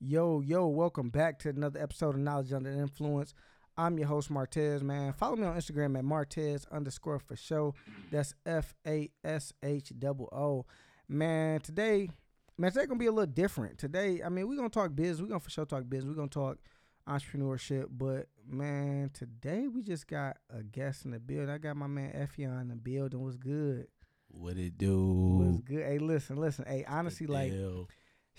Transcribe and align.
Yo, 0.00 0.40
yo, 0.40 0.68
welcome 0.68 1.10
back 1.10 1.40
to 1.40 1.48
another 1.48 1.82
episode 1.82 2.14
of 2.14 2.20
Knowledge 2.20 2.52
Under 2.52 2.70
Influence. 2.70 3.34
I'm 3.76 3.98
your 3.98 4.06
host, 4.06 4.30
Martez, 4.30 4.80
man. 4.80 5.12
Follow 5.12 5.34
me 5.34 5.44
on 5.44 5.56
Instagram 5.56 5.98
at 5.98 6.04
Martez 6.04 6.70
underscore 6.70 7.18
for 7.18 7.34
show. 7.34 7.74
That's 8.12 8.32
F 8.46 8.76
A 8.86 9.10
S 9.24 9.52
H 9.60 9.92
double 9.98 10.28
O. 10.30 10.66
Man, 11.08 11.58
today, 11.62 12.10
man, 12.56 12.70
today 12.70 12.86
gonna 12.86 13.00
be 13.00 13.06
a 13.06 13.12
little 13.12 13.26
different. 13.26 13.76
Today, 13.76 14.22
I 14.24 14.28
mean, 14.28 14.46
we're 14.48 14.54
gonna 14.54 14.68
talk 14.68 14.94
business. 14.94 15.20
We're 15.20 15.30
gonna 15.30 15.40
for 15.40 15.50
sure 15.50 15.66
talk 15.66 15.88
business. 15.88 16.10
We're 16.10 16.22
gonna 16.22 16.28
talk 16.28 16.58
entrepreneurship. 17.08 17.86
But 17.90 18.28
man, 18.48 19.10
today 19.12 19.66
we 19.66 19.82
just 19.82 20.06
got 20.06 20.36
a 20.48 20.62
guest 20.62 21.06
in 21.06 21.10
the 21.10 21.18
building. 21.18 21.50
I 21.50 21.58
got 21.58 21.76
my 21.76 21.88
man 21.88 22.12
Efiong 22.12 22.60
in 22.60 22.68
the 22.68 22.76
building. 22.76 23.20
What's 23.20 23.36
good? 23.36 23.88
What 24.28 24.58
it 24.58 24.78
do? 24.78 25.42
What's 25.42 25.58
good? 25.58 25.84
Hey, 25.84 25.98
listen, 25.98 26.36
listen. 26.36 26.66
Hey, 26.68 26.84
honestly, 26.86 27.26
like. 27.26 27.52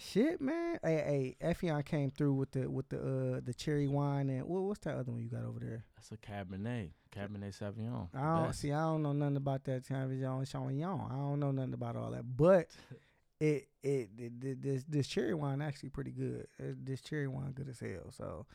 Shit, 0.01 0.39
man. 0.39 0.79
Hey, 0.81 1.35
hey, 1.41 1.53
Efiong 1.53 1.83
came 1.83 2.09
through 2.09 2.33
with 2.33 2.51
the 2.51 2.69
with 2.69 2.87
the 2.87 2.97
uh 2.99 3.41
the 3.43 3.53
cherry 3.53 3.87
wine 3.87 4.29
and 4.29 4.45
what, 4.45 4.61
what's 4.63 4.79
that 4.81 4.95
other 4.95 5.11
one 5.11 5.21
you 5.21 5.29
got 5.29 5.43
over 5.43 5.59
there? 5.59 5.83
that's 5.95 6.11
a 6.11 6.17
Cabernet, 6.17 6.91
Cabernet 7.13 7.57
Sauvignon. 7.59 8.07
I 8.15 8.37
don't 8.37 8.47
best. 8.47 8.61
see. 8.61 8.71
I 8.71 8.81
don't 8.81 9.03
know 9.03 9.11
nothing 9.11 9.35
about 9.35 9.65
that 9.65 9.83
Sauvignon 9.83 10.49
Sauvignon. 10.49 11.11
I 11.11 11.15
don't 11.15 11.39
know 11.41 11.51
nothing 11.51 11.73
about 11.73 11.97
all 11.97 12.11
that, 12.11 12.23
but 12.37 12.67
it 13.41 13.67
it, 13.83 14.09
it, 14.17 14.61
this 14.61 14.85
this 14.87 15.07
cherry 15.07 15.33
wine 15.33 15.61
actually 15.61 15.89
pretty 15.89 16.11
good. 16.11 16.47
Uh, 16.61 16.73
This 16.81 17.01
cherry 17.01 17.27
wine 17.27 17.51
good 17.51 17.67
as 17.67 17.81
hell. 17.81 18.11
So 18.11 18.45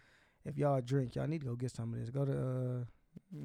if 0.47 0.57
y'all 0.57 0.81
drink, 0.81 1.15
y'all 1.15 1.27
need 1.27 1.43
to 1.43 1.47
go 1.47 1.57
get 1.57 1.73
some 1.73 1.93
of 1.93 2.01
this. 2.01 2.09
Go 2.09 2.25
to 2.25 2.33
uh, 2.33 2.85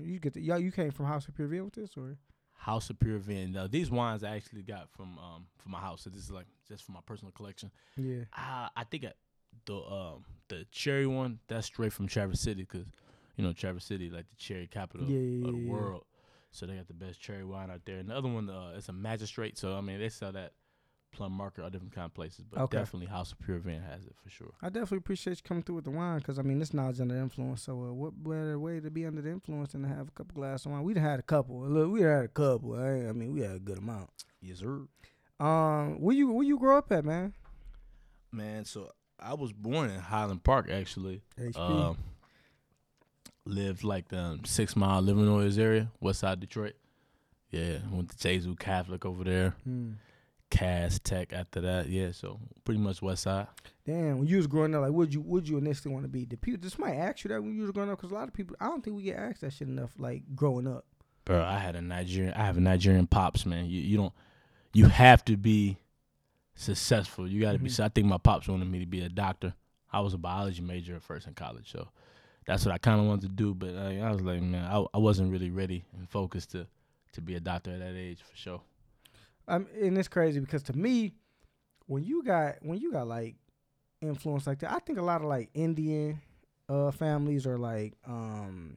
you 0.01 0.19
get 0.19 0.33
the, 0.33 0.41
y'all. 0.41 0.57
You 0.59 0.71
came 0.71 0.91
from 0.91 1.05
House 1.07 1.27
of 1.27 1.35
Pure 1.35 1.63
with 1.65 1.73
this 1.73 1.97
or? 1.97 2.17
House 2.59 2.89
of 2.89 2.99
Pure 2.99 3.19
Vin. 3.19 3.53
Now, 3.53 3.67
these 3.67 3.89
wines 3.89 4.23
I 4.23 4.35
actually 4.35 4.63
got 4.63 4.89
from 4.91 5.17
um 5.17 5.47
from 5.57 5.71
my 5.71 5.79
house. 5.79 6.03
So 6.03 6.09
this 6.09 6.21
is 6.23 6.31
like 6.31 6.45
just 6.67 6.83
for 6.83 6.91
my 6.91 6.99
personal 7.05 7.31
collection. 7.31 7.71
Yeah. 7.97 8.23
I 8.33 8.69
I 8.75 8.83
think 8.83 9.05
I, 9.05 9.13
the 9.65 9.75
um 9.75 10.25
the 10.49 10.65
cherry 10.71 11.07
one 11.07 11.39
that's 11.47 11.67
straight 11.67 11.93
from 11.93 12.07
Traverse 12.07 12.41
City 12.41 12.63
because 12.63 12.87
you 13.37 13.43
know 13.43 13.53
Traverse 13.53 13.85
City 13.85 14.09
like 14.09 14.29
the 14.29 14.35
cherry 14.37 14.67
capital 14.67 15.07
Yeah, 15.07 15.19
yeah, 15.19 15.47
of 15.47 15.53
the 15.53 15.59
yeah, 15.59 15.71
world. 15.71 16.05
So 16.51 16.65
they 16.65 16.75
got 16.75 16.87
the 16.87 16.93
best 16.93 17.21
cherry 17.21 17.45
wine 17.45 17.69
out 17.71 17.81
there. 17.85 17.97
And 17.99 18.09
the 18.09 18.15
other 18.15 18.27
one, 18.27 18.49
uh, 18.49 18.73
it's 18.75 18.89
a 18.89 18.93
magistrate. 18.93 19.57
So 19.57 19.75
I 19.75 19.81
mean, 19.81 19.99
they 19.99 20.09
sell 20.09 20.31
that 20.33 20.53
Plum 21.11 21.31
Market 21.31 21.63
or 21.63 21.69
different 21.69 21.93
kind 21.93 22.05
of 22.05 22.13
places, 22.13 22.45
but 22.49 22.59
Okay. 22.61 22.77
definitely 22.77 23.07
House 23.07 23.31
of 23.31 23.39
Pure 23.39 23.59
Vin 23.59 23.81
has 23.81 24.05
it 24.05 24.15
for 24.23 24.29
sure. 24.29 24.51
I 24.61 24.69
definitely 24.69 24.99
appreciate 24.99 25.37
you 25.37 25.43
coming 25.43 25.63
through 25.63 25.75
with 25.75 25.85
the 25.85 25.91
wine 25.91 26.19
because 26.19 26.37
I 26.39 26.43
mean 26.43 26.59
this 26.59 26.73
knowledge 26.73 27.01
under 27.01 27.15
influence. 27.17 27.63
So 27.63 27.73
uh, 27.73 27.93
what 27.93 28.21
better 28.23 28.57
way 28.59 28.79
to 28.79 28.89
be 28.89 29.05
under 29.05 29.21
the 29.21 29.29
influence 29.31 29.71
than 29.73 29.81
to 29.83 29.87
have 29.87 30.07
a 30.07 30.11
couple 30.11 30.35
glasses 30.35 30.65
of 30.67 30.73
wine? 30.73 30.83
We'd 30.83 30.97
had 30.97 31.19
a 31.19 31.23
couple. 31.23 31.61
Look, 31.61 31.91
we 31.91 32.01
had 32.01 32.25
a 32.25 32.27
couple. 32.27 32.75
I, 32.75 33.09
I 33.09 33.11
mean 33.13 33.33
we 33.33 33.41
had 33.41 33.55
a 33.55 33.59
good 33.59 33.77
amount. 33.79 34.09
Yes, 34.41 34.59
sir. 34.59 34.81
Um, 35.39 35.99
where 36.01 36.15
you 36.15 36.31
where 36.31 36.45
you 36.45 36.57
grow 36.59 36.77
up 36.77 36.91
at, 36.91 37.03
man? 37.05 37.33
Man, 38.31 38.65
so 38.65 38.91
I 39.19 39.33
was 39.33 39.51
born 39.51 39.89
in 39.89 39.99
Highland 39.99 40.43
Park 40.43 40.69
actually. 40.69 41.21
HP. 41.39 41.57
Um, 41.57 41.97
lived 43.45 43.83
like 43.83 44.09
the 44.09 44.19
um, 44.19 44.45
six 44.45 44.75
mile 44.75 45.01
Livernois 45.01 45.57
area, 45.57 45.89
west 45.99 46.19
side 46.19 46.39
Detroit. 46.39 46.75
Yeah, 47.51 47.77
went 47.91 48.09
to 48.09 48.15
Gesu 48.15 48.57
Catholic 48.59 49.05
over 49.05 49.23
there. 49.23 49.55
Hmm. 49.63 49.93
Cass 50.49 50.99
Tech 51.03 51.31
after 51.33 51.61
that. 51.61 51.87
Yeah, 51.89 52.11
so 52.11 52.39
pretty 52.65 52.79
much 52.79 53.01
west 53.01 53.23
side. 53.23 53.47
Damn, 53.85 54.19
when 54.19 54.27
you 54.27 54.37
was 54.37 54.47
growing 54.47 54.73
up, 54.75 54.81
like, 54.81 54.91
would 54.91 55.13
you 55.13 55.21
would 55.21 55.47
you 55.47 55.57
initially 55.57 55.93
want 55.93 56.05
to 56.05 56.09
be? 56.09 56.25
Did 56.25 56.41
people 56.41 56.59
just 56.61 56.79
might 56.79 56.95
ask 56.95 57.23
you 57.23 57.29
that 57.29 57.41
when 57.41 57.55
you 57.55 57.61
was 57.63 57.71
growing 57.71 57.89
up? 57.89 57.97
Because 57.97 58.11
a 58.11 58.15
lot 58.15 58.27
of 58.27 58.33
people, 58.33 58.55
I 58.59 58.65
don't 58.65 58.83
think 58.83 58.95
we 58.95 59.03
get 59.03 59.17
asked 59.17 59.41
that 59.41 59.53
shit 59.53 59.67
enough, 59.67 59.91
like 59.97 60.23
growing 60.35 60.67
up. 60.67 60.85
Bro, 61.25 61.43
I 61.43 61.59
had 61.59 61.75
a 61.75 61.81
Nigerian. 61.81 62.33
I 62.33 62.45
have 62.45 62.57
a 62.57 62.61
Nigerian 62.61 63.07
pops, 63.07 63.45
man. 63.45 63.65
You 63.65 63.81
you 63.81 63.97
don't. 63.97 64.13
You 64.73 64.85
have 64.87 65.23
to 65.25 65.37
be 65.37 65.77
successful. 66.55 67.27
You 67.27 67.41
got 67.41 67.53
to 67.53 67.59
be. 67.59 67.69
Mhm. 67.69 67.73
So 67.73 67.83
I 67.85 67.89
think 67.89 68.07
my 68.07 68.17
pops 68.17 68.47
wanted 68.47 68.69
me 68.69 68.79
to 68.79 68.85
be 68.85 69.01
a 69.01 69.09
doctor. 69.09 69.53
I 69.91 70.01
was 70.01 70.13
a 70.13 70.17
biology 70.17 70.61
major 70.61 70.95
at 70.95 71.01
first 71.03 71.27
in 71.27 71.33
college, 71.33 71.71
so 71.71 71.87
that's 72.45 72.65
what 72.65 72.73
I 72.73 72.77
kind 72.77 72.99
of 72.99 73.07
wanted 73.07 73.21
to 73.23 73.29
do. 73.29 73.53
But 73.53 73.75
uh, 73.75 74.03
I 74.05 74.11
was 74.11 74.21
like, 74.21 74.41
man, 74.41 74.65
I, 74.65 74.83
I 74.93 74.97
wasn't 74.97 75.31
really 75.31 75.49
ready 75.49 75.83
and 75.97 76.07
focused 76.09 76.51
to 76.51 76.67
to 77.13 77.21
be 77.21 77.35
a 77.35 77.39
doctor 77.39 77.71
at 77.71 77.79
that 77.79 77.95
age 77.95 78.19
for 78.21 78.35
sure. 78.37 78.61
Um, 79.49 79.67
and 79.81 79.97
it's 79.97 80.07
crazy 80.07 80.39
because 80.39 80.63
to 80.63 80.73
me, 80.73 81.13
when 81.87 82.03
you 82.03 82.23
got 82.23 82.55
when 82.61 82.79
you 82.79 82.91
got 82.91 83.07
like 83.07 83.35
influence 84.01 84.47
like 84.47 84.59
that, 84.59 84.71
I 84.71 84.79
think 84.79 84.99
a 84.99 85.03
lot 85.03 85.21
of 85.21 85.27
like 85.27 85.49
Indian 85.53 86.21
uh 86.69 86.91
families 86.91 87.47
or 87.47 87.57
like 87.57 87.95
um 88.07 88.75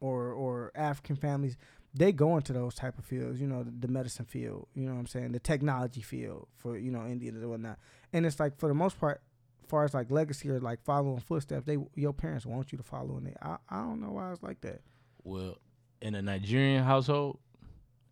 or 0.00 0.32
or 0.32 0.72
African 0.74 1.16
families, 1.16 1.56
they 1.94 2.10
go 2.10 2.36
into 2.36 2.52
those 2.52 2.74
type 2.74 2.98
of 2.98 3.04
fields, 3.04 3.40
you 3.40 3.46
know, 3.46 3.62
the, 3.62 3.70
the 3.70 3.88
medicine 3.88 4.24
field, 4.24 4.66
you 4.74 4.84
know 4.84 4.92
what 4.92 5.00
I'm 5.00 5.06
saying, 5.06 5.32
the 5.32 5.38
technology 5.38 6.02
field 6.02 6.48
for 6.56 6.76
you 6.76 6.90
know 6.90 7.06
Indians 7.06 7.40
and 7.40 7.50
whatnot. 7.50 7.78
And 8.12 8.26
it's 8.26 8.40
like 8.40 8.58
for 8.58 8.68
the 8.68 8.74
most 8.74 8.98
part, 8.98 9.22
far 9.68 9.84
as 9.84 9.94
like 9.94 10.10
legacy 10.10 10.50
or 10.50 10.58
like 10.58 10.82
following 10.82 11.20
footsteps, 11.20 11.66
they 11.66 11.78
your 11.94 12.12
parents 12.12 12.44
want 12.44 12.72
you 12.72 12.78
to 12.78 12.84
follow 12.84 13.16
in 13.18 13.26
it. 13.28 13.36
I 13.40 13.58
I 13.68 13.82
don't 13.82 14.00
know 14.00 14.10
why 14.10 14.32
it's 14.32 14.42
like 14.42 14.60
that. 14.62 14.80
Well, 15.22 15.58
in 16.02 16.16
a 16.16 16.22
Nigerian 16.22 16.82
household, 16.82 17.38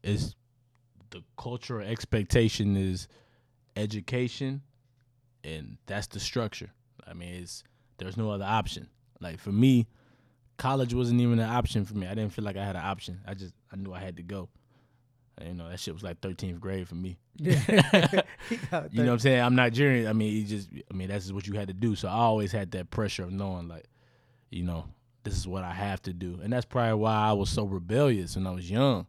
it's 0.03 0.37
the 1.11 1.23
cultural 1.37 1.87
expectation 1.87 2.77
is 2.77 3.09
education, 3.77 4.63
and 5.45 5.79
that's 5.87 6.07
the 6.09 6.21
structure. 6.21 6.71
I 7.07 7.15
mean, 7.15 7.35
it's 7.43 7.65
there's 7.99 8.17
no 8.17 8.31
other 8.31 8.45
option. 8.45 8.89
Like 9.21 9.39
for 9.39 9.53
me, 9.53 9.87
college 10.57 10.95
wasn't 10.95 11.21
even 11.21 11.39
an 11.39 11.49
option 11.49 11.85
for 11.85 11.95
me. 11.95 12.07
I 12.07 12.15
didn't 12.15 12.33
feel 12.33 12.45
like 12.45 12.57
I 12.57 12.65
had 12.65 12.77
an 12.77 12.85
option. 12.85 13.21
I 13.27 13.35
just 13.35 13.55
I 13.73 13.77
knew 13.77 13.93
I 13.93 14.01
had 14.01 14.17
to 14.17 14.23
go. 14.23 14.49
You 15.45 15.55
know, 15.55 15.69
that 15.71 15.79
shit 15.79 15.95
was 15.95 16.03
like 16.03 16.21
13th 16.21 16.59
grade 16.59 16.89
for 16.89 16.97
me. 16.97 17.19
Yeah. 17.41 17.63
You 18.51 18.59
know 18.71 19.05
what 19.05 19.13
I'm 19.13 19.19
saying? 19.21 19.41
I'm 19.41 19.55
Nigerian. 19.55 20.09
I 20.09 20.13
mean, 20.13 20.35
you 20.35 20.45
just 20.45 20.69
I 20.91 20.95
mean 20.95 21.09
that's 21.09 21.25
just 21.25 21.35
what 21.35 21.47
you 21.47 21.55
had 21.55 21.69
to 21.69 21.75
do. 21.75 21.95
So 21.95 22.09
I 22.09 22.13
always 22.13 22.51
had 22.51 22.73
that 22.73 22.91
pressure 22.91 23.23
of 23.23 23.31
knowing 23.31 23.69
like, 23.69 23.85
you 24.51 24.65
know, 24.65 24.87
this 25.23 25.37
is 25.37 25.47
what 25.47 25.63
I 25.63 25.73
have 25.73 26.03
to 26.03 26.13
do. 26.13 26.41
And 26.43 26.53
that's 26.53 26.65
probably 26.67 26.95
why 26.95 27.15
I 27.15 27.33
was 27.33 27.51
so 27.51 27.65
rebellious 27.65 28.35
when 28.35 28.47
I 28.47 28.51
was 28.51 28.69
young. 28.69 29.07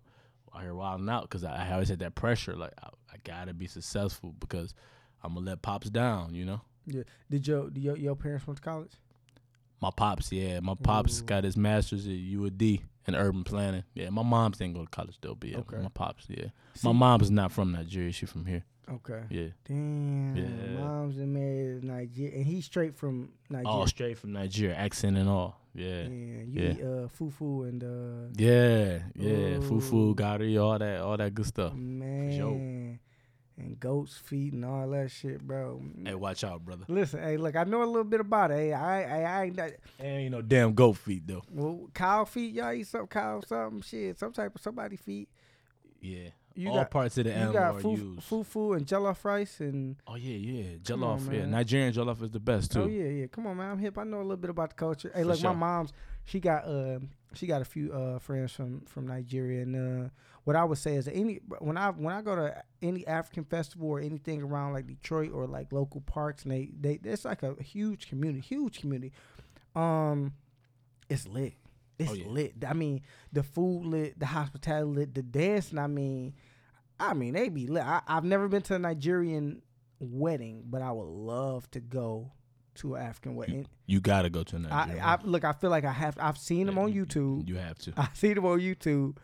I 0.53 0.61
here 0.61 0.73
wilding 0.73 1.09
out 1.09 1.23
because 1.23 1.43
I, 1.43 1.67
I 1.67 1.73
always 1.73 1.89
had 1.89 1.99
that 1.99 2.15
pressure. 2.15 2.55
Like 2.55 2.73
I, 2.81 2.87
I 3.11 3.15
gotta 3.23 3.53
be 3.53 3.67
successful 3.67 4.33
because 4.39 4.73
I'm 5.23 5.33
gonna 5.33 5.45
let 5.45 5.61
pops 5.61 5.89
down. 5.89 6.33
You 6.33 6.45
know, 6.45 6.61
Yeah. 6.85 7.03
Did 7.29 7.47
your 7.47 7.69
did 7.69 7.83
your, 7.83 7.97
your 7.97 8.15
parents 8.15 8.47
went 8.47 8.57
to 8.57 8.63
college? 8.63 8.91
my 9.81 9.91
pops. 9.95 10.31
Yeah, 10.31 10.59
my 10.59 10.75
pops 10.75 11.21
Ooh. 11.21 11.23
got 11.25 11.43
his 11.45 11.55
master's 11.55 12.05
at 12.05 12.11
UAD 12.11 12.81
in 13.07 13.15
urban 13.15 13.43
planning. 13.45 13.83
Yeah, 13.93 14.09
my 14.09 14.23
mom's 14.23 14.57
didn't 14.57 14.73
go 14.73 14.83
to 14.83 14.89
college 14.89 15.17
though, 15.21 15.35
but 15.35 15.49
yeah, 15.49 15.57
Okay. 15.59 15.77
my 15.77 15.87
pops. 15.93 16.25
Yeah, 16.27 16.47
See- 16.73 16.87
my 16.87 16.91
mom's 16.93 17.31
not 17.31 17.51
from 17.53 17.71
Nigeria. 17.71 18.11
She 18.11 18.25
from 18.25 18.45
here. 18.45 18.65
Okay. 18.91 19.21
Yeah, 19.29 19.47
Damn. 19.65 20.35
Yeah. 20.35 20.79
Mom's 20.83 21.17
in 21.19 21.31
married 21.31 21.83
Nigeria, 21.83 22.35
and 22.35 22.45
he's 22.45 22.65
straight 22.65 22.95
from 22.97 23.29
Nigeria. 23.47 23.67
all 23.69 23.85
straight 23.87 24.17
from 24.17 24.33
Nigeria, 24.33 24.75
accent 24.75 25.15
and 25.15 25.29
all. 25.29 25.61
Yeah. 25.79 26.01
Yeah, 26.03 26.43
you 26.43 26.61
Yeah. 26.61 26.71
eat 26.73 26.81
uh, 26.83 27.07
fufu 27.17 27.67
and 27.69 27.83
uh, 27.83 28.33
Yeah, 28.37 29.03
yeah, 29.15 29.55
Ooh. 29.57 29.61
fufu, 29.61 30.13
gari, 30.15 30.61
all 30.61 30.77
that, 30.77 30.99
all 31.01 31.15
that 31.17 31.33
good 31.33 31.45
stuff. 31.45 31.73
man, 31.73 32.99
and 33.57 33.79
goat's 33.79 34.17
feet 34.17 34.53
and 34.53 34.63
all 34.65 34.89
that 34.89 35.09
shit, 35.11 35.41
bro. 35.41 35.81
Hey, 36.05 36.15
watch 36.15 36.43
out, 36.43 36.63
brother. 36.63 36.85
Listen, 36.87 37.21
hey, 37.21 37.37
look, 37.37 37.55
I 37.55 37.63
know 37.63 37.83
a 37.83 37.85
little 37.85 38.03
bit 38.03 38.19
about 38.21 38.51
it. 38.51 38.55
Hey, 38.55 38.73
I, 38.73 39.03
I, 39.03 39.39
I 39.39 39.43
ain't 39.45 39.55
that. 39.57 39.77
Ain't 39.99 40.31
no 40.31 40.41
damn 40.41 40.73
goat 40.73 40.97
feet 40.97 41.25
though. 41.27 41.43
Well, 41.51 41.89
cow 41.93 42.25
feet, 42.25 42.53
y'all 42.53 42.73
eat 42.73 42.87
some 42.87 43.07
cow, 43.07 43.41
something 43.45 43.81
shit, 43.81 44.17
some 44.19 44.31
type 44.33 44.55
of 44.55 44.61
somebody 44.61 44.95
feet. 44.97 45.27
Yeah, 46.01 46.29
You 46.59 46.69
all 46.69 46.75
got 46.77 46.91
parts 46.91 47.17
of 47.17 47.23
the 47.25 47.29
you 47.29 47.35
animal 47.35 47.53
got 47.53 47.75
are 47.75 47.79
fufu, 47.81 47.97
used. 48.15 48.29
fufu 48.29 48.75
and 48.77 48.85
jollof 48.85 49.23
rice 49.23 49.59
and 49.61 49.95
Oh 50.07 50.15
yeah, 50.15 50.35
yeah, 50.35 50.63
Come 50.85 51.03
on, 51.03 51.19
jollof. 51.19 51.33
yeah. 51.33 51.45
Nigerian 51.45 51.93
jollof 51.93 52.21
is 52.21 52.31
the 52.31 52.39
best 52.39 52.71
too. 52.71 52.81
Oh 52.83 52.87
yeah, 52.87 53.05
yeah. 53.05 53.27
Come 53.27 53.47
on, 53.47 53.57
man. 53.57 53.71
I'm 53.71 53.79
hip. 53.79 53.97
I 53.97 54.03
know 54.03 54.17
a 54.17 54.21
little 54.21 54.37
bit 54.37 54.49
about 54.49 54.69
the 54.69 54.75
culture. 54.75 55.11
Hey, 55.15 55.21
For 55.21 55.27
look, 55.29 55.43
my 55.43 55.53
mom's 55.53 55.93
she 56.25 56.39
got 56.39 56.65
uh 56.65 56.99
she 57.33 57.47
got 57.47 57.61
a 57.61 57.65
few 57.65 57.93
uh 57.93 58.19
friends 58.19 58.51
from 58.51 58.81
from 58.81 59.07
Nigeria, 59.07 59.61
and 59.63 59.75
uh 60.05 60.09
what 60.43 60.55
I 60.55 60.63
would 60.63 60.77
say 60.79 60.95
is 60.95 61.05
that 61.05 61.13
any 61.15 61.39
when 61.59 61.77
I 61.77 61.91
when 61.91 62.13
I 62.13 62.21
go 62.21 62.35
to 62.35 62.63
any 62.81 63.05
African 63.07 63.43
festival 63.45 63.87
or 63.89 63.99
anything 63.99 64.41
around 64.41 64.73
like 64.73 64.87
Detroit 64.87 65.31
or 65.33 65.45
like 65.47 65.71
local 65.71 66.01
parks, 66.01 66.43
and 66.43 66.51
they 66.51 66.69
they 66.79 66.99
it's 67.03 67.25
like 67.25 67.43
a 67.43 67.55
huge 67.61 68.09
community, 68.09 68.41
huge 68.41 68.79
community. 68.81 69.13
Um, 69.75 70.33
it's 71.09 71.27
lit. 71.27 71.53
It's 71.97 72.09
Oh, 72.11 72.13
yeah. 72.13 72.27
lit. 72.27 72.53
I 72.67 72.73
mean, 72.73 73.01
the 73.33 73.43
food 73.43 73.85
lit, 73.85 74.17
the 74.19 74.25
hospitality 74.25 74.85
lit, 74.99 75.13
the 75.15 75.21
dancing. 75.21 75.77
I 75.77 75.87
mean, 75.87 76.33
I 76.99 77.13
mean 77.13 77.33
they 77.33 77.49
be 77.49 77.67
lit. 77.67 77.83
I, 77.83 78.01
I've 78.07 78.23
never 78.23 78.47
been 78.47 78.61
to 78.63 78.75
a 78.75 78.79
Nigerian 78.79 79.61
wedding, 79.99 80.63
but 80.65 80.81
I 80.81 80.91
would 80.91 81.07
love 81.07 81.69
to 81.71 81.79
go 81.79 82.31
to 82.75 82.95
an 82.95 83.01
African 83.03 83.35
wedding. 83.35 83.67
You 83.87 83.99
gotta 83.99 84.29
go 84.29 84.43
to 84.43 84.55
I, 84.55 84.59
Nigeria. 84.59 85.03
I 85.03 85.17
look. 85.23 85.43
I 85.43 85.53
feel 85.53 85.69
like 85.69 85.85
I 85.85 85.91
have. 85.91 86.17
I've 86.19 86.37
seen 86.37 86.65
them 86.67 86.77
on 86.77 86.91
you- 86.93 87.05
YouTube. 87.05 87.47
You 87.47 87.55
have 87.55 87.77
to. 87.79 87.93
I 87.97 88.09
see 88.13 88.33
them 88.33 88.45
on 88.45 88.59
YouTube, 88.59 89.17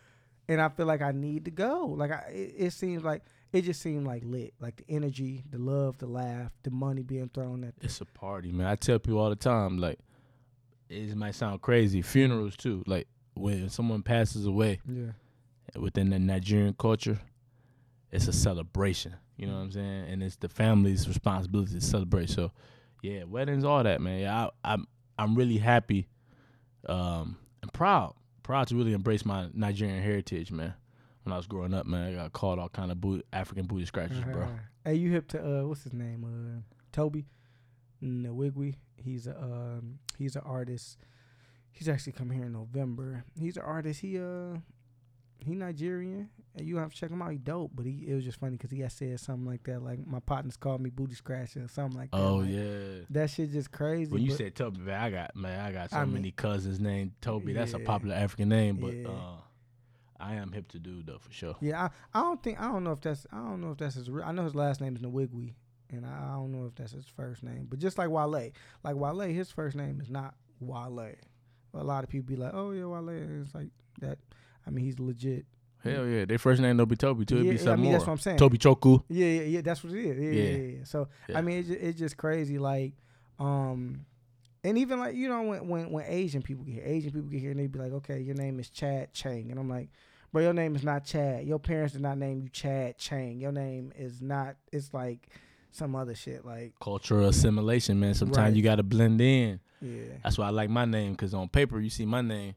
and 0.47 0.61
I 0.61 0.69
feel 0.69 0.85
like 0.85 1.01
I 1.01 1.11
need 1.11 1.45
to 1.45 1.51
go. 1.51 1.85
Like 1.87 2.11
I, 2.11 2.29
it, 2.31 2.53
it 2.57 2.73
seems 2.73 3.03
like 3.03 3.23
it 3.53 3.61
just 3.61 3.81
seemed 3.81 4.05
like 4.05 4.23
lit. 4.25 4.53
Like 4.59 4.77
the 4.77 4.85
energy, 4.89 5.43
the 5.49 5.57
love, 5.57 5.97
the 5.97 6.07
laugh, 6.07 6.51
the 6.63 6.71
money 6.71 7.03
being 7.03 7.29
thrown 7.33 7.63
at. 7.63 7.73
It's 7.81 8.01
a 8.01 8.05
party, 8.05 8.51
man. 8.51 8.67
I 8.67 8.75
tell 8.75 8.99
people 8.99 9.19
all 9.19 9.29
the 9.29 9.35
time, 9.35 9.77
like, 9.77 9.99
it 10.89 11.15
might 11.15 11.35
sound 11.35 11.61
crazy. 11.61 12.01
Funerals 12.01 12.55
too, 12.57 12.83
like 12.87 13.07
when 13.35 13.69
someone 13.69 14.01
passes 14.01 14.45
away 14.45 14.79
Yeah. 14.87 15.11
within 15.79 16.09
the 16.09 16.19
Nigerian 16.19 16.73
culture, 16.73 17.19
it's 18.15 18.27
a 18.27 18.33
celebration. 18.33 19.15
You 19.37 19.47
know 19.47 19.53
what 19.53 19.59
I'm 19.59 19.71
saying? 19.71 20.05
And 20.09 20.23
it's 20.23 20.37
the 20.37 20.49
family's 20.49 21.07
responsibility 21.07 21.73
to 21.73 21.81
celebrate. 21.81 22.29
So 22.29 22.51
Yeah, 23.01 23.25
weddings, 23.25 23.63
all 23.63 23.83
that, 23.83 24.01
man. 24.01 24.21
Yeah, 24.21 24.47
I, 24.63 24.73
I'm 24.73 24.87
I'm 25.17 25.35
really 25.35 25.57
happy, 25.57 26.07
um, 26.89 27.37
and 27.61 27.71
proud, 27.71 28.15
proud 28.43 28.67
to 28.67 28.75
really 28.75 28.93
embrace 28.93 29.25
my 29.25 29.47
Nigerian 29.53 30.01
heritage, 30.01 30.51
man. 30.51 30.73
When 31.23 31.33
I 31.33 31.37
was 31.37 31.47
growing 31.47 31.73
up, 31.73 31.85
man, 31.85 32.11
I 32.11 32.15
got 32.15 32.33
called 32.33 32.59
all 32.59 32.69
kind 32.69 32.91
of 32.91 33.21
African 33.31 33.65
booty 33.65 33.85
scratches, 33.85 34.19
bro. 34.21 34.43
Uh-huh. 34.43 34.51
Hey, 34.83 34.95
you 34.95 35.11
hip 35.11 35.27
to 35.29 35.39
uh, 35.39 35.67
what's 35.67 35.83
his 35.83 35.93
name? 35.93 36.23
Uh, 36.23 36.75
Tobe 36.91 37.23
Nwigwe. 38.03 38.75
He's 38.97 39.27
a 39.27 39.37
um, 39.37 39.99
he's 40.17 40.35
an 40.35 40.43
artist. 40.45 40.97
He's 41.71 41.89
actually 41.89 42.13
coming 42.13 42.37
here 42.37 42.47
in 42.47 42.53
November. 42.53 43.23
He's 43.39 43.57
an 43.57 43.63
artist. 43.63 44.01
He 44.01 44.17
uh 44.17 44.57
he 45.39 45.53
Nigerian. 45.53 46.29
And 46.57 46.65
you 46.65 46.77
have 46.77 46.91
to 46.93 46.97
check 46.97 47.09
him 47.11 47.21
out. 47.21 47.31
He 47.31 47.37
dope. 47.37 47.71
But 47.75 47.85
he 47.85 48.05
it 48.07 48.13
was 48.15 48.23
just 48.23 48.39
funny 48.39 48.53
because 48.53 48.71
he 48.71 48.79
had 48.79 48.91
said 48.91 49.19
something 49.19 49.45
like 49.45 49.63
that. 49.63 49.81
Like 49.83 50.05
my 50.07 50.19
partners 50.19 50.55
called 50.55 50.79
me 50.81 50.89
booty 50.89 51.13
scratching 51.15 51.63
or 51.63 51.67
something 51.67 51.99
like 51.99 52.11
that. 52.11 52.17
Oh 52.17 52.37
Like, 52.37 52.49
yeah. 52.49 53.05
That 53.09 53.29
shit 53.29 53.51
just 53.51 53.71
crazy. 53.71 54.11
When 54.11 54.21
you 54.21 54.29
but- 54.29 54.37
said 54.37 54.55
Toby, 54.55 54.79
man, 54.79 55.01
I 55.01 55.09
got 55.09 55.35
man, 55.35 55.59
I 55.59 55.71
got 55.73 55.89
so 55.89 55.97
I 55.97 56.05
mean- 56.05 56.13
many 56.13 56.31
cousins 56.31 56.79
named 56.79 57.11
Toby. 57.21 57.53
That's 57.53 57.73
a 57.73 57.79
popular 57.79 58.15
African 58.15 58.49
name, 58.49 58.77
but 58.77 58.93
Yeah. 58.95 59.07
uh, 59.09 59.35
I 60.17 60.35
am 60.35 60.53
hip 60.53 60.69
to 60.69 60.79
do 60.79 61.03
though 61.03 61.17
for 61.19 61.31
sure. 61.33 61.55
Yeah, 61.59 61.89
I, 62.13 62.19
I 62.19 62.21
don't 62.21 62.41
think 62.41 62.59
I 62.61 62.67
don't 62.67 62.85
know 62.85 62.93
if 62.93 63.01
that's 63.01 63.27
I 63.33 63.37
don't 63.37 63.59
know 63.59 63.71
if 63.71 63.77
that's 63.77 63.95
his 63.95 64.09
real. 64.09 64.23
I 64.23 64.31
know 64.31 64.43
his 64.45 64.55
last 64.55 64.79
name 64.79 64.95
is 64.95 65.01
Nwigwe, 65.01 65.53
and 65.91 66.05
I, 66.05 66.09
I 66.09 66.33
don't 66.35 66.53
know 66.53 66.67
if 66.67 66.75
that's 66.75 66.93
his 66.93 67.05
first 67.05 67.43
name. 67.43 67.67
But 67.69 67.79
just 67.79 67.97
like 67.97 68.09
Wale, 68.09 68.29
like 68.83 68.95
Wale, 68.95 69.19
his 69.27 69.51
first 69.51 69.75
name 69.75 69.99
is 69.99 70.09
not 70.09 70.35
Wale. 70.61 71.15
A 71.73 71.83
lot 71.83 72.05
of 72.05 72.09
people 72.09 72.27
be 72.33 72.37
like, 72.41 72.53
"Oh 72.53 72.71
yeah, 72.71 72.85
Wale." 72.85 73.09
And 73.09 73.45
it's 73.45 73.53
like 73.53 73.67
that. 73.99 74.17
I 74.65 74.69
mean, 74.69 74.85
he's 74.85 74.99
legit. 74.99 75.45
Hell 75.85 76.07
yeah, 76.07 76.25
their 76.25 76.37
first 76.37 76.61
name 76.61 76.77
don't 76.77 76.89
be 76.89 76.95
Toby 76.95 77.25
too. 77.25 77.35
It'd 77.37 77.45
yeah, 77.45 77.63
be 77.63 77.69
I 77.69 77.75
mean 77.75 77.83
more. 77.85 77.91
that's 77.93 78.05
what 78.07 78.13
I'm 78.13 78.19
saying. 78.19 78.37
Tobechukwu. 78.39 79.03
Yeah, 79.09 79.25
yeah, 79.27 79.41
yeah. 79.43 79.61
That's 79.61 79.83
what 79.83 79.93
it 79.93 79.99
is. 79.99 80.17
Yeah, 80.17 80.31
yeah, 80.31 80.49
Yeah. 80.57 80.77
yeah. 80.79 80.83
So. 80.85 81.07
I 81.33 81.41
mean, 81.41 81.59
it's 81.59 81.67
just, 81.69 81.79
it's 81.81 81.99
just 81.99 82.17
crazy. 82.17 82.57
Like, 82.57 82.93
um, 83.39 84.05
and 84.63 84.77
even 84.77 84.99
like 84.99 85.15
you 85.15 85.29
know 85.29 85.43
when 85.43 85.67
when 85.67 85.91
when 85.91 86.05
Asian 86.07 86.41
people 86.41 86.63
get 86.65 86.73
here, 86.75 86.83
Asian 86.85 87.11
people 87.11 87.29
get 87.29 87.39
here 87.41 87.51
and 87.51 87.59
they 87.59 87.67
be 87.67 87.79
like, 87.79 87.91
okay, 87.93 88.19
your 88.19 88.35
name 88.35 88.59
is 88.59 88.69
Chad 88.69 89.13
Chang, 89.13 89.51
and 89.51 89.59
I'm 89.59 89.69
like, 89.69 89.89
bro, 90.31 90.41
your 90.41 90.53
name 90.53 90.75
is 90.75 90.83
not 90.83 91.05
Chad. 91.05 91.45
Your 91.45 91.59
parents 91.59 91.93
did 91.93 92.01
not 92.01 92.17
name 92.17 92.41
you 92.41 92.49
Chad 92.49 92.97
Chang. 92.97 93.39
Your 93.39 93.51
name 93.51 93.91
is 93.95 94.21
not. 94.21 94.55
It's 94.71 94.93
like 94.93 95.27
some 95.71 95.95
other 95.95 96.15
shit. 96.15 96.45
Like, 96.45 96.73
Cultural 96.81 97.27
assimilation, 97.27 97.99
man. 97.99 98.13
Sometimes 98.13 98.37
Right. 98.37 98.55
you 98.55 98.63
got 98.63 98.77
to 98.77 98.83
blend 98.83 99.19
in. 99.21 99.59
yeah, 99.81 100.03
That's 100.23 100.37
why 100.37 100.47
I 100.47 100.49
like 100.49 100.69
my 100.69 100.85
name 100.85 101.11
because 101.11 101.33
on 101.33 101.49
paper 101.49 101.79
you 101.79 101.89
see 101.89 102.05
my 102.05 102.21
name, 102.21 102.55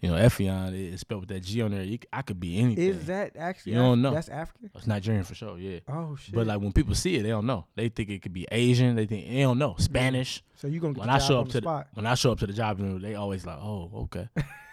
you 0.00 0.10
know, 0.10 0.16
Efiong 0.16 0.92
is 0.92 1.00
spelled 1.00 1.22
with 1.22 1.28
that 1.30 1.42
G 1.42 1.62
on 1.62 1.70
there. 1.70 1.82
You, 1.82 1.98
I 2.12 2.22
could 2.22 2.38
be 2.38 2.58
anything. 2.58 2.84
is 2.84 3.06
that 3.06 3.36
actually? 3.36 3.72
You 3.72 3.78
don't 3.78 4.02
know. 4.02 4.12
That's 4.12 4.28
African. 4.28 4.70
It's 4.74 4.86
Nigerian 4.86 5.24
for 5.24 5.34
sure, 5.34 5.58
yeah. 5.58 5.80
Oh 5.88 6.16
shit. 6.16 6.34
But 6.34 6.46
like 6.46 6.60
when 6.60 6.72
people 6.72 6.94
see 6.94 7.16
it, 7.16 7.22
they 7.22 7.30
don't 7.30 7.46
know. 7.46 7.66
They 7.76 7.88
think 7.88 8.10
it 8.10 8.20
could 8.20 8.34
be 8.34 8.46
Asian. 8.52 8.94
They 8.94 9.06
think 9.06 9.28
they 9.28 9.40
don't 9.40 9.58
know 9.58 9.70
mm-hmm. 9.70 9.82
Spanish. 9.82 10.42
so 10.54 10.68
you 10.68 10.80
gonna 10.80 10.94
get 10.94 11.00
when 11.00 11.10
I 11.10 11.18
show 11.18 11.40
up 11.40 11.48
to 11.48 11.60
the- 11.60 11.64
spot. 11.64 11.88
When 11.94 12.06
I 12.06 12.14
show 12.14 12.32
up 12.32 12.40
to 12.40 12.46
the 12.46 12.52
job, 12.52 12.78
interview, 12.78 12.98
they 13.00 13.14
always 13.14 13.46
like, 13.46 13.58
"Oh, 13.58 13.90
okay, 14.04 14.28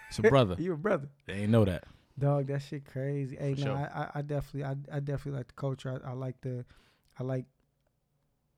it's 0.08 0.18
a 0.18 0.22
brother." 0.30 0.56
you 0.58 0.72
a 0.74 0.76
brother. 0.76 1.08
they 1.26 1.34
ain't 1.34 1.50
know 1.50 1.64
that. 1.64 1.84
Dog, 2.18 2.46
that 2.46 2.62
shit 2.62 2.84
crazy. 2.84 3.36
Hey, 3.36 3.54
For 3.54 3.60
no, 3.60 3.66
sure. 3.66 3.76
I, 3.76 4.02
I, 4.02 4.10
I 4.16 4.22
definitely, 4.22 4.64
I, 4.64 4.96
I 4.96 5.00
definitely 5.00 5.38
like 5.38 5.48
the 5.48 5.54
culture. 5.54 6.00
I, 6.04 6.10
I 6.10 6.12
like 6.12 6.40
the, 6.42 6.64
I 7.18 7.24
like 7.24 7.46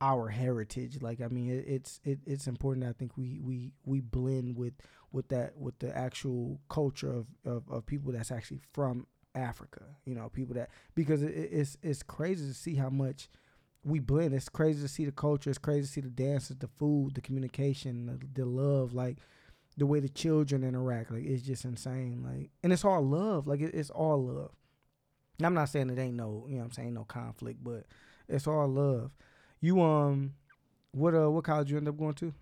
our 0.01 0.29
heritage. 0.29 1.01
Like, 1.01 1.21
I 1.21 1.27
mean, 1.27 1.49
it, 1.49 1.65
it's 1.67 1.99
it, 2.03 2.19
it's 2.25 2.47
important. 2.47 2.85
I 2.85 2.93
think 2.93 3.17
we 3.17 3.39
we 3.41 3.71
we 3.85 4.01
blend 4.01 4.57
with 4.57 4.73
with 5.11 5.29
that 5.29 5.57
with 5.57 5.79
the 5.79 5.95
actual 5.95 6.59
culture 6.69 7.11
of 7.11 7.27
of, 7.45 7.63
of 7.69 7.85
people 7.85 8.11
that's 8.11 8.31
actually 8.31 8.61
from 8.73 9.07
Africa. 9.35 9.83
You 10.05 10.15
know, 10.15 10.29
people 10.29 10.55
that 10.55 10.69
because 10.95 11.23
it, 11.23 11.33
it- 11.33 11.49
it's 11.51 11.77
it's 11.81 12.03
crazy 12.03 12.47
to 12.47 12.53
see 12.53 12.75
how 12.75 12.89
much 12.89 13.29
we 13.83 13.99
blend. 13.99 14.33
It's 14.33 14.49
crazy 14.49 14.81
to 14.81 14.87
see 14.87 15.05
the 15.05 15.11
culture. 15.11 15.49
It's 15.49 15.59
crazy 15.59 15.81
to 15.83 15.87
see 15.87 16.01
the 16.01 16.09
dances, 16.09 16.57
the 16.57 16.67
food, 16.67 17.15
the 17.15 17.21
communication, 17.21 18.05
the, 18.07 18.41
the 18.41 18.45
love. 18.45 18.93
Like 18.93 19.17
the 19.77 19.85
way 19.85 19.99
the 19.99 20.09
children 20.09 20.63
interact. 20.63 21.11
Like 21.11 21.25
it's 21.25 21.43
just 21.43 21.65
insane. 21.65 22.23
Like 22.23 22.51
and 22.63 22.73
it's 22.73 22.85
all 22.85 23.01
love. 23.05 23.47
Like 23.47 23.61
it, 23.61 23.73
it's 23.73 23.89
all 23.89 24.23
love. 24.25 24.51
And 25.37 25.45
I'm 25.45 25.53
not 25.53 25.69
saying 25.69 25.89
it 25.89 25.99
ain't 25.99 26.15
no, 26.15 26.45
you 26.49 26.57
know 26.57 26.63
I'm 26.63 26.71
saying, 26.71 26.93
no 26.93 27.03
conflict, 27.03 27.63
but 27.63 27.85
it's 28.27 28.47
all 28.47 28.67
love. 28.67 29.11
You 29.61 29.81
um 29.81 30.33
what 30.91 31.13
uh 31.15 31.29
what 31.29 31.43
college 31.43 31.71
you 31.71 31.77
end 31.77 31.87
up 31.87 31.97
going 31.97 32.13
to? 32.15 32.33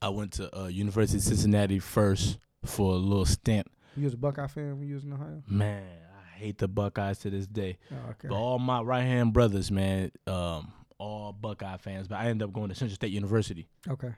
I 0.00 0.08
went 0.08 0.32
to 0.32 0.58
uh, 0.64 0.66
University 0.66 1.18
of 1.18 1.22
Cincinnati 1.24 1.78
first 1.78 2.38
for 2.64 2.92
a 2.92 2.96
little 2.96 3.24
stint. 3.24 3.68
You 3.96 4.04
was 4.04 4.14
a 4.14 4.16
Buckeye 4.16 4.48
fan 4.48 4.78
when 4.78 4.88
you 4.88 4.94
was 4.94 5.04
in 5.04 5.12
Ohio? 5.12 5.42
Man, 5.46 5.84
I 5.84 6.36
hate 6.38 6.58
the 6.58 6.66
Buckeyes 6.66 7.18
to 7.20 7.30
this 7.30 7.46
day. 7.46 7.78
Oh, 7.92 8.10
okay. 8.10 8.28
But 8.28 8.34
all 8.34 8.58
my 8.58 8.80
right 8.82 9.02
hand 9.02 9.32
brothers, 9.32 9.70
man, 9.70 10.10
um, 10.26 10.72
all 10.98 11.32
Buckeye 11.32 11.76
fans. 11.76 12.08
But 12.08 12.16
I 12.18 12.24
ended 12.26 12.48
up 12.48 12.52
going 12.52 12.68
to 12.70 12.74
Central 12.74 12.96
State 12.96 13.12
University, 13.12 13.68
Okay. 13.88 14.12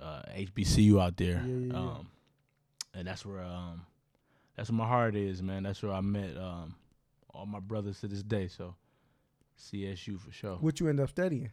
uh, 0.00 0.22
HBCU 0.36 1.00
out 1.00 1.16
there. 1.16 1.44
Yeah, 1.46 1.54
yeah, 1.54 1.72
yeah. 1.72 1.78
Um, 1.78 2.08
and 2.94 3.06
that's 3.06 3.24
where 3.24 3.40
um, 3.42 3.82
that's 4.56 4.70
where 4.70 4.78
my 4.78 4.88
heart 4.88 5.14
is, 5.14 5.40
man. 5.40 5.62
That's 5.62 5.80
where 5.84 5.92
I 5.92 6.00
met 6.00 6.36
um, 6.36 6.74
all 7.32 7.46
my 7.46 7.60
brothers 7.60 8.00
to 8.00 8.08
this 8.08 8.24
day. 8.24 8.48
So 8.48 8.74
CSU 9.58 10.20
for 10.20 10.30
sure. 10.30 10.56
What 10.56 10.80
you 10.80 10.88
end 10.88 11.00
up 11.00 11.10
studying? 11.10 11.50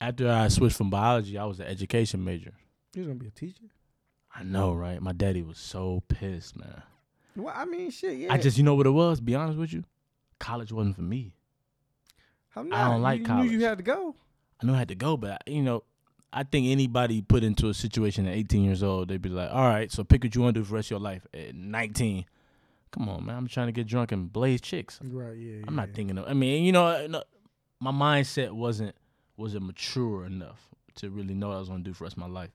After 0.00 0.30
I 0.30 0.48
switched 0.48 0.76
from 0.76 0.90
biology, 0.90 1.38
I 1.38 1.44
was 1.44 1.60
an 1.60 1.66
education 1.66 2.24
major. 2.24 2.52
You're 2.94 3.06
gonna 3.06 3.18
be 3.18 3.28
a 3.28 3.30
teacher? 3.30 3.64
I 4.34 4.42
know, 4.42 4.72
right? 4.74 5.00
My 5.00 5.12
daddy 5.12 5.42
was 5.42 5.58
so 5.58 6.02
pissed, 6.08 6.56
man. 6.56 6.82
Well, 7.34 7.54
I 7.56 7.64
mean 7.64 7.90
shit, 7.90 8.18
yeah. 8.18 8.32
I 8.32 8.38
just, 8.38 8.56
you 8.58 8.64
know 8.64 8.74
what 8.74 8.86
it 8.86 8.90
was? 8.90 9.20
Be 9.20 9.34
honest 9.34 9.58
with 9.58 9.72
you, 9.72 9.84
college 10.38 10.72
wasn't 10.72 10.96
for 10.96 11.02
me. 11.02 11.34
How 12.48 12.62
I 12.72 12.90
don't 12.90 13.02
like 13.02 13.18
you, 13.18 13.22
you 13.22 13.26
college. 13.26 13.50
knew 13.50 13.58
you 13.58 13.64
had 13.64 13.78
to 13.78 13.84
go. 13.84 14.14
I 14.62 14.66
knew 14.66 14.74
I 14.74 14.78
had 14.78 14.88
to 14.88 14.94
go, 14.94 15.16
but 15.18 15.32
I, 15.32 15.38
you 15.50 15.62
know, 15.62 15.82
I 16.32 16.42
think 16.42 16.66
anybody 16.68 17.20
put 17.22 17.44
into 17.44 17.68
a 17.68 17.74
situation 17.74 18.26
at 18.26 18.34
18 18.34 18.64
years 18.64 18.82
old, 18.82 19.08
they'd 19.08 19.20
be 19.20 19.28
like, 19.28 19.50
"All 19.50 19.66
right, 19.66 19.90
so 19.92 20.04
pick 20.04 20.24
what 20.24 20.34
you 20.34 20.40
want 20.42 20.54
to 20.54 20.60
do 20.60 20.64
for 20.64 20.70
the 20.70 20.74
rest 20.76 20.86
of 20.86 20.90
your 20.92 21.00
life." 21.00 21.26
At 21.34 21.54
19, 21.54 22.24
come 22.90 23.08
on, 23.08 23.24
man, 23.26 23.36
I'm 23.36 23.48
trying 23.48 23.66
to 23.66 23.72
get 23.72 23.86
drunk 23.86 24.12
and 24.12 24.32
blaze 24.32 24.60
chicks. 24.60 24.98
Right, 25.02 25.36
yeah. 25.36 25.64
I'm 25.66 25.76
not 25.76 25.88
yeah. 25.88 25.94
thinking 25.94 26.18
of. 26.18 26.26
I 26.28 26.34
mean, 26.34 26.64
you 26.64 26.72
know, 26.72 27.06
no, 27.06 27.22
my 27.80 27.92
mindset 27.92 28.52
wasn't 28.52 28.94
wasn't 29.36 29.64
mature 29.66 30.24
enough 30.24 30.68
to 30.96 31.10
really 31.10 31.34
know 31.34 31.48
what 31.48 31.56
I 31.56 31.60
was 31.60 31.68
gonna 31.68 31.84
do 31.84 31.92
for 31.92 32.00
the 32.00 32.04
rest 32.04 32.16
of 32.16 32.20
my 32.20 32.28
life. 32.40 32.50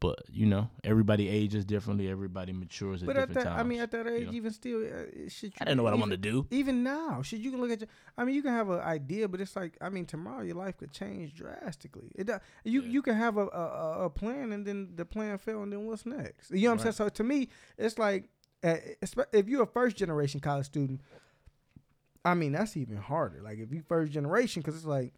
But 0.00 0.18
you 0.28 0.46
know, 0.46 0.68
everybody 0.82 1.28
ages 1.28 1.64
differently. 1.64 2.08
Everybody 2.08 2.52
matures 2.52 3.02
at 3.02 3.06
But 3.06 3.16
at 3.16 3.28
different 3.28 3.44
that, 3.44 3.50
times. 3.50 3.60
I 3.60 3.62
mean, 3.62 3.80
at 3.80 3.92
that 3.92 4.08
age, 4.08 4.26
know? 4.26 4.32
even 4.32 4.52
still, 4.52 4.82
uh, 4.84 5.28
shit. 5.28 5.52
I 5.60 5.64
didn't 5.64 5.76
know 5.76 5.84
what 5.84 5.92
I 5.92 5.96
even, 5.96 6.00
wanted 6.00 6.22
to 6.24 6.30
do. 6.30 6.46
Even 6.50 6.82
now, 6.82 7.22
should 7.22 7.38
you 7.38 7.52
can 7.52 7.60
look 7.60 7.70
at 7.70 7.80
your. 7.82 7.88
I 8.18 8.24
mean, 8.24 8.34
you 8.34 8.42
can 8.42 8.50
have 8.50 8.68
an 8.68 8.80
idea, 8.80 9.28
but 9.28 9.40
it's 9.40 9.54
like, 9.54 9.76
I 9.80 9.90
mean, 9.90 10.06
tomorrow 10.06 10.42
your 10.42 10.56
life 10.56 10.76
could 10.76 10.90
change 10.90 11.34
drastically. 11.34 12.10
It 12.16 12.28
you 12.64 12.82
Yeah. 12.82 12.88
you 12.88 13.02
can 13.02 13.14
have 13.14 13.36
a, 13.36 13.46
a 13.46 14.04
a- 14.06 14.10
plan, 14.10 14.50
and 14.50 14.66
then 14.66 14.96
the 14.96 15.04
plan 15.04 15.38
fail, 15.38 15.62
and 15.62 15.72
then 15.72 15.86
what's 15.86 16.04
next? 16.04 16.50
You 16.50 16.62
know 16.62 16.70
what 16.70 16.72
I'm 16.72 16.78
saying? 16.80 16.94
So 16.94 17.08
to 17.08 17.22
me, 17.22 17.48
it's 17.78 17.96
like, 17.96 18.28
if 18.62 19.48
you're 19.48 19.62
a 19.62 19.66
first 19.66 19.96
generation 19.96 20.40
college 20.40 20.66
student, 20.66 21.00
I 22.24 22.34
mean, 22.34 22.52
that's 22.52 22.76
even 22.76 22.96
harder. 22.96 23.40
Like 23.42 23.58
if 23.58 23.72
you 23.72 23.82
first 23.88 24.12
generation, 24.12 24.62
because 24.62 24.76
it's 24.76 24.84
like. 24.86 25.12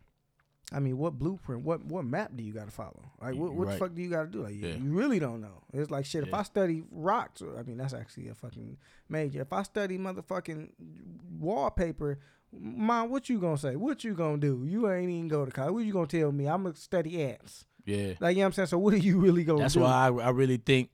I 0.73 0.79
mean, 0.81 0.97
what 0.97 1.19
blueprint, 1.19 1.63
what 1.63 1.85
what 1.85 2.07
map 2.07 2.31
do 2.35 2.43
you 2.43 2.55
got 2.55 2.65
to 2.65 2.71
follow? 2.71 3.03
Like, 3.21 3.35
what, 3.35 3.53
what 3.53 3.69
the 3.69 3.77
fuck 3.77 3.95
do 3.95 4.01
you 4.01 4.09
got 4.09 4.23
to 4.23 4.29
do? 4.29 4.43
Like, 4.45 4.55
you, 4.55 4.67
Yeah. 4.67 4.77
you 4.77 4.95
really 4.95 5.19
don't 5.19 5.43
know. 5.43 5.63
It's 5.75 5.91
like 5.91 6.07
shit. 6.07 6.27
If 6.27 6.33
I 6.33 6.43
study 6.43 6.83
rocks, 6.91 7.43
I 7.43 7.63
mean, 7.65 7.77
that's 7.77 7.93
actually 7.93 8.29
a 8.29 8.35
fucking 8.35 8.79
major. 9.11 9.43
If 9.43 9.53
I 9.53 9.63
study 9.63 9.99
motherfucking 9.99 10.71
wallpaper, 11.39 12.19
mom, 12.51 13.11
what 13.11 13.29
you 13.29 13.39
gonna 13.39 13.59
say? 13.59 13.77
What 13.77 14.05
you 14.05 14.15
gonna 14.15 14.39
do? 14.39 14.65
You 14.67 14.91
ain't 14.91 15.11
even 15.11 15.29
go 15.29 15.45
to 15.45 15.51
college. 15.51 15.73
What 15.75 15.85
you 15.85 15.93
gonna 15.93 16.07
tell 16.07 16.33
me? 16.33 16.47
I'm 16.49 16.63
gonna 16.63 16.75
study 16.77 17.23
ants. 17.23 17.67
Yeah, 17.85 18.15
Like, 18.19 18.35
you 18.37 18.41
know 18.41 18.45
what 18.45 18.47
I'm 18.47 18.53
saying? 18.55 18.67
So 18.69 18.79
what 18.79 18.95
are 18.95 18.99
you 18.99 19.19
really 19.19 19.45
gonna 19.45 19.61
that's 19.61 19.75
do? 19.75 19.81
why 19.81 20.09
I, 20.09 20.09
I 20.09 20.31
really 20.31 20.57
think 20.57 20.89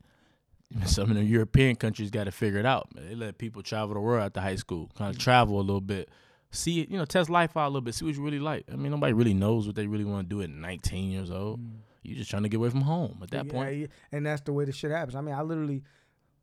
some 0.87 1.11
of 1.11 1.17
the 1.17 1.25
European 1.25 1.77
countries 1.77 2.11
got 2.11 2.25
to 2.25 2.31
figure 2.33 2.59
it 2.59 2.67
out. 2.67 2.95
Man. 2.95 3.09
They 3.09 3.15
let 3.15 3.39
people 3.39 3.63
travel 3.63 3.95
the 3.95 4.01
world 4.01 4.23
after 4.25 4.41
high 4.41 4.57
school, 4.57 4.91
kind 4.97 5.15
of 5.15 5.21
travel 5.21 5.57
a 5.59 5.63
little 5.63 5.81
bit, 5.81 6.09
see 6.51 6.81
it, 6.81 6.91
you 6.91 6.97
know, 6.99 7.05
test 7.05 7.29
life 7.31 7.57
out 7.57 7.67
a 7.67 7.69
little 7.71 7.81
bit, 7.81 7.95
see 7.95 8.05
what 8.05 8.15
you 8.15 8.23
really 8.23 8.39
like. 8.39 8.65
I 8.73 8.77
mean, 8.77 8.93
nobody 8.93 9.13
really 9.13 9.35
knows 9.35 9.67
what 9.67 9.75
they 9.77 9.87
really 9.87 10.05
want 10.05 10.29
to 10.29 10.35
do 10.35 10.43
at 10.43 10.51
19 10.51 11.11
years 11.11 11.31
old. 11.31 11.61
Mm. 11.61 11.71
You 12.03 12.15
just 12.15 12.31
trying 12.31 12.45
to 12.45 12.49
get 12.49 12.57
away 12.59 12.71
from 12.71 12.83
home 12.83 13.19
at 13.23 13.31
that 13.33 13.47
Yeah, 13.47 13.53
point. 13.53 13.77
yeah, 13.79 13.87
and 14.13 14.25
that's 14.25 14.41
the 14.43 14.53
way 14.53 14.65
the 14.65 14.73
shit 14.73 14.91
happens. 14.91 15.15
I 15.17 15.21
mean, 15.21 15.35
I 15.35 15.43
literally, 15.43 15.83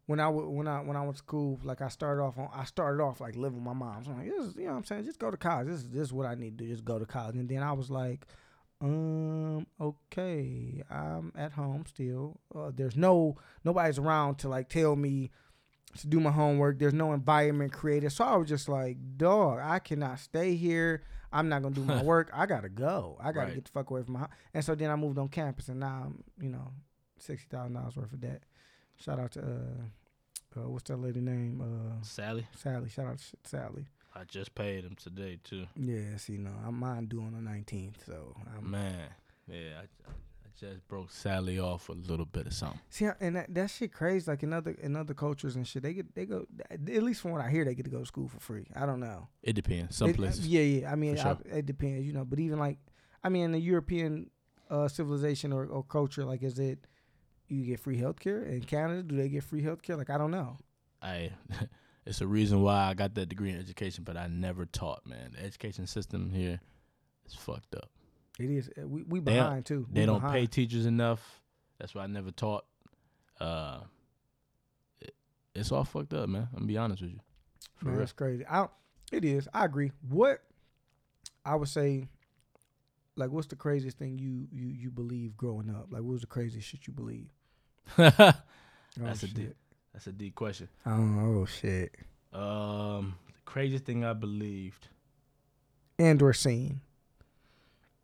when 0.05 0.19
I 0.19 0.25
w- 0.25 0.49
when 0.49 0.67
I 0.67 0.81
when 0.81 0.95
I 0.95 1.01
went 1.01 1.15
to 1.15 1.17
school, 1.17 1.59
like 1.63 1.81
I 1.81 1.87
started 1.87 2.21
off 2.21 2.37
on, 2.37 2.49
I 2.53 2.63
started 2.65 3.01
off 3.03 3.19
like 3.19 3.35
living 3.35 3.57
with 3.57 3.65
my 3.65 3.73
mom. 3.73 4.03
So 4.05 4.11
I'm 4.11 4.19
like, 4.19 4.29
this 4.29 4.45
is, 4.45 4.55
you 4.55 4.63
know, 4.65 4.71
what 4.71 4.77
I'm 4.77 4.83
saying, 4.85 5.03
just 5.05 5.19
go 5.19 5.31
to 5.31 5.35
college. 5.37 5.67
This 5.67 5.77
is 5.77 5.89
this 5.89 6.01
is 6.07 6.13
what 6.13 6.25
I 6.27 6.35
need 6.35 6.57
to 6.57 6.63
do. 6.65 6.69
Just 6.71 6.85
go 6.85 6.99
to 6.99 7.05
college. 7.05 7.35
And 7.35 7.49
then 7.49 7.63
I 7.63 7.71
was 7.73 7.89
like, 7.89 8.25
um, 8.81 9.65
okay, 9.81 10.83
I'm 10.89 11.31
at 11.35 11.53
home 11.53 11.85
still. 11.87 12.39
Uh, 12.53 12.71
there's 12.73 12.95
no 12.95 13.37
nobody's 13.63 13.97
around 13.97 14.35
to 14.39 14.49
like 14.49 14.69
tell 14.69 14.95
me 14.95 15.31
to 15.99 16.07
do 16.07 16.19
my 16.19 16.31
homework. 16.31 16.77
There's 16.79 16.93
no 16.93 17.13
environment 17.13 17.73
created. 17.73 18.11
So 18.11 18.23
I 18.23 18.35
was 18.35 18.47
just 18.49 18.69
like, 18.69 18.97
dog, 19.17 19.59
I 19.63 19.79
cannot 19.79 20.19
stay 20.19 20.55
here. 20.55 21.03
I'm 21.31 21.49
not 21.49 21.61
gonna 21.63 21.75
do 21.75 21.83
my 21.83 22.03
work. 22.13 22.29
I 22.33 22.45
gotta 22.45 22.69
go. 22.69 23.17
I 23.19 23.31
gotta 23.31 23.47
Right. 23.47 23.55
get 23.55 23.65
the 23.65 23.71
fuck 23.71 23.89
away 23.89 24.03
from 24.03 24.13
my 24.13 24.19
house. 24.21 24.29
And 24.53 24.63
so 24.63 24.75
then 24.75 24.91
I 24.91 24.95
moved 24.95 25.17
on 25.17 25.27
campus, 25.29 25.69
and 25.69 25.79
now 25.79 26.03
I'm, 26.05 26.23
you 26.39 26.49
know, 26.49 26.71
sixty 27.17 27.47
thousand 27.49 27.73
dollars 27.73 27.95
worth 27.97 28.13
of 28.13 28.19
debt. 28.21 28.43
Shout 28.97 29.19
out 29.19 29.31
to 29.31 29.41
uh, 29.41 30.59
uh, 30.61 30.69
what's 30.69 30.87
that 30.89 30.97
lady 30.97 31.19
name? 31.21 31.61
Uh, 31.61 32.01
Sally, 32.03 32.47
Sally. 32.55 32.89
Shout 32.89 33.07
out 33.07 33.17
to 33.17 33.25
Sally. 33.43 33.87
I 34.19 34.23
just 34.23 34.55
paid 34.55 34.83
him 34.83 34.95
today 34.95 35.39
too. 35.43 35.67
Yeah, 35.75 36.17
see, 36.17 36.37
no, 36.37 36.51
I'm 36.65 36.79
mine 36.79 37.05
due 37.05 37.21
on 37.21 37.33
the 37.33 37.41
nineteenth, 37.41 38.03
so 38.05 38.35
I'm, 38.57 38.71
Man, 38.71 39.09
Yeah, 39.47 39.81
I, 39.81 40.09
I 40.09 40.49
just 40.59 40.87
broke 40.87 41.11
Sally 41.11 41.59
off 41.59 41.89
a 41.89 41.93
little 41.93 42.25
bit 42.25 42.47
of 42.47 42.53
something. 42.53 42.79
See, 42.89 43.07
and 43.19 43.35
that, 43.35 43.53
that 43.53 43.69
shit 43.69 43.93
crazy. 43.93 44.29
Like 44.29 44.41
in 44.41 44.53
other 44.53 44.75
in 44.81 44.95
other 44.95 45.13
cultures 45.13 45.55
and 45.55 45.67
shit, 45.67 45.83
they 45.83 45.93
get 45.93 46.15
they 46.15 46.25
go. 46.25 46.47
At 46.71 47.03
least 47.03 47.21
from 47.21 47.31
what 47.31 47.41
I 47.41 47.49
hear, 47.49 47.63
they 47.63 47.75
get 47.75 47.85
to 47.85 47.91
go 47.91 47.99
to 47.99 48.05
school 48.05 48.27
for 48.27 48.39
free. 48.39 48.65
I 48.75 48.85
don't 48.85 48.99
know. 48.99 49.27
It 49.43 49.53
depends. 49.53 49.95
Some 49.95 50.09
It- 50.09 50.13
uh, 50.13 50.17
places. 50.17 50.47
Yeah, 50.47 50.61
yeah. 50.61 50.91
I 50.91 50.95
mean, 50.95 51.15
sure. 51.15 51.37
I, 51.53 51.57
it 51.57 51.65
depends, 51.65 52.07
you 52.07 52.13
know. 52.13 52.25
But 52.25 52.39
even 52.39 52.57
like, 52.57 52.79
I 53.23 53.29
mean, 53.29 53.43
in 53.45 53.51
the 53.51 53.59
European 53.59 54.31
uh, 54.69 54.87
civilization 54.87 55.53
or, 55.53 55.65
or 55.65 55.83
culture, 55.83 56.25
like, 56.25 56.41
is 56.41 56.57
it 56.57 56.87
you 57.47 57.65
get 57.65 57.79
free 57.79 57.99
healthcare 57.99 58.45
in 58.47 58.61
Canada? 58.61 59.03
Do 59.03 59.15
they 59.15 59.29
get 59.29 59.43
free 59.43 59.61
healthcare? 59.61 59.97
Like, 59.97 60.09
I 60.09 60.17
don't 60.17 60.31
know. 60.31 60.57
I 61.01 61.29
it's 62.07 62.21
a 62.21 62.27
reason 62.27 62.61
why 62.61 62.85
I 62.87 62.93
got 62.93 63.13
that 63.15 63.27
degree 63.29 63.51
in 63.51 63.57
education, 63.59 64.03
but 64.03 64.17
I 64.17 64.27
never 64.27 64.65
taught, 64.65 65.05
man. 65.05 65.33
The 65.35 65.43
education 65.43 65.85
system 65.87 66.31
here 66.31 66.59
is 67.25 67.33
fucked 67.35 67.75
up. 67.75 67.89
It 68.39 68.49
is. 68.49 68.69
uh, 68.81 68.87
We 68.87 69.03
we 69.03 69.19
They 69.19 69.33
behind 69.33 69.65
too. 69.65 69.85
They 69.91 70.05
don't 70.05 70.21
pay 70.27 70.45
teachers 70.45 70.85
enough. 70.85 71.41
That's 71.79 71.93
why 71.95 72.03
I 72.03 72.07
never 72.07 72.31
taught. 72.31 72.65
Uh 73.39 73.79
it, 75.01 75.13
it's 75.53 75.71
all 75.71 75.83
fucked 75.83 76.13
up, 76.13 76.29
man. 76.29 76.47
I'm 76.51 76.59
gonna 76.59 76.65
be 76.67 76.77
honest 76.77 77.01
with 77.01 77.11
you. 77.11 77.19
For 77.77 77.85
Man, 77.85 77.93
real. 77.95 77.99
that's 77.99 78.13
crazy. 78.13 78.45
I 78.49 78.67
it 79.11 79.23
is. 79.25 79.47
I 79.53 79.65
agree. 79.65 79.91
What 80.09 80.39
I 81.45 81.55
would 81.55 81.69
say, 81.69 82.09
like, 83.15 83.29
what's 83.31 83.47
the 83.47 83.55
craziest 83.55 83.97
thing 83.97 84.17
you 84.19 84.47
you 84.51 84.67
you 84.67 84.91
believe 84.91 85.35
growing 85.37 85.69
up? 85.69 85.87
Like, 85.91 86.01
what 86.03 86.11
was 86.13 86.21
the 86.21 86.27
craziest 86.27 86.67
shit 86.67 86.87
you 86.87 86.93
believe? 86.93 87.29
That's 87.97 88.39
Oh, 88.99 89.05
a 89.05 89.15
shit. 89.15 89.33
deep 89.33 89.55
that's 89.93 90.07
a 90.07 90.11
deep 90.11 90.35
question. 90.35 90.69
Oh, 90.85 90.91
oh 91.41 91.45
shit. 91.45 91.93
Um 92.33 93.15
the 93.27 93.33
craziest 93.45 93.85
thing 93.85 94.03
I 94.03 94.13
believed. 94.13 94.87
And 95.99 96.21
or 96.21 96.33
seen. 96.33 96.81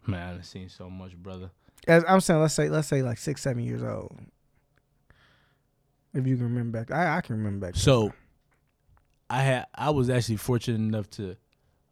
Man, 0.05 0.35
I've 0.37 0.45
seen 0.45 0.67
so 0.69 0.89
much, 0.89 1.15
brother. 1.15 1.51
As 1.87 2.03
I'm 2.07 2.21
saying, 2.21 2.41
let's 2.41 2.53
say 2.53 2.69
let's 2.69 2.87
say 2.87 3.01
like 3.01 3.17
six, 3.17 3.41
seven 3.41 3.63
years 3.63 3.83
old. 3.83 4.17
If 6.13 6.27
you 6.27 6.35
can 6.35 6.45
remember 6.45 6.79
back, 6.79 6.91
I 6.91 7.17
I 7.17 7.21
can 7.21 7.37
remember 7.37 7.67
back. 7.67 7.75
So 7.75 8.13
I 9.29 9.41
had 9.41 9.65
I 9.73 9.89
was 9.89 10.09
actually 10.09 10.37
fortunate 10.37 10.77
enough 10.77 11.09
to 11.11 11.35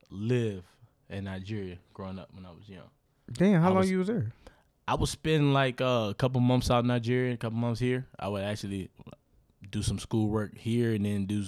live 0.09 0.63
in 1.09 1.25
Nigeria 1.25 1.77
growing 1.93 2.19
up 2.19 2.29
when 2.33 2.45
I 2.45 2.51
was 2.51 2.67
young. 2.69 2.89
damn, 3.31 3.61
how 3.61 3.67
I 3.67 3.71
long 3.71 3.77
was- 3.79 3.91
you 3.91 3.99
was 3.99 4.07
there? 4.07 4.31
I 4.87 4.95
would 4.95 5.07
spend 5.09 5.53
like 5.53 5.79
uh, 5.79 6.07
a 6.09 6.13
couple 6.17 6.41
months 6.41 6.69
out 6.69 6.79
in 6.83 6.87
Nigeria, 6.87 7.33
a 7.33 7.37
couple 7.37 7.57
months 7.57 7.79
here. 7.79 8.07
I 8.19 8.27
would 8.27 8.43
actually 8.43 8.89
do 9.71 9.81
some 9.81 9.99
schoolwork 9.99 10.57
here 10.57 10.93
and 10.93 11.05
then 11.05 11.25
do 11.25 11.43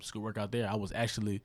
schoolwork 0.00 0.38
out 0.38 0.52
there. 0.52 0.68
I 0.68 0.76
was 0.76 0.92
actually 0.92 1.42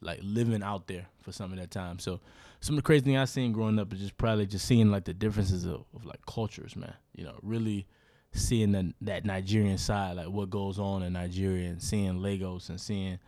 like 0.00 0.20
living 0.22 0.62
out 0.62 0.86
there 0.86 1.06
for 1.22 1.32
some 1.32 1.52
of 1.52 1.58
that 1.58 1.70
time. 1.70 1.98
So 1.98 2.20
some 2.60 2.74
of 2.74 2.78
the 2.78 2.86
crazy 2.86 3.04
thing 3.04 3.16
I 3.16 3.24
seen 3.24 3.52
growing 3.52 3.78
up 3.78 3.92
is 3.92 4.00
just 4.00 4.16
probably 4.16 4.46
just 4.46 4.66
seeing 4.66 4.90
like 4.90 5.04
the 5.04 5.14
differences 5.14 5.64
of, 5.64 5.84
of 5.94 6.04
like 6.04 6.24
cultures, 6.26 6.76
man. 6.76 6.94
You 7.14 7.24
know, 7.24 7.38
really 7.42 7.86
seeing 8.32 8.72
the, 8.72 8.92
that 9.02 9.24
Nigerian 9.24 9.78
side, 9.78 10.16
like 10.16 10.28
what 10.28 10.50
goes 10.50 10.78
on 10.78 11.02
in 11.02 11.14
Nigeria, 11.14 11.68
and 11.68 11.82
seeing 11.82 12.22
Lagos 12.22 12.68
and 12.68 12.80
seeing 12.80 13.18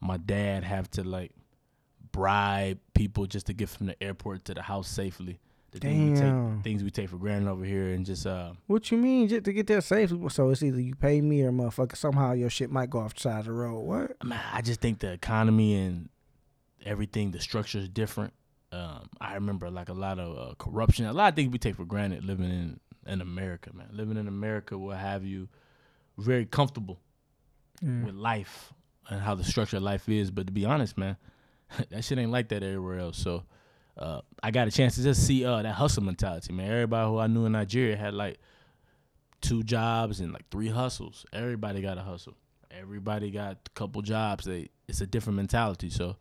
my 0.00 0.16
dad 0.16 0.64
have 0.64 0.90
to 0.92 1.04
like 1.04 1.32
bribe 2.12 2.78
people 2.94 3.26
just 3.26 3.46
to 3.46 3.52
get 3.52 3.68
from 3.68 3.86
the 3.86 4.02
airport 4.02 4.44
to 4.46 4.54
the 4.54 4.62
house 4.62 4.88
safely. 4.88 5.40
The 5.70 5.80
things 5.80 6.18
we 6.20 6.26
take, 6.26 6.62
things 6.64 6.82
we 6.84 6.90
take 6.90 7.10
for 7.10 7.18
granted 7.18 7.50
over 7.50 7.64
here, 7.64 7.92
and 7.92 8.06
just 8.06 8.26
uh, 8.26 8.52
What 8.68 8.90
you 8.90 8.96
mean 8.96 9.28
just 9.28 9.44
to 9.44 9.52
get 9.52 9.66
there 9.66 9.82
safe? 9.82 10.10
So 10.30 10.48
it's 10.48 10.62
either 10.62 10.80
you 10.80 10.94
pay 10.94 11.20
me 11.20 11.42
or 11.42 11.52
motherfucker 11.52 11.96
somehow 11.96 12.32
your 12.32 12.48
shit 12.48 12.70
might 12.70 12.88
go 12.88 13.00
off 13.00 13.14
the 13.14 13.20
side 13.20 13.40
of 13.40 13.44
the 13.46 13.52
road. 13.52 13.80
What? 13.80 14.16
I, 14.20 14.24
mean, 14.24 14.40
I 14.52 14.62
just 14.62 14.80
think 14.80 15.00
the 15.00 15.12
economy 15.12 15.74
and 15.74 16.08
everything, 16.86 17.32
the 17.32 17.40
structure 17.40 17.78
is 17.78 17.88
different. 17.88 18.32
Um, 18.72 19.10
I 19.20 19.34
remember 19.34 19.70
like 19.70 19.88
a 19.90 19.94
lot 19.94 20.18
of 20.18 20.38
uh, 20.38 20.54
corruption, 20.58 21.04
a 21.04 21.12
lot 21.12 21.28
of 21.30 21.36
things 21.36 21.50
we 21.52 21.58
take 21.58 21.76
for 21.76 21.84
granted 21.84 22.24
living 22.24 22.50
in 22.50 22.80
in 23.06 23.20
America, 23.22 23.70
man. 23.74 23.88
Living 23.92 24.16
in 24.18 24.28
America 24.28 24.76
will 24.76 24.94
have 24.96 25.24
you 25.24 25.48
very 26.18 26.44
comfortable 26.46 26.98
Yeah. 27.82 28.04
with 28.04 28.14
life 28.14 28.72
and 29.08 29.20
how 29.20 29.34
the 29.34 29.44
structure 29.44 29.78
of 29.78 29.82
life 29.82 30.08
is. 30.08 30.30
But 30.30 30.46
to 30.48 30.52
be 30.52 30.64
honest, 30.66 30.98
man, 30.98 31.16
that 31.90 32.04
shit 32.04 32.18
ain't 32.18 32.30
like 32.32 32.48
that 32.50 32.62
everywhere 32.62 32.98
else. 32.98 33.16
So 33.18 33.44
uh, 33.98 34.20
I 34.42 34.50
got 34.50 34.68
a 34.68 34.70
chance 34.70 34.94
to 34.96 35.02
just 35.02 35.26
see 35.26 35.44
uh, 35.44 35.62
that 35.62 35.74
hustle 35.74 36.02
mentality, 36.04 36.52
man. 36.52 36.70
Everybody 36.70 37.08
who 37.08 37.18
I 37.18 37.26
knew 37.26 37.44
in 37.46 37.52
Nigeria 37.52 37.96
had 37.96 38.14
like 38.14 38.38
two 39.40 39.62
jobs 39.62 40.20
and 40.20 40.32
like 40.32 40.48
three 40.50 40.68
hustles. 40.68 41.24
Everybody 41.32 41.80
got 41.82 41.98
a 41.98 42.02
hustle. 42.02 42.34
Everybody 42.70 43.30
got 43.30 43.52
a 43.66 43.70
couple 43.74 44.02
jobs. 44.02 44.44
They 44.44 44.68
it's 44.88 45.00
a 45.00 45.06
different 45.06 45.36
mentality. 45.36 45.90
So 45.90 46.16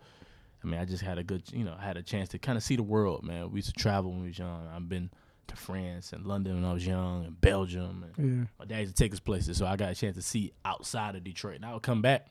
I 0.64 0.68
mean, 0.68 0.80
I 0.80 0.86
just 0.86 1.04
had 1.04 1.18
a 1.20 1.24
good, 1.24 1.44
you 1.54 1.64
know, 1.64 1.76
I 1.80 1.84
had 1.86 1.98
a 1.98 2.04
chance 2.04 2.30
to 2.30 2.40
kind 2.40 2.58
of 2.58 2.64
see 2.64 2.76
the 2.76 2.84
world, 2.84 3.24
man. 3.24 3.52
We 3.52 3.58
used 3.60 3.68
to 3.70 3.74
travel 3.80 4.12
when 4.12 4.22
we 4.22 4.28
was 4.30 4.40
young. 4.40 4.68
I've 4.76 4.90
been 4.90 5.12
to 5.48 5.56
France 5.56 6.12
and 6.14 6.26
London 6.26 6.56
when 6.56 6.66
I 6.66 6.74
was 6.74 6.86
young, 6.86 7.26
and 7.26 7.40
Belgium, 7.40 8.04
and 8.18 8.40
Yeah. 8.40 8.46
my 8.60 8.66
dad 8.66 8.80
used 8.82 8.98
to 8.98 9.02
take 9.04 9.14
us 9.14 9.20
places, 9.22 9.56
so 9.58 9.66
I 9.66 9.78
got 9.78 9.92
a 9.92 9.96
chance 9.96 10.16
to 10.18 10.22
see 10.22 10.52
outside 10.66 11.16
of 11.16 11.24
Detroit. 11.24 11.56
And 11.58 11.66
I 11.66 11.74
would 11.74 11.84
come 11.84 12.02
back, 12.02 12.28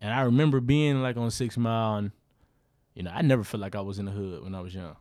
and 0.00 0.12
I 0.12 0.22
remember 0.22 0.60
being 0.60 1.02
like 1.02 1.16
on 1.16 1.30
Six 1.30 1.56
Mile, 1.56 1.96
and 1.98 2.10
you 2.96 3.02
know, 3.02 3.12
I 3.14 3.22
never 3.22 3.44
felt 3.44 3.60
like 3.60 3.76
I 3.76 3.82
was 3.82 3.98
in 3.98 4.06
the 4.06 4.10
hood 4.10 4.42
when 4.42 4.54
I 4.54 4.60
was 4.60 4.74
young. 4.74 4.96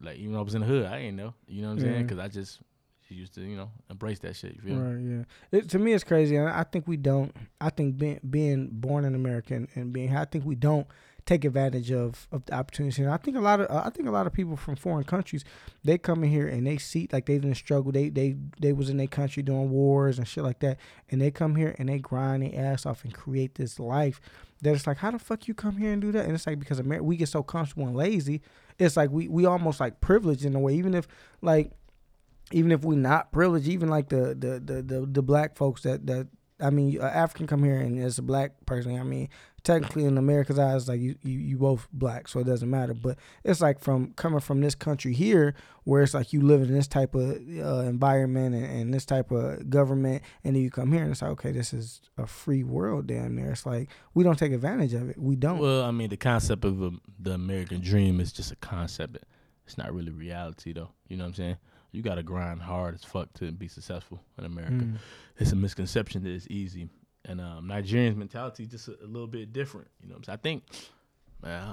Like 0.00 0.16
even 0.16 0.32
when 0.32 0.40
I 0.40 0.42
was 0.42 0.54
in 0.54 0.62
the 0.62 0.66
hood, 0.66 0.86
I 0.86 1.00
didn't 1.00 1.16
know. 1.16 1.34
You 1.46 1.62
know 1.62 1.68
what 1.68 1.74
I'm 1.74 1.80
saying? 1.80 2.02
Because 2.04 2.18
I 2.18 2.28
just 2.28 2.60
used 3.08 3.34
to, 3.34 3.40
you 3.40 3.56
know, 3.56 3.70
embrace 3.90 4.20
that 4.20 4.36
shit. 4.36 4.54
You 4.54 4.60
feel 4.62 4.76
me? 4.76 4.80
Right, 4.80 5.26
yeah. 5.52 5.58
It, 5.58 5.68
to 5.70 5.78
me, 5.80 5.92
it's 5.92 6.04
crazy, 6.04 6.36
and 6.36 6.48
I 6.48 6.62
think 6.62 6.86
we 6.86 6.96
don't. 6.96 7.34
I 7.60 7.70
think 7.70 7.98
being 7.98 8.20
being 8.30 8.68
born 8.70 9.04
in 9.04 9.16
America 9.16 9.54
and, 9.54 9.68
and 9.74 9.92
being, 9.92 10.16
I 10.16 10.24
think 10.24 10.44
we 10.44 10.54
don't 10.54 10.86
take 11.26 11.44
advantage 11.44 11.90
of 11.90 12.26
of 12.32 12.44
the 12.46 12.54
opportunities. 12.54 12.98
And 12.98 13.08
I 13.08 13.16
think 13.16 13.36
a 13.36 13.40
lot 13.40 13.60
of, 13.60 13.70
I 13.70 13.90
think 13.90 14.08
a 14.08 14.12
lot 14.12 14.26
of 14.26 14.32
people 14.32 14.56
from 14.56 14.76
foreign 14.76 15.04
countries, 15.04 15.44
they 15.84 15.98
come 15.98 16.24
in 16.24 16.30
here 16.30 16.46
and 16.46 16.66
they 16.66 16.78
see 16.78 17.08
like 17.12 17.26
they 17.26 17.38
didn't 17.38 17.56
struggle. 17.56 17.92
They 17.92 18.08
they 18.08 18.36
they 18.60 18.72
was 18.72 18.88
in 18.88 18.96
their 18.96 19.06
country 19.06 19.42
doing 19.42 19.70
wars 19.70 20.18
and 20.18 20.26
shit 20.26 20.44
like 20.44 20.60
that, 20.60 20.78
and 21.10 21.20
they 21.20 21.30
come 21.30 21.56
here 21.56 21.74
and 21.78 21.88
they 21.88 21.98
grind 21.98 22.42
their 22.42 22.72
ass 22.72 22.86
off 22.86 23.04
and 23.04 23.14
create 23.14 23.54
this 23.54 23.78
life. 23.78 24.20
That 24.62 24.74
it's 24.74 24.86
like, 24.86 24.98
how 24.98 25.10
the 25.10 25.18
fuck 25.18 25.48
you 25.48 25.54
come 25.54 25.78
here 25.78 25.92
and 25.92 26.02
do 26.02 26.12
that? 26.12 26.26
And 26.26 26.34
it's 26.34 26.46
like 26.46 26.58
because 26.58 26.80
Amer- 26.80 27.02
we 27.02 27.16
get 27.16 27.28
so 27.28 27.42
comfortable 27.42 27.86
and 27.86 27.96
lazy. 27.96 28.42
It's 28.78 28.96
like 28.96 29.10
we 29.10 29.28
we 29.28 29.46
almost 29.46 29.80
like 29.80 30.00
privileged 30.00 30.44
in 30.44 30.54
a 30.54 30.60
way, 30.60 30.74
even 30.74 30.94
if 30.94 31.06
like 31.40 31.72
even 32.52 32.72
if 32.72 32.82
we're 32.82 32.96
not 32.96 33.32
privileged, 33.32 33.68
even 33.68 33.88
like 33.88 34.08
the 34.08 34.34
the 34.34 34.60
the 34.60 34.82
the, 34.82 35.06
the 35.06 35.22
black 35.22 35.56
folks 35.56 35.82
that 35.82 36.06
that 36.06 36.28
I 36.62 36.70
mean, 36.70 37.00
African 37.00 37.46
come 37.46 37.64
here 37.64 37.76
and 37.76 37.98
as 37.98 38.18
a 38.18 38.22
black 38.22 38.52
person, 38.66 38.98
I 38.98 39.02
mean, 39.02 39.28
technically 39.62 40.04
in 40.04 40.18
America's 40.18 40.58
eyes, 40.58 40.88
like 40.88 41.00
you, 41.00 41.16
you 41.22 41.38
you 41.38 41.58
both 41.58 41.88
black, 41.92 42.28
so 42.28 42.40
it 42.40 42.44
doesn't 42.44 42.68
matter. 42.68 42.94
But 42.94 43.18
it's 43.44 43.60
like 43.60 43.80
from 43.80 44.12
coming 44.14 44.40
from 44.40 44.60
this 44.60 44.74
country 44.74 45.12
here, 45.12 45.54
where 45.84 46.02
it's 46.02 46.14
like 46.14 46.32
you 46.32 46.40
live 46.40 46.62
in 46.62 46.72
this 46.72 46.86
type 46.86 47.14
of 47.14 47.30
uh, 47.30 47.80
environment 47.88 48.54
and, 48.54 48.64
and 48.64 48.94
this 48.94 49.04
type 49.04 49.30
of 49.30 49.68
government, 49.70 50.22
and 50.44 50.56
then 50.56 50.62
you 50.62 50.70
come 50.70 50.92
here 50.92 51.02
and 51.02 51.10
it's 51.10 51.22
like, 51.22 51.32
okay, 51.32 51.52
this 51.52 51.72
is 51.72 52.00
a 52.18 52.26
free 52.26 52.62
world 52.62 53.06
down 53.06 53.36
there. 53.36 53.50
It's 53.50 53.66
like 53.66 53.88
we 54.14 54.24
don't 54.24 54.38
take 54.38 54.52
advantage 54.52 54.94
of 54.94 55.10
it. 55.10 55.18
We 55.18 55.36
don't. 55.36 55.58
Well, 55.58 55.84
I 55.84 55.90
mean, 55.90 56.08
the 56.08 56.16
concept 56.16 56.64
of 56.64 56.82
um, 56.82 57.00
the 57.18 57.32
American 57.32 57.80
dream 57.80 58.20
is 58.20 58.32
just 58.32 58.52
a 58.52 58.56
concept. 58.56 59.18
It's 59.66 59.78
not 59.78 59.94
really 59.94 60.10
reality, 60.10 60.72
though. 60.72 60.90
You 61.08 61.16
know 61.16 61.24
what 61.24 61.28
I'm 61.28 61.34
saying? 61.34 61.56
You 61.92 62.02
got 62.02 62.16
to 62.16 62.22
grind 62.22 62.60
hard 62.62 62.94
as 62.94 63.04
fuck 63.04 63.32
to 63.34 63.50
be 63.52 63.68
successful 63.68 64.20
in 64.38 64.44
America. 64.44 64.84
Mm. 64.84 64.96
It's 65.38 65.52
a 65.52 65.56
misconception 65.56 66.22
that 66.22 66.30
it's 66.30 66.46
easy. 66.48 66.88
And 67.24 67.40
um, 67.40 67.66
Nigerians' 67.66 68.16
mentality 68.16 68.64
is 68.64 68.70
just 68.70 68.88
a, 68.88 68.96
a 69.02 69.06
little 69.06 69.26
bit 69.26 69.52
different. 69.52 69.88
You 70.02 70.08
know 70.08 70.14
what 70.14 70.18
I'm 70.18 70.24
saying? 70.24 70.38
I 70.38 70.42
think, 70.42 70.62
man, 71.42 71.62
I 71.62 71.66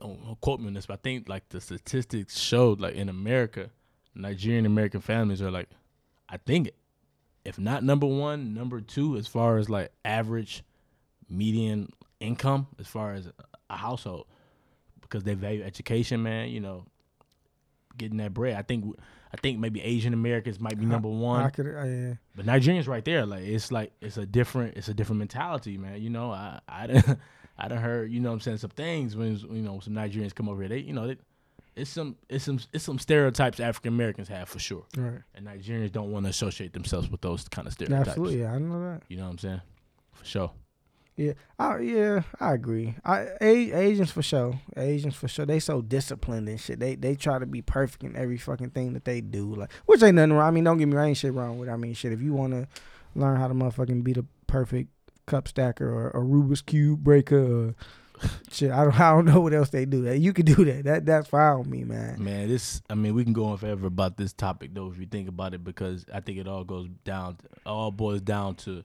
don't, 0.00 0.24
don't 0.24 0.40
quote 0.40 0.60
me 0.60 0.66
on 0.66 0.74
this, 0.74 0.86
but 0.86 0.94
I 0.94 1.00
think 1.02 1.28
like 1.28 1.48
the 1.48 1.60
statistics 1.60 2.38
showed 2.38 2.80
like 2.80 2.94
in 2.94 3.08
America, 3.08 3.70
Nigerian 4.14 4.66
American 4.66 5.00
families 5.00 5.40
are 5.40 5.50
like, 5.50 5.68
I 6.28 6.36
think, 6.36 6.70
if 7.44 7.58
not 7.58 7.82
number 7.82 8.06
one, 8.06 8.54
number 8.54 8.80
two 8.80 9.16
as 9.16 9.26
far 9.26 9.58
as 9.58 9.68
like 9.68 9.90
average 10.04 10.64
median 11.28 11.88
income 12.20 12.66
as 12.78 12.86
far 12.86 13.14
as 13.14 13.28
a 13.70 13.76
household 13.76 14.26
because 15.00 15.24
they 15.24 15.34
value 15.34 15.62
education, 15.62 16.22
man. 16.22 16.48
You 16.50 16.60
know, 16.60 16.84
getting 17.96 18.18
that 18.18 18.32
bread. 18.32 18.56
I 18.56 18.62
think 18.62 18.96
I 19.34 19.38
think 19.38 19.58
maybe 19.58 19.80
Asian 19.80 20.12
Americans 20.12 20.60
might 20.60 20.78
be 20.78 20.84
number 20.84 21.08
I 21.08 21.12
one, 21.12 21.50
could, 21.52 21.66
uh, 21.66 21.84
yeah. 21.84 22.14
but 22.36 22.44
Nigerians 22.44 22.86
right 22.86 23.04
there. 23.04 23.24
Like 23.24 23.44
it's 23.44 23.72
like 23.72 23.92
it's 24.00 24.18
a 24.18 24.26
different 24.26 24.76
it's 24.76 24.88
a 24.88 24.94
different 24.94 25.20
mentality, 25.20 25.78
man. 25.78 26.02
You 26.02 26.10
know, 26.10 26.30
I 26.32 26.60
I 26.68 26.86
done, 26.88 27.18
I 27.58 27.68
done 27.68 27.78
heard 27.78 28.10
you 28.12 28.20
know 28.20 28.28
what 28.30 28.34
I'm 28.34 28.40
saying 28.40 28.58
some 28.58 28.70
things 28.70 29.16
when 29.16 29.36
you 29.38 29.62
know 29.62 29.80
some 29.80 29.94
Nigerians 29.94 30.34
come 30.34 30.48
over 30.48 30.60
here. 30.62 30.68
They 30.68 30.78
you 30.78 30.92
know 30.92 31.06
they, 31.06 31.16
it's 31.74 31.88
some 31.90 32.16
it's 32.28 32.44
some 32.44 32.60
it's 32.74 32.84
some 32.84 32.98
stereotypes 32.98 33.58
African 33.58 33.94
Americans 33.94 34.28
have 34.28 34.48
for 34.50 34.58
sure, 34.58 34.84
Right. 34.96 35.22
and 35.34 35.46
Nigerians 35.46 35.90
don't 35.92 36.10
want 36.12 36.26
to 36.26 36.30
associate 36.30 36.74
themselves 36.74 37.10
with 37.10 37.22
those 37.22 37.48
kind 37.48 37.66
of 37.66 37.72
stereotypes. 37.72 38.08
Absolutely. 38.10 38.40
Yeah, 38.42 38.52
I 38.52 38.58
know 38.58 38.80
that. 38.82 39.02
You 39.08 39.16
know 39.16 39.24
what 39.24 39.30
I'm 39.30 39.38
saying? 39.38 39.60
For 40.12 40.24
sure. 40.26 40.50
Yeah, 41.16 41.32
I, 41.58 41.78
yeah, 41.80 42.22
I 42.40 42.54
agree. 42.54 42.94
I 43.04 43.28
A, 43.40 43.72
Asians 43.72 44.10
for 44.10 44.22
sure. 44.22 44.58
Asians 44.76 45.14
for 45.14 45.28
sure. 45.28 45.44
They 45.44 45.60
so 45.60 45.82
disciplined 45.82 46.48
and 46.48 46.58
shit. 46.58 46.80
They 46.80 46.94
they 46.94 47.14
try 47.16 47.38
to 47.38 47.44
be 47.46 47.60
perfect 47.60 48.02
in 48.02 48.16
every 48.16 48.38
fucking 48.38 48.70
thing 48.70 48.94
that 48.94 49.04
they 49.04 49.20
do. 49.20 49.54
Like, 49.54 49.70
which 49.84 50.02
ain't 50.02 50.16
nothing 50.16 50.32
wrong. 50.32 50.48
I 50.48 50.50
mean, 50.50 50.64
don't 50.64 50.78
get 50.78 50.88
me 50.88 50.96
wrong. 50.96 51.08
Ain't 51.08 51.18
shit 51.18 51.34
wrong 51.34 51.58
with. 51.58 51.68
it. 51.68 51.72
I 51.72 51.76
mean, 51.76 51.92
shit. 51.94 52.12
If 52.12 52.22
you 52.22 52.32
want 52.32 52.54
to 52.54 52.66
learn 53.14 53.36
how 53.36 53.48
to 53.48 53.54
motherfucking 53.54 54.02
be 54.02 54.14
the 54.14 54.24
perfect 54.46 54.88
cup 55.26 55.48
stacker 55.48 55.88
or 55.88 56.08
a 56.10 56.24
Rubik's 56.24 56.62
cube 56.62 57.04
breaker, 57.04 57.68
or 57.68 57.74
shit, 58.50 58.70
I 58.70 58.84
don't, 58.84 58.98
I 58.98 59.10
don't 59.10 59.26
know 59.26 59.40
what 59.40 59.52
else 59.52 59.68
they 59.68 59.84
do. 59.84 60.02
That 60.02 60.18
you 60.18 60.32
can 60.32 60.46
do 60.46 60.64
that. 60.64 60.84
That 60.84 61.04
that's 61.06 61.28
fine 61.28 61.58
with 61.58 61.68
me, 61.68 61.84
man. 61.84 62.24
Man, 62.24 62.48
this 62.48 62.80
I 62.88 62.94
mean, 62.94 63.14
we 63.14 63.22
can 63.22 63.34
go 63.34 63.44
on 63.46 63.58
forever 63.58 63.86
about 63.86 64.16
this 64.16 64.32
topic 64.32 64.70
though 64.72 64.90
if 64.90 64.98
you 64.98 65.04
think 65.06 65.28
about 65.28 65.52
it 65.52 65.62
because 65.62 66.06
I 66.12 66.20
think 66.20 66.38
it 66.38 66.48
all 66.48 66.64
goes 66.64 66.88
down 67.04 67.36
all 67.66 67.90
boils 67.90 68.22
down 68.22 68.54
to 68.56 68.82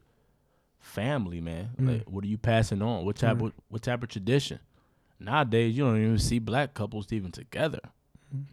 family, 0.87 1.41
man. 1.41 1.69
Mm. 1.79 1.87
Like 1.89 2.09
what 2.09 2.23
are 2.23 2.27
you 2.27 2.37
passing 2.37 2.81
on? 2.81 3.05
What 3.05 3.15
type 3.17 3.37
Mm. 3.37 3.47
of 3.47 3.53
what 3.69 3.81
type 3.83 4.01
of 4.03 4.09
tradition? 4.09 4.59
Nowadays 5.19 5.75
you 5.77 5.83
don't 5.83 5.97
even 6.01 6.19
see 6.19 6.39
black 6.39 6.73
couples 6.73 7.11
even 7.11 7.31
together. 7.31 7.79
Mm. 8.35 8.45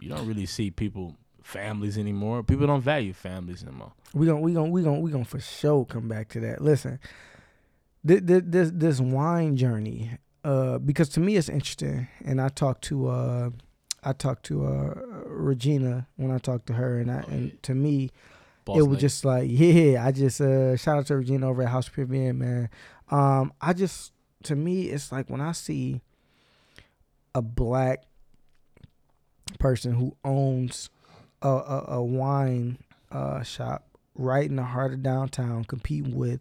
You 0.00 0.08
don't 0.08 0.26
really 0.26 0.46
see 0.46 0.70
people 0.70 1.14
families 1.42 1.96
anymore. 1.98 2.42
People 2.42 2.66
don't 2.66 2.80
value 2.82 3.12
families 3.12 3.62
anymore. 3.62 3.92
We 4.14 4.26
gon' 4.26 4.40
we 4.42 4.52
gon' 4.54 4.70
we 4.70 4.82
gon' 4.82 5.00
we 5.02 5.10
gon' 5.10 5.24
for 5.24 5.40
sure 5.40 5.84
come 5.84 6.08
back 6.08 6.28
to 6.30 6.40
that. 6.40 6.60
Listen, 6.60 6.98
this 8.02 8.20
this 8.24 8.70
this 8.74 9.00
wine 9.00 9.56
journey, 9.56 10.10
uh, 10.44 10.78
because 10.78 11.08
to 11.10 11.20
me 11.20 11.36
it's 11.36 11.48
interesting, 11.48 12.08
and 12.24 12.40
I 12.40 12.48
talked 12.48 12.84
to 12.84 13.08
uh, 13.08 13.50
I 14.02 14.12
talked 14.12 14.44
to 14.46 14.66
uh 14.66 14.94
Regina 15.26 16.06
when 16.16 16.30
I 16.30 16.38
talked 16.38 16.66
to 16.66 16.74
her, 16.74 16.98
and 16.98 17.10
I 17.10 17.24
Oh, 17.26 17.30
and 17.32 17.62
to 17.62 17.74
me 17.74 18.10
Boss 18.64 18.78
it 18.78 18.82
was 18.82 18.98
just 18.98 19.24
like 19.24 19.48
yeah, 19.50 20.04
I 20.04 20.12
just 20.12 20.40
uh 20.40 20.76
shout 20.76 20.98
out 20.98 21.06
to 21.06 21.16
Regina 21.16 21.48
over 21.48 21.62
at 21.62 21.68
House 21.68 21.88
of 21.88 21.94
Pure 21.94 22.06
Vin, 22.06 22.38
man. 22.38 22.70
Um, 23.10 23.52
I 23.60 23.72
just 23.72 24.12
to 24.44 24.56
me 24.56 24.84
it's 24.84 25.12
like 25.12 25.28
when 25.28 25.40
I 25.40 25.52
see 25.52 26.00
a 27.34 27.42
black 27.42 28.04
person 29.58 29.92
who 29.92 30.16
owns 30.24 30.90
a 31.42 31.48
a, 31.48 31.84
a 31.88 32.02
wine 32.02 32.78
uh 33.10 33.42
shop 33.42 33.86
right 34.14 34.48
in 34.48 34.56
the 34.56 34.62
heart 34.62 34.92
of 34.92 35.02
downtown 35.02 35.64
competing 35.64 36.16
with 36.16 36.40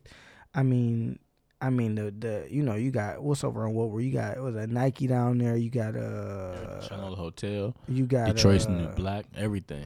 I 0.53 0.63
mean 0.63 1.19
I 1.61 1.69
mean 1.69 1.95
the 1.95 2.11
the 2.11 2.47
you 2.49 2.61
know 2.61 2.75
you 2.75 2.91
got 2.91 3.21
what's 3.23 3.43
over 3.43 3.65
on 3.65 3.73
were 3.73 4.01
you 4.01 4.11
got 4.11 4.37
it 4.37 4.43
was 4.43 4.55
a 4.55 4.67
Nike 4.67 5.07
down 5.07 5.37
there 5.37 5.55
you 5.55 5.69
got 5.69 5.95
uh 5.95 6.81
Channel 6.87 7.15
Hotel, 7.15 7.75
you 7.87 8.05
got 8.05 8.35
Detroit's 8.35 8.65
uh, 8.65 8.71
new 8.71 8.87
black, 8.87 9.25
everything. 9.35 9.85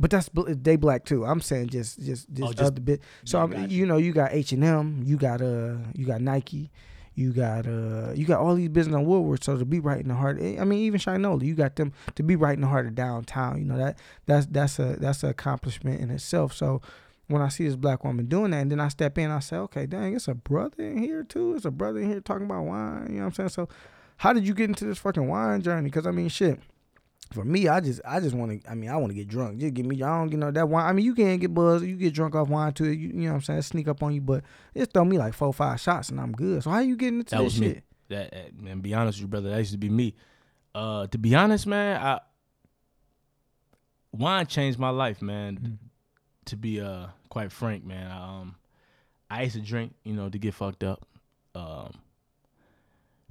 But 0.00 0.10
that's 0.10 0.28
they 0.34 0.74
black 0.76 1.04
too. 1.04 1.24
I'm 1.24 1.40
saying 1.40 1.68
just 1.68 2.00
just 2.00 2.34
this 2.34 2.44
Oh, 2.44 2.52
just- 2.52 2.62
other 2.62 2.80
bit. 2.80 3.02
So 3.24 3.38
yeah, 3.38 3.44
I'm, 3.44 3.50
got 3.50 3.70
you. 3.70 3.78
you. 3.80 3.86
know 3.86 3.98
you 3.98 4.12
got 4.12 4.32
H 4.32 4.50
and 4.52 4.64
M, 4.64 5.02
you 5.04 5.16
got 5.16 5.40
uh 5.42 5.76
you 5.94 6.06
got 6.06 6.20
Nike, 6.22 6.70
you 7.14 7.32
got 7.32 7.66
uh 7.66 8.12
you 8.14 8.24
got 8.26 8.40
all 8.40 8.54
these 8.54 8.70
business 8.70 8.96
on 8.96 9.04
Woodward. 9.04 9.44
So 9.44 9.56
to 9.58 9.64
be 9.64 9.78
right 9.78 10.00
in 10.00 10.08
the 10.08 10.14
heart, 10.14 10.38
I 10.40 10.64
mean 10.64 10.80
even 10.80 10.98
Shinola, 10.98 11.44
you 11.44 11.54
got 11.54 11.76
them 11.76 11.92
to 12.14 12.22
be 12.22 12.34
right 12.34 12.54
in 12.54 12.62
the 12.62 12.66
heart 12.68 12.86
of 12.86 12.94
downtown. 12.94 13.58
You 13.58 13.66
know 13.66 13.76
that 13.76 13.98
that's 14.26 14.46
that's 14.46 14.78
a 14.78 14.96
that's 14.98 15.22
an 15.22 15.28
accomplishment 15.28 16.00
in 16.00 16.10
itself. 16.10 16.52
So 16.54 16.80
when 17.28 17.42
I 17.42 17.48
see 17.48 17.64
this 17.64 17.76
black 17.76 18.02
woman 18.02 18.26
doing 18.26 18.50
that, 18.50 18.58
and 18.62 18.72
then 18.72 18.80
I 18.80 18.88
step 18.88 19.16
in, 19.16 19.30
I 19.30 19.38
say, 19.38 19.56
okay, 19.58 19.86
dang, 19.86 20.16
it's 20.16 20.26
a 20.26 20.34
brother 20.34 20.82
in 20.82 20.98
here 20.98 21.22
too. 21.22 21.54
It's 21.54 21.64
a 21.64 21.70
brother 21.70 22.00
in 22.00 22.08
here 22.10 22.20
talking 22.20 22.46
about 22.46 22.64
wine. 22.64 23.06
You 23.08 23.16
know 23.16 23.20
what 23.20 23.26
I'm 23.26 23.34
saying? 23.34 23.48
So 23.50 23.68
how 24.16 24.32
did 24.32 24.48
you 24.48 24.54
get 24.54 24.68
into 24.68 24.84
this 24.84 24.98
fucking 24.98 25.28
wine 25.28 25.62
journey? 25.62 25.84
Because 25.90 26.06
I 26.06 26.10
mean, 26.10 26.28
shit 26.28 26.58
for 27.32 27.44
me, 27.44 27.68
I 27.68 27.80
just 27.80 28.00
I 28.04 28.20
just 28.20 28.34
want 28.34 28.62
to. 28.62 28.70
I 28.70 28.74
mean, 28.74 28.90
I 28.90 28.96
want 28.96 29.10
to 29.10 29.14
get 29.14 29.28
drunk. 29.28 29.58
Just 29.58 29.74
give 29.74 29.86
me. 29.86 30.02
I 30.02 30.18
don't 30.18 30.28
get 30.28 30.38
no 30.38 30.50
that 30.50 30.68
wine. 30.68 30.84
I 30.86 30.92
mean, 30.92 31.04
you 31.04 31.14
can't 31.14 31.40
get 31.40 31.54
buzzed. 31.54 31.84
You 31.84 31.96
get 31.96 32.12
drunk 32.14 32.34
off 32.34 32.48
wine 32.48 32.72
too. 32.72 32.90
You, 32.90 33.08
you 33.08 33.12
know 33.14 33.28
what 33.30 33.34
I'm 33.36 33.42
saying? 33.42 33.62
Sneak 33.62 33.88
up 33.88 34.02
on 34.02 34.12
you, 34.14 34.20
but 34.20 34.42
just 34.76 34.92
throw 34.92 35.04
me 35.04 35.16
like 35.18 35.34
four 35.34 35.52
five 35.52 35.80
shots 35.80 36.08
and 36.08 36.20
I'm 36.20 36.32
good. 36.32 36.62
So 36.62 36.70
how 36.70 36.80
you 36.80 36.96
getting 36.96 37.20
into 37.20 37.30
That 37.36 37.42
this 37.42 37.52
was 37.54 37.60
me. 37.60 37.66
shit? 37.68 37.84
That 38.08 38.60
man, 38.60 38.80
be 38.80 38.92
honest 38.94 39.18
with 39.18 39.22
you, 39.22 39.28
brother. 39.28 39.50
That 39.50 39.58
used 39.58 39.72
to 39.72 39.78
be 39.78 39.88
me. 39.90 40.14
Uh, 40.74 41.06
to 41.08 41.18
be 41.18 41.34
honest, 41.34 41.66
man, 41.66 42.00
I 42.00 42.20
wine 44.12 44.46
changed 44.46 44.78
my 44.78 44.90
life, 44.90 45.22
man. 45.22 45.56
Mhm. 45.58 45.78
To 46.46 46.56
be 46.56 46.80
uh 46.80 47.06
quite 47.28 47.52
frank, 47.52 47.84
man. 47.84 48.10
Um, 48.10 48.56
I 49.30 49.44
used 49.44 49.54
to 49.54 49.60
drink, 49.62 49.94
you 50.04 50.14
know, 50.14 50.28
to 50.28 50.38
get 50.38 50.54
fucked 50.54 50.82
up. 50.82 51.06
Um, 51.54 51.92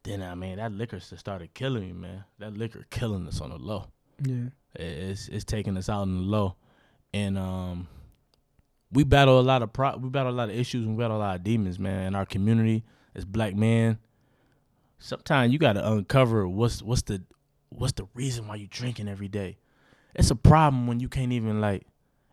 then 0.03 0.21
I 0.21 0.35
mean 0.35 0.57
that 0.57 0.71
liquor 0.71 0.99
started 0.99 1.53
killing 1.53 1.83
me, 1.83 1.93
man. 1.93 2.23
That 2.39 2.57
liquor 2.57 2.85
killing 2.89 3.27
us 3.27 3.41
on 3.41 3.49
the 3.49 3.57
low. 3.57 3.87
Yeah. 4.23 4.49
It's 4.75 5.27
it's 5.27 5.45
taking 5.45 5.77
us 5.77 5.89
out 5.89 6.01
on 6.01 6.15
the 6.15 6.23
low, 6.23 6.55
and 7.13 7.37
um, 7.37 7.87
we 8.91 9.03
battle 9.03 9.39
a 9.39 9.41
lot 9.41 9.61
of 9.61 9.73
pro- 9.73 9.97
we 9.97 10.09
battle 10.09 10.31
a 10.31 10.35
lot 10.35 10.49
of 10.49 10.55
issues. 10.55 10.85
and 10.85 10.95
We 10.95 11.03
battle 11.03 11.17
a 11.17 11.19
lot 11.19 11.35
of 11.37 11.43
demons, 11.43 11.79
man. 11.79 12.07
In 12.07 12.15
our 12.15 12.25
community, 12.25 12.83
as 13.15 13.25
black 13.25 13.55
men, 13.55 13.97
sometimes 14.99 15.51
you 15.51 15.59
got 15.59 15.73
to 15.73 15.91
uncover 15.91 16.47
what's 16.47 16.81
what's 16.81 17.01
the 17.03 17.23
what's 17.69 17.93
the 17.93 18.07
reason 18.13 18.47
why 18.47 18.55
you 18.55 18.67
drinking 18.67 19.07
every 19.07 19.27
day. 19.27 19.57
It's 20.15 20.31
a 20.31 20.35
problem 20.35 20.87
when 20.87 20.99
you 20.99 21.07
can't 21.09 21.31
even 21.31 21.61
like 21.61 21.85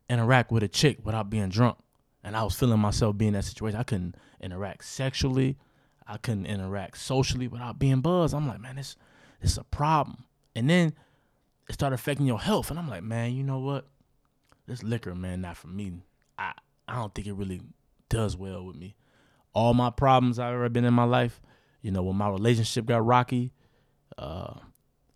interact 0.09 0.51
with 0.51 0.63
a 0.63 0.69
chick 0.69 0.99
without 1.05 1.31
being 1.31 1.49
drunk. 1.49 1.79
And 2.23 2.37
I 2.37 2.43
was 2.43 2.55
feeling 2.55 2.81
myself 2.81 3.17
being 3.17 3.29
in 3.29 3.35
that 3.35 3.45
situation. 3.45 3.79
I 3.79 3.85
couldn't 3.85 4.17
interact 4.41 4.85
sexually. 4.85 5.57
I 6.07 6.19
couldn't 6.19 6.47
interact 6.47 6.99
socially 6.99 7.49
without 7.49 7.79
being 7.79 8.01
buzzed. 8.01 8.35
I'm 8.35 8.47
like, 8.47 8.61
man, 8.61 8.77
this 8.77 8.97
this 9.41 9.53
is 9.53 9.59
a 9.59 9.65
problem. 9.65 10.25
And 10.55 10.71
then 10.71 10.95
it 11.69 11.75
started 11.75 11.95
affecting 11.95 12.27
your 12.27 12.41
health. 12.41 12.71
And 12.71 12.79
I'm 12.79 12.89
like, 12.89 13.03
man, 13.03 13.33
you 13.33 13.43
know 13.43 13.59
what? 13.59 13.87
This 14.67 14.83
liquor, 14.83 15.15
man, 15.15 15.43
not 15.43 15.57
for 15.57 15.69
me. 15.69 15.93
I 16.39 16.53
I 16.89 16.97
don't 16.97 17.15
think 17.15 17.27
it 17.27 17.35
really 17.35 17.61
does 18.09 18.37
well 18.37 18.65
with 18.65 18.77
me. 18.77 18.95
All 19.53 19.75
my 19.75 19.91
problems 19.91 20.39
I've 20.39 20.55
ever 20.55 20.69
been 20.69 20.85
in 20.85 20.95
my 20.95 21.05
life, 21.05 21.41
you 21.83 21.91
know, 21.91 22.03
when 22.03 22.17
my 22.17 22.29
relationship 22.29 22.87
got 22.87 23.05
rocky, 23.05 23.53
uh, 24.19 24.55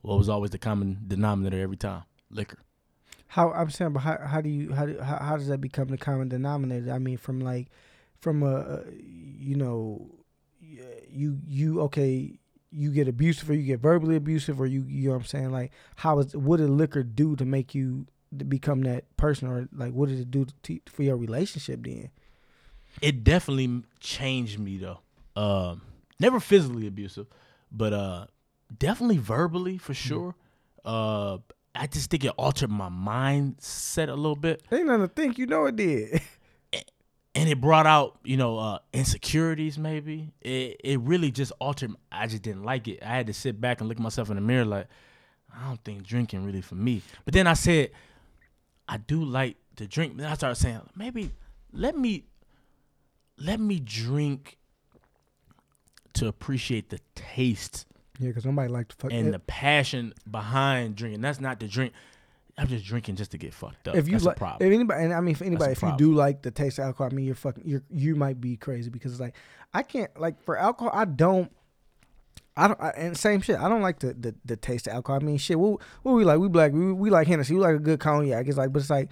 what 0.02 0.18
was 0.18 0.28
always 0.28 0.50
the 0.50 0.58
common 0.58 1.02
denominator 1.06 1.60
every 1.60 1.76
time? 1.76 2.04
Liquor. 2.30 2.58
How 3.28 3.52
I'm 3.52 3.70
saying, 3.70 3.92
but 3.92 4.00
how 4.00 4.18
how 4.18 4.40
do 4.40 4.48
you 4.48 4.72
how 4.72 4.86
do, 4.86 4.98
how, 4.98 5.18
how 5.18 5.36
does 5.36 5.48
that 5.48 5.60
become 5.60 5.88
the 5.88 5.98
common 5.98 6.28
denominator? 6.28 6.90
I 6.90 6.98
mean, 6.98 7.16
from 7.16 7.40
like 7.40 7.68
from 8.18 8.42
a 8.42 8.82
you 8.92 9.54
know 9.56 10.10
you 11.08 11.38
you 11.46 11.80
okay 11.82 12.38
you 12.72 12.92
get 12.92 13.08
abusive 13.08 13.50
or 13.50 13.54
you 13.54 13.64
get 13.64 13.80
verbally 13.80 14.16
abusive 14.16 14.60
or 14.60 14.66
you 14.66 14.84
you 14.86 15.08
know 15.08 15.14
what 15.14 15.22
I'm 15.22 15.26
saying 15.26 15.50
like 15.50 15.72
how 15.96 16.18
is 16.20 16.36
what 16.36 16.58
did 16.58 16.70
liquor 16.70 17.02
do 17.02 17.36
to 17.36 17.44
make 17.44 17.74
you 17.74 18.06
to 18.38 18.44
become 18.44 18.82
that 18.82 19.04
person 19.16 19.48
or 19.48 19.68
like 19.72 19.92
what 19.92 20.08
did 20.08 20.20
it 20.20 20.30
do 20.30 20.46
to, 20.62 20.80
for 20.86 21.02
your 21.02 21.16
relationship 21.16 21.82
then? 21.82 22.10
It 23.02 23.24
definitely 23.24 23.82
changed 23.98 24.58
me 24.58 24.78
though. 24.78 25.00
Um, 25.36 25.82
never 26.18 26.40
physically 26.40 26.86
abusive, 26.86 27.26
but 27.70 27.92
uh, 27.92 28.26
definitely 28.76 29.18
verbally 29.18 29.78
for 29.78 29.94
sure. 29.94 30.34
Uh, 30.84 31.38
I 31.74 31.86
just 31.86 32.10
think 32.10 32.24
it 32.24 32.32
altered 32.36 32.70
my 32.70 32.88
mindset 32.88 34.08
a 34.08 34.14
little 34.14 34.36
bit. 34.36 34.62
Ain't 34.72 34.86
nothing 34.86 35.02
to 35.02 35.08
think, 35.08 35.38
you 35.38 35.46
know 35.46 35.66
it 35.66 35.76
did. 35.76 36.20
and 37.34 37.48
it 37.48 37.60
brought 37.60 37.86
out 37.86 38.18
you 38.24 38.36
know 38.36 38.58
uh 38.58 38.78
insecurities 38.92 39.78
maybe. 39.78 40.32
It 40.40 40.80
it 40.82 41.00
really 41.00 41.30
just 41.30 41.52
altered 41.60 41.94
i 42.10 42.26
just 42.26 42.42
didn't 42.42 42.64
like 42.64 42.88
it. 42.88 43.02
I 43.02 43.16
had 43.16 43.26
to 43.28 43.34
sit 43.34 43.60
back 43.60 43.80
and 43.80 43.88
look 43.88 43.98
at 43.98 44.02
myself 44.02 44.30
in 44.30 44.36
the 44.36 44.42
mirror 44.42 44.64
like 44.64 44.86
i 45.54 45.66
don't 45.68 45.82
think 45.84 46.02
drinking 46.02 46.44
really 46.44 46.60
for 46.60 46.74
me. 46.74 47.02
But 47.24 47.34
then 47.34 47.46
i 47.46 47.54
said 47.54 47.90
i 48.88 48.96
do 48.96 49.24
like 49.24 49.56
to 49.76 49.86
drink. 49.86 50.16
Then 50.16 50.26
i 50.26 50.34
started 50.34 50.56
saying 50.56 50.80
maybe 50.96 51.30
let 51.72 51.96
me 51.96 52.24
let 53.38 53.60
me 53.60 53.80
drink 53.80 54.58
to 56.14 56.26
appreciate 56.26 56.90
the 56.90 57.00
taste 57.14 57.86
yeah, 58.18 58.28
because 58.28 58.44
nobody 58.44 58.68
like 58.70 58.88
to 58.88 58.96
fuck. 58.96 59.12
and 59.12 59.32
the 59.32 59.38
passion 59.38 60.12
behind 60.30 60.94
drinking. 60.94 61.22
That's 61.22 61.40
not 61.40 61.58
to 61.60 61.68
drink 61.68 61.94
i'm 62.60 62.68
just 62.68 62.84
drinking 62.84 63.16
just 63.16 63.30
to 63.30 63.38
get 63.38 63.52
fucked 63.54 63.88
up 63.88 63.96
if 63.96 64.06
you 64.06 64.12
that's 64.12 64.24
like, 64.24 64.36
a 64.36 64.38
problem 64.38 64.68
if 64.68 64.74
anybody, 64.74 65.04
and 65.04 65.12
I 65.12 65.20
mean, 65.20 65.34
for 65.34 65.44
anybody, 65.44 65.72
if 65.72 65.82
you 65.82 65.92
do 65.96 66.12
like 66.14 66.42
the 66.42 66.50
taste 66.50 66.78
of 66.78 66.84
alcohol, 66.84 67.08
I 67.10 67.14
mean, 67.14 67.24
you're 67.24 67.34
fucking, 67.34 67.64
you're, 67.66 67.82
you 67.90 68.14
might 68.14 68.40
be 68.40 68.56
crazy 68.56 68.90
because 68.90 69.12
it's 69.12 69.20
like, 69.20 69.34
I 69.72 69.82
can't 69.82 70.10
like 70.20 70.42
for 70.42 70.56
alcohol, 70.56 70.92
I 70.94 71.04
don't, 71.04 71.50
I 72.56 72.68
don't, 72.68 72.80
I, 72.80 72.90
and 72.90 73.16
same 73.16 73.40
shit, 73.40 73.58
I 73.58 73.68
don't 73.68 73.80
like 73.80 74.00
the, 74.00 74.12
the, 74.12 74.34
the 74.44 74.56
taste 74.56 74.86
of 74.86 74.94
alcohol. 74.94 75.20
I 75.20 75.24
mean, 75.24 75.38
shit, 75.38 75.58
what, 75.58 75.80
what 76.02 76.12
we 76.12 76.24
like, 76.24 76.38
we 76.38 76.48
black, 76.48 76.72
we, 76.72 76.92
we 76.92 77.10
like 77.10 77.26
Hennessy, 77.26 77.54
we 77.54 77.60
like 77.60 77.76
a 77.76 77.78
good 77.78 78.00
cognac. 78.00 78.46
It's 78.46 78.58
like, 78.58 78.72
but 78.72 78.80
it's 78.80 78.90
like, 78.90 79.08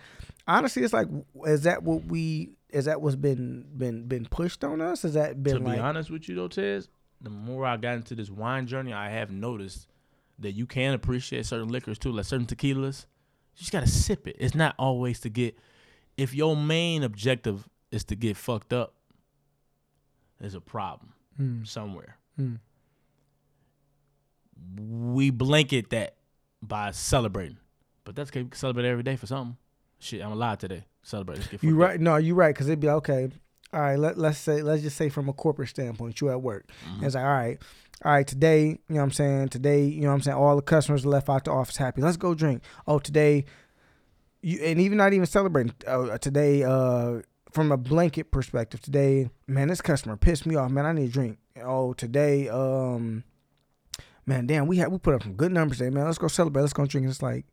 honestly, 0.46 0.82
it's 0.82 0.92
like, 0.92 1.08
is 1.46 1.62
that 1.62 1.82
what 1.82 2.04
we, 2.04 2.50
is 2.70 2.84
that 2.84 3.00
what's 3.00 3.16
been, 3.16 3.64
been, 3.76 4.06
been 4.06 4.26
pushed 4.26 4.64
on 4.64 4.80
us? 4.80 5.04
Is 5.04 5.14
that 5.14 5.42
been 5.42 5.58
to 5.58 5.64
like, 5.64 5.76
be 5.76 5.80
honest 5.80 6.10
with 6.10 6.28
you 6.28 6.34
though, 6.34 6.48
Tez, 6.48 6.88
the 7.20 7.30
more 7.30 7.64
I 7.64 7.76
got 7.76 7.94
into 7.94 8.14
this 8.14 8.30
wine 8.30 8.66
journey, 8.66 8.92
I 8.92 9.08
have 9.10 9.30
noticed 9.30 9.88
that 10.40 10.52
you 10.52 10.66
can 10.66 10.92
appreciate 10.94 11.46
certain 11.46 11.68
liquors 11.68 11.98
too, 11.98 12.12
like 12.12 12.26
certain 12.26 12.46
tequilas. 12.46 13.06
You 13.58 13.62
just 13.62 13.72
gotta 13.72 13.88
sip 13.88 14.28
it. 14.28 14.36
It's 14.38 14.54
not 14.54 14.76
always 14.78 15.18
to 15.20 15.28
get. 15.28 15.58
If 16.16 16.32
your 16.32 16.56
main 16.56 17.02
objective 17.02 17.68
is 17.90 18.04
to 18.04 18.14
get 18.16 18.36
fucked 18.36 18.72
up, 18.72 18.94
there's 20.38 20.54
a 20.54 20.60
problem 20.60 21.12
Hmm, 21.36 21.64
somewhere. 21.64 22.16
hmm. 22.36 22.54
We 24.76 25.30
blanket 25.30 25.90
that 25.90 26.14
by 26.62 26.90
celebrating, 26.92 27.56
but 28.04 28.14
that's 28.16 28.30
okay. 28.30 28.46
Celebrate 28.52 28.86
every 28.86 29.02
day 29.02 29.16
for 29.16 29.26
something. 29.26 29.56
Shit, 29.98 30.22
I'm 30.22 30.32
alive 30.32 30.58
today. 30.58 30.84
Celebrate. 31.02 31.38
You 31.38 31.44
fucked 31.58 31.64
up. 31.64 31.72
right? 31.72 32.00
No, 32.00 32.16
you 32.16 32.34
right. 32.34 32.54
Cause 32.54 32.68
it'd 32.68 32.80
be 32.80 32.86
like, 32.86 32.96
okay. 32.96 33.28
All 33.72 33.80
right. 33.80 33.98
Let 33.98 34.16
let's 34.18 34.38
say 34.38 34.62
let's 34.62 34.82
just 34.82 34.96
say 34.96 35.08
from 35.08 35.28
a 35.28 35.32
corporate 35.32 35.68
standpoint, 35.68 36.20
you 36.20 36.30
at 36.30 36.40
work. 36.42 36.70
Mhm. 36.88 37.02
It's 37.02 37.14
like, 37.14 37.24
all 37.24 37.30
right, 37.30 37.58
all 38.04 38.12
right. 38.12 38.26
Today, 38.26 38.66
you 38.66 38.78
know 38.88 38.96
what 38.96 39.02
I'm 39.02 39.10
saying. 39.12 39.48
Today, 39.50 39.84
you 39.84 40.02
know 40.02 40.08
what 40.08 40.14
I'm 40.14 40.22
saying. 40.22 40.36
All 40.38 40.56
the 40.56 40.62
customers 40.62 41.04
left 41.04 41.28
out 41.28 41.44
the 41.44 41.50
office 41.52 41.76
happy. 41.76 42.00
Let's 42.00 42.16
go 42.16 42.34
drink. 42.34 42.62
Oh, 42.86 42.98
today, 42.98 43.44
you 44.40 44.58
and 44.62 44.80
even 44.80 44.96
not 44.98 45.12
even 45.12 45.26
celebrating. 45.26 45.74
Uh, 45.86 46.16
today, 46.18 46.62
uh, 46.62 47.20
from 47.52 47.70
a 47.72 47.76
blanket 47.76 48.30
perspective, 48.30 48.80
today, 48.80 49.28
man, 49.46 49.68
this 49.68 49.80
customer 49.82 50.16
pissed 50.16 50.46
me 50.46 50.54
off. 50.54 50.70
Man, 50.70 50.86
I 50.86 50.92
need 50.92 51.10
a 51.10 51.12
drink. 51.12 51.38
Oh, 51.62 51.92
today, 51.92 52.48
um, 52.48 53.24
man, 54.26 54.46
damn, 54.46 54.66
we 54.66 54.78
had 54.78 54.90
we 54.92 54.98
put 54.98 55.14
up 55.14 55.22
some 55.22 55.34
good 55.34 55.52
numbers 55.52 55.78
today, 55.78 55.90
man. 55.90 56.06
Let's 56.06 56.18
go 56.18 56.28
celebrate. 56.28 56.62
Let's 56.62 56.72
go 56.72 56.86
drink. 56.86 57.04
And 57.04 57.10
it's 57.10 57.22
like, 57.22 57.44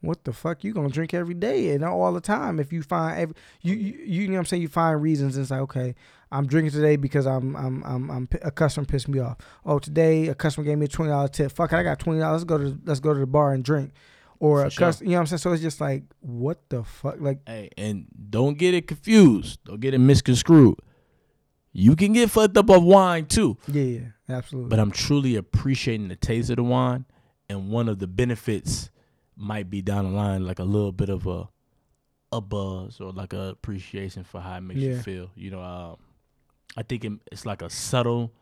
what 0.00 0.24
the 0.24 0.32
fuck? 0.32 0.64
You 0.64 0.72
gonna 0.72 0.88
drink 0.88 1.12
every 1.14 1.34
day 1.34 1.70
and 1.74 1.84
all 1.84 2.12
the 2.12 2.20
time? 2.20 2.58
If 2.60 2.72
you 2.72 2.82
find 2.82 3.18
every, 3.20 3.34
you, 3.62 3.74
you 3.74 3.98
you 4.04 4.26
know 4.28 4.34
what 4.34 4.38
I'm 4.40 4.44
saying, 4.46 4.62
you 4.62 4.68
find 4.68 5.00
reasons. 5.02 5.36
And 5.36 5.42
it's 5.42 5.50
like, 5.50 5.60
okay, 5.60 5.94
I'm 6.32 6.46
drinking 6.46 6.72
today 6.72 6.96
because 6.96 7.26
I'm 7.26 7.54
I'm 7.56 7.82
I'm, 7.84 8.10
I'm 8.10 8.28
a 8.42 8.50
customer 8.50 8.86
pissed 8.86 9.08
me 9.08 9.18
off. 9.18 9.36
Oh, 9.64 9.78
today 9.78 10.28
a 10.28 10.34
customer 10.34 10.64
gave 10.64 10.78
me 10.78 10.86
a 10.86 10.88
twenty 10.88 11.10
dollar 11.10 11.28
tip. 11.28 11.52
Fuck 11.52 11.72
it, 11.72 11.76
I 11.76 11.82
got 11.82 11.98
twenty 11.98 12.20
dollars. 12.20 12.42
Let's 12.42 12.44
go 12.44 12.58
to 12.58 12.78
let's 12.84 13.00
go 13.00 13.12
to 13.14 13.20
the 13.20 13.26
bar 13.26 13.52
and 13.52 13.62
drink. 13.64 13.92
Or 14.38 14.60
For 14.62 14.66
a 14.66 14.70
sure. 14.70 14.86
customer, 14.86 15.06
you 15.06 15.10
know 15.12 15.18
what 15.18 15.20
I'm 15.20 15.26
saying? 15.26 15.38
So 15.38 15.52
it's 15.52 15.60
just 15.62 15.80
like, 15.82 16.02
what 16.20 16.66
the 16.70 16.82
fuck? 16.82 17.16
Like, 17.20 17.40
Hey, 17.46 17.68
and 17.76 18.06
don't 18.30 18.56
get 18.56 18.72
it 18.72 18.86
confused. 18.86 19.58
Don't 19.66 19.80
get 19.80 19.92
it 19.92 19.98
misconstrued. 19.98 20.76
You 21.72 21.94
can 21.94 22.12
get 22.14 22.30
fucked 22.30 22.56
up 22.56 22.68
off 22.70 22.82
wine 22.82 23.26
too. 23.26 23.56
yeah, 23.68 23.82
yeah, 23.82 24.00
absolutely. 24.36 24.70
But 24.70 24.80
I'm 24.80 24.90
truly 24.90 25.36
appreciating 25.36 26.08
the 26.08 26.16
taste 26.16 26.50
of 26.50 26.56
the 26.56 26.64
wine, 26.64 27.04
and 27.48 27.68
one 27.70 27.88
of 27.88 27.98
the 27.98 28.06
benefits 28.06 28.89
might 29.40 29.70
be 29.70 29.82
down 29.82 30.04
the 30.04 30.10
line, 30.10 30.46
like 30.46 30.58
a 30.58 30.64
little 30.64 30.92
bit 30.92 31.08
of 31.08 31.26
a 31.26 31.48
a 32.32 32.40
buzz 32.40 33.00
or 33.00 33.10
like 33.12 33.32
a 33.32 33.48
appreciation 33.48 34.22
for 34.22 34.40
how 34.40 34.56
it 34.56 34.60
makes 34.60 34.80
you 34.80 34.98
feel. 34.98 35.30
You 35.34 35.50
know, 35.50 35.62
um, 35.62 35.96
I 36.76 36.82
think 36.82 37.04
it, 37.04 37.12
it's 37.32 37.44
like 37.44 37.62
a 37.62 37.70
subtle, 37.70 38.32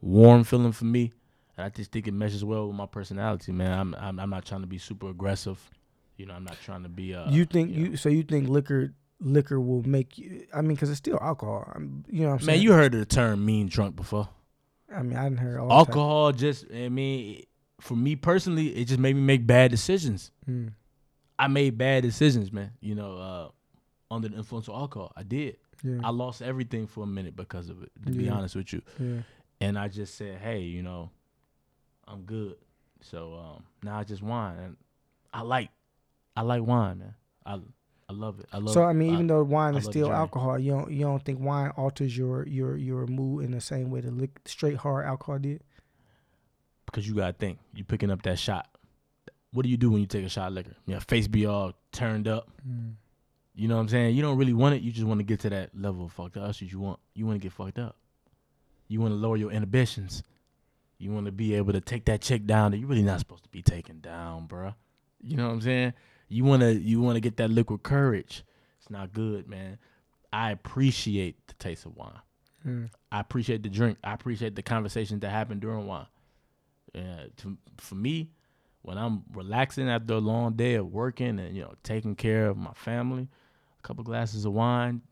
warm 0.00 0.42
feeling 0.44 0.72
for 0.72 0.86
me, 0.86 1.12
and 1.56 1.64
I 1.64 1.68
just 1.68 1.92
think 1.92 2.08
it 2.08 2.14
meshes 2.14 2.44
well 2.44 2.66
with 2.66 2.76
my 2.76 2.86
personality, 2.86 3.52
man. 3.52 3.78
I'm 3.78 3.94
I'm, 3.94 4.20
I'm 4.20 4.30
not 4.30 4.44
trying 4.44 4.62
to 4.62 4.66
be 4.66 4.78
super 4.78 5.10
aggressive. 5.10 5.58
You 6.16 6.26
know, 6.26 6.34
I'm 6.34 6.44
not 6.44 6.58
trying 6.60 6.82
to 6.82 6.88
be. 6.88 7.14
Uh, 7.14 7.30
you 7.30 7.44
think 7.44 7.70
know. 7.70 7.90
you 7.90 7.96
so 7.96 8.08
you 8.08 8.22
think 8.22 8.48
liquor 8.48 8.92
liquor 9.20 9.60
will 9.60 9.82
make 9.82 10.18
you? 10.18 10.46
I 10.54 10.60
mean, 10.62 10.74
because 10.74 10.90
it's 10.90 10.98
still 10.98 11.18
alcohol. 11.20 11.70
I'm, 11.74 12.04
you 12.08 12.22
know 12.22 12.30
what 12.30 12.40
I'm 12.40 12.46
Man, 12.46 12.54
saying? 12.54 12.62
you 12.62 12.72
heard 12.72 12.94
of 12.94 13.00
the 13.00 13.06
term 13.06 13.44
"mean 13.44 13.68
drunk" 13.68 13.96
before? 13.96 14.28
I 14.94 15.02
mean, 15.02 15.16
I 15.16 15.24
didn't 15.24 15.38
hear 15.40 15.56
type- 15.58 15.70
Alcohol 15.70 16.32
just, 16.32 16.64
I 16.74 16.88
mean, 16.88 17.44
for 17.80 17.96
me 17.96 18.16
personally, 18.16 18.68
it 18.68 18.86
just 18.86 19.00
made 19.00 19.16
me 19.16 19.22
make 19.22 19.46
bad 19.46 19.70
decisions. 19.70 20.30
Mm, 20.48 20.72
I 21.38 21.48
made 21.48 21.78
bad 21.78 22.02
decisions, 22.02 22.52
man. 22.52 22.72
You 22.80 22.94
know, 22.94 23.16
uh, 23.16 23.48
under 24.14 24.28
the 24.28 24.36
influence 24.36 24.68
of 24.68 24.74
alcohol, 24.74 25.12
I 25.16 25.22
did. 25.22 25.56
yeah, 25.82 26.00
I 26.04 26.10
lost 26.10 26.42
everything 26.42 26.86
for 26.86 27.04
a 27.04 27.06
minute 27.06 27.36
because 27.36 27.68
of 27.68 27.82
it. 27.82 27.90
To 28.06 28.12
be 28.12 28.28
honest 28.28 28.56
with 28.56 28.72
you, 28.72 28.82
yeah. 28.98 29.22
and 29.60 29.78
I 29.78 29.88
just 29.88 30.16
said, 30.16 30.38
hey, 30.38 30.60
you 30.60 30.82
know, 30.82 31.10
I'm 32.06 32.22
good. 32.22 32.56
So 33.00 33.34
um, 33.34 33.64
now 33.82 33.98
I 33.98 34.04
just 34.04 34.22
wine, 34.22 34.58
and 34.58 34.76
I 35.32 35.42
like, 35.42 35.70
I 36.36 36.42
like 36.42 36.62
wine, 36.62 36.98
man. 36.98 37.14
I 37.46 37.60
I 38.10 38.12
love 38.12 38.40
it. 38.40 38.46
I 38.52 38.58
love. 38.58 38.74
So 38.74 38.82
I 38.82 38.92
mean, 38.92 39.14
even 39.14 39.28
though 39.28 39.44
wine 39.44 39.76
I 39.76 39.78
is 39.78 39.84
still 39.84 40.12
alcohol, 40.12 40.58
you 40.58 40.72
don't 40.72 40.90
you 40.90 41.02
don't 41.02 41.24
think 41.24 41.38
wine 41.38 41.70
alters 41.76 42.18
your 42.18 42.44
your 42.48 42.76
your 42.76 43.06
mood 43.06 43.44
in 43.44 43.52
the 43.52 43.60
same 43.60 43.88
way 43.90 44.00
the 44.00 44.10
lick, 44.10 44.40
straight 44.46 44.76
hard 44.76 45.06
alcohol 45.06 45.38
did? 45.38 45.62
Because 46.90 47.06
you 47.06 47.14
gotta 47.14 47.32
think, 47.32 47.58
you 47.74 47.84
picking 47.84 48.10
up 48.10 48.22
that 48.22 48.38
shot. 48.38 48.68
What 49.52 49.64
do 49.64 49.68
you 49.68 49.76
do 49.76 49.90
when 49.90 50.00
you 50.00 50.06
take 50.06 50.24
a 50.24 50.28
shot 50.28 50.48
of 50.48 50.54
liquor? 50.54 50.76
Your 50.86 51.00
face 51.00 51.26
be 51.26 51.46
all 51.46 51.72
turned 51.92 52.28
up. 52.28 52.50
Mm. 52.68 52.94
You 53.54 53.68
know 53.68 53.74
what 53.74 53.82
I'm 53.82 53.88
saying? 53.88 54.14
You 54.14 54.22
don't 54.22 54.38
really 54.38 54.52
want 54.52 54.76
it. 54.76 54.82
You 54.82 54.92
just 54.92 55.06
want 55.06 55.18
to 55.18 55.24
get 55.24 55.40
to 55.40 55.50
that 55.50 55.70
level 55.74 56.04
of 56.04 56.12
fucked 56.12 56.36
up. 56.36 56.46
That's 56.46 56.62
what 56.62 56.70
you 56.70 56.78
want. 56.78 57.00
You 57.14 57.26
want 57.26 57.40
to 57.40 57.42
get 57.42 57.52
fucked 57.52 57.78
up. 57.78 57.96
You 58.88 59.00
want 59.00 59.12
to 59.12 59.16
lower 59.16 59.36
your 59.36 59.50
inhibitions. 59.50 60.22
You 60.98 61.12
want 61.12 61.26
to 61.26 61.32
be 61.32 61.54
able 61.54 61.72
to 61.72 61.80
take 61.80 62.04
that 62.06 62.20
chick 62.20 62.46
down 62.46 62.70
that 62.70 62.78
you're 62.78 62.88
really 62.88 63.02
not 63.02 63.18
supposed 63.18 63.42
to 63.42 63.48
be 63.48 63.62
taken 63.62 64.00
down, 64.00 64.46
bruh. 64.46 64.74
You 65.20 65.36
know 65.36 65.46
what 65.46 65.54
I'm 65.54 65.60
saying? 65.60 65.94
You 66.28 66.44
want 66.44 66.62
to 66.62 66.72
you 66.72 67.00
want 67.00 67.16
to 67.16 67.20
get 67.20 67.36
that 67.38 67.50
liquid 67.50 67.82
courage. 67.82 68.44
It's 68.78 68.90
not 68.90 69.12
good, 69.12 69.48
man. 69.48 69.78
I 70.32 70.52
appreciate 70.52 71.48
the 71.48 71.54
taste 71.54 71.86
of 71.86 71.96
wine. 71.96 72.20
Mm. 72.66 72.90
I 73.10 73.20
appreciate 73.20 73.62
the 73.62 73.68
drink. 73.68 73.98
I 74.04 74.12
appreciate 74.12 74.54
the 74.54 74.62
conversations 74.62 75.20
that 75.20 75.30
happen 75.30 75.58
during 75.58 75.86
wine. 75.86 76.06
To, 76.94 77.56
for 77.78 77.94
me, 77.94 78.30
when 78.82 78.98
I'm 78.98 79.22
relaxing 79.34 79.88
after 79.88 80.14
a 80.14 80.18
long 80.18 80.54
day 80.54 80.74
of 80.74 80.86
working 80.92 81.38
and 81.38 81.54
you 81.54 81.62
know 81.62 81.74
taking 81.82 82.14
care 82.16 82.46
of 82.48 82.56
my 82.56 82.72
family, 82.74 83.28
a 83.78 83.82
couple 83.86 84.02
glasses 84.04 84.44
of 84.44 84.52
wine 84.52 85.02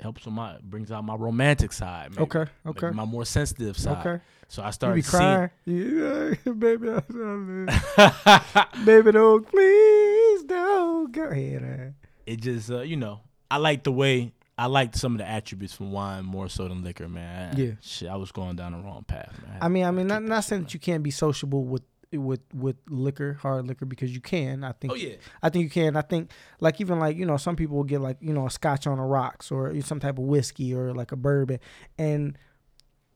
helps 0.00 0.24
with 0.24 0.34
my 0.34 0.56
brings 0.62 0.90
out 0.90 1.04
my 1.04 1.14
romantic 1.14 1.72
side. 1.72 2.10
Maybe, 2.10 2.22
Okay, 2.22 2.44
okay, 2.66 2.90
my 2.90 3.04
more 3.04 3.24
sensitive 3.24 3.78
side. 3.78 4.04
okay. 4.06 4.22
So 4.48 4.62
I 4.62 4.66
You 4.66 4.72
started 4.72 4.94
be 4.96 5.02
seeing. 5.02 5.20
crying, 5.20 5.50
yeah, 5.64 6.52
baby. 6.52 6.88
Baby, 8.84 9.12
don't 9.12 9.46
please 9.48 10.44
don't 10.44 11.12
go 11.12 11.24
ahead. 11.24 11.94
it 12.26 12.40
just 12.40 12.70
uh, 12.70 12.80
you 12.80 12.96
know 12.96 13.20
I 13.50 13.56
like 13.58 13.84
the 13.84 13.92
way 13.92 14.32
I 14.56 14.66
liked 14.66 14.96
some 14.96 15.12
of 15.12 15.18
the 15.18 15.26
attributes 15.28 15.74
from 15.74 15.90
wine 15.90 16.24
more 16.24 16.48
so 16.48 16.68
than 16.68 16.82
liquor, 16.84 17.08
man. 17.08 17.54
I- 17.54 17.58
Yeah. 17.60 17.70
shit, 17.80 18.08
I 18.08 18.16
was 18.16 18.30
going 18.32 18.56
down 18.56 18.72
the 18.72 18.78
wrong 18.78 19.04
path, 19.06 19.34
man. 19.46 19.58
I 19.60 19.68
mean, 19.68 19.84
I 19.84 19.90
mean, 19.90 20.06
not 20.06 20.22
not 20.22 20.44
saying 20.44 20.62
that 20.62 20.74
you 20.74 20.80
can't 20.80 21.02
be 21.02 21.10
sociable 21.10 21.64
with 21.64 21.82
with 22.12 22.42
with 22.54 22.76
liquor, 22.88 23.32
hard 23.34 23.66
liquor, 23.66 23.84
because 23.86 24.14
you 24.14 24.20
can. 24.20 24.62
I 24.62 24.70
think. 24.72 24.92
Oh 24.92 24.96
yeah, 24.96 25.16
I 25.42 25.48
think 25.50 25.64
you 25.64 25.70
can. 25.70 25.96
I 25.96 26.02
think 26.02 26.30
like 26.60 26.80
even 26.80 27.00
like 27.00 27.16
you 27.16 27.26
know 27.26 27.36
some 27.36 27.56
people 27.56 27.76
will 27.76 27.82
get 27.84 28.00
like 28.00 28.18
you 28.20 28.32
know 28.32 28.46
a 28.46 28.50
scotch 28.50 28.86
on 28.86 28.98
the 28.98 29.02
rocks 29.04 29.50
or 29.50 29.74
some 29.80 29.98
type 29.98 30.18
of 30.18 30.24
whiskey 30.24 30.72
or 30.72 30.94
like 30.94 31.10
a 31.10 31.16
bourbon, 31.16 31.58
and 31.98 32.38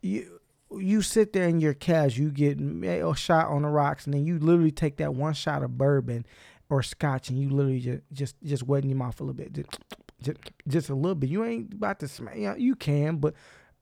you 0.03 0.41
you 0.77 1.01
sit 1.01 1.33
there 1.33 1.47
in 1.49 1.61
your 1.61 1.75
cash, 1.75 2.17
you 2.19 2.31
get 2.33 2.61
a 2.61 3.15
shot 3.15 3.47
on 3.47 3.63
the 3.63 3.69
rocks, 3.69 4.05
and 4.05 4.15
then 4.15 4.25
you 4.27 4.39
literally 4.41 4.73
take 4.73 4.97
that 4.97 5.15
one 5.15 5.33
shot 5.33 5.63
of 5.63 5.79
bourbon 5.79 6.27
or 6.69 6.83
scotch, 6.83 7.31
and 7.31 7.39
you 7.39 7.49
literally 7.51 7.79
just 7.81 8.03
just 8.13 8.35
just 8.43 8.63
wet 8.65 8.83
in 8.83 8.91
your 8.91 8.99
mouth 8.99 9.21
a 9.21 9.23
little 9.23 9.35
bit, 9.35 9.53
just 9.53 9.79
just, 10.23 10.39
just 10.67 10.91
a 10.91 10.95
little 10.95 11.15
bit. 11.15 11.31
You 11.31 11.45
ain't 11.45 11.75
about 11.75 12.01
to 12.01 12.09
smack. 12.09 12.37
You, 12.37 12.49
know, 12.49 12.57
you 12.57 12.75
can, 12.75 13.17
but 13.17 13.35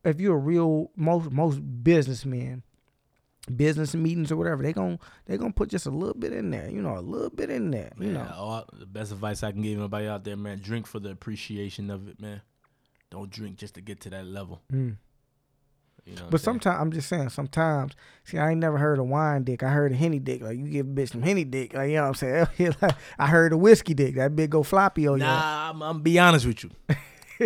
if 0.05 0.21
you're 0.21 0.37
a 0.37 0.39
real 0.39 0.91
most 0.97 1.31
most 1.31 1.61
businessmen 1.83 2.63
business 3.55 3.95
meetings 3.95 4.33
or 4.33 4.37
whatever 4.37 4.63
they 4.63 4.73
gon' 4.73 4.99
they 5.27 5.37
gonna 5.37 5.53
put 5.53 5.69
just 5.69 5.87
a 5.87 5.91
little 5.91 6.15
bit 6.15 6.33
in 6.33 6.51
there 6.51 6.69
you 6.69 6.83
know 6.83 6.99
a 6.99 7.01
little 7.01 7.31
bit 7.31 7.49
in 7.49 7.71
there 7.71 7.93
you 7.99 8.11
know 8.11 8.29
all, 8.35 8.65
the 8.73 8.87
best 8.87 9.13
advice 9.13 9.43
I 9.43 9.53
can 9.53 9.63
give 9.63 9.79
anybody 9.79 10.07
out 10.07 10.25
there, 10.25 10.37
man, 10.37 10.61
drink 10.61 10.87
for 10.87 10.99
the 10.99 11.11
appreciation 11.11 11.91
of 11.91 12.09
it, 12.09 12.21
man. 12.21 12.43
Don't 13.11 13.31
drink 13.31 13.57
just 13.57 13.75
to 13.75 13.81
get 13.81 14.01
to 14.03 14.11
that 14.11 14.27
level. 14.27 14.63
Mm. 14.73 14.97
You 16.07 16.15
know 16.15 16.29
But 16.31 16.41
sometimes 16.41 16.81
I'm 16.81 16.93
just 16.93 17.09
saying, 17.09 17.31
sometimes 17.31 17.95
see, 18.25 18.39
I 18.39 18.51
ain't 18.53 18.61
never 18.61 18.79
heard 18.79 18.99
a 19.01 19.05
wine 19.05 19.43
dick. 19.43 19.63
I 19.65 19.71
heard 19.71 19.91
a 19.91 19.97
henny 19.97 20.21
dick. 20.21 20.41
Like 20.41 20.57
you 20.57 20.69
give 20.69 20.87
a 20.87 20.89
bitch 20.89 21.11
some 21.11 21.23
henny 21.23 21.43
dick. 21.45 21.75
Like 21.75 21.89
you 21.91 21.97
know 21.97 22.03
what 22.09 22.23
I'm 22.23 22.47
saying. 22.59 22.75
I 23.19 23.27
heard 23.27 23.53
a 23.53 23.57
whiskey 23.57 23.93
dick. 23.93 24.15
That 24.15 24.37
big 24.37 24.51
go 24.51 24.63
floppy 24.63 25.09
on 25.09 25.19
you. 25.19 25.25
Nah, 25.25 25.71
I'm, 25.71 25.83
I'm 25.83 26.01
be 26.03 26.19
honest 26.19 26.47
with 26.47 26.63
you. 26.63 26.71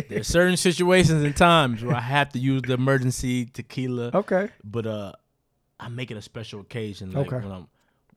There's 0.08 0.26
certain 0.38 0.56
situations 0.58 1.24
and 1.24 1.34
times 1.34 1.82
where 1.82 1.96
I 1.96 2.00
have 2.00 2.28
to 2.32 2.38
use 2.38 2.62
the 2.62 2.74
emergency 2.74 3.46
tequila, 3.46 4.10
Okay. 4.14 4.50
but 4.62 4.86
uh, 4.86 5.12
I 5.80 5.88
make 5.88 6.10
it 6.10 6.16
a 6.18 6.22
special 6.22 6.60
occasion. 6.60 7.12
Like 7.12 7.32
Okay. 7.32 7.44
when 7.44 7.50
I'm 7.52 7.66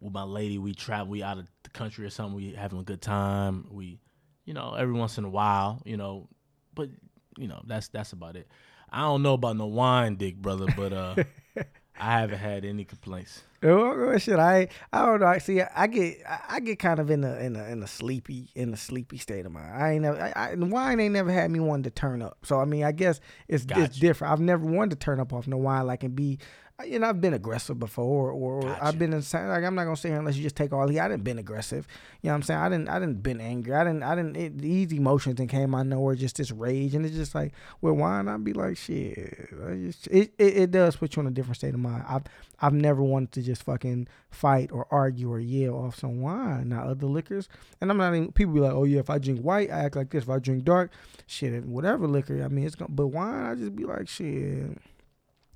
with 0.02 0.12
my 0.14 0.24
lady, 0.24 0.58
we 0.58 0.74
travel, 0.74 1.08
we 1.08 1.24
out 1.24 1.38
of 1.38 1.48
the 1.64 1.70
country 1.70 2.06
or 2.06 2.10
something, 2.10 2.36
we 2.36 2.52
having 2.54 2.80
a 2.80 2.84
good 2.84 3.02
time. 3.02 3.66
We, 3.72 4.02
you 4.44 4.54
know, 4.54 4.74
every 4.74 4.94
once 4.94 5.18
in 5.18 5.24
a 5.24 5.30
while, 5.30 5.82
you 5.86 5.96
know, 5.96 6.28
but 6.76 6.90
you 7.38 7.48
know, 7.48 7.62
that's 7.66 7.88
that's 7.88 8.12
about 8.12 8.36
it. 8.36 8.48
I 8.94 9.02
don't 9.02 9.24
know 9.24 9.34
about 9.34 9.58
no 9.58 9.66
wine 9.66 10.16
dick, 10.16 10.38
brother, 10.38 10.68
but 10.78 10.94
uh, 10.94 11.16
I 12.00 12.20
haven't 12.20 12.38
had 12.38 12.64
any 12.64 12.86
complaints. 12.86 13.42
Oh, 13.64 14.12
oh, 14.12 14.18
shit, 14.18 14.38
I 14.38 14.68
I 14.92 15.06
don't 15.06 15.22
know. 15.22 15.26
I 15.26 15.40
see. 15.40 15.62
I 15.62 15.88
get 15.88 16.18
I, 16.50 16.60
get 16.60 16.78
kind 16.78 17.00
of 17.00 17.10
in 17.10 17.24
a 17.24 17.36
in 17.38 17.56
a 17.56 17.64
in 17.70 17.82
a 17.82 17.88
sleepy 17.88 18.50
in 18.54 18.72
a 18.72 18.78
sleepy 18.78 19.18
state 19.18 19.46
of 19.46 19.52
mind. 19.52 19.74
I 19.74 19.94
ain't 19.94 20.04
never. 20.04 20.22
I, 20.22 20.52
I, 20.52 20.56
wine 20.56 21.00
ain't 21.00 21.14
never 21.14 21.32
had 21.32 21.50
me 21.50 21.60
wanting 21.60 21.84
to 21.84 21.90
turn 21.90 22.22
up. 22.22 22.38
So 22.44 22.60
I 22.60 22.66
mean, 22.66 22.84
I 22.84 22.92
guess 22.92 23.20
it's 23.48 23.66
it's 23.70 23.98
different. 23.98 24.34
I've 24.34 24.42
never 24.42 24.66
wanted 24.66 25.00
to 25.00 25.04
turn 25.04 25.20
up 25.20 25.34
off 25.34 25.48
no 25.48 25.58
wine. 25.58 25.88
Like 25.88 26.04
and 26.04 26.16
be. 26.16 26.40
You 26.86 27.00
know, 27.00 27.10
I've 27.10 27.22
been 27.22 27.34
aggressive 27.34 27.80
before, 27.80 28.32
or, 28.32 28.32
or 28.32 28.62
Gotcha. 28.62 28.86
I've 28.86 29.00
been 29.00 29.14
in. 29.14 29.20
Like 29.22 29.64
I'm 29.64 29.76
not 29.76 29.86
gonna 29.86 29.96
say 29.96 30.10
here 30.10 30.20
unless 30.20 30.36
you 30.36 30.44
just 30.44 30.56
take 30.56 30.74
all 30.74 30.88
the. 30.88 31.00
I 31.00 31.08
didn't 31.08 31.24
been 31.24 31.40
aggressive. 31.40 31.88
You 32.22 32.28
know 32.28 32.34
what 32.34 32.38
I'm 32.38 32.44
saying? 32.44 32.60
I 32.60 32.70
didn't. 32.70 32.90
I 32.90 33.00
didn't 33.00 33.24
been 33.24 33.42
angry. 33.42 33.74
I 33.74 33.84
didn't. 33.84 34.04
I 34.04 34.16
didn't. 34.16 34.36
It, 34.36 34.58
these 34.58 34.92
emotions 34.94 35.40
and 35.40 35.50
came 35.50 35.74
out 35.76 35.88
nowhere. 35.88 36.16
Just 36.16 36.38
this 36.38 36.52
rage, 36.52 36.96
and 36.96 37.06
it's 37.06 37.16
just 37.16 37.36
like 37.36 37.54
with 37.82 37.96
wine. 37.96 38.28
I'd 38.28 38.44
be 38.44 38.54
like, 38.54 38.78
shit. 38.78 39.50
I 39.66 39.76
just, 39.76 40.08
it, 40.08 40.34
it 40.38 40.58
it 40.58 40.72
does 40.72 40.96
put 40.96 41.16
you 41.16 41.22
in 41.22 41.28
a 41.28 41.32
different 41.32 41.58
state 41.58 41.74
of 41.74 41.80
mind. 41.80 42.04
I've 42.08 42.24
I've 42.60 42.74
never 42.74 43.04
wanted 43.04 43.32
to 43.34 43.42
just 43.42 43.64
fucking 43.64 44.08
fight 44.30 44.72
or 44.72 44.88
argue 44.92 45.32
or 45.32 45.40
yell 45.40 45.76
off 45.76 46.00
some 46.00 46.22
wine. 46.22 46.70
Now 46.70 46.84
other 46.84 47.08
liquors, 47.08 47.50
and 47.82 47.92
I'm 47.92 47.98
not 47.98 48.14
even. 48.14 48.32
People 48.32 48.54
be 48.54 48.60
like, 48.60 48.74
oh 48.74 48.84
yeah, 48.84 49.00
if 49.00 49.10
I 49.10 49.18
drink 49.18 49.42
white, 49.42 49.72
I 49.72 49.86
act 49.86 49.96
like 49.96 50.10
this. 50.10 50.24
If 50.24 50.30
I 50.30 50.40
drink 50.40 50.64
dark, 50.64 50.92
shit, 51.28 51.66
whatever 51.66 52.08
liquor. 52.08 52.44
I 52.44 52.48
mean, 52.48 52.66
it's 52.66 52.76
gonna. 52.76 52.92
But 52.92 53.08
wine, 53.08 53.46
I 53.46 53.56
just 53.56 53.76
be 53.76 53.86
like, 53.86 54.08
shit. 54.08 54.78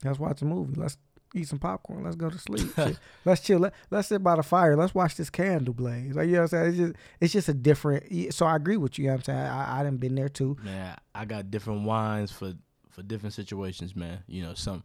Let's 0.04 0.20
watch 0.20 0.42
a 0.42 0.46
movie. 0.46 0.80
Let's 0.80 0.98
eat 1.36 1.48
some 1.48 1.60
popcorn. 1.60 2.04
Let's 2.04 2.16
go 2.16 2.30
to 2.30 2.38
sleep. 2.38 2.72
Let's 3.26 3.42
chill. 3.42 3.60
Let, 3.60 3.74
let's 3.90 4.08
sit 4.08 4.24
by 4.24 4.36
the 4.36 4.44
fire. 4.44 4.76
Let's 4.76 4.96
watch 4.96 5.16
this 5.16 5.30
candle 5.30 5.74
blaze. 5.74 6.16
Like 6.16 6.28
you 6.28 6.34
know 6.34 6.44
what 6.44 6.54
I'm 6.54 6.58
saying? 6.60 6.68
It's 6.70 6.78
just 6.78 6.96
it's 7.22 7.34
just 7.34 7.50
a 7.50 7.54
different. 7.54 8.34
So 8.34 8.46
I 8.46 8.56
agree 8.56 8.78
with 8.78 8.98
you. 8.98 9.04
you 9.04 9.10
know 9.10 9.16
what 9.16 9.20
I'm 9.30 9.36
saying 9.36 9.40
I 9.48 9.80
I 9.80 9.84
done 9.84 9.98
been 9.98 10.16
there 10.16 10.30
too. 10.30 10.58
Man, 10.64 10.96
I 11.14 11.26
got 11.26 11.52
different 11.52 11.84
wines 11.84 12.32
for 12.32 12.54
for 12.90 13.04
different 13.04 13.34
situations, 13.34 13.96
man. 13.96 14.20
You 14.28 14.44
know, 14.44 14.54
some 14.54 14.84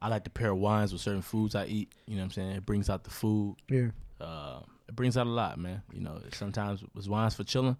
I 0.00 0.08
like 0.08 0.24
to 0.24 0.30
pair 0.30 0.54
wines 0.54 0.92
with 0.92 1.02
certain 1.02 1.22
foods 1.22 1.54
I 1.54 1.66
eat. 1.66 1.92
You 2.06 2.16
know 2.16 2.20
what 2.22 2.24
I'm 2.26 2.30
saying? 2.32 2.50
It 2.52 2.66
brings 2.66 2.88
out 2.90 3.04
the 3.04 3.10
food. 3.10 3.56
Yeah. 3.68 3.88
Uh, 4.20 4.60
it 4.88 4.94
brings 4.94 5.16
out 5.16 5.26
a 5.26 5.30
lot, 5.30 5.58
man. 5.58 5.82
You 5.92 6.00
know, 6.00 6.20
sometimes 6.32 6.82
it's 6.96 7.08
wines 7.08 7.34
for 7.34 7.44
chilling, 7.44 7.76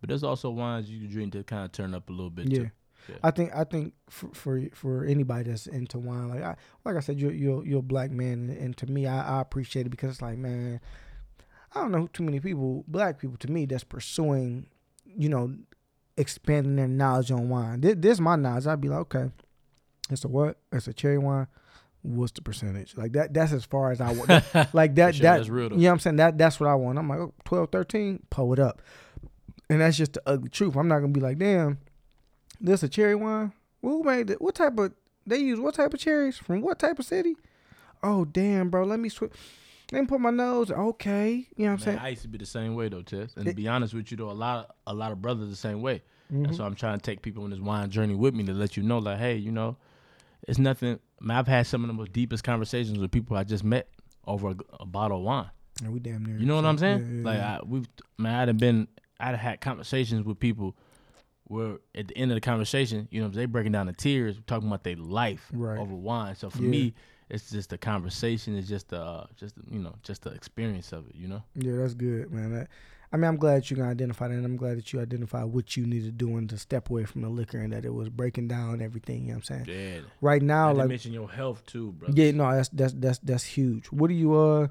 But 0.00 0.08
there's 0.08 0.22
also 0.24 0.50
wines 0.50 0.90
you 0.90 1.00
can 1.00 1.10
drink 1.10 1.32
to 1.32 1.42
kind 1.44 1.64
of 1.64 1.72
turn 1.72 1.94
up 1.94 2.08
a 2.08 2.12
little 2.12 2.30
bit 2.30 2.50
Yeah. 2.50 2.58
too. 2.58 2.70
Yeah. 3.10 3.16
I 3.22 3.30
think 3.30 3.50
I 3.54 3.64
think 3.64 3.94
for, 4.08 4.28
for 4.32 4.62
for 4.74 5.04
anybody 5.04 5.50
that's 5.50 5.66
into 5.66 5.98
wine, 5.98 6.28
like 6.28 6.42
I 6.42 6.56
like 6.84 6.96
I 6.96 7.00
said, 7.00 7.20
you're 7.20 7.32
you're, 7.32 7.66
you're 7.66 7.80
a 7.80 7.82
black 7.82 8.10
man, 8.10 8.56
and, 8.60 8.76
to 8.78 8.86
me, 8.86 9.06
I, 9.06 9.38
I 9.38 9.40
appreciate 9.40 9.86
it 9.86 9.90
because 9.90 10.10
it's 10.10 10.22
like, 10.22 10.38
man, 10.38 10.80
I 11.74 11.80
don't 11.80 11.92
know 11.92 12.08
too 12.12 12.22
many 12.22 12.40
people, 12.40 12.84
black 12.88 13.18
people, 13.18 13.36
to 13.38 13.50
me, 13.50 13.66
that's 13.66 13.84
pursuing, 13.84 14.66
you 15.04 15.28
know, 15.28 15.54
expanding 16.16 16.76
their 16.76 16.88
knowledge 16.88 17.30
on 17.30 17.48
wine. 17.48 17.80
This, 17.80 17.96
this 17.98 18.12
is 18.12 18.20
my 18.20 18.36
knowledge. 18.36 18.66
I'd 18.66 18.80
be 18.80 18.88
like, 18.88 19.00
okay, 19.00 19.30
it's 20.10 20.24
a 20.24 20.28
what? 20.28 20.58
It's 20.72 20.88
a 20.88 20.92
cherry 20.92 21.18
wine. 21.18 21.46
What's 22.02 22.32
the 22.32 22.42
percentage? 22.42 22.96
Like 22.96 23.12
that. 23.12 23.34
That's 23.34 23.52
as 23.52 23.64
far 23.64 23.92
as 23.92 24.00
I 24.00 24.12
want. 24.12 24.28
like 24.74 24.94
that. 24.94 25.14
sure, 25.14 25.22
that. 25.24 25.36
that's 25.38 25.48
real 25.48 25.68
though. 25.68 25.76
You 25.76 25.82
know 25.82 25.88
what 25.88 25.92
I'm 25.92 25.98
saying? 26.00 26.16
That 26.16 26.38
that's 26.38 26.58
what 26.58 26.68
I 26.68 26.74
want. 26.74 26.98
I'm 26.98 27.08
like, 27.08 27.18
oh, 27.18 27.34
12, 27.44 27.70
13, 27.70 28.20
pull 28.30 28.52
it 28.52 28.58
up. 28.58 28.80
And 29.68 29.80
that's 29.80 29.96
just 29.96 30.14
the 30.14 30.22
ugly 30.26 30.48
truth. 30.48 30.76
I'm 30.76 30.88
not 30.88 31.00
gonna 31.00 31.12
be 31.12 31.20
like, 31.20 31.38
damn, 31.38 31.78
this 32.60 32.82
a 32.82 32.88
cherry 32.88 33.14
wine? 33.14 33.52
Who 33.82 34.02
made 34.02 34.30
it? 34.30 34.40
What 34.40 34.54
type 34.54 34.78
of 34.78 34.92
they 35.26 35.38
use 35.38 35.58
what 35.60 35.74
type 35.74 35.94
of 35.94 36.00
cherries? 36.00 36.36
From 36.36 36.60
what 36.60 36.78
type 36.78 36.98
of 36.98 37.04
city? 37.06 37.36
Oh 38.02 38.24
damn, 38.24 38.70
bro. 38.70 38.84
Let 38.84 39.00
me 39.00 39.08
switch. 39.08 39.32
Let 39.92 40.00
me 40.02 40.06
put 40.06 40.20
my 40.20 40.30
nose. 40.30 40.70
Okay. 40.70 41.46
You 41.56 41.64
know 41.64 41.64
what 41.64 41.66
I'm 41.66 41.70
Man, 41.72 41.78
saying? 41.80 41.98
I 41.98 42.08
used 42.10 42.22
to 42.22 42.28
be 42.28 42.38
the 42.38 42.46
same 42.46 42.74
way 42.74 42.88
though, 42.88 43.02
Tess. 43.02 43.34
And 43.36 43.46
It- 43.46 43.50
to 43.50 43.56
be 43.56 43.68
honest 43.68 43.92
with 43.94 44.10
you 44.10 44.16
though, 44.16 44.30
a 44.30 44.32
lot 44.32 44.74
a 44.86 44.94
lot 44.94 45.12
of 45.12 45.20
brothers 45.20 45.48
the 45.50 45.56
same 45.56 45.82
way. 45.82 46.02
Mhm. 46.32 46.44
And 46.46 46.56
so 46.56 46.64
I'm 46.64 46.74
trying 46.76 46.98
to 46.98 47.02
take 47.02 47.22
people 47.22 47.42
on 47.44 47.50
this 47.50 47.58
wine 47.58 47.90
journey 47.90 48.14
with 48.14 48.34
me 48.34 48.44
to 48.44 48.52
let 48.52 48.76
you 48.76 48.82
know, 48.84 48.98
like, 48.98 49.18
hey, 49.18 49.36
you 49.36 49.50
know, 49.50 49.76
it's 50.46 50.58
nothing. 50.60 50.98
I 51.20 51.24
mean, 51.24 51.30
I've 51.32 51.48
had 51.48 51.66
some 51.66 51.82
of 51.82 51.88
the 51.88 51.94
most 51.94 52.12
deepest 52.12 52.44
conversations 52.44 52.98
with 52.98 53.10
people 53.10 53.36
I 53.36 53.42
just 53.44 53.64
met 53.64 53.88
over 54.26 54.50
a, 54.50 54.56
a 54.78 54.86
bottle 54.86 55.18
of 55.18 55.24
wine. 55.24 55.50
Yeah, 55.82 55.88
we 55.88 55.98
damn 55.98 56.24
near. 56.24 56.36
You 56.38 56.46
know 56.46 56.54
what 56.56 56.66
I'm 56.66 56.78
saying? 56.78 57.00
Yeah, 57.00 57.16
yeah, 57.18 57.24
like, 57.24 57.38
yeah. 57.38 57.58
I, 57.58 57.60
we've, 57.66 57.88
man, 58.16 58.34
I'd 58.36 58.48
have 58.48 58.58
been, 58.58 58.86
I'd 59.18 59.30
have 59.30 59.40
had 59.40 59.60
conversations 59.60 60.24
with 60.24 60.38
people 60.38 60.76
where 61.50 61.78
at 61.96 62.06
the 62.06 62.16
end 62.16 62.30
of 62.30 62.36
the 62.36 62.40
conversation, 62.40 63.08
you 63.10 63.20
know, 63.20 63.28
they 63.28 63.44
breaking 63.44 63.72
down 63.72 63.86
the 63.86 63.92
tears, 63.92 64.40
talking 64.46 64.68
about 64.68 64.84
their 64.84 64.94
life 64.94 65.50
Right. 65.52 65.78
over 65.78 65.94
wine. 65.94 66.36
So 66.36 66.48
for 66.48 66.62
Yeah. 66.62 66.70
me, 66.70 66.94
it's 67.28 67.50
just 67.50 67.72
a 67.72 67.78
conversation. 67.78 68.56
It's 68.56 68.68
just 68.68 68.88
the, 68.90 69.00
uh, 69.00 69.26
just 69.36 69.56
the, 69.56 69.62
you 69.68 69.80
know, 69.80 69.96
just 70.04 70.22
the 70.22 70.30
experience 70.30 70.92
of 70.92 71.08
it. 71.08 71.16
You 71.16 71.26
know. 71.26 71.42
Yeah, 71.56 71.76
that's 71.78 71.94
good, 71.94 72.30
man. 72.30 72.52
That, 72.52 72.68
I 73.12 73.16
mean, 73.16 73.24
I'm 73.24 73.36
glad 73.36 73.68
you 73.68 73.74
can 73.76 73.84
identify 73.86 74.28
that, 74.28 74.34
and 74.34 74.44
I'm 74.44 74.56
glad 74.56 74.78
that 74.78 74.92
you 74.92 75.00
identified 75.00 75.46
what 75.46 75.76
you 75.76 75.86
needed 75.86 76.16
doing 76.16 76.46
to 76.46 76.56
step 76.56 76.88
away 76.88 77.04
from 77.04 77.22
the 77.22 77.28
liquor, 77.28 77.58
and 77.58 77.72
that 77.72 77.84
it 77.84 77.92
was 77.92 78.08
breaking 78.08 78.46
down 78.46 78.80
everything. 78.80 79.22
You 79.22 79.32
know 79.32 79.38
what 79.38 79.50
I'm 79.50 79.64
saying? 79.66 79.78
Yeah. 79.78 80.00
Right 80.20 80.42
now, 80.42 80.72
like 80.72 80.86
mention 80.88 81.12
your 81.12 81.28
health 81.28 81.66
too, 81.66 81.90
bro. 81.92 82.10
Yeah, 82.14 82.30
no, 82.30 82.48
that's 82.52 82.68
that's 82.68 82.92
that's 82.92 83.18
that's 83.18 83.44
huge. 83.44 83.86
What 83.86 84.08
are 84.10 84.14
you 84.14 84.34
uh 84.34 84.68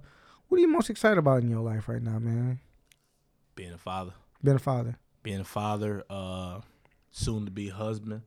what 0.48 0.58
are 0.58 0.62
you 0.62 0.70
most 0.70 0.90
excited 0.90 1.18
about 1.18 1.44
in 1.44 1.50
your 1.50 1.60
life 1.60 1.90
right 1.90 2.02
now, 2.02 2.20
man? 2.20 2.62
Being 3.56 3.74
a 3.74 3.78
father. 3.78 4.14
Being 4.42 4.56
a 4.56 4.60
father. 4.60 4.98
being 5.22 5.42
a 5.42 5.44
father, 5.44 6.04
uh, 6.10 6.62
soon 7.12 7.46
to 7.46 7.52
be 7.52 7.70
husband. 7.70 8.22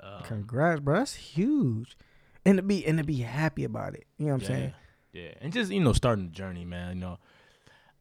Um, 0.00 0.22
Congrats, 0.24 0.80
bro. 0.80 0.98
That's 0.98 1.14
huge. 1.14 1.96
And 2.44 2.56
to 2.58 2.62
be 2.62 2.84
and 2.86 2.98
to 2.98 3.04
be 3.04 3.18
happy 3.18 3.64
about 3.64 3.94
it. 3.94 4.04
You 4.18 4.26
know 4.26 4.32
what 4.32 4.36
I'm 4.36 4.40
yeah, 4.42 4.46
saying? 4.48 4.74
yeah, 5.12 5.30
and 5.40 5.52
just 5.52 5.70
you 5.70 5.80
know, 5.80 5.92
starting 5.92 6.24
the 6.26 6.30
journey, 6.32 6.64
man. 6.64 6.94
You 6.96 7.00
know, 7.00 7.18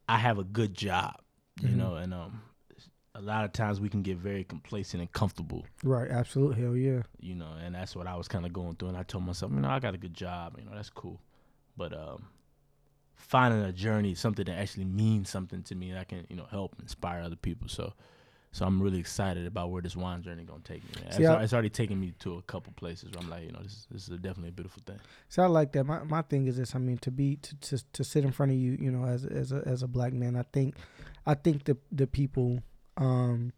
I 0.10 0.18
have 0.18 0.40
a 0.40 0.44
good 0.44 0.74
job, 0.74 1.16
you 1.62 1.70
Mhm. 1.70 1.76
know, 1.76 1.96
and 1.96 2.14
um, 2.14 2.42
a 3.14 3.22
lot 3.22 3.46
of 3.46 3.54
times 3.54 3.80
we 3.80 3.88
can 3.90 4.02
get 4.02 4.18
very 4.18 4.44
complacent 4.44 5.00
and 5.02 5.12
comfortable, 5.12 5.66
Right, 5.84 6.10
absolute 6.10 6.58
hell 6.58 6.76
yeah. 6.76 7.04
you 7.20 7.36
know, 7.36 7.52
and 7.64 7.76
that's 7.76 7.96
what 7.96 8.08
I 8.08 8.16
was 8.16 8.28
kind 8.28 8.46
of 8.46 8.54
going 8.54 8.76
through. 8.78 8.88
And 8.90 8.98
I 8.98 9.04
told 9.04 9.26
myself, 9.26 9.52
you 9.52 9.60
know, 9.60 9.70
I 9.70 9.80
got 9.80 9.94
a 9.94 9.98
good 10.00 10.14
job, 10.16 10.56
you 10.58 10.66
know, 10.66 10.72
that's 10.74 10.90
cool, 10.90 11.22
but 11.78 11.94
um, 11.94 12.26
finding 13.16 13.62
a 13.62 13.72
journey, 13.72 14.16
something 14.16 14.46
that 14.46 14.58
actually 14.58 14.86
means 14.86 15.30
something 15.30 15.62
to 15.64 15.76
me, 15.76 15.92
that 15.92 16.00
I 16.00 16.04
can, 16.06 16.26
you 16.30 16.36
know, 16.36 16.48
help 16.50 16.76
inspire 16.82 17.22
other 17.22 17.36
people. 17.36 17.68
So. 17.68 17.94
So 18.54 18.66
I'm 18.66 18.82
really 18.82 19.00
excited 19.00 19.46
about 19.48 19.72
where 19.72 19.82
this 19.82 19.96
wine 19.96 20.22
journey 20.22 20.44
gonna 20.44 20.60
take 20.64 20.84
me. 20.84 20.90
See, 21.12 21.24
It's, 21.24 21.30
I- 21.30 21.44
it's 21.44 21.54
already 21.54 21.70
taken 21.70 22.00
me 22.00 22.14
to 22.20 22.36
a 22.36 22.42
couple 22.42 22.74
places 22.74 23.12
where 23.12 23.24
I'm 23.24 23.30
like, 23.30 23.46
you 23.46 23.52
know, 23.54 23.62
this, 23.64 23.88
this 23.90 24.10
is 24.10 24.18
definitely 24.20 24.50
a 24.50 24.52
beautiful 24.52 24.84
thing. 24.86 25.00
So 25.30 25.42
I 25.44 25.46
like 25.48 25.72
that. 25.72 25.86
My 25.86 26.04
my 26.04 26.22
thing 26.22 26.48
is 26.48 26.58
this. 26.58 26.76
I 26.76 26.80
mean, 26.80 26.98
to 27.00 27.12
be 27.12 27.38
to, 27.38 27.56
to 27.56 27.84
to 27.94 28.04
sit 28.04 28.26
in 28.26 28.32
front 28.32 28.52
of 28.52 28.58
you, 28.58 28.78
you 28.80 28.92
know, 28.92 29.06
as 29.06 29.24
as 29.26 29.52
a 29.54 29.64
as 29.66 29.84
a 29.84 29.88
black 29.88 30.12
man, 30.14 30.36
I 30.36 30.44
think, 30.52 30.76
I 31.26 31.34
think 31.34 31.64
the 31.64 31.78
the 31.94 32.08
people, 32.08 32.62
um, 32.98 33.54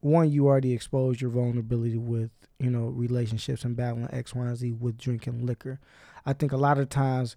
one 0.00 0.30
you 0.30 0.46
already 0.46 0.72
exposed 0.74 1.20
your 1.22 1.30
vulnerability 1.30 1.96
with 1.96 2.30
you 2.58 2.70
know 2.70 2.88
relationships 2.88 3.64
and 3.64 3.74
battling 3.74 4.08
X, 4.12 4.34
Y, 4.34 4.44
and 4.46 4.56
Z 4.56 4.72
with 4.72 4.98
drinking 4.98 5.46
liquor. 5.46 5.80
I 6.26 6.34
think 6.34 6.52
a 6.52 6.56
lot 6.58 6.78
of 6.78 6.88
times. 6.90 7.36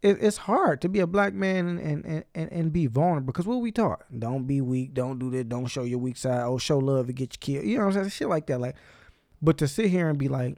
It, 0.00 0.18
it's 0.22 0.36
hard 0.36 0.80
to 0.82 0.88
be 0.88 1.00
a 1.00 1.06
black 1.08 1.34
man 1.34 1.66
and, 1.66 2.04
and, 2.04 2.24
and, 2.34 2.52
and, 2.52 2.72
be 2.72 2.86
vulnerable 2.86 3.26
because 3.26 3.46
what 3.46 3.56
we 3.56 3.72
taught 3.72 4.04
don't 4.16 4.46
be 4.46 4.60
weak 4.60 4.94
don't 4.94 5.18
do 5.18 5.28
that 5.30 5.48
don't 5.48 5.66
show 5.66 5.82
your 5.82 5.98
weak 5.98 6.16
side 6.16 6.42
oh 6.44 6.56
show 6.56 6.78
love 6.78 7.08
and 7.08 7.16
get 7.16 7.34
you 7.34 7.38
killed 7.40 7.66
you 7.66 7.78
know 7.78 7.86
what 7.86 7.96
I'm 7.96 8.02
saying 8.02 8.10
shit 8.10 8.28
like 8.28 8.46
that 8.46 8.60
like 8.60 8.76
but 9.42 9.58
to 9.58 9.66
sit 9.66 9.86
here 9.90 10.08
and 10.08 10.16
be 10.16 10.28
like 10.28 10.56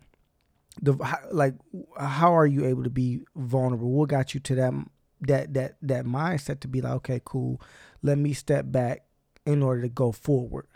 the 0.82 0.92
like 1.32 1.54
how 1.98 2.36
are 2.36 2.46
you 2.46 2.66
able 2.66 2.84
to 2.84 2.90
be 2.90 3.20
vulnerable 3.34 3.90
what 3.90 4.10
got 4.10 4.34
you 4.34 4.40
to 4.40 4.54
that 4.56 4.74
that 5.22 5.54
that 5.54 5.76
that 5.80 6.04
mindset 6.04 6.60
to 6.60 6.68
be 6.68 6.82
like 6.82 6.92
okay 6.92 7.22
cool 7.24 7.62
let 8.02 8.18
me 8.18 8.34
step 8.34 8.66
back 8.68 9.06
in 9.46 9.62
order 9.62 9.80
to 9.80 9.88
go 9.88 10.12
forward 10.12 10.66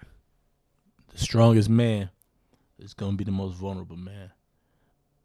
the 1.13 1.19
strongest 1.19 1.69
man 1.69 2.09
is 2.79 2.95
gonna 2.95 3.17
be 3.17 3.25
the 3.25 3.31
most 3.31 3.55
vulnerable 3.55 3.97
man. 3.97 4.31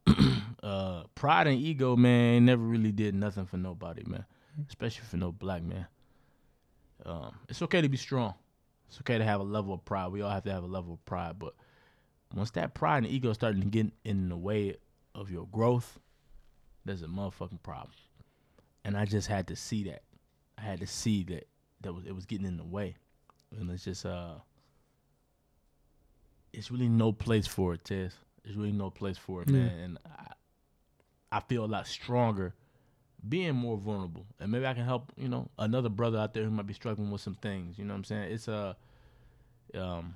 uh, 0.63 1.03
pride 1.15 1.47
and 1.47 1.59
ego, 1.59 1.95
man, 1.95 2.45
never 2.45 2.61
really 2.61 2.91
did 2.91 3.15
nothing 3.15 3.45
for 3.45 3.57
nobody, 3.57 4.03
man. 4.05 4.25
Especially 4.67 5.05
for 5.05 5.17
no 5.17 5.31
black 5.31 5.63
man. 5.63 5.87
Um, 7.05 7.33
it's 7.47 7.61
okay 7.61 7.81
to 7.81 7.89
be 7.89 7.97
strong. 7.97 8.33
It's 8.87 8.99
okay 8.99 9.17
to 9.17 9.23
have 9.23 9.39
a 9.39 9.43
level 9.43 9.73
of 9.73 9.85
pride. 9.85 10.11
We 10.11 10.21
all 10.21 10.31
have 10.31 10.43
to 10.43 10.51
have 10.51 10.63
a 10.63 10.67
level 10.67 10.93
of 10.93 11.05
pride, 11.05 11.39
but 11.39 11.53
once 12.33 12.51
that 12.51 12.73
pride 12.73 13.03
and 13.03 13.07
ego 13.07 13.33
starting 13.33 13.61
to 13.61 13.67
get 13.67 13.87
in 14.03 14.29
the 14.29 14.37
way 14.37 14.75
of 15.15 15.31
your 15.31 15.47
growth, 15.47 15.99
there's 16.85 17.01
a 17.03 17.07
motherfucking 17.07 17.61
problem. 17.63 17.91
And 18.83 18.97
I 18.97 19.05
just 19.05 19.27
had 19.27 19.47
to 19.47 19.55
see 19.55 19.83
that. 19.85 20.03
I 20.57 20.61
had 20.61 20.79
to 20.81 20.87
see 20.87 21.23
that 21.25 21.47
that 21.81 21.93
was 21.93 22.05
it 22.05 22.13
was 22.13 22.25
getting 22.25 22.45
in 22.45 22.57
the 22.57 22.65
way, 22.65 22.95
and 23.57 23.69
it's 23.71 23.85
just 23.85 24.05
uh 24.05 24.35
it's 26.51 26.71
really 26.71 26.89
no 26.89 27.11
place 27.11 27.47
for 27.47 27.75
it, 27.75 27.85
Tess. 27.85 28.13
There's 28.43 28.57
really 28.57 28.71
no 28.71 28.89
place 28.89 29.17
for 29.17 29.41
it, 29.43 29.49
man. 29.49 29.79
And 29.79 29.97
I, 30.05 30.33
I 31.31 31.39
feel 31.41 31.65
a 31.65 31.67
lot 31.67 31.87
stronger 31.87 32.53
being 33.27 33.53
more 33.53 33.77
vulnerable. 33.77 34.25
And 34.39 34.51
maybe 34.51 34.65
I 34.65 34.73
can 34.73 34.85
help, 34.85 35.11
you 35.17 35.27
know, 35.27 35.49
another 35.57 35.89
brother 35.89 36.17
out 36.17 36.33
there 36.33 36.43
who 36.43 36.49
might 36.51 36.67
be 36.67 36.73
struggling 36.73 37.11
with 37.11 37.21
some 37.21 37.35
things. 37.35 37.77
You 37.77 37.85
know 37.85 37.93
what 37.93 37.99
I'm 37.99 38.03
saying? 38.05 38.31
It's 38.31 38.47
a 38.47 38.75
um 39.75 40.15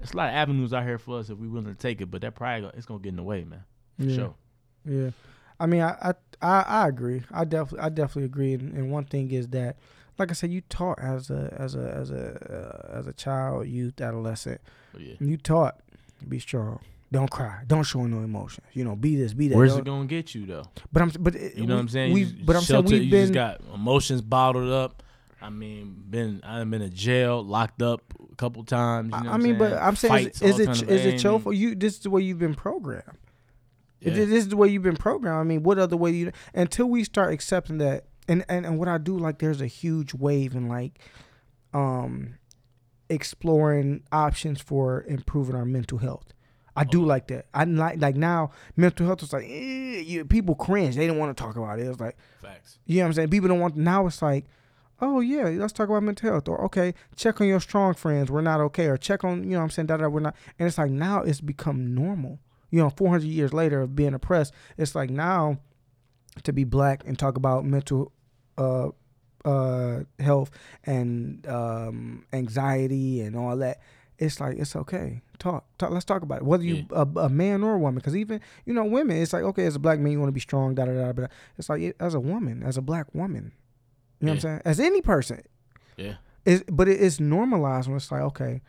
it's 0.00 0.12
a 0.12 0.16
lot 0.16 0.28
of 0.28 0.34
avenues 0.34 0.72
out 0.72 0.84
here 0.84 0.98
for 0.98 1.18
us 1.18 1.28
if 1.28 1.38
we 1.38 1.48
willing 1.48 1.66
to 1.66 1.74
take 1.74 2.00
it, 2.00 2.10
but 2.10 2.20
that 2.22 2.34
pride 2.34 2.64
it's 2.74 2.86
gonna 2.86 3.00
get 3.00 3.10
in 3.10 3.16
the 3.16 3.22
way, 3.22 3.44
man. 3.44 3.64
For 3.98 4.04
yeah 4.04 4.16
sure. 4.16 4.34
yeah 4.84 5.10
i 5.58 5.66
mean 5.66 5.82
I, 5.82 6.14
I 6.40 6.60
i 6.62 6.86
agree 6.88 7.22
i 7.32 7.44
definitely 7.44 7.80
i 7.80 7.88
definitely 7.88 8.26
agree 8.26 8.54
and, 8.54 8.72
and 8.74 8.92
one 8.92 9.06
thing 9.06 9.32
is 9.32 9.48
that 9.48 9.76
like 10.16 10.30
i 10.30 10.34
said 10.34 10.52
you 10.52 10.60
taught 10.60 11.00
as 11.00 11.30
a 11.30 11.52
as 11.58 11.74
a 11.74 11.92
as 11.92 12.12
a 12.12 12.92
uh, 12.94 12.96
as 12.96 13.08
a 13.08 13.12
child 13.12 13.66
youth 13.66 14.00
adolescent 14.00 14.60
But 14.92 15.02
yeah. 15.02 15.14
you 15.18 15.36
taught 15.36 15.80
be 16.28 16.38
strong 16.38 16.78
don't 17.10 17.30
cry 17.30 17.62
don't 17.66 17.84
show 17.84 18.04
no 18.06 18.18
emotions 18.22 18.66
you 18.74 18.84
know 18.84 18.94
be 18.94 19.16
this 19.16 19.32
be 19.32 19.48
that 19.48 19.56
Where's 19.56 19.70
Don't- 19.72 19.80
it 19.80 19.84
gonna 19.86 20.06
get 20.06 20.34
you 20.34 20.44
though? 20.46 20.64
but 20.92 21.02
i'm 21.02 21.10
but 21.20 21.34
it- 21.34 21.56
You 21.56 21.62
know 21.66 21.68
we- 21.68 21.74
what 21.74 21.80
I'm 21.80 21.88
saying? 21.88 22.12
we 22.12 22.22
You 22.24 22.44
but 22.44 22.56
i'm 22.56 22.62
saying 22.62 22.76
shelter- 22.82 22.88
we've 22.94 23.04
you 23.04 23.10
been 23.10 23.32
just 23.32 23.34
got 23.34 23.60
emotions 23.74 24.20
bottled 24.22 24.70
up. 24.70 25.02
I 25.40 25.50
mean, 25.50 26.02
been 26.10 26.40
I've 26.42 26.68
been 26.68 26.82
in 26.82 26.92
jail, 26.92 27.44
locked 27.44 27.80
up 27.80 28.02
a 28.32 28.34
couple 28.34 28.64
times. 28.64 29.14
You 29.16 29.22
know 29.22 29.30
I 29.30 29.36
mean, 29.36 29.56
but? 29.56 29.72
I'm 29.74 29.94
saying, 29.94 30.12
Fights, 30.26 30.42
is, 30.42 30.58
is 30.58 30.66
it 30.82 30.90
is 30.90 31.06
it 31.06 31.22
your 31.22 31.52
you? 31.52 31.76
This 31.76 31.94
is 31.94 32.00
the 32.00 32.10
way 32.10 32.22
you've 32.22 32.40
been 32.40 32.56
programmed. 32.56 33.18
yeah. 34.00 34.14
This 34.14 34.30
is 34.30 34.48
the 34.48 34.56
way 34.56 34.66
you've 34.66 34.82
been 34.82 34.96
programmed. 34.96 35.38
I 35.38 35.44
mean, 35.44 35.62
what 35.62 35.78
other 35.78 35.96
way 35.96 36.10
do 36.10 36.16
you? 36.18 36.32
Until 36.54 36.86
we 36.90 37.04
start 37.04 37.32
accepting 37.32 37.78
that, 37.78 38.06
and 38.26 38.44
and 38.48 38.66
and 38.66 38.80
what 38.80 38.88
I 38.88 38.98
do 38.98 39.16
like, 39.16 39.38
there's 39.38 39.60
a 39.60 39.68
huge 39.68 40.12
wave 40.12 40.56
in 40.56 40.66
like, 40.66 40.98
um, 41.72 42.34
exploring 43.08 44.02
options 44.12 44.60
for 44.60 45.04
improving 45.04 45.54
our 45.54 45.64
mental 45.64 45.98
health. 45.98 46.32
I 46.78 46.84
do 46.84 47.04
like 47.04 47.26
that. 47.28 47.46
I 47.52 47.64
like 47.64 48.00
like 48.00 48.14
now 48.14 48.52
mental 48.76 49.04
health 49.04 49.22
is 49.24 49.32
like 49.32 49.44
eh, 49.44 50.00
you, 50.00 50.24
people 50.24 50.54
cringe. 50.54 50.94
They 50.94 51.08
don't 51.08 51.18
want 51.18 51.36
to 51.36 51.42
talk 51.42 51.56
about 51.56 51.80
it. 51.80 51.86
It's 51.86 51.98
like 52.00 52.16
Facts. 52.40 52.78
you 52.86 52.98
know 52.98 53.02
what 53.02 53.06
I'm 53.08 53.12
saying? 53.14 53.30
People 53.30 53.48
don't 53.48 53.58
want 53.58 53.76
now 53.76 54.06
it's 54.06 54.22
like, 54.22 54.44
oh 55.00 55.18
yeah, 55.18 55.44
let's 55.48 55.72
talk 55.72 55.88
about 55.88 56.04
mental 56.04 56.30
health. 56.30 56.48
Or 56.48 56.64
okay, 56.66 56.94
check 57.16 57.40
on 57.40 57.48
your 57.48 57.58
strong 57.58 57.94
friends, 57.94 58.30
we're 58.30 58.42
not 58.42 58.60
okay. 58.60 58.86
Or 58.86 58.96
check 58.96 59.24
on, 59.24 59.42
you 59.42 59.50
know 59.50 59.58
what 59.58 59.64
I'm 59.64 59.70
saying, 59.70 59.86
da 59.86 59.96
da 59.96 60.08
we're 60.08 60.20
not 60.20 60.36
and 60.58 60.68
it's 60.68 60.78
like 60.78 60.90
now 60.92 61.22
it's 61.22 61.40
become 61.40 61.94
normal. 61.94 62.38
You 62.70 62.80
know, 62.80 62.90
four 62.90 63.08
hundred 63.08 63.26
years 63.26 63.52
later 63.52 63.80
of 63.80 63.96
being 63.96 64.14
oppressed, 64.14 64.54
it's 64.76 64.94
like 64.94 65.10
now 65.10 65.58
to 66.44 66.52
be 66.52 66.62
black 66.62 67.02
and 67.06 67.18
talk 67.18 67.36
about 67.36 67.64
mental 67.64 68.12
uh 68.56 68.90
uh 69.44 70.00
health 70.20 70.50
and 70.84 71.44
um 71.48 72.24
anxiety 72.32 73.20
and 73.22 73.34
all 73.34 73.56
that, 73.56 73.80
it's 74.18 74.40
like 74.40 74.58
it's 74.58 74.74
okay. 74.76 75.22
Talk, 75.38 75.64
talk. 75.78 75.90
Let's 75.90 76.04
talk 76.04 76.22
about 76.22 76.38
it. 76.38 76.44
Whether 76.44 76.64
you 76.64 76.86
a, 76.90 77.02
a 77.16 77.28
man 77.28 77.62
or 77.62 77.74
a 77.74 77.78
woman, 77.78 77.96
because 77.96 78.16
even 78.16 78.40
you 78.64 78.74
know 78.74 78.84
women, 78.84 79.16
it's 79.18 79.32
like 79.32 79.44
okay, 79.44 79.64
as 79.66 79.76
a 79.76 79.78
black 79.78 79.98
man, 80.00 80.12
you 80.12 80.18
want 80.18 80.28
to 80.28 80.32
be 80.34 80.40
strong, 80.40 80.74
da 80.74 80.84
da 80.84 80.92
da. 80.92 81.12
But 81.12 81.30
it's 81.56 81.68
like 81.68 81.94
as 82.00 82.14
a 82.14 82.20
woman, 82.20 82.62
as 82.64 82.76
a 82.76 82.82
black 82.82 83.14
woman, 83.14 83.52
you 84.20 84.26
know 84.26 84.32
what 84.32 84.36
I'm 84.36 84.40
saying? 84.40 84.62
As 84.64 84.80
any 84.80 85.00
person, 85.00 85.42
Yeah. 85.96 86.14
is 86.44 86.64
but 86.70 86.88
it 86.88 87.00
is 87.00 87.20
normalized 87.20 87.86
when 87.88 87.96
it's 87.96 88.10
like 88.10 88.22
okay, 88.22 88.60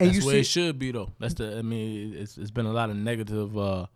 And 0.00 0.08
That's 0.10 0.16
you 0.16 0.30
see, 0.30 0.38
it 0.40 0.46
should 0.46 0.78
be 0.78 0.90
though. 0.90 1.10
That's 1.20 1.34
the. 1.34 1.58
I 1.58 1.62
mean, 1.62 2.14
it's 2.14 2.36
it's 2.36 2.50
been 2.50 2.66
a 2.66 2.72
lot 2.72 2.90
of 2.90 2.96
negative 2.96 3.56
uh, 3.56 3.86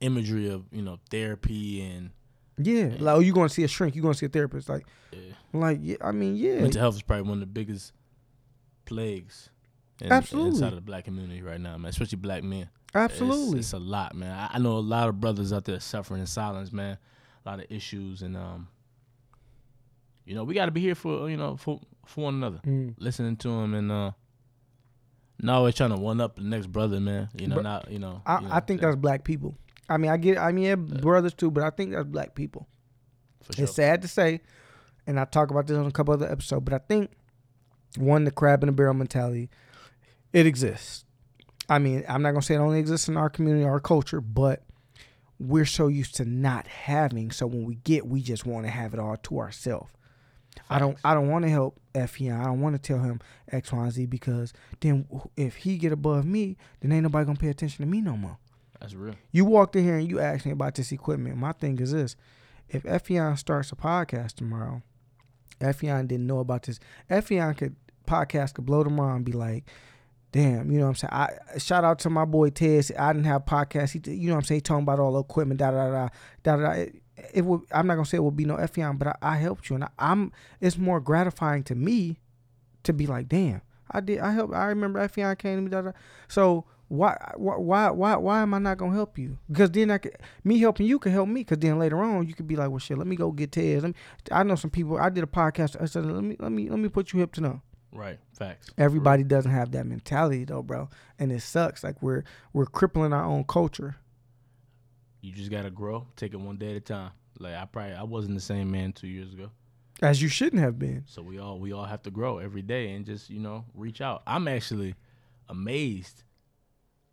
imagery 0.00 0.48
of 0.50 0.64
you 0.72 0.82
know 0.82 0.98
therapy 1.10 1.80
and 1.82 2.10
yeah, 2.58 2.96
like 2.98 3.16
oh, 3.16 3.20
you 3.20 3.32
going 3.32 3.48
to 3.48 3.54
see 3.54 3.62
a 3.64 3.68
shrink, 3.68 3.94
you're 3.94 4.02
going 4.02 4.14
to 4.14 4.18
see 4.18 4.26
a 4.26 4.30
therapist, 4.30 4.68
like, 4.68 4.86
Yeah. 5.12 5.18
like 5.52 5.78
yeah, 5.80 5.96
I 6.00 6.10
mean, 6.10 6.34
yeah, 6.36 6.60
mental 6.62 6.80
health 6.80 6.96
is 6.96 7.02
probably 7.02 7.22
one 7.28 7.34
of 7.34 7.40
the 7.40 7.46
biggest 7.46 7.92
plagues. 8.84 9.50
In, 10.00 10.12
Absolutely. 10.12 10.50
inside 10.50 10.68
of 10.68 10.74
the 10.74 10.80
black 10.82 11.04
community 11.04 11.40
right 11.42 11.60
now, 11.60 11.76
man. 11.78 11.88
Especially 11.88 12.16
black 12.16 12.42
men. 12.44 12.62
It's- 12.62 12.70
absolutely. 12.94 13.58
it's, 13.60 13.72
a 13.72 13.78
lot, 13.78 14.14
man. 14.14 14.30
I, 14.30 14.56
I 14.56 14.58
know 14.58 14.76
a 14.76 14.78
lot 14.80 15.08
of 15.08 15.20
brothers 15.20 15.52
out 15.52 15.64
there 15.64 15.80
suffering 15.80 16.20
in 16.20 16.26
silence, 16.26 16.72
man. 16.72 16.98
A 17.44 17.48
lot 17.48 17.60
of 17.60 17.66
issues, 17.70 18.22
and 18.22 18.36
um, 18.36 18.68
you 20.24 20.34
know, 20.34 20.44
we 20.44 20.54
got 20.54 20.66
to 20.66 20.70
be 20.72 20.80
here 20.80 20.94
for 20.94 21.30
you 21.30 21.36
know 21.36 21.56
for 21.56 21.80
for 22.06 22.24
one 22.24 22.34
another, 22.34 22.60
Mm. 22.66 22.94
listening 22.98 23.36
to 23.38 23.48
them, 23.48 23.74
and 23.74 23.90
uh, 23.92 24.10
not 25.40 25.56
always 25.56 25.74
trying 25.74 25.90
to 25.90 25.96
one 25.96 26.20
up 26.20 26.36
the 26.36 26.42
next 26.42 26.66
brother, 26.66 27.00
man. 27.00 27.28
You 27.38 27.46
know, 27.48 27.56
But 27.56 27.62
not 27.64 27.90
you 27.90 27.98
know. 27.98 28.22
I, 28.26 28.40
you 28.40 28.48
know 28.48 28.54
I 28.54 28.60
think 28.60 28.80
that's 28.80 28.96
black 28.96 29.24
people. 29.24 29.56
I 29.88 29.98
mean, 29.98 30.10
I 30.10 30.16
get, 30.16 30.36
I 30.38 30.50
mean, 30.50 30.64
yeah, 30.64 30.74
brothers 30.74 31.32
too, 31.34 31.50
but 31.50 31.62
I 31.62 31.70
think 31.70 31.92
that's 31.92 32.06
black 32.08 32.34
people. 32.34 32.66
for 33.42 33.52
sure. 33.52 33.64
It's 33.64 33.74
sad 33.74 34.02
to 34.02 34.08
say, 34.08 34.40
and 35.06 35.20
I 35.20 35.24
talk 35.24 35.50
about 35.52 35.68
this 35.68 35.76
on 35.76 35.86
a 35.86 35.92
couple 35.92 36.12
other 36.12 36.30
episodes, 36.30 36.64
but 36.64 36.74
I 36.74 36.78
think 36.78 37.12
one, 37.96 38.24
the 38.24 38.32
crab 38.32 38.64
in 38.64 38.66
the 38.66 38.72
barrel 38.72 38.94
mentality, 38.94 39.48
it 40.36 40.44
exists. 40.44 41.06
I 41.66 41.78
mean, 41.78 42.04
I'm 42.06 42.20
not 42.20 42.32
gonna 42.32 42.42
say 42.42 42.56
it 42.56 42.58
only 42.58 42.78
exists 42.78 43.08
in 43.08 43.16
our 43.16 43.30
community, 43.30 43.64
our 43.64 43.80
culture, 43.80 44.20
but 44.20 44.62
we're 45.40 45.64
so 45.64 45.88
used 45.88 46.14
to 46.16 46.26
not 46.26 46.66
having. 46.66 47.30
So 47.30 47.46
when 47.46 47.64
we 47.64 47.76
get, 47.76 48.06
we 48.06 48.20
just 48.20 48.44
want 48.44 48.66
to 48.66 48.70
have 48.70 48.92
it 48.92 49.00
all 49.00 49.16
to 49.16 49.38
ourselves. 49.38 49.90
I 50.68 50.78
don't, 50.78 50.98
I 51.04 51.14
don't 51.14 51.28
want 51.28 51.46
to 51.46 51.50
help 51.50 51.80
Fion. 51.94 52.38
I 52.38 52.44
don't 52.44 52.60
want 52.60 52.74
to 52.74 52.78
tell 52.78 53.02
him 53.02 53.20
X, 53.50 53.72
Y, 53.72 53.82
and 53.82 53.92
Z 53.92 54.06
because 54.06 54.52
then 54.80 55.06
if 55.38 55.56
he 55.56 55.78
get 55.78 55.92
above 55.92 56.26
me, 56.26 56.58
then 56.80 56.92
ain't 56.92 57.04
nobody 57.04 57.24
gonna 57.24 57.38
pay 57.38 57.48
attention 57.48 57.86
to 57.86 57.90
me 57.90 58.02
no 58.02 58.14
more. 58.14 58.36
That's 58.78 58.94
real. 58.94 59.14
You 59.32 59.46
walked 59.46 59.74
in 59.74 59.84
here 59.84 59.96
and 59.96 60.08
you 60.08 60.20
asked 60.20 60.44
me 60.44 60.52
about 60.52 60.74
this 60.74 60.92
equipment. 60.92 61.38
My 61.38 61.52
thing 61.52 61.78
is 61.78 61.92
this: 61.92 62.14
if 62.68 62.82
Efiong 62.82 63.38
starts 63.38 63.72
a 63.72 63.76
podcast 63.76 64.34
tomorrow, 64.34 64.82
Efiong 65.60 66.08
didn't 66.08 66.26
know 66.26 66.40
about 66.40 66.64
this. 66.64 66.78
Efiong 67.10 67.56
could 67.56 67.76
podcast 68.06 68.52
could 68.52 68.66
blow 68.66 68.84
tomorrow 68.84 69.16
and 69.16 69.24
be 69.24 69.32
like, 69.32 69.64
"Damn, 70.36 70.70
you 70.70 70.78
know 70.78 70.84
what 70.84 70.90
I'm 70.90 70.94
saying?" 70.96 71.12
I 71.12 71.58
shout 71.58 71.84
out 71.84 71.98
to 72.00 72.10
my 72.10 72.24
boy 72.24 72.50
Ted. 72.50 72.90
I 72.98 73.12
didn't 73.12 73.26
have 73.26 73.46
podcast. 73.46 73.92
He, 73.92 74.12
you 74.12 74.28
know 74.28 74.34
what 74.34 74.40
I'm 74.40 74.44
saying? 74.44 74.58
He 74.58 74.62
talking 74.62 74.82
about 74.82 75.00
all 75.00 75.12
the 75.12 75.20
equipment. 75.20 75.58
Da 75.58 75.70
da 75.70 75.90
da 75.90 76.08
da 76.42 76.56
da. 76.56 76.84
It, 77.32 77.44
would. 77.44 77.62
I'm 77.72 77.86
not 77.86 77.94
gonna 77.94 78.04
say 78.04 78.18
it 78.18 78.22
would 78.22 78.36
be 78.36 78.44
no 78.44 78.56
Efiong, 78.56 78.98
but 78.98 79.08
I, 79.08 79.16
I 79.22 79.36
helped 79.36 79.70
you, 79.70 79.76
and 79.76 79.84
I, 79.84 79.88
I'm. 79.98 80.32
It's 80.60 80.76
more 80.76 81.00
gratifying 81.00 81.64
to 81.64 81.74
me 81.74 82.20
to 82.82 82.92
be 82.92 83.06
like, 83.06 83.28
"Damn, 83.28 83.62
I 83.90 84.00
did. 84.00 84.18
I 84.18 84.32
helped. 84.32 84.54
I 84.54 84.66
remember 84.66 85.00
Efiong 85.06 85.38
came 85.38 85.56
to 85.56 85.62
me." 85.62 85.70
Da, 85.70 85.80
da. 85.80 85.92
So 86.28 86.66
why 86.88 87.16
why 87.36 87.90
why 87.90 88.16
why 88.16 88.42
am 88.42 88.54
I 88.54 88.58
not 88.58 88.78
gonna 88.78 88.94
help 88.94 89.18
you? 89.18 89.38
Because 89.48 89.70
then 89.70 89.90
I 89.90 89.98
could 89.98 90.16
me 90.44 90.58
helping 90.58 90.86
you 90.86 90.98
could 90.98 91.12
help 91.12 91.28
me. 91.28 91.40
Because 91.40 91.58
then 91.58 91.78
later 91.78 92.00
on 92.02 92.28
you 92.28 92.34
could 92.34 92.46
be 92.46 92.54
like, 92.54 92.70
well, 92.70 92.78
shit, 92.78 92.96
let 92.96 93.06
me 93.06 93.16
go 93.16 93.32
get 93.32 93.52
Ted. 93.52 93.82
Let 93.82 93.88
me, 93.88 93.94
I 94.30 94.42
know 94.44 94.54
some 94.54 94.70
people. 94.70 94.96
I 94.96 95.08
did 95.08 95.24
a 95.24 95.26
podcast. 95.26 95.80
I 95.80 95.86
said, 95.86 96.06
let 96.06 96.22
me 96.22 96.36
let 96.38 96.52
me 96.52 96.68
let 96.70 96.78
me 96.78 96.88
put 96.88 97.12
you 97.12 97.20
hip 97.20 97.32
to 97.34 97.40
know. 97.40 97.62
Right. 97.96 98.18
Facts. 98.38 98.70
Everybody 98.76 99.24
doesn't 99.24 99.50
have 99.50 99.72
that 99.72 99.86
mentality 99.86 100.44
though, 100.44 100.62
bro, 100.62 100.88
and 101.18 101.32
it 101.32 101.40
sucks. 101.40 101.82
Like 101.82 102.02
we're 102.02 102.24
we're 102.52 102.66
crippling 102.66 103.12
our 103.12 103.24
own 103.24 103.44
culture. 103.44 103.96
You 105.22 105.32
just 105.32 105.50
gotta 105.50 105.70
grow. 105.70 106.06
Take 106.16 106.34
it 106.34 106.40
one 106.40 106.56
day 106.56 106.70
at 106.70 106.76
a 106.76 106.80
time. 106.80 107.10
Like 107.38 107.54
I 107.54 107.64
probably 107.64 107.94
I 107.94 108.02
wasn't 108.02 108.34
the 108.34 108.40
same 108.40 108.70
man 108.70 108.92
two 108.92 109.08
years 109.08 109.32
ago. 109.32 109.50
As 110.02 110.20
you 110.20 110.28
shouldn't 110.28 110.60
have 110.60 110.78
been. 110.78 111.04
So 111.06 111.22
we 111.22 111.38
all 111.38 111.58
we 111.58 111.72
all 111.72 111.84
have 111.84 112.02
to 112.02 112.10
grow 112.10 112.38
every 112.38 112.62
day 112.62 112.92
and 112.92 113.06
just 113.06 113.30
you 113.30 113.40
know 113.40 113.64
reach 113.74 114.00
out. 114.00 114.22
I'm 114.26 114.46
actually 114.48 114.94
amazed 115.48 116.22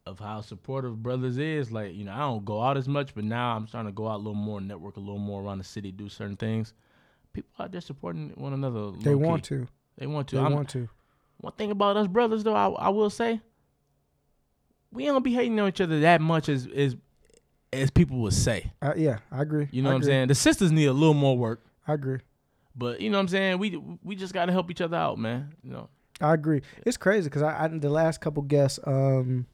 of 0.05 0.19
how 0.19 0.41
supportive 0.41 1.01
brothers 1.01 1.37
is. 1.37 1.71
Like 1.71 1.95
you 1.95 2.03
know 2.03 2.13
I 2.13 2.19
don't 2.19 2.43
go 2.43 2.61
out 2.61 2.77
as 2.77 2.87
much, 2.87 3.15
but 3.15 3.23
now 3.23 3.55
I'm 3.55 3.67
trying 3.67 3.85
to 3.85 3.91
go 3.91 4.07
out 4.07 4.15
a 4.15 4.17
little 4.17 4.33
more, 4.33 4.59
network 4.59 4.97
a 4.97 4.99
little 4.99 5.17
more 5.17 5.41
around 5.41 5.59
the 5.59 5.63
city, 5.63 5.91
do 5.91 6.09
certain 6.09 6.37
things. 6.37 6.73
People 7.31 7.51
out 7.59 7.71
there 7.71 7.81
supporting 7.81 8.31
one 8.35 8.53
another. 8.53 8.91
They 8.91 9.15
want 9.15 9.45
to. 9.45 9.67
They 9.97 10.07
want 10.07 10.27
to. 10.29 10.35
They 10.37 10.41
I'm- 10.41 10.53
want 10.53 10.69
to. 10.69 10.89
one 11.37 11.53
thing 11.53 11.71
about 11.71 11.97
us 11.97 12.07
brothers 12.07 12.43
though, 12.43 12.55
I, 12.55 12.67
I 12.69 12.89
will 12.89 13.09
say, 13.09 13.41
we 14.91 15.05
don't 15.05 15.23
be 15.23 15.33
hating 15.33 15.59
on 15.59 15.67
each 15.69 15.81
other 15.81 15.99
that 16.01 16.21
much 16.21 16.49
as 16.49 16.67
as 16.67 16.95
as 17.71 17.89
people 17.89 18.19
would 18.19 18.33
say. 18.33 18.71
Uh, 18.81 18.93
yeah, 18.95 19.19
I 19.31 19.41
agree. 19.41 19.67
You 19.71 19.81
know 19.81 19.89
I 19.89 19.93
what 19.93 19.97
I'm 19.97 20.03
saying? 20.03 20.27
The 20.27 20.35
sisters 20.35 20.71
need 20.71 20.85
a 20.85 20.93
little 20.93 21.13
more 21.15 21.37
work. 21.37 21.65
I 21.87 21.93
agree. 21.93 22.19
But 22.75 23.01
you 23.01 23.09
know 23.09 23.17
what 23.17 23.21
I'm 23.23 23.27
saying? 23.29 23.59
We 23.59 23.81
we 24.03 24.15
just 24.15 24.33
gotta 24.33 24.51
help 24.51 24.69
each 24.71 24.81
other 24.81 24.97
out, 24.97 25.17
man. 25.17 25.53
You 25.63 25.71
know. 25.71 25.89
I 26.21 26.33
agree. 26.33 26.61
It's 26.85 26.97
crazy 26.97 27.25
because 27.27 27.41
I, 27.41 27.65
I 27.65 27.67
the 27.67 27.89
last 27.89 28.21
couple 28.21 28.43
guests, 28.43 28.79
um, 28.85 29.47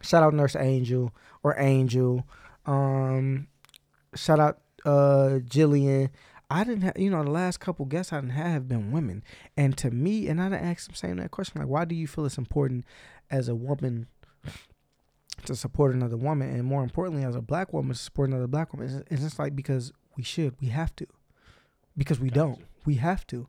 shout 0.00 0.22
out 0.22 0.34
Nurse 0.34 0.56
Angel 0.56 1.14
or 1.42 1.54
Angel, 1.58 2.26
um, 2.66 3.46
shout 4.14 4.40
out 4.40 4.58
uh 4.84 5.38
Jillian. 5.44 6.10
I 6.52 6.64
didn't 6.64 6.82
have, 6.82 6.98
you 6.98 7.10
know, 7.10 7.22
the 7.24 7.30
last 7.30 7.60
couple 7.60 7.84
guests 7.86 8.12
I 8.12 8.16
didn't 8.20 8.32
have 8.32 8.46
have 8.52 8.68
been 8.68 8.92
women, 8.92 9.22
and 9.56 9.76
to 9.78 9.90
me, 9.90 10.28
and 10.28 10.40
I 10.40 10.48
didn't 10.50 10.64
ask 10.66 10.86
them 10.86 10.94
same 10.94 11.16
that 11.16 11.30
question 11.30 11.60
like, 11.60 11.68
why 11.70 11.84
do 11.84 11.94
you 11.94 12.06
feel 12.06 12.24
it's 12.26 12.38
important 12.38 12.84
as 13.30 13.48
a 13.48 13.54
woman 13.54 14.06
to 15.46 15.56
support 15.56 15.94
another 15.94 16.16
woman, 16.16 16.50
and 16.54 16.64
more 16.64 16.82
importantly, 16.82 17.24
as 17.24 17.34
a 17.34 17.40
black 17.40 17.72
woman 17.72 17.94
to 17.94 17.98
support 17.98 18.28
another 18.28 18.46
black 18.46 18.72
woman? 18.72 18.88
It's, 18.88 19.12
it's 19.12 19.22
just 19.22 19.38
like 19.38 19.56
because 19.56 19.92
we 20.16 20.22
should, 20.22 20.54
we 20.60 20.68
have 20.68 20.94
to, 20.96 21.06
because 21.96 22.20
we 22.20 22.30
don't, 22.30 22.60
we 22.84 22.96
have 22.96 23.26
to, 23.28 23.48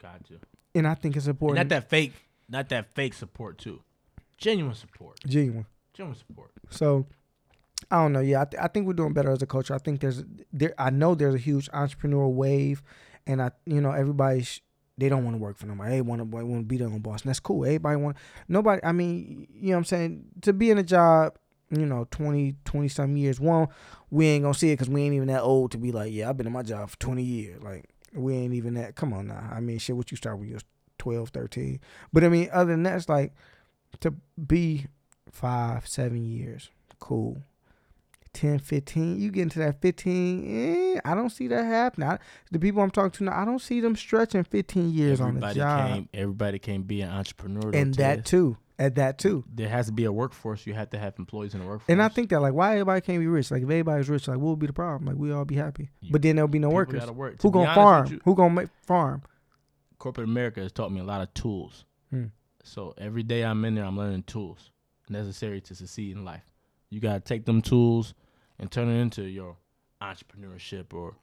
Got 0.00 0.30
you. 0.30 0.38
and 0.74 0.86
I 0.86 0.94
think 0.94 1.16
it's 1.16 1.26
And 1.26 1.34
important. 1.34 1.56
not 1.58 1.68
that 1.70 1.88
fake, 1.90 2.12
not 2.48 2.68
that 2.68 2.92
fake 2.94 3.14
support 3.14 3.58
too. 3.58 3.80
Genuine 4.38 4.74
support. 4.74 5.18
genuine. 5.26 5.66
Genuine 5.92 6.18
support. 6.18 6.50
So 6.70 7.06
I 7.90 8.02
don't 8.02 8.12
know. 8.12 8.20
Yeah, 8.20 8.42
I, 8.42 8.44
th- 8.44 8.62
I 8.62 8.68
think 8.68 8.86
we're 8.86 8.94
doing 8.94 9.12
better 9.12 9.30
as 9.30 9.42
a 9.42 9.46
culture. 9.46 9.74
I 9.74 9.78
think 9.78 10.00
there's 10.00 10.24
there. 10.52 10.74
I 10.78 10.90
know 10.90 11.14
there's 11.14 11.34
a 11.34 11.38
huge 11.38 11.70
entrepreneurial 11.70 12.32
wave, 12.32 12.82
and 13.26 13.40
I 13.42 13.50
you 13.66 13.80
know 13.80 13.92
everybody 13.92 14.42
sh- 14.42 14.62
they 14.96 15.08
don't 15.08 15.24
want 15.24 15.36
to 15.36 15.42
work 15.42 15.56
for 15.56 15.66
nobody. 15.66 15.90
They 15.90 16.00
want 16.00 16.20
to 16.20 16.24
want 16.24 16.60
to 16.60 16.62
be 16.66 16.76
their 16.76 16.88
own 16.88 17.00
boss, 17.00 17.22
and 17.22 17.28
that's 17.28 17.40
cool. 17.40 17.64
Everybody 17.64 17.96
want 17.96 18.16
nobody. 18.48 18.80
I 18.84 18.92
mean, 18.92 19.48
you 19.52 19.70
know 19.70 19.72
what 19.72 19.78
I'm 19.78 19.84
saying 19.84 20.24
to 20.42 20.52
be 20.52 20.70
in 20.70 20.78
a 20.78 20.82
job. 20.82 21.36
You 21.70 21.86
know, 21.86 22.06
20, 22.10 22.54
20 22.64 22.88
some 22.88 23.16
years. 23.16 23.40
One, 23.40 23.66
we 24.10 24.26
ain't 24.26 24.44
gonna 24.44 24.54
see 24.54 24.70
it 24.70 24.74
because 24.74 24.88
we 24.90 25.02
ain't 25.02 25.14
even 25.14 25.28
that 25.28 25.42
old 25.42 25.72
to 25.72 25.78
be 25.78 25.90
like, 25.90 26.12
yeah, 26.12 26.28
I've 26.28 26.36
been 26.36 26.46
in 26.46 26.52
my 26.52 26.62
job 26.62 26.90
for 26.90 26.98
20 26.98 27.22
years. 27.22 27.62
Like, 27.62 27.88
we 28.14 28.34
ain't 28.34 28.54
even 28.54 28.74
that. 28.74 28.94
Come 28.94 29.12
on 29.12 29.26
now. 29.26 29.48
I 29.50 29.60
mean, 29.60 29.78
shit, 29.78 29.96
what 29.96 30.10
you 30.10 30.16
start 30.16 30.38
when 30.38 30.46
you 30.46 30.54
was 30.54 30.64
12, 30.98 31.30
13. 31.30 31.80
But 32.12 32.22
I 32.22 32.28
mean, 32.28 32.48
other 32.52 32.70
than 32.70 32.84
that, 32.84 32.96
it's 32.96 33.08
like 33.08 33.32
to 34.00 34.14
be 34.46 34.86
five, 35.32 35.88
seven 35.88 36.24
years. 36.24 36.70
Cool. 37.00 37.42
10, 38.34 38.58
15, 38.58 39.20
you 39.20 39.30
get 39.30 39.42
into 39.42 39.58
that 39.60 39.80
15, 39.80 40.96
eh, 40.96 41.00
I 41.04 41.14
don't 41.14 41.30
see 41.30 41.46
that 41.48 41.64
happening. 41.64 42.08
I, 42.08 42.18
the 42.50 42.58
people 42.58 42.82
I'm 42.82 42.90
talking 42.90 43.10
to 43.12 43.24
now, 43.24 43.40
I 43.40 43.44
don't 43.44 43.60
see 43.60 43.80
them 43.80 43.96
stretching 43.96 44.44
15 44.44 44.90
years 44.92 45.20
on 45.20 45.40
the 45.40 45.52
job. 45.54 45.88
can't 45.88 46.08
everybody 46.12 46.58
can't 46.58 46.86
be 46.86 47.00
an 47.00 47.10
entrepreneur. 47.10 47.70
and 47.74 47.94
that 47.94 48.16
Ted. 48.16 48.26
too. 48.26 48.56
At 48.76 48.96
that 48.96 49.18
too. 49.18 49.44
there 49.54 49.68
has 49.68 49.86
to 49.86 49.92
be 49.92 50.04
a 50.04 50.10
workforce. 50.10 50.66
You 50.66 50.74
have 50.74 50.90
to 50.90 50.98
have 50.98 51.14
employees 51.20 51.54
in 51.54 51.60
the 51.60 51.66
workforce. 51.66 51.88
And 51.88 52.02
I 52.02 52.08
think 52.08 52.30
that 52.30 52.40
like 52.42 52.54
why 52.54 52.72
everybody 52.72 53.00
can't 53.02 53.20
be 53.20 53.28
rich? 53.28 53.52
Like 53.52 53.62
if 53.62 53.70
everybody's 53.70 54.08
rich, 54.08 54.26
like 54.26 54.38
what 54.38 54.50
would 54.50 54.58
be 54.58 54.66
the 54.66 54.72
problem? 54.72 55.06
Like 55.06 55.16
we 55.16 55.30
all 55.32 55.44
be 55.44 55.54
happy. 55.54 55.90
You- 56.00 56.10
But 56.10 56.22
then 56.22 56.34
there'll 56.34 56.48
be 56.48 56.58
no 56.58 56.70
workers. 56.70 57.08
work. 57.12 57.40
Who 57.40 57.52
gonna 57.52 57.72
farm? 57.72 58.08
you, 58.08 58.20
Who 58.24 58.34
gonna 58.34 58.52
make 58.52 58.68
farm? 58.82 59.22
corporate 59.98 60.28
America 60.28 60.60
has 60.60 60.72
taught 60.72 60.90
me 60.92 61.00
a 61.00 61.04
lot 61.04 61.22
of 61.22 61.32
tools. 61.34 61.84
Hmm. 62.10 62.24
So 62.64 62.94
every 62.98 63.22
day 63.22 63.44
I'm 63.44 63.64
in 63.64 63.76
there, 63.76 63.84
I'm 63.84 63.96
learning 63.96 64.24
tools 64.24 64.70
necessary 65.08 65.60
to 65.62 65.74
succeed 65.76 66.16
in 66.16 66.24
life. 66.24 66.42
You 66.90 66.98
gotta 67.00 67.20
take 67.20 67.44
them 67.44 67.62
tools 67.62 68.12
and 68.58 68.70
turn 68.70 68.88
it 68.88 69.00
into 69.00 69.22
your 69.22 69.56
entrepreneurship 70.02 70.92
or 70.94 71.16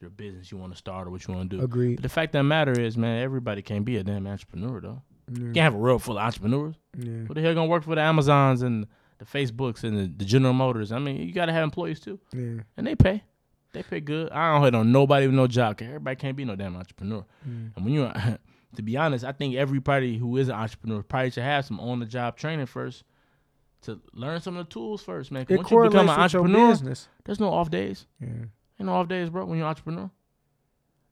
your 0.00 0.10
business 0.10 0.50
you 0.50 0.58
want 0.58 0.72
to 0.72 0.76
start 0.78 1.06
or 1.06 1.10
what 1.10 1.26
you 1.26 1.34
want 1.34 1.50
to 1.50 1.56
do. 1.58 1.62
Agreed. 1.62 1.96
But 1.96 2.02
the 2.02 2.08
fact 2.08 2.34
of 2.34 2.40
the 2.40 2.42
matter 2.44 2.72
is, 2.78 2.96
man, 2.96 3.22
everybody 3.22 3.62
can't 3.62 3.84
be 3.84 3.96
a 3.96 4.02
damn 4.04 4.26
entrepreneur 4.26 4.80
though. 4.80 5.02
Yeah. 5.32 5.38
You 5.38 5.44
can't 5.52 5.56
have 5.64 5.74
a 5.74 5.78
world 5.78 6.02
full 6.02 6.18
of 6.18 6.24
entrepreneurs. 6.24 6.74
yeah. 6.98 7.10
Who 7.26 7.34
the 7.34 7.40
hell 7.40 7.54
gonna 7.54 7.66
work 7.68 7.84
for 7.84 7.94
the 7.94 8.02
Amazons 8.02 8.62
and 8.62 8.86
the 9.18 9.24
Facebooks 9.24 9.84
and 9.84 9.96
the, 9.98 10.06
the 10.16 10.24
General 10.24 10.52
Motors? 10.52 10.92
I 10.92 10.98
mean, 10.98 11.16
you 11.22 11.32
gotta 11.32 11.52
have 11.52 11.62
employees 11.64 12.00
too, 12.00 12.18
Yeah. 12.32 12.62
and 12.76 12.86
they 12.86 12.94
pay. 12.94 13.22
They 13.72 13.82
pay 13.82 14.00
good. 14.00 14.30
I 14.30 14.52
don't 14.52 14.62
hate 14.62 14.74
on 14.74 14.92
nobody 14.92 15.26
with 15.26 15.34
no 15.34 15.46
job. 15.46 15.78
'cause 15.78 15.88
everybody 15.88 16.16
can't 16.16 16.36
be 16.36 16.44
no 16.44 16.54
damn 16.54 16.76
entrepreneur. 16.76 17.24
Mm. 17.48 17.72
And 17.76 17.84
when 17.84 17.94
you, 17.94 18.10
to 18.76 18.82
be 18.82 18.96
honest, 18.96 19.24
I 19.24 19.32
think 19.32 19.54
everybody 19.56 20.18
who 20.18 20.36
is 20.36 20.48
an 20.48 20.54
entrepreneur 20.54 21.02
probably 21.02 21.30
should 21.30 21.42
have 21.44 21.64
some 21.64 21.80
on 21.80 21.98
the 22.00 22.06
job 22.06 22.36
training 22.36 22.66
first 22.66 23.02
to 23.84 24.00
learn 24.12 24.40
some 24.40 24.56
of 24.56 24.66
the 24.66 24.70
tools 24.72 25.02
first, 25.02 25.30
man. 25.32 25.46
It 25.48 25.56
once 25.56 25.70
you 25.70 25.82
become 25.82 26.08
an 26.08 26.18
entrepreneur, 26.20 26.74
there's 27.24 27.40
no 27.40 27.48
off 27.52 27.70
days. 27.70 28.06
Yeah. 28.20 28.28
Ain't 28.28 28.50
no 28.80 28.92
off 28.94 29.08
days, 29.08 29.30
bro. 29.30 29.44
When 29.44 29.56
you're 29.58 29.66
an 29.66 29.70
entrepreneur, 29.70 30.10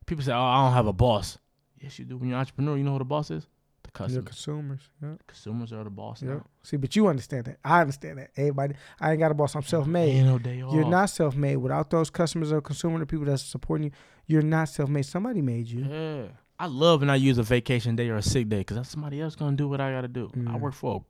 people 0.05 0.23
say, 0.23 0.33
"Oh, 0.33 0.39
I 0.41 0.63
don't 0.65 0.73
have 0.73 0.87
a 0.87 0.93
boss." 0.93 1.37
Yes, 1.81 1.99
you 1.99 2.05
do. 2.05 2.17
When 2.17 2.29
you're 2.29 2.35
an 2.37 2.41
entrepreneur, 2.41 2.77
you 2.77 2.83
know 2.83 2.93
who 2.93 2.99
the 2.99 3.05
boss 3.05 3.29
is? 3.31 3.43
The 3.83 3.89
Your 3.89 4.07
customer. 4.07 4.21
consumers. 4.23 4.81
Yeah. 5.01 5.09
Consumers 5.27 5.73
are 5.73 5.83
the 5.83 5.89
boss 5.89 6.21
Yeah. 6.21 6.35
now. 6.35 6.45
See, 6.63 6.77
but 6.77 6.95
you 6.95 7.07
understand 7.07 7.45
that. 7.45 7.59
I 7.65 7.81
understand 7.81 8.17
that. 8.19 8.31
Everybody, 8.37 8.75
I 8.99 9.11
ain't 9.11 9.19
got 9.19 9.31
a 9.31 9.33
boss. 9.33 9.55
I'm 9.55 9.61
self-made. 9.63 10.09
Ain't 10.11 10.27
no 10.27 10.39
day 10.39 10.61
off. 10.61 10.73
You're 10.73 10.87
not 10.87 11.09
self-made 11.09 11.57
without 11.57 11.89
those 11.89 12.09
customers 12.09 12.51
or 12.53 12.61
consumer, 12.61 12.99
the 12.99 13.05
people 13.05 13.25
that's 13.25 13.43
supporting 13.43 13.85
you. 13.85 13.91
You're 14.25 14.41
not 14.41 14.69
self-made. 14.69 15.05
Somebody 15.05 15.41
made 15.41 15.67
you. 15.67 15.83
Yeah. 15.83 16.27
I 16.57 16.67
love 16.67 17.01
when 17.01 17.09
I 17.09 17.15
use 17.17 17.37
a 17.37 17.43
vacation 17.43 17.97
day 17.97 18.07
or 18.09 18.15
a 18.15 18.21
sick 18.21 18.47
day 18.47 18.59
because 18.59 18.87
somebody 18.87 19.19
else 19.19 19.35
gonna 19.35 19.57
do 19.57 19.67
what 19.67 19.81
I 19.81 19.91
gotta 19.91 20.07
do. 20.07 20.31
I 20.33 20.37
Mm. 20.39 20.59
work 20.61 20.73
for 20.73 21.03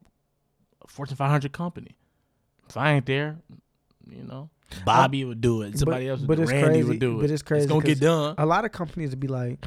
a 0.83 0.87
Fortune 0.87 1.15
500 1.17 1.51
company. 1.51 1.91
If 2.69 2.77
I 2.77 2.93
ain't 2.93 3.05
there, 3.05 3.37
you 4.09 4.23
know, 4.23 4.49
Bobby 4.85 5.23
would 5.25 5.41
do 5.41 5.61
it. 5.61 5.77
Somebody 5.77 6.07
else, 6.09 6.19
would 6.21 6.27
but 6.27 6.35
do 6.35 6.41
it. 6.41 6.43
it's 6.45 6.51
Randy 6.51 6.67
crazy- 6.69 6.87
would 6.89 6.99
do 6.99 7.17
it. 7.17 7.21
but 7.21 7.31
it's 7.31 7.41
crazy 7.43 7.63
It's 7.65 7.71
gonna 7.71 7.85
get 7.85 7.99
done. 7.99 8.35
a 8.37 8.45
lot 8.45 8.65
of 8.65 8.71
companies 8.71 9.11
would 9.11 9.19
be 9.19 9.27
like, 9.27 9.63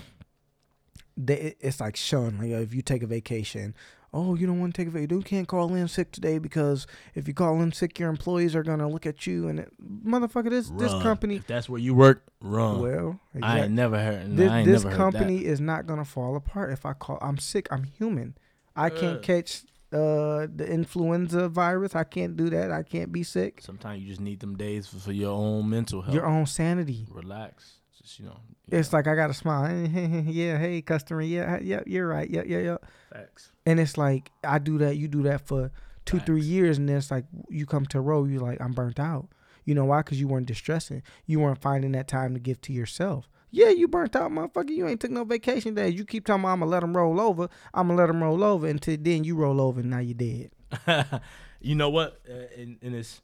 they, 1.17 1.55
it's 1.61 1.81
like 1.81 1.97
shun. 1.97 2.39
Like 2.39 2.51
if 2.51 2.75
you 2.75 2.83
take 2.83 3.03
a 3.03 3.07
vacation, 3.07 3.75
oh, 4.12 4.35
you 4.35 4.47
don't 4.47 4.61
want 4.61 4.75
to 4.75 4.81
take 4.81 4.89
a 4.89 4.91
vacation. 4.91 5.17
You 5.17 5.23
can't 5.23 5.49
call 5.49 5.75
in 5.75 5.89
sick 5.89 6.12
today 6.12 6.39
because 6.39 6.87
if 7.14 7.27
you 7.29 7.35
call 7.35 7.61
in 7.62 7.73
sick, 7.73 7.99
your 7.99 8.11
employees 8.11 8.55
are 8.55 8.62
gonna 8.62 8.89
look 8.89 9.07
at 9.07 9.27
you 9.27 9.49
and 9.49 9.61
it, 9.61 9.73
motherfucker, 9.81 10.51
this 10.51 10.69
this 10.71 10.93
company. 11.03 11.37
If 11.37 11.47
that's 11.47 11.69
where 11.69 11.81
you 11.81 11.95
work, 11.95 12.25
run. 12.41 12.81
Well, 12.81 13.21
I 13.43 13.61
ain't 13.62 13.73
never 13.73 13.99
heard. 13.99 14.37
this, 14.37 14.51
I 14.51 14.59
ain't 14.61 14.67
this 14.69 14.85
never 14.85 14.95
heard 14.97 15.12
that. 15.12 15.19
company 15.19 15.45
is 15.45 15.61
not 15.61 15.87
gonna 15.87 16.05
fall 16.05 16.37
apart 16.37 16.73
if 16.73 16.85
I 16.85 16.93
call. 16.93 17.19
I'm 17.23 17.39
sick. 17.39 17.69
I'm 17.71 17.85
human. 17.85 18.37
I 18.75 18.91
can't 18.91 19.19
Uh. 19.19 19.21
catch 19.21 19.62
uh 19.97 20.47
the 20.55 20.66
influenza 20.68 21.49
virus. 21.49 21.94
I 21.94 22.05
can't 22.05 22.36
do 22.36 22.51
that. 22.51 22.70
I 22.70 22.82
can't 22.82 23.11
be 23.12 23.22
sick. 23.22 23.61
Sometimes 23.62 24.03
you 24.03 24.09
just 24.09 24.20
need 24.20 24.40
them 24.40 24.57
days 24.57 24.86
for, 24.86 24.99
for 24.99 25.12
your 25.12 25.32
own 25.32 25.68
mental 25.70 26.03
health. 26.03 26.14
Your 26.14 26.26
own 26.26 26.47
sanity. 26.47 27.07
Relax. 27.11 27.80
Just 28.01 28.18
you 28.18 28.26
know. 28.26 28.38
you 28.66 28.78
It's 28.78 28.92
know, 28.92 28.99
like 28.99 29.07
I 29.07 29.14
gotta 29.14 29.34
smile. 29.34 29.74
yeah, 29.86 30.59
hey 30.59 30.82
customer. 30.82 31.22
Yeah, 31.22 31.59
yeah, 31.62 31.80
you're 31.86 32.09
right. 32.09 32.28
Yeah, 32.28 32.42
yeah, 32.47 32.59
yeah. 32.59 32.76
facts. 33.12 33.53
And 33.64 33.80
it's 33.80 33.97
like 33.97 34.30
I 34.44 34.59
do 34.59 34.78
that. 34.78 34.97
You 34.97 35.09
do 35.09 35.22
that 35.24 35.47
for 35.47 35.70
two, 36.05 36.20
three 36.20 36.42
years, 36.42 36.78
and 36.78 36.88
then 36.88 36.97
it's 36.99 37.11
like 37.11 37.24
you 37.49 37.66
come 37.66 37.86
to 37.86 37.99
a 37.99 38.01
row. 38.01 38.24
You're 38.24 38.40
like, 38.40 38.61
I'm 38.61 38.72
burnt 38.72 39.01
out. 39.01 39.28
You 39.64 39.74
know 39.74 39.84
why? 39.86 40.01
Because 40.01 40.20
you 40.20 40.28
weren't 40.28 40.47
distressing. 40.47 41.03
You 41.26 41.40
weren't 41.40 41.61
finding 41.61 41.92
that 41.92 42.07
time 42.07 42.34
to 42.34 42.40
give 42.40 42.61
to 42.62 42.72
yourself. 42.72 43.28
Yeah, 43.57 43.71
you 43.71 43.89
burnt 43.89 44.15
out, 44.15 44.31
motherfucker. 44.31 44.69
You 44.69 44.87
ain't 44.87 45.01
took 45.01 45.11
no 45.11 45.25
vacation 45.25 45.73
days. 45.73 45.95
You 45.95 46.05
keep 46.05 46.27
talking 46.27 46.43
about 46.43 46.53
I'm 46.53 46.59
gonna 46.59 46.71
let 46.71 46.81
them 46.81 46.95
roll 46.95 47.19
over. 47.19 47.49
I'm 47.73 47.89
gonna 47.89 47.99
let 47.99 48.09
them 48.09 48.23
roll 48.23 48.45
over 48.45 48.67
until 48.67 48.99
then 49.01 49.25
you 49.25 49.35
roll 49.35 49.63
over 49.63 49.81
and 49.81 49.89
now 49.89 50.01
you're 50.01 50.13
dead. 50.13 50.51
you 51.63 51.75
know 51.75 51.89
what? 51.89 52.21
Uh, 52.29 52.61
and, 52.61 52.77
and 52.83 52.95
it's 52.95 53.23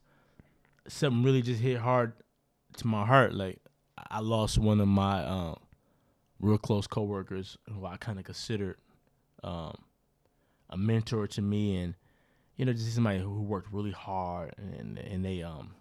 something 0.88 1.22
really 1.22 1.42
just 1.42 1.60
hit 1.60 1.76
hard 1.76 2.14
to 2.78 2.86
my 2.86 3.04
heart. 3.04 3.34
Like 3.34 3.58
I 3.98 4.20
lost 4.20 4.56
one 4.56 4.80
of 4.80 4.88
my 4.88 5.22
um, 5.22 5.56
real 6.40 6.56
close 6.56 6.86
coworkers 6.86 7.58
who 7.70 7.84
I 7.84 7.98
kind 7.98 8.18
of 8.18 8.24
considered 8.24 8.78
um, 9.44 9.74
a 10.70 10.78
mentor 10.78 11.26
to 11.26 11.42
me, 11.42 11.76
and 11.76 11.94
you 12.56 12.64
know, 12.64 12.72
just 12.72 12.94
somebody 12.94 13.18
who 13.18 13.42
worked 13.42 13.70
really 13.70 13.90
hard, 13.90 14.54
and 14.56 14.96
and 14.98 15.22
they 15.22 15.42
um 15.42 15.74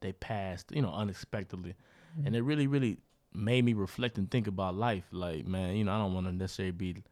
they 0.00 0.12
passed, 0.12 0.72
you 0.72 0.82
know, 0.82 0.92
unexpectedly, 0.92 1.74
and 2.22 2.36
it 2.36 2.42
really 2.42 2.66
really 2.66 2.98
made 3.36 3.64
me 3.64 3.72
reflect 3.74 4.18
and 4.18 4.30
think 4.30 4.46
about 4.46 4.74
life. 4.74 5.04
Like, 5.12 5.46
man, 5.46 5.76
you 5.76 5.84
know, 5.84 5.92
I 5.92 5.98
don't 5.98 6.14
want 6.14 6.26
to 6.26 6.32
necessarily 6.32 6.72
be 6.72 7.02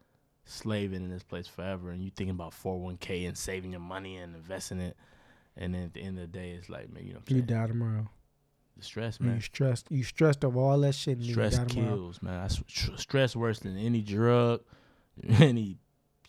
slaving 0.46 1.02
in 1.02 1.10
this 1.10 1.22
place 1.22 1.46
forever 1.46 1.90
and 1.90 2.02
you 2.02 2.10
thinking 2.10 2.34
about 2.34 2.52
401k 2.52 3.26
and 3.26 3.36
saving 3.38 3.70
your 3.72 3.80
money 3.80 4.16
and 4.18 4.34
investing 4.36 4.78
it 4.78 4.94
and 5.56 5.74
then 5.74 5.84
at 5.84 5.94
the 5.94 6.02
end 6.02 6.18
of 6.18 6.30
the 6.30 6.38
day 6.38 6.50
it's 6.50 6.68
like 6.68 6.92
man 6.92 7.02
you 7.02 7.14
know 7.14 7.20
You 7.28 7.40
die 7.40 7.66
tomorrow. 7.66 8.06
the 8.76 8.84
stress 8.84 9.18
Man. 9.20 9.36
You 9.36 9.40
stressed. 9.40 9.86
You 9.90 10.02
stressed 10.04 10.44
of 10.44 10.54
all 10.58 10.78
that 10.80 10.94
shit. 10.94 11.22
Stress 11.22 11.52
you 11.52 11.58
die 11.60 11.64
tomorrow. 11.64 11.96
kills 11.96 12.20
man 12.22 12.40
That's 12.42 12.62
stress 13.00 13.34
worse 13.34 13.60
than 13.60 13.78
any 13.78 14.02
drug 14.02 14.60
any 15.28 15.78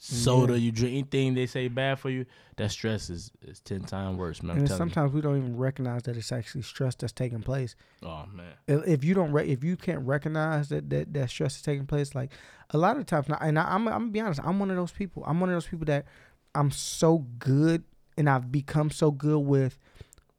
soda 0.06 0.54
Yeah. 0.54 0.60
you 0.60 0.72
drink 0.72 0.94
anything 0.94 1.34
they 1.34 1.46
say 1.48 1.68
bad 1.68 2.00
for 2.00 2.10
you 2.10 2.26
that 2.58 2.72
stress 2.72 3.10
is, 3.10 3.32
is 3.42 3.60
10 3.62 3.82
times 3.82 4.18
worse 4.18 4.42
man 4.44 4.58
And 4.58 4.70
sometimes 4.70 5.12
we 5.12 5.20
don't 5.22 5.38
even 5.38 5.58
recognize 5.58 6.04
that 6.04 6.16
it's 6.16 6.32
actually 6.32 6.62
stress 6.62 6.96
that's 6.96 7.12
taking 7.14 7.42
place. 7.42 7.76
oh 8.04 8.26
man 8.34 8.54
if 8.68 8.88
if 8.88 9.04
you 9.04 9.14
don't 9.14 9.32
re- 9.32 9.48
if 9.48 9.64
you 9.64 9.76
can't 9.78 10.06
recognize 10.06 10.70
that 10.70 10.90
that, 10.90 11.14
that 11.14 11.30
stress 11.30 11.56
is 11.58 11.62
taking 11.62 11.86
place 11.86 12.16
like 12.16 12.32
a 12.72 12.78
lot 12.78 12.98
of 12.98 13.06
times 13.06 13.28
and 13.42 13.60
I, 13.60 13.64
I'm 13.74 13.88
I'm 13.88 13.94
gonna 14.00 14.08
be 14.12 14.20
honest 14.20 14.40
I'm 14.44 14.60
one 14.60 14.70
of 14.72 14.78
those 14.78 14.92
people 14.92 15.24
I'm 15.26 15.40
one 15.40 15.50
of 15.50 15.56
those 15.56 15.68
people 15.68 15.86
that 15.86 16.06
I'm 16.54 16.72
so 16.72 17.20
good 17.40 17.84
and 18.18 18.30
I've 18.30 18.52
become 18.52 18.90
so 18.90 19.12
good 19.12 19.40
with 19.40 19.78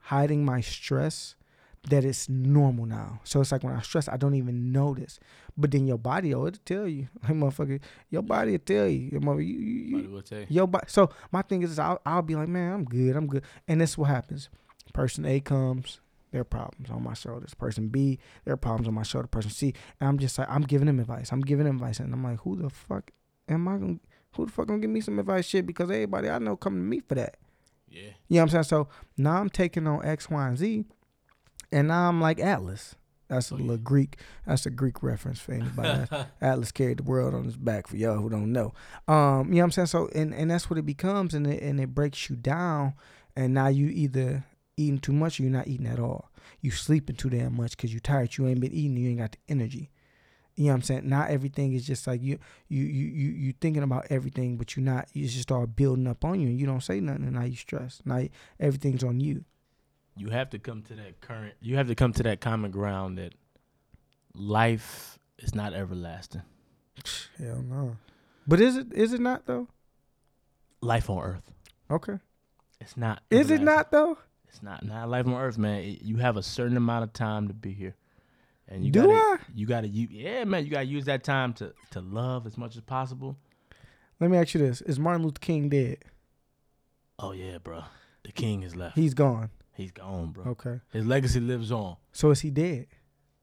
hiding 0.00 0.44
my 0.44 0.60
stress 0.60 1.36
that 1.89 2.05
it's 2.05 2.28
normal 2.28 2.84
now 2.87 3.20
so 3.24 3.41
it's 3.41 3.53
like 3.53 3.62
when 3.62 3.74
I 3.74 3.80
stress 3.80 4.09
I 4.09 4.16
don't 4.16 4.34
even 4.34 4.72
notice 4.72 5.18
but 5.57 5.70
then 5.70 5.87
your 5.87 5.99
body 5.99 6.34
oh 6.34 6.47
it'll 6.47 6.61
tell 6.64 6.87
you 6.89 7.09
like 7.22 7.32
motherfucker 7.32 7.80
your 8.11 8.22
body 8.22 8.53
will 8.53 8.59
tell 8.59 8.89
you 8.89 9.09
your 9.12 9.20
mother 9.20 9.41
you, 9.41 9.59
you, 9.59 9.74
you 9.87 9.97
Buddy, 9.97 10.09
what 10.09 10.28
say? 10.28 10.47
Yo, 10.49 10.66
but 10.66 10.91
so 10.91 11.11
my 11.32 11.43
thing 11.43 11.62
is, 11.62 11.78
I'll, 11.78 12.01
I'll 12.05 12.22
be 12.22 12.34
like, 12.34 12.49
man, 12.49 12.72
I'm 12.72 12.84
good, 12.84 13.16
I'm 13.16 13.26
good, 13.26 13.45
and 13.68 13.80
this 13.80 13.91
is 13.91 13.99
what 13.99 14.07
happens. 14.11 14.49
Person 14.93 15.24
A 15.26 15.41
comes, 15.41 16.01
their 16.32 16.45
problems 16.45 16.91
on 16.91 17.03
my 17.03 17.14
shoulders. 17.14 17.55
Person 17.55 17.89
B, 17.89 18.18
their 18.45 18.57
problems 18.57 18.89
on 18.89 18.95
my 18.95 19.03
shoulder. 19.03 19.28
Person 19.28 19.51
C, 19.51 19.74
and 20.01 20.09
I'm 20.09 20.18
just 20.18 20.39
like, 20.39 20.49
I'm 20.51 20.62
giving 20.62 20.87
them 20.87 21.01
advice. 21.01 21.32
I'm 21.32 21.41
giving 21.41 21.66
them 21.66 21.76
advice, 21.76 22.01
and 22.01 22.12
I'm 22.12 22.22
like, 22.24 22.41
who 22.41 22.57
the 22.57 22.70
fuck 22.70 23.11
am 23.49 23.68
I 23.68 23.76
gonna? 23.78 23.99
Who 24.37 24.47
the 24.47 24.53
fuck 24.53 24.66
gonna 24.66 24.80
give 24.80 24.91
me 24.91 25.01
some 25.01 25.18
advice? 25.18 25.47
Shit, 25.47 25.66
because 25.66 25.91
everybody 25.91 26.28
I 26.28 26.39
know 26.39 26.57
come 26.57 26.74
to 26.74 26.80
me 26.80 27.01
for 27.01 27.14
that. 27.14 27.37
yeah 27.89 28.03
You 28.28 28.37
know 28.37 28.43
what 28.43 28.43
I'm 28.43 28.49
saying? 28.51 28.64
So 28.64 28.89
now 29.16 29.37
I'm 29.39 29.51
taking 29.51 29.87
on 29.87 30.05
X, 30.05 30.28
Y, 30.30 30.49
and 30.49 30.59
Z, 30.59 30.84
and 31.72 31.88
now 31.88 32.08
I'm 32.08 32.20
like 32.20 32.40
Atlas. 32.40 32.94
That's 33.28 33.50
a 33.50 33.54
little. 33.56 33.76
Greek. 33.76 34.18
That's 34.46 34.66
a 34.66 34.70
Greek 34.70 35.02
reference 35.02 35.40
for 35.40 35.52
anybody. 35.52 36.06
Atlas 36.40 36.70
carried 36.70 36.98
the 36.98 37.02
world 37.02 37.34
on 37.34 37.44
his 37.44 37.56
back 37.56 37.88
for 37.88 37.96
y'all 37.96 38.18
who 38.18 38.30
don't 38.30 38.52
know. 38.52 38.72
Um, 39.08 39.48
you 39.48 39.56
know 39.56 39.60
what 39.60 39.64
I'm 39.64 39.70
saying? 39.72 39.86
So 39.86 40.08
and, 40.14 40.32
and 40.32 40.50
that's 40.50 40.70
what 40.70 40.78
it 40.78 40.86
becomes 40.86 41.34
and 41.34 41.46
it 41.46 41.62
and 41.62 41.80
it 41.80 41.94
breaks 41.94 42.30
you 42.30 42.36
down 42.36 42.94
and 43.34 43.52
now 43.52 43.68
you 43.68 43.88
either 43.88 44.44
eating 44.76 44.98
too 44.98 45.12
much 45.12 45.40
or 45.40 45.44
you're 45.44 45.52
not 45.52 45.66
eating 45.66 45.86
at 45.86 45.98
all. 45.98 46.30
You 46.60 46.70
sleeping 46.70 47.16
too 47.16 47.30
damn 47.30 47.56
much 47.56 47.72
because 47.72 47.92
you're 47.92 48.00
tired. 48.00 48.36
You 48.36 48.46
ain't 48.46 48.60
been 48.60 48.72
eating, 48.72 48.96
you 48.96 49.10
ain't 49.10 49.18
got 49.18 49.32
the 49.32 49.38
energy. 49.48 49.90
You 50.54 50.66
know 50.66 50.70
what 50.70 50.74
I'm 50.76 50.82
saying? 50.82 51.08
Not 51.08 51.30
everything 51.30 51.74
is 51.74 51.86
just 51.86 52.06
like 52.06 52.22
you 52.22 52.38
you 52.68 52.82
you 52.82 53.06
you 53.08 53.28
you 53.30 53.54
thinking 53.60 53.82
about 53.82 54.06
everything, 54.08 54.56
but 54.56 54.74
you're 54.74 54.84
not 54.84 55.08
you 55.12 55.26
just 55.26 55.42
start 55.42 55.76
building 55.76 56.06
up 56.06 56.24
on 56.24 56.40
you 56.40 56.48
and 56.48 56.58
you 56.58 56.64
don't 56.64 56.82
say 56.82 57.00
nothing 57.00 57.24
and 57.24 57.34
now 57.34 57.44
you 57.44 57.56
stress. 57.56 58.00
Now 58.04 58.22
everything's 58.58 59.04
on 59.04 59.20
you. 59.20 59.44
You 60.16 60.30
have 60.30 60.50
to 60.50 60.58
come 60.58 60.82
to 60.82 60.94
that 60.94 61.20
current 61.20 61.54
you 61.60 61.76
have 61.76 61.88
to 61.88 61.94
come 61.94 62.12
to 62.12 62.22
that 62.22 62.40
common 62.40 62.70
ground 62.70 63.18
that 63.18 63.34
life 64.34 65.18
is 65.38 65.54
not 65.54 65.72
everlasting 65.72 66.42
Hell 67.38 67.62
no. 67.62 67.96
But 68.46 68.60
is 68.60 68.76
it 68.76 68.92
is 68.92 69.12
it 69.12 69.20
not 69.20 69.46
though? 69.46 69.68
life 70.80 71.10
on 71.10 71.22
earth 71.22 71.50
Okay. 71.90 72.18
it's 72.80 72.96
not 72.96 73.22
Is 73.30 73.50
it 73.50 73.60
not 73.60 73.90
though? 73.90 74.18
It's 74.48 74.62
not 74.62 74.84
not 74.84 75.08
life 75.08 75.26
on 75.26 75.34
earth, 75.34 75.58
man. 75.58 75.80
It- 75.82 76.02
you 76.02 76.16
have 76.16 76.36
a 76.36 76.42
certain 76.42 76.76
amount 76.76 77.04
of 77.04 77.12
time 77.12 77.48
to 77.48 77.54
be 77.54 77.72
here, 77.72 77.94
and 78.68 78.84
you 78.84 78.90
Do 78.90 79.02
gotta, 79.02 79.12
I? 79.12 79.36
You 79.54 79.66
gotta, 79.66 79.88
you 79.88 80.08
yeah, 80.10 80.44
man. 80.44 80.64
You 80.64 80.70
gotta 80.70 80.86
use 80.86 81.04
that 81.04 81.22
time 81.24 81.52
to 81.54 81.74
to 81.90 82.00
love 82.00 82.46
as 82.46 82.56
much 82.56 82.74
as 82.76 82.80
possible. 82.82 83.36
Let 84.18 84.30
me 84.30 84.38
ask 84.38 84.54
you 84.54 84.60
this: 84.60 84.80
Is 84.80 84.98
Martin 84.98 85.24
Luther 85.24 85.40
King 85.40 85.68
dead? 85.68 85.98
Oh 87.18 87.32
yeah, 87.32 87.58
bro. 87.58 87.82
The 88.24 88.32
king 88.32 88.62
is 88.62 88.74
left. 88.74 88.96
He's 88.96 89.12
gone. 89.14 89.50
He's 89.77 89.93
gone, 89.93 90.33
bro. 90.33 90.45
Okay. 90.53 90.81
His 90.93 91.05
legacy 91.05 91.41
lives 91.41 91.70
on. 91.70 91.97
So 92.12 92.31
is 92.31 92.41
he 92.41 92.51
dead? 92.51 92.87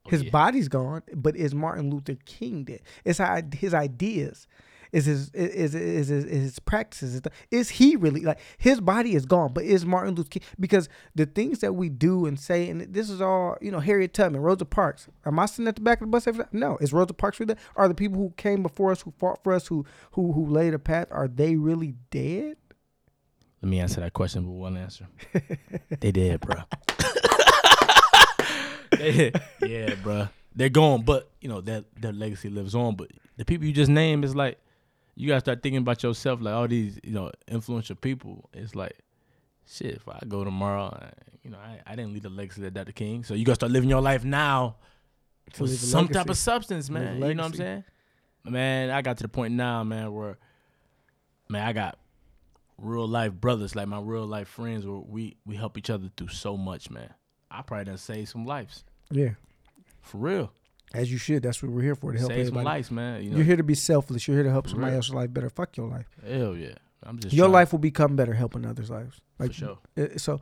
Oh, 0.05 0.09
His 0.09 0.23
yeah. 0.23 0.31
body's 0.31 0.67
gone, 0.67 1.03
but 1.13 1.35
is 1.35 1.53
Martin 1.53 1.89
Luther 1.89 2.17
King 2.25 2.63
dead? 2.63 2.81
It's 3.05 3.19
his 3.53 3.73
ideas. 3.73 4.47
Is 4.91 5.05
his 5.05 5.31
is 5.33 5.73
is 5.73 5.75
is, 5.75 6.11
is, 6.11 6.25
is 6.25 6.41
his 6.43 6.59
practices? 6.59 7.19
Is 7.49 7.69
he 7.71 7.95
really 7.95 8.21
like 8.21 8.39
his 8.59 8.79
body 8.79 9.15
is 9.15 9.25
gone? 9.25 9.51
But 9.51 9.63
is 9.63 9.87
Martin 9.87 10.13
Luther 10.13 10.29
King 10.29 10.43
because 10.59 10.87
the 11.15 11.25
things 11.25 11.59
that 11.59 11.73
we 11.73 11.89
do 11.89 12.27
and 12.27 12.39
say, 12.39 12.69
and 12.69 12.81
this 12.81 13.09
is 13.09 13.19
all 13.19 13.57
you 13.59 13.71
know, 13.71 13.79
Harriet 13.79 14.13
Tubman, 14.13 14.41
Rosa 14.41 14.65
Parks. 14.65 15.07
Am 15.25 15.39
I 15.39 15.47
sitting 15.47 15.67
at 15.67 15.75
the 15.75 15.81
back 15.81 15.99
of 15.99 16.07
the 16.07 16.11
bus 16.11 16.27
every 16.27 16.43
time? 16.43 16.49
No, 16.53 16.77
is 16.79 16.93
Rosa 16.93 17.13
Parks 17.13 17.39
really? 17.39 17.55
There? 17.55 17.63
Are 17.75 17.87
the 17.87 17.95
people 17.95 18.19
who 18.19 18.33
came 18.37 18.61
before 18.61 18.91
us, 18.91 19.01
who 19.01 19.11
fought 19.17 19.43
for 19.43 19.53
us, 19.53 19.65
who 19.67 19.83
who 20.11 20.31
who 20.33 20.45
laid 20.45 20.75
a 20.75 20.79
path, 20.79 21.07
are 21.09 21.27
they 21.27 21.55
really 21.55 21.95
dead? 22.11 22.57
Let 23.63 23.69
me 23.69 23.79
answer 23.79 24.01
that 24.01 24.11
question 24.11 24.45
with 24.45 24.59
one 24.59 24.75
answer. 24.75 25.07
they 26.01 26.11
did, 26.11 26.41
bro. 26.41 26.55
they, 28.91 29.31
yeah, 29.61 29.95
bro. 30.03 30.27
They're 30.53 30.67
gone, 30.67 31.03
but 31.03 31.31
you 31.39 31.47
know 31.47 31.61
that 31.61 31.85
their 31.95 32.11
legacy 32.11 32.49
lives 32.49 32.75
on. 32.75 32.97
But 32.97 33.11
the 33.37 33.45
people 33.45 33.65
you 33.65 33.71
just 33.71 33.89
named 33.89 34.25
is 34.25 34.35
like 34.35 34.59
you 35.15 35.29
gotta 35.29 35.39
start 35.39 35.63
thinking 35.63 35.77
about 35.77 36.03
yourself. 36.03 36.41
Like 36.41 36.53
all 36.53 36.67
these, 36.67 36.99
you 37.03 37.13
know, 37.13 37.31
influential 37.47 37.95
people. 37.95 38.49
It's 38.53 38.75
like 38.75 38.97
shit. 39.65 39.95
If 39.95 40.09
I 40.09 40.19
go 40.27 40.43
tomorrow, 40.43 40.87
I, 41.01 41.11
you 41.41 41.49
know, 41.49 41.57
I, 41.57 41.79
I 41.87 41.95
didn't 41.95 42.11
leave 42.11 42.23
the 42.23 42.29
legacy 42.29 42.63
that 42.63 42.73
Dr. 42.73 42.91
King. 42.91 43.23
So 43.23 43.33
you 43.33 43.45
gotta 43.45 43.55
start 43.55 43.71
living 43.71 43.89
your 43.89 44.01
life 44.01 44.25
now 44.25 44.75
with 45.57 45.79
some 45.79 46.09
type 46.09 46.27
of 46.27 46.35
substance, 46.35 46.89
man. 46.89 47.13
You 47.15 47.33
know 47.33 47.43
what 47.43 47.51
I'm 47.53 47.53
saying? 47.53 47.83
Man, 48.43 48.89
I 48.89 49.01
got 49.01 49.15
to 49.19 49.23
the 49.23 49.29
point 49.29 49.53
now, 49.53 49.85
man, 49.85 50.13
where 50.13 50.37
man, 51.47 51.65
I 51.65 51.71
got 51.71 51.97
real 52.77 53.07
life 53.07 53.33
brothers, 53.33 53.75
like 53.75 53.87
my 53.87 53.99
real 53.99 54.25
life 54.25 54.47
friends, 54.47 54.85
where 54.85 54.97
we 54.99 55.37
we 55.45 55.55
help 55.55 55.77
each 55.77 55.89
other 55.89 56.09
through 56.17 56.29
so 56.29 56.57
much, 56.57 56.89
man. 56.89 57.13
I 57.51 57.61
probably 57.61 57.85
done 57.85 57.97
saved 57.97 58.29
some 58.29 58.45
lives. 58.45 58.83
Yeah, 59.11 59.31
For 60.01 60.17
real. 60.17 60.51
as 60.93 61.11
you 61.11 61.17
should. 61.17 61.43
That's 61.43 61.61
what 61.61 61.71
we're 61.71 61.81
here 61.83 61.95
for 61.95 62.11
to 62.11 62.17
help 62.19 62.31
Save 62.31 62.47
some 62.47 62.63
lives, 62.63 62.89
man. 62.89 63.23
You 63.23 63.29
know, 63.31 63.37
You're 63.37 63.45
here 63.45 63.57
to 63.57 63.63
be 63.63 63.75
selfless. 63.75 64.27
You're 64.27 64.37
here 64.37 64.43
to 64.45 64.51
help 64.51 64.67
somebody 64.67 64.89
Real. 64.91 64.97
else's 64.97 65.13
life 65.13 65.31
better. 65.33 65.49
Fuck 65.49 65.77
your 65.77 65.87
life. 65.87 66.07
hell 66.27 66.55
yeah. 66.55 66.75
I'm 67.05 67.19
just 67.19 67.33
Your 67.35 67.49
life 67.49 67.71
will 67.73 67.79
become 67.79 68.15
better 68.15 68.33
helping 68.33 68.65
others' 68.65 68.89
lives. 68.89 69.19
for 69.37 69.51
sure. 69.51 69.77
uh, 69.97 70.05
so, 70.17 70.39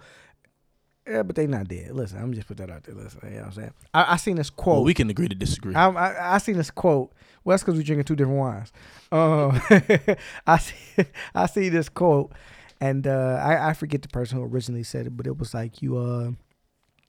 Yeah, 1.08 1.24
but 1.24 1.36
they 1.36 1.48
not 1.48 1.68
dead. 1.68 1.92
Listen, 1.94 2.20
I'm 2.22 2.34
just 2.34 2.48
put 2.48 2.58
that 2.58 2.70
out 2.70 2.84
there. 2.84 2.94
Listen, 2.94 3.20
you 3.24 3.30
know 3.32 3.38
what 3.38 3.46
I'm 3.48 3.52
saying? 3.54 3.74
I, 3.94 4.14
I 4.14 4.18
seen 4.18 4.36
this 4.36 4.52
quote. 4.52 4.76
Well, 4.78 4.84
we 4.84 4.94
can 4.94 5.10
agree 5.10 5.28
to 5.28 5.36
disagree. 5.36 5.74
I, 5.74 5.90
I, 5.90 6.36
I 6.36 6.38
seen 6.38 6.58
this 6.58 6.70
quote. 6.70 7.12
Well, 7.44 7.54
that's 7.54 7.64
because 7.64 7.78
we 7.78 7.84
drinking 7.84 8.06
two 8.06 8.16
different 8.16 8.40
wines. 8.40 8.72
Um, 9.12 9.60
I 10.48 10.58
see, 10.58 11.06
I 11.36 11.46
see 11.48 11.70
this 11.70 11.90
quote, 11.90 12.34
and 12.80 13.08
uh, 13.08 13.42
I, 13.44 13.70
I 13.70 13.74
forget 13.74 14.04
the 14.04 14.10
person 14.10 14.38
who 14.38 14.44
originally 14.44 14.84
said 14.84 15.08
it, 15.08 15.18
but 15.18 15.26
it 15.26 15.38
was 15.38 15.54
like 15.54 15.82
you. 15.82 15.98
Uh, 15.98 16.32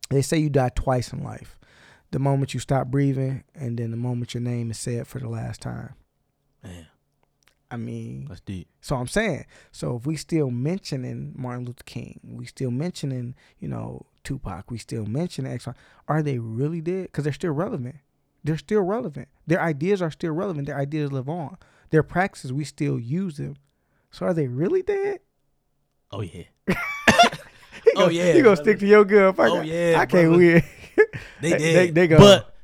they 0.09 0.23
say 0.23 0.39
you 0.39 0.49
die 0.49 0.71
twice 0.75 1.13
in 1.13 1.23
life: 1.23 1.59
the 2.13 2.19
moment 2.19 2.55
you 2.55 2.61
stop 2.61 2.87
breathing, 2.87 3.45
and 3.55 3.79
then 3.79 3.91
the 3.91 3.97
moment 3.99 4.33
your 4.33 4.43
name 4.43 4.71
is 4.71 4.79
said 4.79 5.07
for 5.07 5.19
the 5.19 5.29
last 5.29 5.61
time. 5.61 5.95
Man, 6.63 6.87
I 7.73 7.77
mean, 7.77 8.27
that's 8.29 8.41
deep. 8.41 8.69
so 8.81 8.97
I'm 8.97 9.07
saying, 9.09 9.47
so 9.73 9.97
if 9.97 10.07
we 10.07 10.17
still 10.17 10.51
mentioning 10.51 11.33
Martin 11.37 11.65
Luther 11.65 11.83
King, 11.85 12.21
we 12.23 12.45
still 12.47 12.71
mentioning, 12.71 13.35
you 13.59 13.69
know, 13.69 14.07
Tupac, 14.25 14.71
we 14.71 14.79
still 14.79 15.07
mentioning 15.07 15.51
X, 15.53 15.67
are 16.07 16.23
they 16.23 16.39
really 16.39 16.81
dead? 16.81 17.05
Because 17.05 17.25
they're 17.25 17.33
still 17.33 17.53
relevant. 17.53 17.97
They're 18.45 18.59
still 18.59 18.83
relevant. 18.83 19.29
Their 19.47 19.61
ideas 19.61 20.03
are 20.03 20.11
still 20.11 20.33
relevant. 20.33 20.67
Their 20.67 20.79
ideas 20.79 21.11
live 21.13 21.29
on. 21.29 21.57
Their 21.91 22.03
practices, 22.03 22.53
we 22.53 22.65
still 22.65 22.99
use 23.01 23.37
them. 23.39 23.57
So 24.11 24.27
are 24.27 24.35
they 24.35 24.47
really 24.49 24.83
dead? 24.83 25.21
Oh 26.11 26.21
yeah. 26.21 26.45
Oh, 27.95 28.03
gonna- 28.07 28.13
yeah, 28.15 28.27
he 28.27 28.33
gonna 28.41 28.43
brother. 28.43 28.63
stick 28.63 28.79
to 28.79 28.87
your 28.87 29.05
gun. 29.05 29.35
Fuck 29.35 29.51
Oh, 29.51 29.61
yeah, 29.61 29.97
I 29.99 30.07
can't 30.07 30.29
brother. 30.29 30.39
win. 30.39 30.63
They 31.43 31.51
They- 31.51 31.59
did. 31.59 31.77
they- 31.77 31.91
they 31.91 32.07
go. 32.07 32.19
But 32.19 32.55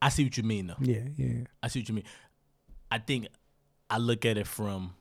I 0.00 0.08
see 0.08 0.24
what 0.24 0.36
you 0.36 0.42
mean 0.42 0.68
though. 0.68 0.76
yeah, 0.80 1.02
yeah. 1.16 1.44
I 1.62 1.68
see 1.68 1.80
what 1.80 1.88
you 1.88 1.94
mean. 1.96 2.04
I 2.90 2.98
think 2.98 3.26
I 3.92 3.98
look 3.98 4.24
at 4.24 4.38
it 4.38 4.46
from 4.46 4.94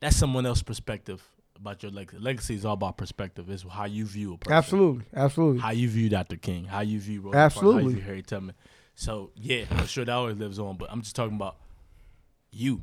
that's 0.00 0.16
someone 0.16 0.44
else's 0.44 0.62
perspective 0.62 1.22
about 1.56 1.82
your 1.82 1.90
legacy. 1.90 2.18
Legacy 2.18 2.54
is 2.54 2.66
all 2.66 2.74
about 2.74 2.98
perspective. 2.98 3.48
It's 3.48 3.64
how 3.68 3.86
you 3.86 4.04
view 4.04 4.34
a 4.34 4.36
person. 4.36 4.52
Absolutely, 4.52 5.04
absolutely. 5.14 5.62
How 5.62 5.70
you 5.70 5.88
view 5.88 6.10
Dr. 6.10 6.36
King. 6.36 6.66
How 6.66 6.80
you 6.80 7.00
view 7.00 7.22
Rosa 7.22 7.32
Parks, 7.36 7.54
How 7.54 7.78
you 7.78 7.90
view 7.90 8.02
Harry 8.02 8.20
Tubman. 8.20 8.54
So 8.94 9.30
yeah, 9.34 9.64
for 9.64 9.86
sure 9.86 10.04
that 10.04 10.12
always 10.12 10.36
lives 10.36 10.58
on. 10.58 10.76
But 10.76 10.92
I'm 10.92 11.00
just 11.00 11.16
talking 11.16 11.36
about 11.36 11.56
you, 12.50 12.82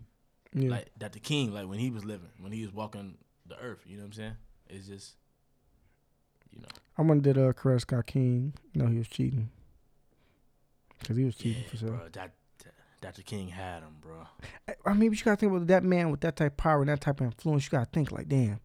Yeah. 0.51 0.69
like 0.71 0.87
Dr. 0.97 1.19
King, 1.19 1.53
like 1.53 1.67
when 1.67 1.77
he 1.77 1.91
was 1.91 2.03
living, 2.03 2.29
when 2.39 2.51
he 2.51 2.63
was 2.63 2.73
walking 2.73 3.19
the 3.45 3.59
earth. 3.59 3.83
You 3.85 3.97
know 3.97 4.03
what 4.03 4.07
I'm 4.07 4.13
saying? 4.13 4.35
It's 4.67 4.87
just, 4.87 5.13
you 6.51 6.59
know, 6.59 6.67
I 6.97 7.03
wonder 7.03 7.33
did 7.33 7.37
uh, 7.37 7.53
Coretta 7.53 8.03
King 8.03 8.53
know 8.73 8.87
he 8.87 8.97
was 8.97 9.07
cheating? 9.07 9.49
Because 10.97 11.17
he 11.17 11.25
was 11.25 11.35
yeah, 11.37 11.43
cheating 11.43 11.63
for 11.69 11.77
sure. 11.77 11.89
bro. 11.89 11.99
That, 12.13 12.31
Dr. 13.03 13.21
King 13.21 13.49
had 13.49 13.83
him, 13.83 13.97
bro. 14.01 14.27
I 14.85 14.93
mean, 14.93 15.09
but 15.09 15.19
you 15.19 15.25
gotta 15.25 15.37
think 15.37 15.51
about 15.51 15.67
that 15.67 15.83
man 15.83 16.09
with 16.09 16.21
that 16.21 16.35
type 16.37 16.53
of 16.53 16.57
power 16.57 16.79
and 16.81 16.89
that 16.89 17.01
type 17.01 17.19
of 17.19 17.25
influence. 17.27 17.65
You 17.65 17.71
gotta 17.71 17.89
think 17.91 18.11
like, 18.11 18.29
damn, 18.29 18.59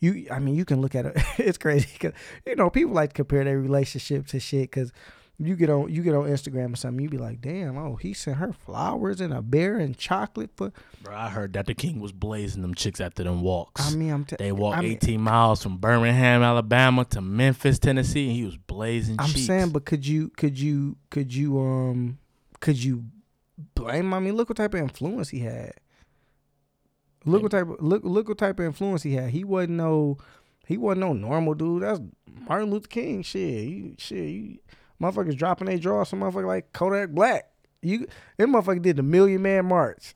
you. 0.00 0.26
I 0.30 0.38
mean, 0.38 0.54
you 0.56 0.64
can 0.64 0.80
look 0.80 0.94
at 0.94 1.06
it. 1.06 1.16
it's 1.38 1.58
crazy 1.58 1.88
because 1.92 2.12
you 2.46 2.56
know 2.56 2.70
people 2.70 2.92
like 2.94 3.10
to 3.10 3.14
compare 3.14 3.44
their 3.44 3.60
relationship 3.60 4.26
to 4.28 4.40
shit. 4.40 4.70
Because 4.70 4.92
you 5.38 5.54
get 5.54 5.68
on 5.68 5.92
you 5.92 6.02
get 6.02 6.14
on 6.14 6.24
Instagram 6.24 6.72
or 6.72 6.76
something, 6.76 7.02
you 7.02 7.10
be 7.10 7.18
like, 7.18 7.42
damn, 7.42 7.76
oh, 7.76 7.96
he 7.96 8.14
sent 8.14 8.38
her 8.38 8.54
flowers 8.54 9.20
and 9.20 9.34
a 9.34 9.42
bear 9.42 9.76
and 9.76 9.98
chocolate 9.98 10.48
for. 10.56 10.72
Bro, 11.02 11.14
I 11.14 11.28
heard 11.28 11.52
Dr. 11.52 11.74
King 11.74 12.00
was 12.00 12.12
blazing 12.12 12.62
them 12.62 12.74
chicks 12.74 12.98
after 13.02 13.22
them 13.24 13.42
walks. 13.42 13.86
I 13.86 13.94
mean, 13.94 14.10
I'm. 14.10 14.24
T- 14.24 14.36
They 14.38 14.52
walked 14.52 14.78
I 14.78 14.80
mean- 14.80 14.92
18 14.92 15.20
miles 15.20 15.62
from 15.62 15.76
Birmingham, 15.76 16.42
Alabama 16.42 17.04
to 17.10 17.20
Memphis, 17.20 17.78
Tennessee, 17.78 18.28
and 18.28 18.36
he 18.36 18.44
was 18.46 18.56
blazing 18.56 19.16
I'm 19.18 19.28
cheeks. 19.28 19.46
saying, 19.46 19.68
but 19.70 19.84
could 19.84 20.06
you 20.06 20.30
could 20.30 20.58
you 20.58 20.96
could 21.10 21.34
you 21.34 21.60
um 21.60 22.18
could 22.60 22.82
you 22.82 23.04
blame? 23.74 24.12
I 24.14 24.20
mean, 24.20 24.34
look 24.34 24.48
what 24.48 24.56
type 24.56 24.74
of 24.74 24.80
influence 24.80 25.28
he 25.30 25.40
had. 25.40 25.72
Look 27.24 27.42
what 27.42 27.52
type 27.52 27.68
of 27.68 27.76
look 27.80 28.02
look 28.04 28.28
what 28.28 28.38
type 28.38 28.60
of 28.60 28.66
influence 28.66 29.02
he 29.02 29.14
had. 29.14 29.30
He 29.30 29.42
wasn't 29.42 29.74
no 29.74 30.18
he 30.66 30.76
wasn't 30.76 31.00
no 31.00 31.12
normal 31.12 31.54
dude. 31.54 31.82
That's 31.82 32.00
Martin 32.48 32.70
Luther 32.70 32.88
King. 32.88 33.22
Shit, 33.22 33.64
you, 33.68 33.94
shit, 33.98 34.28
you, 34.28 34.58
motherfuckers 35.00 35.36
dropping 35.36 35.66
their 35.66 35.78
jaw. 35.78 36.04
Some 36.04 36.20
motherfucker 36.20 36.46
like 36.46 36.72
Kodak 36.72 37.10
Black. 37.10 37.50
You 37.82 38.06
that 38.36 38.48
motherfucker 38.48 38.82
did 38.82 38.96
the 38.96 39.02
Million 39.02 39.42
Man 39.42 39.66
March, 39.66 40.14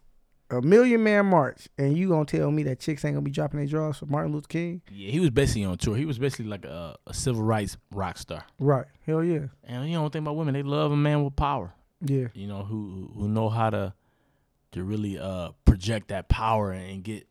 a 0.51 0.61
Million 0.61 1.03
Man 1.03 1.26
March, 1.26 1.68
and 1.78 1.97
you 1.97 2.09
gonna 2.09 2.24
tell 2.24 2.51
me 2.51 2.62
that 2.64 2.80
chicks 2.80 3.05
ain't 3.05 3.14
gonna 3.14 3.24
be 3.24 3.30
dropping 3.30 3.59
their 3.59 3.66
jaws 3.68 3.99
for 3.99 4.07
Martin 4.07 4.32
Luther 4.32 4.49
King? 4.49 4.82
yeah, 4.91 5.11
he 5.11 5.20
was 5.20 5.30
basically 5.30 5.64
on 5.64 5.78
tour. 5.78 5.97
He 5.97 6.05
was 6.05 6.18
basically 6.18 6.47
like 6.47 6.64
a, 6.64 6.97
a 7.07 7.14
civil 7.14 7.43
rights 7.43 7.76
rock 7.93 8.18
star. 8.18 8.45
Right? 8.59 8.86
Hell 9.07 9.22
yeah, 9.22 9.47
And 9.64 9.88
you 9.88 9.97
know, 9.97 10.09
think 10.09 10.24
about 10.24 10.36
women, 10.36 10.55
they 10.55 10.62
love 10.62 10.91
a 10.93 10.97
man 10.97 11.24
with 11.24 11.36
power. 11.36 11.74
Yeah. 12.01 12.29
You 12.35 12.47
know, 12.47 12.63
who 12.63 13.11
who 13.15 13.29
know 13.29 13.49
how 13.49 13.71
to 13.71 13.95
to 14.73 14.85
really 14.85 15.19
uh 15.19 15.51
project 15.65 16.09
that 16.09 16.29
power 16.29 16.73
and 16.73 17.03
get 17.03 17.27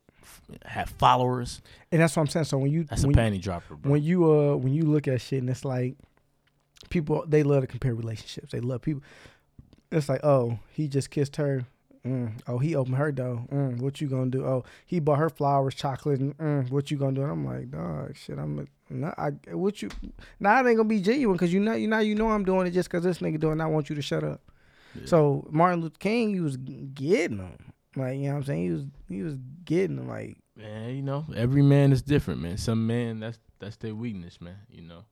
have 0.64 0.90
followers. 0.90 1.62
And 1.90 2.00
that's 2.00 2.16
what 2.16 2.22
I'm 2.22 2.28
saying. 2.28 2.44
So 2.44 2.58
when 2.58 2.70
you 2.70 2.84
That's 2.84 3.04
a 3.04 3.06
when, 3.06 3.16
panty 3.16 3.40
dropper, 3.40 3.76
bro. 3.76 3.92
when 3.92 4.02
you 4.02 4.30
uh 4.30 4.56
when 4.56 4.72
you 4.72 4.84
look 4.84 5.08
at 5.08 5.20
shit 5.20 5.40
and 5.40 5.50
it's 5.50 5.64
like 5.64 5.96
people 6.88 7.24
they 7.26 7.42
love 7.42 7.62
to 7.62 7.66
compare 7.66 7.94
relationships. 7.94 8.52
They 8.52 8.60
love 8.60 8.82
people. 8.82 9.02
It's 9.90 10.08
like 10.08 10.24
oh 10.24 10.58
he 10.72 10.88
just 10.88 11.10
kissed 11.10 11.36
her. 11.36 11.64
Mm. 12.06 12.40
Oh 12.46 12.58
he 12.58 12.74
opened 12.76 12.96
her 12.96 13.12
door. 13.12 13.44
Mm. 13.50 13.80
What 13.80 14.00
you 14.00 14.08
gonna 14.08 14.30
do? 14.30 14.44
Oh 14.44 14.64
he 14.86 15.00
bought 15.00 15.18
her 15.18 15.30
flowers, 15.30 15.74
chocolate. 15.74 16.20
And, 16.20 16.36
mm. 16.38 16.70
What 16.70 16.90
you 16.90 16.96
gonna 16.96 17.12
do? 17.12 17.22
And 17.22 17.32
I'm 17.32 17.44
like 17.44 17.70
dog 17.70 18.16
shit. 18.16 18.38
I'm 18.38 18.68
not. 18.88 19.18
I 19.18 19.30
what 19.54 19.82
you. 19.82 19.90
Now 20.38 20.60
it 20.60 20.68
ain't 20.68 20.76
gonna 20.76 20.88
be 20.88 21.00
genuine 21.00 21.36
because 21.36 21.52
you 21.52 21.60
know 21.60 21.72
you 21.74 21.88
now 21.88 22.00
you 22.00 22.14
know 22.14 22.30
I'm 22.30 22.44
doing 22.44 22.66
it 22.66 22.72
just 22.72 22.88
because 22.88 23.04
this 23.04 23.18
nigga 23.18 23.40
doing. 23.40 23.60
it, 23.60 23.62
I 23.62 23.66
want 23.66 23.88
you 23.88 23.96
to 23.96 24.02
shut 24.02 24.24
up. 24.24 24.40
Yeah. 24.94 25.02
So 25.06 25.46
Martin 25.50 25.80
Luther 25.82 25.98
King, 25.98 26.34
he 26.34 26.40
was 26.40 26.56
getting 26.56 27.38
them. 27.38 27.72
Like 27.96 28.18
you 28.18 28.24
know 28.24 28.30
what 28.30 28.36
I'm 28.36 28.44
saying. 28.44 28.62
He 28.62 28.70
was 28.70 28.84
he 29.08 29.22
was 29.22 29.36
getting 29.64 29.96
them. 29.96 30.08
Like 30.08 30.38
man, 30.56 30.94
you 30.94 31.02
know, 31.02 31.24
every 31.34 31.62
man 31.62 31.92
is 31.92 32.02
different, 32.02 32.40
man. 32.40 32.56
Some 32.56 32.86
men 32.86 33.20
that's 33.20 33.38
that's 33.58 33.76
their 33.76 33.94
weakness, 33.94 34.40
man. 34.40 34.56
You 34.68 34.82
know, 34.82 35.04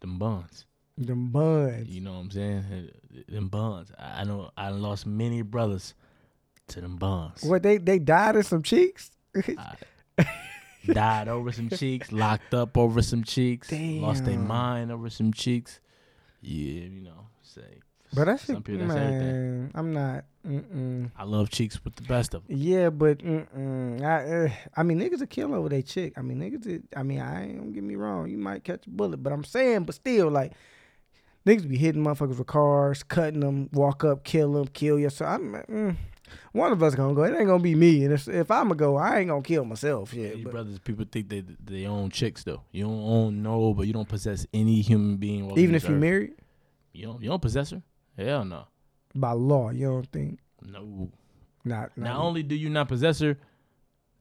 them 0.00 0.18
bonds. 0.18 0.66
them 0.96 1.30
buns. 1.30 1.88
You 1.88 2.00
know 2.00 2.12
what 2.14 2.18
I'm 2.20 2.30
saying? 2.30 2.90
Them 3.28 3.48
bonds. 3.48 3.92
I 3.98 4.24
know 4.24 4.50
I 4.56 4.70
lost 4.70 5.06
many 5.06 5.42
brothers 5.42 5.94
to 6.68 6.80
them 6.80 6.96
bonds. 6.96 7.42
What 7.44 7.62
they 7.62 7.78
they 7.78 7.98
died 7.98 8.36
in 8.36 8.42
some 8.42 8.62
cheeks. 8.62 9.10
Died 10.86 11.28
over 11.28 11.52
some 11.52 11.68
cheeks, 11.68 12.12
locked 12.12 12.54
up 12.54 12.78
over 12.78 13.02
some 13.02 13.22
cheeks, 13.22 13.70
lost 13.70 14.24
their 14.24 14.38
mind 14.38 14.90
over 14.90 15.10
some 15.10 15.32
cheeks. 15.32 15.80
Yeah, 16.40 16.84
you 16.84 17.02
know, 17.02 17.26
say. 17.42 17.80
But 18.14 18.24
that 18.24 18.40
some 18.40 18.62
people 18.62 18.86
that's 18.86 18.98
everything. 18.98 19.20
man, 19.20 19.70
I'm 19.74 19.92
not. 19.92 20.24
Mm-mm. 20.46 21.10
I 21.16 21.24
love 21.24 21.50
cheeks 21.50 21.82
with 21.84 21.94
the 21.96 22.02
best 22.02 22.32
of 22.32 22.46
them. 22.46 22.56
Yeah, 22.56 22.88
but 22.88 23.18
mm-mm. 23.18 24.02
I, 24.02 24.46
uh, 24.46 24.50
I 24.76 24.82
mean, 24.82 24.98
niggas 24.98 25.20
a 25.20 25.26
kill 25.26 25.54
over 25.54 25.68
they 25.68 25.82
chick. 25.82 26.14
I 26.16 26.22
mean, 26.22 26.38
niggas. 26.38 26.66
Is, 26.66 26.82
I 26.96 27.02
mean, 27.02 27.20
I 27.20 27.44
ain't 27.44 27.58
don't 27.58 27.72
get 27.72 27.84
me 27.84 27.96
wrong. 27.96 28.28
You 28.30 28.38
might 28.38 28.64
catch 28.64 28.86
a 28.86 28.90
bullet, 28.90 29.18
but 29.18 29.32
I'm 29.32 29.44
saying, 29.44 29.84
but 29.84 29.94
still, 29.94 30.30
like, 30.30 30.52
niggas 31.46 31.68
be 31.68 31.76
hitting 31.76 32.02
motherfuckers 32.02 32.38
with 32.38 32.46
cars, 32.46 33.02
cutting 33.02 33.40
them, 33.40 33.68
walk 33.72 34.04
up, 34.04 34.24
kill 34.24 34.52
them, 34.52 34.68
kill 34.68 34.98
yourself. 34.98 35.34
I'm, 35.34 35.52
mm, 35.52 35.96
one 36.52 36.72
of 36.72 36.82
us 36.82 36.94
gonna 36.94 37.14
go. 37.14 37.24
It 37.24 37.36
ain't 37.36 37.46
gonna 37.46 37.62
be 37.62 37.74
me. 37.74 38.04
And 38.04 38.14
if 38.14 38.26
if 38.26 38.50
I'm 38.50 38.68
gonna 38.68 38.76
go, 38.76 38.96
I 38.96 39.18
ain't 39.18 39.28
gonna 39.28 39.42
kill 39.42 39.66
myself. 39.66 40.14
Yeah, 40.14 40.30
but 40.42 40.52
brothers, 40.52 40.78
people 40.78 41.04
think 41.10 41.28
they 41.28 41.42
they 41.62 41.84
own 41.84 42.08
chicks 42.08 42.42
though. 42.42 42.62
You 42.72 42.84
don't 42.84 43.02
own 43.02 43.42
no, 43.42 43.74
but 43.74 43.86
you 43.86 43.92
don't 43.92 44.08
possess 44.08 44.46
any 44.54 44.80
human 44.80 45.18
being. 45.18 45.50
even 45.58 45.74
if 45.74 45.84
you 45.84 45.94
earth. 45.94 46.00
married 46.00 46.34
you 46.98 47.06
don't 47.06 47.22
you 47.22 47.28
don't 47.28 47.42
possess 47.42 47.70
her. 47.70 47.82
Hell 48.18 48.44
no, 48.44 48.66
by 49.14 49.32
law, 49.32 49.70
you 49.70 49.86
don't 49.86 50.10
think 50.12 50.40
no. 50.62 51.10
not. 51.64 51.96
Not 51.96 51.98
not 51.98 52.16
only 52.16 52.42
do 52.42 52.54
you 52.54 52.68
not 52.68 52.88
possess 52.88 53.20
her, 53.20 53.38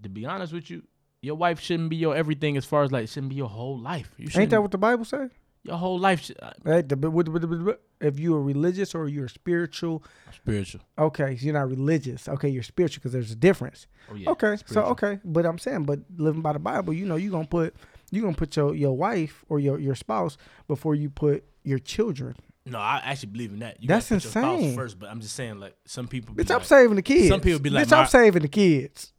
to 0.03 0.09
be 0.09 0.25
honest 0.25 0.53
with 0.53 0.69
you, 0.69 0.83
your 1.21 1.35
wife 1.35 1.59
shouldn't 1.59 1.89
be 1.89 1.95
your 1.95 2.15
everything 2.15 2.55
as 2.57 2.65
far 2.65 2.83
as 2.83 2.91
like 2.91 3.09
shouldn't 3.09 3.29
be 3.29 3.35
your 3.35 3.49
whole 3.49 3.77
life. 3.79 4.11
You 4.17 4.29
ain't 4.39 4.51
that 4.51 4.61
what 4.61 4.71
the 4.71 4.77
Bible 4.77 5.03
say? 5.05 5.29
your 5.67 5.77
whole 5.77 5.99
life? 5.99 6.21
Should, 6.21 6.37
uh, 6.41 6.51
Right, 6.63 6.87
the- 6.87 7.77
If 7.99 8.19
you're 8.19 8.41
religious 8.41 8.93
or 8.95 9.07
you're 9.07 9.27
spiritual, 9.27 10.03
spiritual. 10.31 10.81
okay, 10.97 11.35
so 11.35 11.45
you're 11.45 11.53
not 11.53 11.69
religious. 11.69 12.29
Okay, 12.29 12.47
you're 12.47 12.63
spiritual 12.63 13.01
because 13.01 13.11
there's 13.11 13.31
a 13.31 13.35
difference. 13.35 13.87
Oh 14.11 14.15
yeah. 14.15 14.29
okay, 14.29 14.57
so 14.65 14.83
okay, 14.83 15.19
but 15.25 15.45
I'm 15.45 15.57
saying, 15.57 15.83
but 15.83 15.99
living 16.15 16.41
by 16.41 16.53
the 16.53 16.59
Bible, 16.59 16.93
you 16.93 17.05
know, 17.05 17.15
you're 17.15 17.31
gonna 17.31 17.47
put 17.47 17.75
you're 18.11 18.23
gonna 18.23 18.35
put 18.35 18.55
your 18.55 18.75
your 18.75 18.95
wife 18.95 19.43
or 19.49 19.59
your 19.59 19.79
your 19.79 19.95
spouse 19.95 20.37
before 20.67 20.95
you 20.95 21.09
put 21.09 21.43
your 21.63 21.79
children. 21.79 22.35
No, 22.69 22.79
I 22.79 23.01
actually 23.03 23.29
believe 23.31 23.51
in 23.53 23.59
that. 23.59 23.81
You 23.81 23.87
That's 23.87 24.09
gotta 24.09 24.19
put 24.19 24.23
your 24.25 24.31
spouse 24.31 24.59
insane. 24.61 24.75
first, 24.75 24.99
but 24.99 25.09
I'm 25.09 25.21
just 25.21 25.35
saying 25.35 25.59
like 25.59 25.75
some 25.85 26.07
people. 26.07 26.35
Be 26.35 26.43
Bitch, 26.43 26.51
I'm 26.51 26.57
like, 26.57 26.65
saving 26.67 26.95
the 26.95 27.01
kids. 27.01 27.29
some 27.29 27.39
people 27.41 27.59
be 27.59 27.69
like, 27.69 27.87
bitch, 27.87 27.97
I'm 27.97 28.07
saving 28.07 28.41
the 28.41 28.47
kids. 28.47 29.13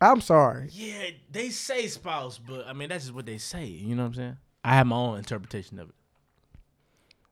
I'm 0.00 0.20
sorry. 0.20 0.68
Yeah, 0.72 1.10
they 1.30 1.50
say 1.50 1.86
spouse, 1.88 2.38
but 2.38 2.66
I 2.66 2.72
mean 2.72 2.88
that's 2.88 3.04
just 3.04 3.14
what 3.14 3.26
they 3.26 3.38
say. 3.38 3.66
You 3.66 3.94
know 3.94 4.02
what 4.02 4.08
I'm 4.08 4.14
saying? 4.14 4.36
I 4.64 4.74
have 4.76 4.86
my 4.86 4.96
own 4.96 5.18
interpretation 5.18 5.78
of 5.78 5.88
it. 5.90 5.94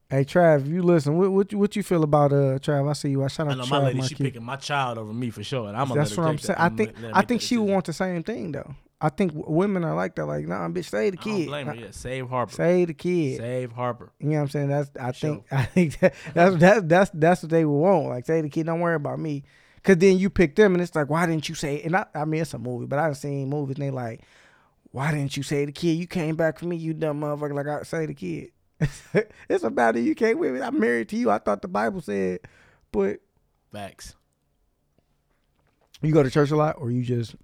Hey 0.09 0.25
Trav, 0.25 0.67
you 0.67 0.83
listen. 0.83 1.17
What 1.17 1.31
what 1.31 1.53
you, 1.53 1.59
what 1.59 1.77
you 1.77 1.83
feel 1.85 2.03
about 2.03 2.33
uh 2.33 2.59
Trav? 2.59 2.89
I 2.89 2.93
see 2.95 3.11
you. 3.11 3.23
I 3.23 3.29
shout 3.29 3.47
I 3.49 3.53
out 3.53 3.59
know 3.59 3.65
to 3.65 3.71
my 3.71 3.79
Trav 3.79 3.85
lady, 3.85 3.97
she 4.03 4.15
Marquis. 4.15 4.25
picking 4.25 4.43
my 4.45 4.57
child 4.57 4.99
over 4.99 5.13
me 5.13 5.31
for 5.31 5.45
sure, 5.45 5.69
and 5.69 5.77
I'm 5.77 5.87
gonna 5.89 6.01
That's 6.01 6.11
let 6.11 6.19
what 6.19 6.29
I'm 6.29 6.37
take 6.37 6.47
saying. 6.47 6.57
that. 6.59 6.65
I 6.65 6.69
think 6.71 6.93
gonna 6.95 7.07
let 7.07 7.11
her 7.13 7.17
I 7.17 7.21
make 7.21 7.29
think 7.29 7.41
that 7.41 7.47
she 7.47 7.57
would 7.59 7.63
decision. 7.67 7.75
want 7.75 7.85
the 7.87 7.93
same 7.93 8.23
thing 8.25 8.53
though. 8.53 8.75
I 9.03 9.09
think 9.09 9.33
w- 9.35 9.51
women 9.57 9.83
are 9.85 9.95
like 9.95 10.15
that. 10.17 10.27
Like, 10.27 10.47
nah, 10.47 10.69
bitch, 10.69 10.85
save 10.91 11.13
the 11.15 11.19
I 11.21 11.25
don't 11.25 11.37
kid. 11.39 11.47
blame 11.47 11.67
her. 11.69 11.75
Yeah, 11.75 11.87
save 11.91 12.29
Harper. 12.29 12.53
Save 12.53 12.89
the 12.89 12.95
kid. 12.95 13.39
Save 13.39 13.73
Harper. 13.73 14.13
You 14.19 14.29
know 14.31 14.37
what 14.37 14.43
I'm 14.43 14.49
saying? 14.51 14.69
That's 14.69 14.91
I 15.01 15.13
Sure. 15.13 15.31
think 15.37 15.45
I 15.53 15.65
think 15.65 15.99
that, 16.01 16.15
that's 16.35 16.57
that's 16.57 16.81
that's 16.87 17.11
that's 17.15 17.43
what 17.43 17.51
they 17.51 17.65
would 17.65 17.79
want. 17.79 18.09
Like 18.09 18.27
say 18.27 18.41
the 18.43 18.49
kid, 18.51 18.67
don't 18.67 18.81
worry 18.81 18.97
about 18.97 19.19
me, 19.19 19.45
cause 19.83 19.97
then 19.97 20.19
you 20.19 20.29
pick 20.31 20.55
them 20.57 20.75
and 20.75 20.83
it's 20.83 20.95
like, 20.95 21.09
why 21.09 21.27
didn't 21.27 21.49
you 21.49 21.55
say? 21.55 21.81
And 21.83 21.97
I, 21.97 22.07
I 22.15 22.25
mean, 22.27 22.43
it's 22.43 22.53
a 22.55 22.59
movie, 22.59 22.87
but 22.87 22.99
I've 22.99 23.17
seen 23.17 23.49
movies 23.49 23.77
and 23.77 23.87
they 23.87 23.91
like, 23.91 24.21
why 24.93 25.13
didn't 25.13 25.37
you 25.37 25.43
say 25.43 25.65
the 25.65 25.73
kid? 25.73 25.93
You 25.93 26.07
came 26.07 26.37
back 26.37 26.59
for 26.59 26.67
me, 26.67 26.77
you 26.77 26.93
dumb 26.93 27.21
motherfucker. 27.21 27.55
Like 27.55 27.67
I 27.69 27.83
say 27.85 28.07
the 28.07 28.15
kid. 28.15 28.51
it's 29.49 29.63
about 29.65 29.97
it. 29.97 30.01
You 30.01 30.15
can't 30.15 30.39
with 30.39 30.53
me. 30.55 30.61
I'm 30.61 30.79
married 30.81 31.09
to 31.11 31.17
you. 31.17 31.31
I 31.31 31.39
thought 31.39 31.63
the 31.63 31.69
Bible 31.69 32.01
said, 32.01 32.41
but 32.93 33.21
Facts. 33.73 34.15
you 36.03 36.13
go 36.13 36.23
to 36.23 36.31
church 36.31 36.51
a 36.51 36.57
lot, 36.57 36.77
or 36.79 36.91
you 36.91 37.03
just 37.03 37.35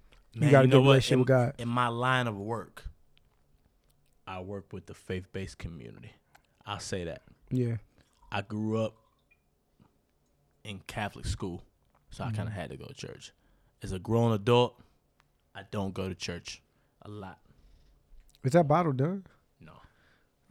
Man, 0.41 0.51
got 0.51 0.59
a 0.63 0.67
you 0.67 0.71
know 0.71 0.77
good 0.79 0.85
what? 0.85 0.91
relationship 0.91 1.19
with 1.19 1.27
God. 1.27 1.53
in 1.57 1.67
my 1.69 1.87
line 1.87 2.27
of 2.27 2.37
work, 2.37 2.83
I 4.25 4.41
work 4.41 4.71
with 4.73 4.85
the 4.85 4.93
faith 4.93 5.27
based 5.31 5.57
community. 5.57 6.11
I'll 6.65 6.79
say 6.79 7.03
that. 7.05 7.21
yeah. 7.49 7.77
I 8.31 8.41
grew 8.41 8.81
up 8.83 8.95
in 10.65 10.79
Catholic 10.87 11.25
school, 11.25 11.63
so 12.09 12.23
I 12.23 12.27
Mm-hmm. 12.27 12.35
kind 12.35 12.49
of 12.49 12.53
had 12.55 12.69
to 12.71 12.77
go 12.77 12.85
to 12.85 12.93
church. 12.93 13.31
As 13.81 13.91
a 13.93 13.99
grown 13.99 14.33
adult, 14.33 14.81
I 15.55 15.61
don't 15.71 15.93
go 15.93 16.09
to 16.09 16.15
church 16.15 16.61
a 17.03 17.09
lot. 17.09 17.39
Is 18.43 18.51
that 18.51 18.67
bottle 18.67 18.91
done? 18.91 19.25
No, 19.61 19.73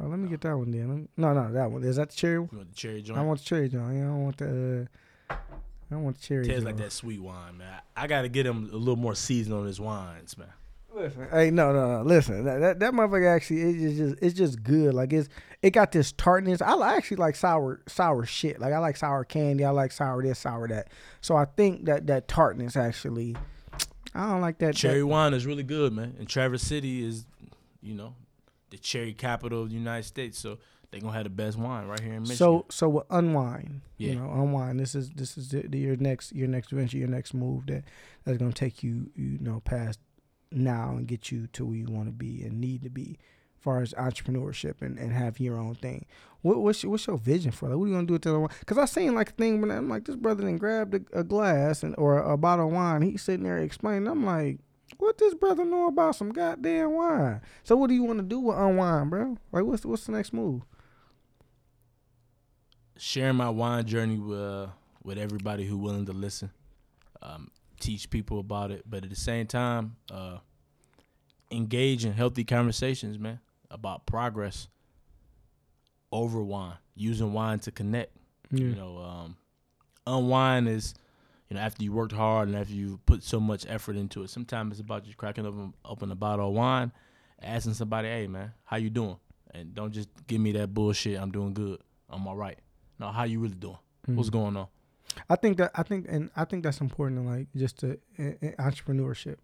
Oh, 0.01 0.07
let 0.07 0.19
me 0.19 0.29
get 0.29 0.41
that 0.43 0.57
one 0.57 0.71
then. 0.71 1.09
No, 1.17 1.33
no, 1.35 1.53
that 1.53 1.71
one. 1.71 1.83
Is 1.85 1.97
that 1.97 2.11
the 2.11 2.17
cherry 2.17 2.39
one? 2.39 2.49
you 2.53 2.59
want 2.59 2.71
the 2.71 2.75
cherry 2.77 3.03
joint? 3.03 3.19
I 3.19 3.23
want 3.23 3.39
the 3.41 3.45
cherry 3.45 3.69
joint. 3.69 3.95
Yeah, 3.95 4.05
I 4.05 4.07
don't 4.07 4.25
want 4.25 4.37
the. 4.39 4.89
Uh, 5.31 5.35
I 5.91 5.95
don't 5.95 6.05
want 6.05 6.21
cherry. 6.21 6.47
Tastes 6.47 6.65
like 6.65 6.77
that 6.79 6.93
sweet 6.93 7.21
wine, 7.21 7.59
man. 7.59 7.81
I, 7.97 8.05
I 8.05 8.07
got 8.07 8.23
to 8.23 8.29
get 8.29 8.45
him 8.47 8.71
a 8.73 8.77
little 8.77 8.97
more 8.97 9.15
season 9.15 9.53
on 9.53 9.67
his 9.67 9.81
wines, 9.81 10.37
man. 10.37 10.49
Listen, 10.93 11.29
hey, 11.31 11.51
no, 11.51 11.73
no, 11.73 11.99
no. 11.99 12.03
Listen, 12.03 12.45
that 12.45 12.59
that, 12.59 12.79
that 12.81 12.93
motherfucker 12.95 13.29
actually 13.29 13.61
it's 13.61 13.99
just 13.99 14.15
it's 14.23 14.35
just 14.35 14.63
good. 14.63 14.95
Like 14.95 15.13
it's 15.13 15.29
it 15.61 15.71
got 15.71 15.93
this 15.93 16.13
tartness. 16.13 16.63
I 16.63 16.97
actually 16.97 17.19
like 17.19 17.37
sour 17.37 17.83
sour 17.87 18.25
shit. 18.25 18.59
Like 18.59 18.73
I 18.73 18.79
like 18.79 18.97
sour 18.97 19.23
candy. 19.25 19.65
I 19.65 19.71
like 19.71 19.93
sour 19.93 20.23
this, 20.23 20.39
sour 20.39 20.67
that. 20.69 20.89
So 21.21 21.37
I 21.37 21.45
think 21.45 21.85
that 21.85 22.07
that 22.07 22.29
tartness 22.29 22.77
actually. 22.77 23.37
I 24.15 24.31
don't 24.31 24.41
like 24.41 24.59
that. 24.59 24.75
Cherry 24.75 25.01
that- 25.01 25.07
wine 25.07 25.35
is 25.35 25.45
really 25.45 25.63
good, 25.63 25.93
man. 25.93 26.17
And 26.19 26.27
Traverse 26.27 26.63
City 26.63 27.05
is, 27.05 27.27
you 27.83 27.95
know, 27.95 28.15
the 28.71 28.79
cherry 28.79 29.13
capital 29.13 29.63
of 29.65 29.69
the 29.69 29.75
United 29.75 30.05
States, 30.05 30.39
so 30.39 30.59
they 30.97 31.01
gonna 31.01 31.15
have 31.15 31.25
the 31.25 31.31
best 31.31 31.59
wine 31.59 31.87
right 31.87 32.01
here 32.01 32.15
in 32.15 32.23
Michigan. 32.23 32.37
so 32.37 32.67
so 32.71 32.89
with 32.89 33.09
UnWine. 33.09 33.81
Yeah. 33.99 34.13
You 34.13 34.15
know, 34.17 34.27
UnWine. 34.29 34.79
This 34.79 34.95
is 34.95 35.11
this 35.11 35.37
is 35.37 35.51
the, 35.51 35.63
the- 35.69 35.79
your 35.79 35.97
next 35.97 36.35
your 36.35 36.49
next 36.49 36.71
venture, 36.71 36.97
your 36.97 37.09
next 37.09 37.35
move 37.35 37.67
that 37.67 37.85
that's 38.25 38.39
gonna 38.39 38.53
take 38.53 38.83
you 38.83 39.11
you 39.15 39.39
know 39.41 39.61
past 39.61 40.01
now 40.51 40.91
and 40.91 41.07
get 41.07 41.31
you 41.31 41.49
to 41.49 41.67
where 41.67 41.77
you 41.77 41.87
want 41.87 42.07
to 42.07 42.13
be 42.13 42.43
and 42.43 42.61
need 42.61 42.83
to 42.85 42.89
be, 42.89 43.19
as 43.59 43.63
far 43.63 43.83
as 43.83 43.93
entrepreneurship 43.95 44.81
and, 44.81 44.99
and 44.99 45.13
have 45.13 45.39
your 45.39 45.59
own 45.59 45.75
thing. 45.75 46.07
What, 46.43 46.59
what's 46.59 46.83
your, 46.83 46.93
what's 46.93 47.07
your 47.09 47.19
vision 47.19 47.51
for 47.51 47.69
that? 47.69 47.77
What 47.77 47.85
are 47.85 47.89
you 47.89 47.95
gonna 47.95 48.07
do 48.07 48.15
with 48.15 48.23
that? 48.23 48.49
Because 48.61 48.79
I 48.79 48.87
seen 48.87 49.15
like 49.15 49.31
a 49.31 49.33
thing 49.33 49.61
when 49.61 49.71
I'm 49.71 49.89
like 49.89 50.05
this 50.07 50.17
brother 50.17 50.45
then 50.45 50.57
grabbed 50.57 50.95
a, 50.95 51.19
a 51.21 51.25
glass 51.25 51.83
and 51.83 51.95
or 51.99 52.19
a 52.19 52.39
bottle 52.39 52.69
of 52.69 52.73
wine. 52.73 53.03
He's 53.03 53.23
sitting 53.23 53.45
there 53.45 53.59
explaining. 53.59 54.09
I'm 54.09 54.25
like. 54.25 54.61
What 54.99 55.19
this 55.19 55.35
brother 55.35 55.65
know 55.65 55.89
about 55.89 56.15
some 56.15 56.31
goddamn 56.31 56.93
wine? 56.93 57.41
So 57.65 57.75
what 57.75 57.89
do 57.89 57.95
you 57.95 58.05
want 58.05 58.21
to 58.21 58.25
do 58.25 58.39
with 58.39 58.57
UnWine, 58.57 59.11
bro? 59.11 59.37
Like 59.51 59.65
what's 59.65 59.85
what's 59.85 60.07
the 60.07 60.13
next 60.13 60.33
move? 60.33 60.63
Sharing 62.99 63.37
my 63.37 63.51
wine 63.51 63.87
journey 63.87 64.19
with 64.19 64.41
uh, 64.41 64.67
with 65.03 65.19
everybody 65.19 65.67
who 65.67 65.77
willing 65.77 66.07
to 66.07 66.13
listen, 66.13 66.51
um, 67.23 67.51
teach 67.81 68.11
people 68.11 68.41
about 68.41 68.71
it, 68.71 68.83
but 68.89 69.05
at 69.05 69.11
the 69.11 69.17
same 69.17 69.47
time, 69.47 69.97
uh, 70.11 70.39
engage 71.51 72.05
in 72.05 72.13
healthy 72.13 72.45
conversations, 72.45 73.19
man, 73.19 73.39
about 73.71 74.07
progress 74.07 74.69
over 76.11 76.43
wine, 76.43 76.77
using 76.95 77.33
wine 77.33 77.59
to 77.61 77.71
connect. 77.71 78.17
Yeah. 78.51 78.67
You 78.67 78.75
know, 78.75 78.99
um, 78.99 79.37
UnWine 80.07 80.69
is, 80.69 80.95
you 81.49 81.57
know, 81.57 81.61
after 81.61 81.83
you 81.83 81.93
worked 81.93 82.13
hard 82.13 82.49
and 82.49 82.57
after 82.57 82.73
you 82.73 83.01
put 83.07 83.23
so 83.23 83.41
much 83.41 83.67
effort 83.69 83.97
into 83.97 84.23
it. 84.23 84.31
Sometimes 84.31 84.73
it's 84.73 84.81
about 84.81 85.05
just 85.05 85.17
cracking 85.17 85.47
open, 85.47 85.75
open 85.85 86.11
a 86.11 86.15
bottle 86.15 86.49
of 86.49 86.55
wine, 86.55 86.93
asking 87.43 87.75
somebody, 87.75 88.09
"Hey, 88.09 88.27
man, 88.27 88.53
how 88.65 88.77
you 88.77 88.91
doing?" 88.91 89.19
And 89.53 89.75
don't 89.75 89.93
just 89.93 90.09
give 90.27 90.41
me 90.41 90.53
that 90.53 90.73
bullshit. 90.73 91.21
I'm 91.21 91.31
doing 91.31 91.55
good. 91.55 91.81
I'm 92.09 92.27
all 92.27 92.37
right. 92.37 92.59
No, 92.99 93.09
how 93.09 93.25
you 93.25 93.41
really 93.41 93.55
doing? 93.55 93.75
Mm-hmm. 93.75 94.17
What's 94.17 94.31
going 94.31 94.57
on? 94.57 94.69
I 95.29 95.37
think 95.37 95.57
that 95.59 95.71
I 95.75 95.83
think 95.83 96.07
and 96.09 96.31
I 96.37 96.45
think 96.45 96.63
that's 96.63 96.81
important 96.81 97.21
in 97.21 97.27
like 97.27 97.47
just 97.57 97.79
to 97.81 97.99
in, 98.17 98.37
in 98.41 98.53
entrepreneurship. 98.59 99.37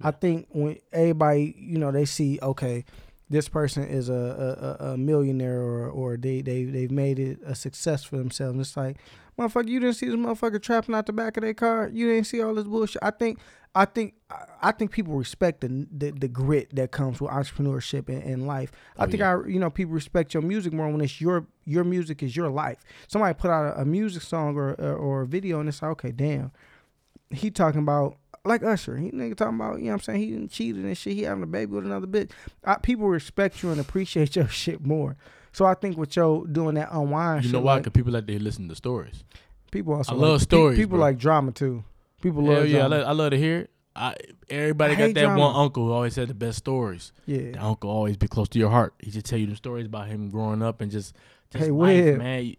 I 0.00 0.10
think 0.10 0.46
when 0.50 0.78
everybody 0.92 1.54
you 1.58 1.78
know 1.78 1.90
they 1.90 2.04
see 2.04 2.38
okay, 2.42 2.84
this 3.28 3.48
person 3.48 3.82
is 3.84 4.08
a, 4.08 4.76
a, 4.80 4.84
a- 4.92 4.96
millionaire 4.96 5.60
or 5.60 5.88
or 5.88 6.16
they 6.16 6.40
they 6.42 6.64
they've 6.64 6.90
made 6.90 7.18
it 7.18 7.38
a 7.44 7.54
success 7.54 8.04
for 8.04 8.16
themselves. 8.16 8.52
And 8.52 8.60
it's 8.60 8.76
like 8.76 8.98
motherfucker, 9.38 9.68
you 9.68 9.80
didn't 9.80 9.96
see 9.96 10.06
this 10.06 10.14
motherfucker 10.16 10.62
trapping 10.62 10.94
out 10.94 11.06
the 11.06 11.12
back 11.12 11.36
of 11.36 11.42
their 11.42 11.54
car. 11.54 11.90
You 11.92 12.06
didn't 12.08 12.26
see 12.26 12.40
all 12.40 12.54
this 12.54 12.64
bullshit. 12.64 13.02
I 13.02 13.10
think 13.10 13.38
I 13.74 13.84
think 13.84 14.14
I- 14.30 14.44
I 14.62 14.72
think 14.72 14.90
people 14.90 15.14
respect 15.14 15.60
the 15.60 15.86
the, 15.90 16.10
the 16.12 16.28
grit 16.28 16.74
that 16.76 16.90
comes 16.92 17.20
with 17.20 17.30
entrepreneurship 17.30 18.08
in, 18.08 18.22
in 18.22 18.46
life. 18.46 18.70
I 18.96 19.04
Oh, 19.04 19.06
think 19.06 19.18
yeah. 19.20 19.36
I 19.36 19.46
you 19.46 19.58
know 19.58 19.70
people 19.70 19.92
respect 19.94 20.32
your 20.32 20.42
music 20.42 20.72
more 20.72 20.88
when 20.88 21.00
it's 21.00 21.20
your 21.20 21.46
your 21.64 21.84
music 21.84 22.22
is 22.22 22.36
your 22.36 22.48
life. 22.48 22.78
Somebody 23.08 23.34
put 23.34 23.50
out 23.50 23.76
a, 23.76 23.80
a 23.82 23.84
music 23.84 24.22
song 24.22 24.56
or, 24.56 24.70
or 24.74 24.94
or 24.96 25.22
a 25.22 25.26
video 25.26 25.58
and 25.60 25.68
it's 25.68 25.82
like 25.82 25.90
okay, 25.92 26.12
damn, 26.12 26.52
he 27.30 27.50
talking 27.50 27.80
about 27.80 28.16
like 28.46 28.62
Usher. 28.62 28.96
He 28.96 29.10
nigga 29.10 29.36
talking 29.36 29.56
about 29.56 29.78
you 29.78 29.84
know 29.84 29.90
what 29.90 29.94
I'm 29.94 30.00
saying 30.00 30.20
he 30.20 30.30
didn't 30.32 30.50
cheated 30.50 30.84
and 30.84 30.96
shit. 30.96 31.14
He 31.14 31.22
having 31.22 31.42
a 31.42 31.46
baby 31.46 31.72
with 31.72 31.84
another 31.86 32.06
bitch. 32.06 32.30
I, 32.64 32.76
people 32.76 33.08
respect 33.08 33.62
you 33.62 33.70
and 33.70 33.80
appreciate 33.80 34.34
your 34.36 34.48
shit 34.48 34.84
more. 34.84 35.16
So 35.52 35.64
I 35.64 35.74
think 35.74 35.96
with 35.96 36.14
your 36.16 36.46
doing 36.46 36.74
that 36.74 36.90
UnWine, 36.90 37.36
You 37.38 37.42
shit, 37.44 37.52
know 37.52 37.60
why? 37.60 37.74
like, 37.74 37.84
Because 37.84 37.96
people 37.96 38.12
like 38.12 38.26
to 38.26 38.38
listen 38.42 38.68
to 38.68 38.74
stories. 38.74 39.24
people 39.70 39.94
also 39.94 40.12
I 40.12 40.14
like, 40.16 40.22
love 40.28 40.42
stories, 40.42 40.78
People 40.78 40.98
bro. 40.98 41.06
like 41.06 41.18
drama 41.18 41.52
too. 41.52 41.82
People 42.20 42.44
Hell 42.44 42.54
love 42.60 42.68
yeah, 42.68 42.84
I 42.84 42.86
love, 42.86 43.06
I 43.06 43.12
love 43.12 43.30
to 43.30 43.38
hear 43.38 43.58
it. 43.60 43.70
I, 43.94 44.14
everybody 44.50 44.92
I 44.92 44.96
got 44.96 45.14
that 45.14 45.22
drama. 45.24 45.40
one 45.40 45.56
uncle 45.56 45.86
who 45.86 45.92
always 45.92 46.14
had 46.16 46.28
the 46.28 46.34
best 46.34 46.58
stories. 46.58 47.12
yeah. 47.24 47.52
The 47.52 47.62
uncle 47.64 47.88
always 47.88 48.18
be 48.18 48.28
close 48.28 48.48
to 48.50 48.58
your 48.58 48.68
heart. 48.68 48.92
He 48.98 49.10
just 49.10 49.24
tell 49.24 49.38
you 49.38 49.46
the 49.46 49.56
stories 49.56 49.86
about 49.86 50.08
him 50.08 50.28
growing 50.28 50.62
up 50.62 50.82
and 50.82 50.90
just, 50.90 51.14
just 51.50 51.64
Hey, 51.64 51.70
life, 51.70 52.18
man. 52.18 52.56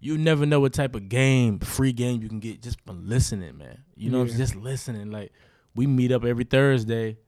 You, 0.00 0.16
never 0.18 0.46
know 0.46 0.60
what 0.60 0.72
type 0.72 0.94
of 0.94 1.08
game, 1.08 1.58
free 1.58 1.92
game 1.92 2.22
you 2.22 2.28
can 2.28 2.40
get 2.40 2.62
just 2.62 2.80
from 2.86 3.06
listening, 3.08 3.58
man. 3.58 3.78
You 3.96 4.10
know, 4.10 4.24
Yeah. 4.24 4.36
just 4.36 4.56
listening. 4.56 5.10
Like 5.10 5.32
we 5.74 5.86
meet 5.86 6.10
up 6.10 6.24
every 6.24 6.44
Thursday. 6.44 7.18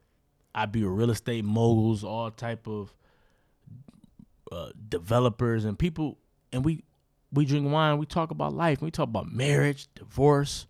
I 0.54 0.66
be 0.66 0.82
with 0.84 0.92
real 0.98 1.10
estate 1.10 1.44
moguls, 1.44 2.02
all 2.04 2.30
type 2.30 2.66
of 2.66 2.92
uh, 4.50 4.70
developers 4.88 5.64
and 5.64 5.78
people, 5.78 6.18
and 6.52 6.64
we 6.64 6.84
we 7.32 7.44
drink 7.46 7.70
wine. 7.70 7.96
We 7.98 8.06
talk 8.06 8.30
about 8.30 8.52
life. 8.54 8.82
We 8.82 8.90
talk 8.90 9.08
about 9.08 9.32
marriage, 9.32 9.86
divorce, 9.94 10.66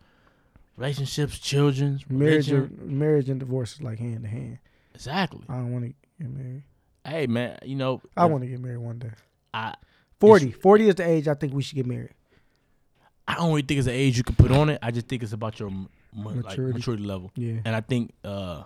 relationships, 0.76 1.38
children, 1.38 2.00
Marriage, 2.08 2.50
religion. 2.50 2.98
marriage 2.98 3.28
and 3.28 3.40
divorce 3.40 3.74
is 3.74 3.82
like 3.82 3.98
hand 3.98 4.22
to 4.22 4.28
hand. 4.28 4.58
Exactly. 4.94 5.42
I 5.48 5.54
don't 5.54 5.72
want 5.72 5.84
to 5.86 5.94
get 6.20 6.30
married. 6.30 6.62
Hey 7.04 7.26
man, 7.26 7.58
you 7.64 7.74
know 7.74 8.00
I 8.16 8.26
want 8.26 8.44
to 8.44 8.48
get 8.48 8.60
married 8.60 8.78
one 8.78 8.98
day. 9.00 9.10
I 9.52 9.74
40. 10.28 10.52
40 10.52 10.88
is 10.88 10.94
the 10.96 11.06
age 11.08 11.28
I 11.28 11.34
think 11.34 11.52
we 11.52 11.62
should 11.62 11.76
get 11.76 11.86
married. 11.86 12.10
I 13.28 13.34
don't 13.34 13.50
really 13.50 13.62
think 13.62 13.78
it's 13.78 13.86
an 13.88 13.94
age 13.94 14.16
you 14.16 14.24
can 14.24 14.34
put 14.34 14.50
on 14.50 14.68
it. 14.70 14.78
I 14.82 14.90
just 14.90 15.06
think 15.06 15.22
it's 15.22 15.32
about 15.32 15.58
your 15.60 15.68
m- 15.70 15.88
m- 16.16 16.24
like 16.24 16.34
Maturity. 16.44 16.78
maturity 16.78 17.04
level. 17.04 17.30
Yeah. 17.36 17.60
And 17.64 17.76
I 17.76 17.80
think 17.80 18.12
uh 18.24 18.64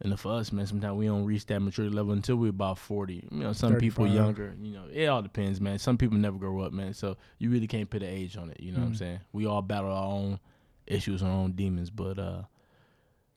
and 0.00 0.18
for 0.20 0.32
us, 0.32 0.52
man, 0.52 0.66
sometimes 0.66 0.96
we 0.98 1.06
don't 1.06 1.24
reach 1.24 1.46
that 1.46 1.60
maturity 1.60 1.94
level 1.94 2.12
until 2.12 2.36
we're 2.36 2.50
about 2.50 2.78
forty. 2.78 3.26
You 3.30 3.38
know, 3.40 3.52
some 3.52 3.76
people 3.76 4.06
younger, 4.06 4.54
you 4.60 4.72
know, 4.72 4.84
it 4.92 5.06
all 5.06 5.22
depends, 5.22 5.60
man. 5.60 5.78
Some 5.78 5.96
people 5.98 6.18
never 6.18 6.36
grow 6.36 6.60
up, 6.60 6.72
man. 6.72 6.94
So 6.94 7.16
you 7.38 7.50
really 7.50 7.66
can't 7.66 7.88
put 7.88 8.02
an 8.02 8.08
age 8.08 8.36
on 8.36 8.50
it. 8.50 8.60
You 8.60 8.72
know 8.72 8.80
what 8.80 8.86
I'm 8.86 8.92
Mm. 8.94 8.98
saying? 8.98 9.20
We 9.32 9.46
all 9.46 9.62
battle 9.62 9.92
our 9.92 10.06
own 10.06 10.40
issues, 10.86 11.22
our 11.22 11.30
own 11.30 11.52
demons, 11.52 11.90
but 11.90 12.18
uh 12.18 12.42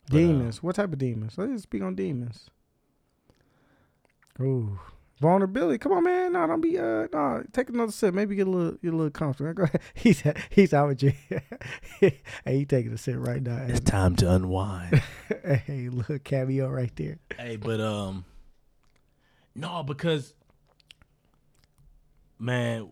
but, 0.09 0.15
uh, 0.15 0.19
Demons. 0.19 0.63
what 0.63 0.75
type 0.75 0.91
of 0.93 0.97
demons? 0.99 1.37
Let's 1.37 1.63
speak 1.63 1.81
on 1.83 1.93
demons. 1.95 2.49
Ooh. 4.39 4.79
Vulnerability. 5.19 5.79
Come 5.79 5.93
on, 5.93 6.03
man. 6.03 6.33
No, 6.33 6.45
don't 6.45 6.61
be 6.61 6.77
uh 6.77 7.07
no, 7.11 7.43
take 7.51 7.69
another 7.69 7.91
sip. 7.91 8.13
Maybe 8.13 8.35
get 8.35 8.45
a 8.45 8.51
little 8.51 8.71
get 8.73 8.93
a 8.93 8.95
little 8.95 9.09
comfortable. 9.09 9.53
Go 9.53 9.63
ahead. 9.63 9.81
He's 9.95 10.23
he's 10.51 10.73
out 10.73 10.89
with 10.89 11.01
you. 11.01 11.13
hey, 11.99 12.21
he 12.45 12.65
taking 12.65 12.93
a 12.93 12.97
sip 12.97 13.15
right 13.17 13.41
now. 13.41 13.65
it's 13.67 13.79
time 13.79 14.15
to 14.17 14.31
unwind. 14.31 15.01
hey, 15.43 15.89
look, 15.91 16.23
cameo 16.23 16.69
right 16.69 16.95
there. 16.95 17.17
Hey, 17.35 17.55
but 17.55 17.81
um, 17.81 18.25
no, 19.55 19.81
because 19.81 20.35
man, 22.37 22.91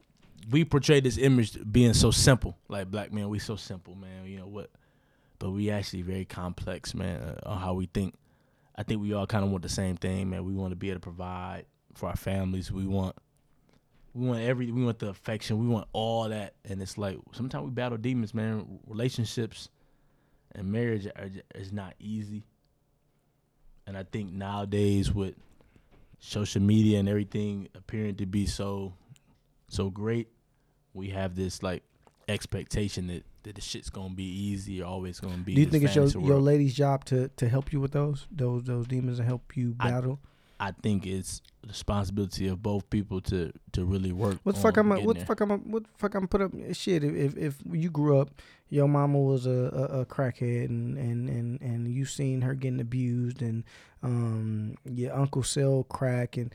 we 0.50 0.66
portray 0.66 1.02
this 1.02 1.20
image 1.20 1.60
being 1.72 1.94
so 1.94 2.10
simple. 2.10 2.58
Like 2.68 2.90
black 2.90 3.14
man, 3.14 3.30
we 3.30 3.38
so 3.38 3.56
simple, 3.56 3.94
man. 3.94 4.26
You 4.26 4.40
know 4.40 4.48
what? 4.48 4.72
But 5.38 5.52
we 5.52 5.70
actually 5.70 6.02
very 6.02 6.26
complex, 6.26 6.96
man, 6.96 7.22
uh, 7.22 7.50
on 7.50 7.60
how 7.60 7.76
we 7.76 7.86
think. 7.86 8.16
I 8.76 8.82
think 8.82 9.00
we 9.00 9.14
all 9.14 9.28
kind 9.28 9.46
of 9.46 9.52
want 9.52 9.62
the 9.62 9.70
same 9.70 9.96
thing, 9.96 10.32
man. 10.32 10.44
We 10.44 10.54
want 10.54 10.72
to 10.72 10.76
be 10.76 10.90
able 10.90 10.98
to 10.98 11.04
provide 11.04 11.66
for 11.96 12.10
our 12.10 12.16
families. 12.16 12.72
We 12.72 12.86
want, 12.86 13.16
we 14.14 14.28
want 14.28 14.42
every, 14.42 14.72
we 14.72 14.84
want 14.84 15.00
the 15.00 15.10
affection. 15.10 15.60
We 15.60 15.68
want 15.68 15.88
all 15.94 16.30
that, 16.30 16.54
and 16.64 16.82
it's 16.82 16.98
like 16.98 17.18
sometimes 17.34 17.66
we 17.66 17.72
battle 17.72 17.98
demons, 17.98 18.34
man. 18.34 18.80
Relationships 18.88 19.70
and 20.54 20.72
marriage 20.72 21.08
are, 21.08 21.30
is 21.56 21.72
not 21.72 21.96
easy. 22.00 22.44
And 23.88 23.98
I 23.98 24.04
think 24.04 24.32
nowadays 24.32 25.14
with 25.14 25.36
social 26.20 26.62
media 26.62 27.00
and 27.00 27.08
everything 27.08 27.70
appearing 27.76 28.16
to 28.16 28.26
be 28.26 28.46
so 28.46 28.94
so 29.68 29.90
great, 29.90 30.28
we 30.94 31.10
have 31.10 31.36
this 31.36 31.62
like 31.62 31.84
expectation 32.28 33.08
that, 33.08 33.24
that 33.44 33.56
the 33.56 33.62
shit's 33.62 33.90
gonna 33.90 34.14
be 34.14 34.24
easy 34.24 34.82
or 34.82 34.86
always 34.86 35.20
gonna 35.20 35.38
be. 35.38 35.54
Do 35.54 35.62
you 35.62 35.68
think 35.68 35.84
it's 35.84 35.96
your, 35.96 36.08
your 36.08 36.40
lady's 36.40 36.74
job 36.74 37.06
to 37.06 37.30
to 37.30 37.48
help 37.48 37.72
you 37.72 37.80
with 37.80 37.92
those 37.92 38.28
those 38.32 38.64
those 38.64 38.88
demons 38.88 39.20
and 39.20 39.28
help 39.28 39.56
you 39.56 39.74
battle? 39.74 40.20
I 40.24 40.28
think 40.82 41.06
it's 41.06 41.42
the 41.62 41.70
responsibility 41.70 42.48
of 42.48 42.62
both 42.62 42.90
people 42.90 43.22
to 43.22 43.52
to 43.74 43.86
really 43.86 44.12
work. 44.12 44.40
What 44.44 44.56
the 44.56 44.62
fuck 44.62 44.78
on 44.78 44.92
I'm 44.92 45.00
a, 45.00 45.02
what 45.02 45.20
the 45.20 45.26
fuck 45.26 45.42
I'm 45.42 45.52
a, 45.52 45.58
what 45.58 45.84
the 45.84 45.90
fuck 45.98 46.16
I'm 46.16 46.28
put 46.28 46.42
up 46.42 46.52
shit 46.74 47.04
if, 47.04 47.14
if 47.14 47.38
if 47.38 47.56
you 47.72 47.90
grew 47.90 48.20
up 48.20 48.30
your 48.70 48.88
mama 48.88 49.20
was 49.20 49.46
a, 49.46 49.50
a, 49.52 50.02
a 50.02 50.06
crackhead 50.06 50.66
and, 50.66 50.98
and, 50.98 51.30
and, 51.30 51.62
and 51.62 51.88
you 51.88 52.04
seen 52.04 52.42
her 52.42 52.56
getting 52.56 52.80
abused 52.80 53.42
and 53.42 53.64
um 54.02 54.76
your 54.86 55.14
uncle 55.16 55.44
sell 55.44 55.84
crack 55.84 56.38
and 56.38 56.54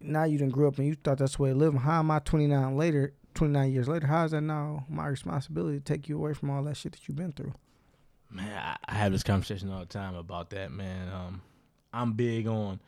now 0.00 0.24
you 0.24 0.36
didn't 0.38 0.52
grow 0.52 0.68
up 0.68 0.78
and 0.78 0.86
you 0.88 0.94
thought 0.94 1.18
that's 1.18 1.36
the 1.36 1.42
way 1.42 1.50
to 1.50 1.54
live. 1.54 1.74
How 1.74 2.00
am 2.00 2.10
I 2.10 2.18
twenty 2.20 2.46
nine 2.46 2.76
later 2.76 3.12
twenty 3.34 3.52
nine 3.52 3.72
years 3.72 3.88
later, 3.88 4.06
how 4.06 4.24
is 4.24 4.30
that 4.32 4.40
now 4.40 4.84
my 4.88 5.06
responsibility 5.06 5.78
to 5.78 5.84
take 5.84 6.08
you 6.08 6.16
away 6.16 6.34
from 6.34 6.50
all 6.50 6.62
that 6.64 6.76
shit 6.76 6.92
that 6.92 7.06
you've 7.06 7.16
been 7.16 7.32
through? 7.32 7.54
Man, 8.30 8.56
I, 8.56 8.76
I 8.86 8.94
have 8.94 9.12
this 9.12 9.22
conversation 9.22 9.70
all 9.70 9.80
the 9.80 9.86
time 9.86 10.14
about 10.14 10.50
that, 10.50 10.72
man. 10.72 11.08
Um, 11.12 11.42
I'm 11.92 12.14
big 12.14 12.46
on 12.46 12.80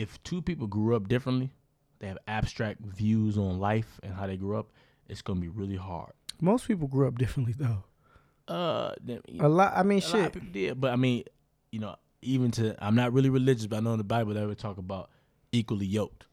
if 0.00 0.22
two 0.22 0.40
people 0.42 0.66
grew 0.66 0.96
up 0.96 1.08
differently, 1.08 1.50
they 1.98 2.06
have 2.08 2.18
abstract 2.26 2.80
views 2.80 3.36
on 3.36 3.58
life 3.58 4.00
and 4.02 4.14
how 4.14 4.26
they 4.26 4.36
grew 4.36 4.56
up, 4.58 4.70
it's 5.08 5.22
gonna 5.22 5.40
be 5.40 5.48
really 5.48 5.76
hard. 5.76 6.12
Most 6.40 6.66
people 6.66 6.88
grew 6.88 7.06
up 7.06 7.18
differently 7.18 7.54
though. 7.58 7.84
Uh, 8.48 8.94
then, 9.02 9.20
A 9.38 9.48
lot 9.48 9.72
I 9.76 9.82
mean 9.82 9.98
a 10.00 10.02
lot 10.02 10.10
shit. 10.10 10.26
of 10.26 10.32
people 10.32 10.48
did, 10.52 10.80
but 10.80 10.92
I 10.92 10.96
mean, 10.96 11.24
you 11.70 11.78
know, 11.80 11.96
even 12.22 12.50
to 12.52 12.74
I'm 12.84 12.94
not 12.94 13.12
really 13.12 13.30
religious, 13.30 13.66
but 13.66 13.76
I 13.76 13.80
know 13.80 13.92
in 13.92 13.98
the 13.98 14.04
Bible 14.04 14.34
they 14.34 14.44
would 14.44 14.58
talk 14.58 14.78
about 14.78 15.10
equally 15.52 15.86
yoked. 15.86 16.24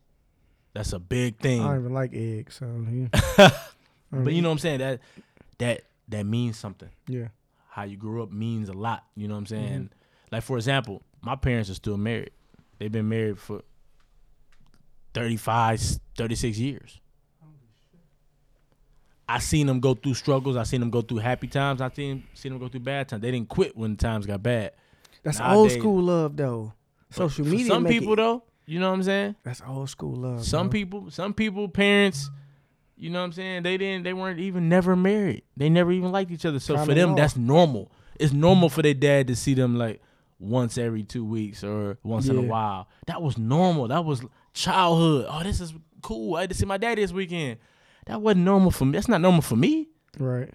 That's 0.74 0.94
a 0.94 1.00
big 1.00 1.38
thing. 1.40 1.62
I 1.62 1.68
don't 1.68 1.80
even 1.82 1.94
like 1.94 2.12
eggs, 2.14 2.56
so 2.56 2.86
yeah. 2.92 3.08
but 4.12 4.34
you 4.34 4.42
know 4.42 4.50
what 4.50 4.54
I'm 4.54 4.60
saying? 4.60 4.80
That 4.80 5.00
that 5.58 5.82
that 6.10 6.26
means 6.26 6.58
something. 6.58 6.90
Yeah. 7.08 7.28
How 7.70 7.84
you 7.84 7.98
grew 7.98 8.24
up 8.24 8.32
means 8.32 8.70
a 8.70 8.74
lot. 8.74 9.04
You 9.16 9.28
know 9.28 9.34
what 9.36 9.40
I'm 9.42 9.46
saying? 9.48 9.80
Mhm. 9.80 9.90
Like 10.32 10.44
for 10.44 10.56
example, 10.58 11.04
my 11.22 11.36
parents 11.36 11.70
are 11.70 11.74
still 11.76 11.98
married. 11.98 12.32
They've 12.78 12.92
been 12.92 13.10
married 13.10 13.40
for 13.40 13.62
35, 15.14 15.82
36 16.16 16.58
years. 16.58 17.00
I 19.30 19.40
seen 19.40 19.68
them 19.68 19.80
go 19.80 19.94
through 19.94 20.14
struggles. 20.14 20.56
I 20.56 20.64
seen 20.64 20.80
them 20.80 20.90
go 20.90 21.02
through 21.02 21.18
happy 21.18 21.48
times. 21.48 21.82
I 21.82 21.90
seen 21.90 22.24
seen 22.34 22.54
them 22.54 22.60
go 22.60 22.70
through 22.70 22.82
bad 22.82 23.10
times. 23.10 23.22
They 23.22 23.32
didn't 23.32 23.50
quit 23.50 23.76
when 23.76 23.98
times 23.98 24.26
got 24.26 24.42
bad. 24.42 24.72
That's 25.24 25.42
old 25.42 25.72
school 25.72 26.02
love 26.02 26.38
though. 26.38 26.74
Social 27.10 27.46
media 27.46 27.68
Some 27.68 27.86
people 27.86 28.14
it, 28.14 28.18
though, 28.18 28.44
you 28.66 28.80
know 28.80 28.90
what 28.90 28.96
I'm 28.96 29.04
saying? 29.04 29.36
That's 29.44 29.62
old 29.66 29.90
school 29.90 30.16
love. 30.16 30.46
Some 30.46 30.68
bro. 30.68 30.72
people, 30.72 31.12
some 31.12 31.34
people, 31.34 31.68
parents, 31.68 32.30
you 32.98 33.10
know 33.10 33.20
what 33.20 33.26
I'm 33.26 33.32
saying? 33.34 33.64
They 33.64 33.78
didn't, 33.78 34.04
they 34.04 34.14
weren't 34.14 34.40
even 34.40 34.70
never 34.70 34.96
married. 34.96 35.44
They 35.56 35.70
never 35.70 35.92
even 35.92 36.12
liked 36.12 36.32
each 36.32 36.46
other. 36.46 36.60
So 36.60 36.78
for 36.78 36.94
them, 36.94 37.16
that's 37.16 37.36
normal. 37.36 37.92
It's 38.20 38.34
normal 38.34 38.70
for 38.70 38.82
their 38.82 38.94
dad 38.94 39.28
to 39.28 39.36
see 39.36 39.54
them 39.54 39.76
like 39.78 40.02
once 40.40 40.78
every 40.78 41.04
two 41.04 41.26
weeks 41.26 41.64
or 41.64 41.98
once 42.04 42.28
in 42.28 42.38
a 42.38 42.42
while. 42.42 42.88
That 43.08 43.22
was 43.22 43.38
normal. 43.38 43.88
That 43.88 44.06
was 44.06 44.22
childhood. 44.54 45.26
Oh, 45.30 45.44
this 45.44 45.60
is 45.62 45.74
cool. 46.02 46.36
I 46.36 46.42
had 46.42 46.50
to 46.52 46.56
see 46.56 46.66
my 46.66 46.78
daddy 46.78 47.02
this 47.02 47.12
weekend. 47.12 47.58
That 48.06 48.22
wasn't 48.22 48.46
normal 48.46 48.72
for 48.72 48.86
me. 48.86 48.92
That's 48.94 49.08
not 49.08 49.22
normal 49.22 49.42
for 49.42 49.56
me. 49.56 49.90
right. 50.20 50.50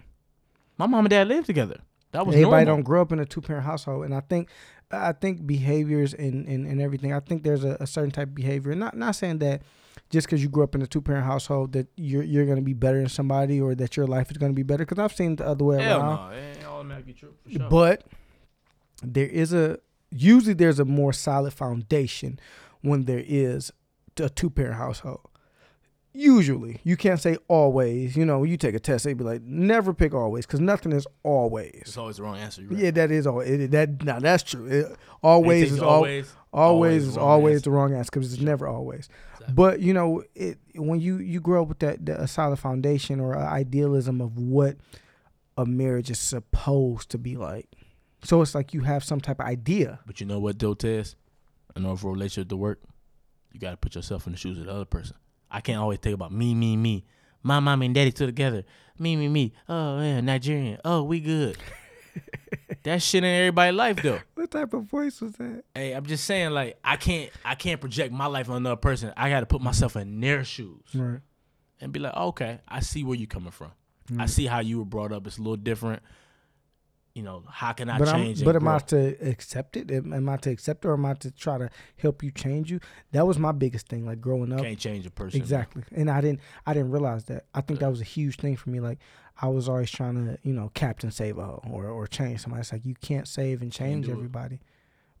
My 0.77 0.87
mom 0.87 1.05
and 1.05 1.09
dad 1.11 1.27
lived 1.27 1.45
together. 1.45 1.79
That 2.13 2.25
was 2.25 2.35
Everybody 2.35 2.65
normal. 2.65 2.77
don't 2.77 2.83
grow 2.83 3.01
up 3.01 3.11
in 3.11 3.19
a 3.19 3.25
two 3.25 3.41
parent 3.41 3.65
household, 3.65 4.05
and 4.05 4.13
I 4.13 4.21
think 4.21 4.49
I 4.91 5.11
think 5.13 5.45
behaviors 5.47 6.13
and, 6.13 6.47
and, 6.47 6.67
and 6.67 6.79
everything. 6.81 7.11
I 7.13 7.19
think 7.19 7.43
there's 7.43 7.63
a, 7.63 7.77
a 7.79 7.87
certain 7.87 8.11
type 8.11 8.29
of 8.29 8.35
behavior. 8.35 8.73
Not 8.75 8.95
not 8.95 9.15
saying 9.15 9.39
that 9.39 9.61
just 10.09 10.27
because 10.27 10.41
you 10.43 10.49
grew 10.49 10.63
up 10.63 10.75
in 10.75 10.81
a 10.81 10.87
two 10.87 11.01
parent 11.01 11.25
household 11.25 11.73
that 11.73 11.87
you're 11.95 12.23
you're 12.23 12.45
gonna 12.45 12.61
be 12.61 12.73
better 12.73 12.99
than 12.99 13.09
somebody 13.09 13.59
or 13.61 13.73
that 13.75 13.95
your 13.97 14.05
life 14.07 14.29
is 14.31 14.37
gonna 14.37 14.53
be 14.53 14.63
better. 14.63 14.85
Because 14.85 14.99
I've 14.99 15.13
seen 15.15 15.35
the 15.35 15.45
other 15.47 15.63
way 15.65 15.81
Hell 15.81 15.99
around. 16.01 16.29
no. 16.31 16.37
It 16.37 16.57
ain't 16.57 16.65
automatically 16.67 17.13
true. 17.13 17.33
For 17.43 17.49
sure. 17.51 17.69
But 17.69 18.03
there 19.03 19.27
is 19.27 19.53
a 19.53 19.79
usually 20.11 20.53
there's 20.53 20.79
a 20.79 20.85
more 20.85 21.13
solid 21.13 21.53
foundation 21.53 22.39
when 22.81 23.05
there 23.05 23.23
is 23.25 23.71
a 24.19 24.29
two 24.29 24.49
parent 24.49 24.75
household. 24.75 25.21
Usually, 26.15 26.79
you 26.83 26.95
can't 26.95 27.19
say 27.19 27.37
always. 27.47 28.15
You 28.15 28.23
know, 28.23 28.43
you 28.43 28.55
take 28.55 28.75
a 28.75 28.79
test, 28.79 29.03
they'd 29.03 29.17
be 29.17 29.23
like, 29.23 29.41
never 29.41 29.95
pick 29.95 30.13
always, 30.13 30.45
because 30.45 30.59
nothing 30.59 30.91
is 30.91 31.07
always. 31.23 31.73
it's 31.73 31.97
always 31.97 32.17
the 32.17 32.23
wrong 32.23 32.37
answer. 32.37 32.61
Right. 32.61 32.79
Yeah, 32.79 32.91
that 32.91 33.09
is 33.09 33.25
all. 33.25 33.39
It, 33.39 33.71
that 33.71 34.03
now 34.03 34.19
that's 34.19 34.43
true. 34.43 34.67
It, 34.67 34.95
always 35.23 35.71
is 35.71 35.79
always 35.79 36.31
always 36.53 37.07
is 37.07 37.17
always 37.17 37.55
answer. 37.55 37.63
the 37.63 37.71
wrong 37.71 37.95
answer 37.95 38.11
because 38.11 38.31
it's 38.31 38.43
never 38.43 38.67
always. 38.67 39.09
Exactly. 39.33 39.55
But 39.55 39.79
you 39.79 39.93
know, 39.93 40.23
it 40.35 40.59
when 40.75 40.99
you 40.99 41.17
you 41.17 41.39
grow 41.39 41.63
up 41.63 41.69
with 41.69 41.79
that, 41.79 42.05
that 42.05 42.19
a 42.19 42.27
solid 42.27 42.59
foundation 42.59 43.19
or 43.19 43.33
a 43.33 43.45
idealism 43.45 44.21
of 44.21 44.37
what 44.37 44.77
a 45.57 45.65
marriage 45.65 46.11
is 46.11 46.19
supposed 46.19 47.09
to 47.09 47.17
be 47.17 47.37
like. 47.37 47.69
So 48.23 48.41
it's 48.41 48.55
like 48.55 48.73
you 48.73 48.81
have 48.81 49.03
some 49.03 49.19
type 49.21 49.39
of 49.39 49.45
idea. 49.45 49.99
But 50.05 50.19
you 50.19 50.25
know 50.25 50.39
what, 50.39 50.57
though, 50.59 50.73
Tez? 50.73 51.15
In 51.75 51.85
order 51.85 51.97
for 51.99 52.07
a 52.09 52.13
relationship 52.13 52.49
to 52.49 52.57
work, 52.57 52.79
you 53.51 53.59
got 53.59 53.71
to 53.71 53.77
put 53.77 53.95
yourself 53.95 54.25
in 54.27 54.33
the 54.33 54.37
shoes 54.37 54.57
of 54.59 54.65
the 54.65 54.71
other 54.71 54.85
person. 54.85 55.15
I 55.51 55.61
can't 55.61 55.79
always 55.79 55.99
think 55.99 56.13
about 56.15 56.31
me, 56.31 56.53
me, 56.55 56.77
me. 56.77 57.05
My 57.43 57.59
mom 57.59 57.81
and 57.81 57.93
daddy 57.93 58.11
still 58.11 58.27
together. 58.27 58.63
Me, 58.97 59.15
me, 59.15 59.27
me. 59.27 59.53
Oh, 59.67 59.99
yeah, 59.99 60.21
Nigerian. 60.21 60.79
Oh, 60.85 61.03
we 61.03 61.19
good. 61.19 61.57
that 62.83 63.01
shit 63.01 63.23
in 63.23 63.29
everybody's 63.29 63.75
life, 63.77 64.01
though. 64.01 64.19
What 64.35 64.51
type 64.51 64.73
of 64.73 64.83
voice 64.83 65.19
was 65.21 65.33
that? 65.33 65.63
Hey, 65.73 65.93
I'm 65.93 66.05
just 66.05 66.25
saying, 66.25 66.51
like, 66.51 66.77
I 66.83 66.95
can't, 66.95 67.31
I 67.43 67.55
can't 67.55 67.79
project 67.81 68.13
my 68.13 68.25
life 68.27 68.49
on 68.49 68.57
another 68.57 68.75
person. 68.75 69.13
I 69.17 69.29
got 69.29 69.39
to 69.41 69.45
put 69.45 69.61
myself 69.61 69.95
in 69.95 70.19
their 70.21 70.43
shoes 70.43 70.83
Right. 70.93 71.19
and 71.81 71.91
be 71.91 71.99
like, 71.99 72.15
okay, 72.15 72.59
I 72.67 72.79
see 72.81 73.03
where 73.03 73.17
you're 73.17 73.27
coming 73.27 73.51
from. 73.51 73.71
I 74.11 74.25
Mm. 74.25 74.29
see 74.29 74.45
how 74.45 74.59
you 74.59 74.79
were 74.79 74.85
brought 74.85 75.11
up. 75.13 75.25
It's 75.27 75.37
a 75.37 75.41
little 75.41 75.55
different. 75.55 76.03
You 77.15 77.21
know, 77.21 77.43
how 77.47 77.73
can 77.73 77.89
I 77.91 77.99
But 77.99 78.07
I'm, 78.09 78.15
change? 78.23 78.39
and 78.39 78.45
but 78.45 78.55
am? 78.55 78.67
I 78.67 78.79
to 78.79 79.29
accept 79.29 79.77
it? 79.77 79.91
Am, 79.91 80.13
am 80.13 80.27
I 80.27 80.37
to 80.37 80.49
accept 80.49 80.83
it, 80.83 80.87
or 80.87 80.93
am 80.93 81.05
I 81.05 81.13
to 81.15 81.29
try 81.29 81.59
to 81.59 81.69
help 81.97 82.23
you 82.23 82.31
change 82.31 82.71
you? 82.71 82.79
That 83.11 83.27
was 83.27 83.37
my 83.37 83.51
biggest 83.51 83.87
thing, 83.87 84.03
like 84.03 84.19
growing 84.19 84.51
up. 84.51 84.61
Can't 84.61 84.79
change 84.79 85.05
a 85.05 85.11
person. 85.11 85.39
Exactly. 85.39 85.83
And 85.91 86.09
I 86.09 86.21
didn't 86.21 86.39
I 86.65 86.73
didn't 86.73 86.89
realize 86.89 87.25
that. 87.25 87.45
I 87.53 87.61
think 87.61 87.81
that 87.81 87.89
was 87.91 88.01
a 88.01 88.05
huge 88.05 88.37
thing 88.37 88.55
for 88.55 88.71
me. 88.71 88.79
Like 88.79 88.97
I 89.39 89.47
was 89.47 89.69
always 89.69 89.91
trying 89.91 90.25
to, 90.25 90.39
you 90.41 90.53
know, 90.53 90.71
captain 90.73 91.11
save 91.11 91.37
a 91.37 91.43
hoe 91.45 91.63
or, 91.69 91.85
or 91.87 92.07
change 92.07 92.39
somebody. 92.41 92.61
It's 92.61 92.71
like 92.71 92.83
you 92.85 92.95
can't 92.95 93.27
save 93.27 93.61
and 93.61 93.71
change 93.71 94.05
do 94.07 94.11
it. 94.11 94.15
everybody. 94.15 94.59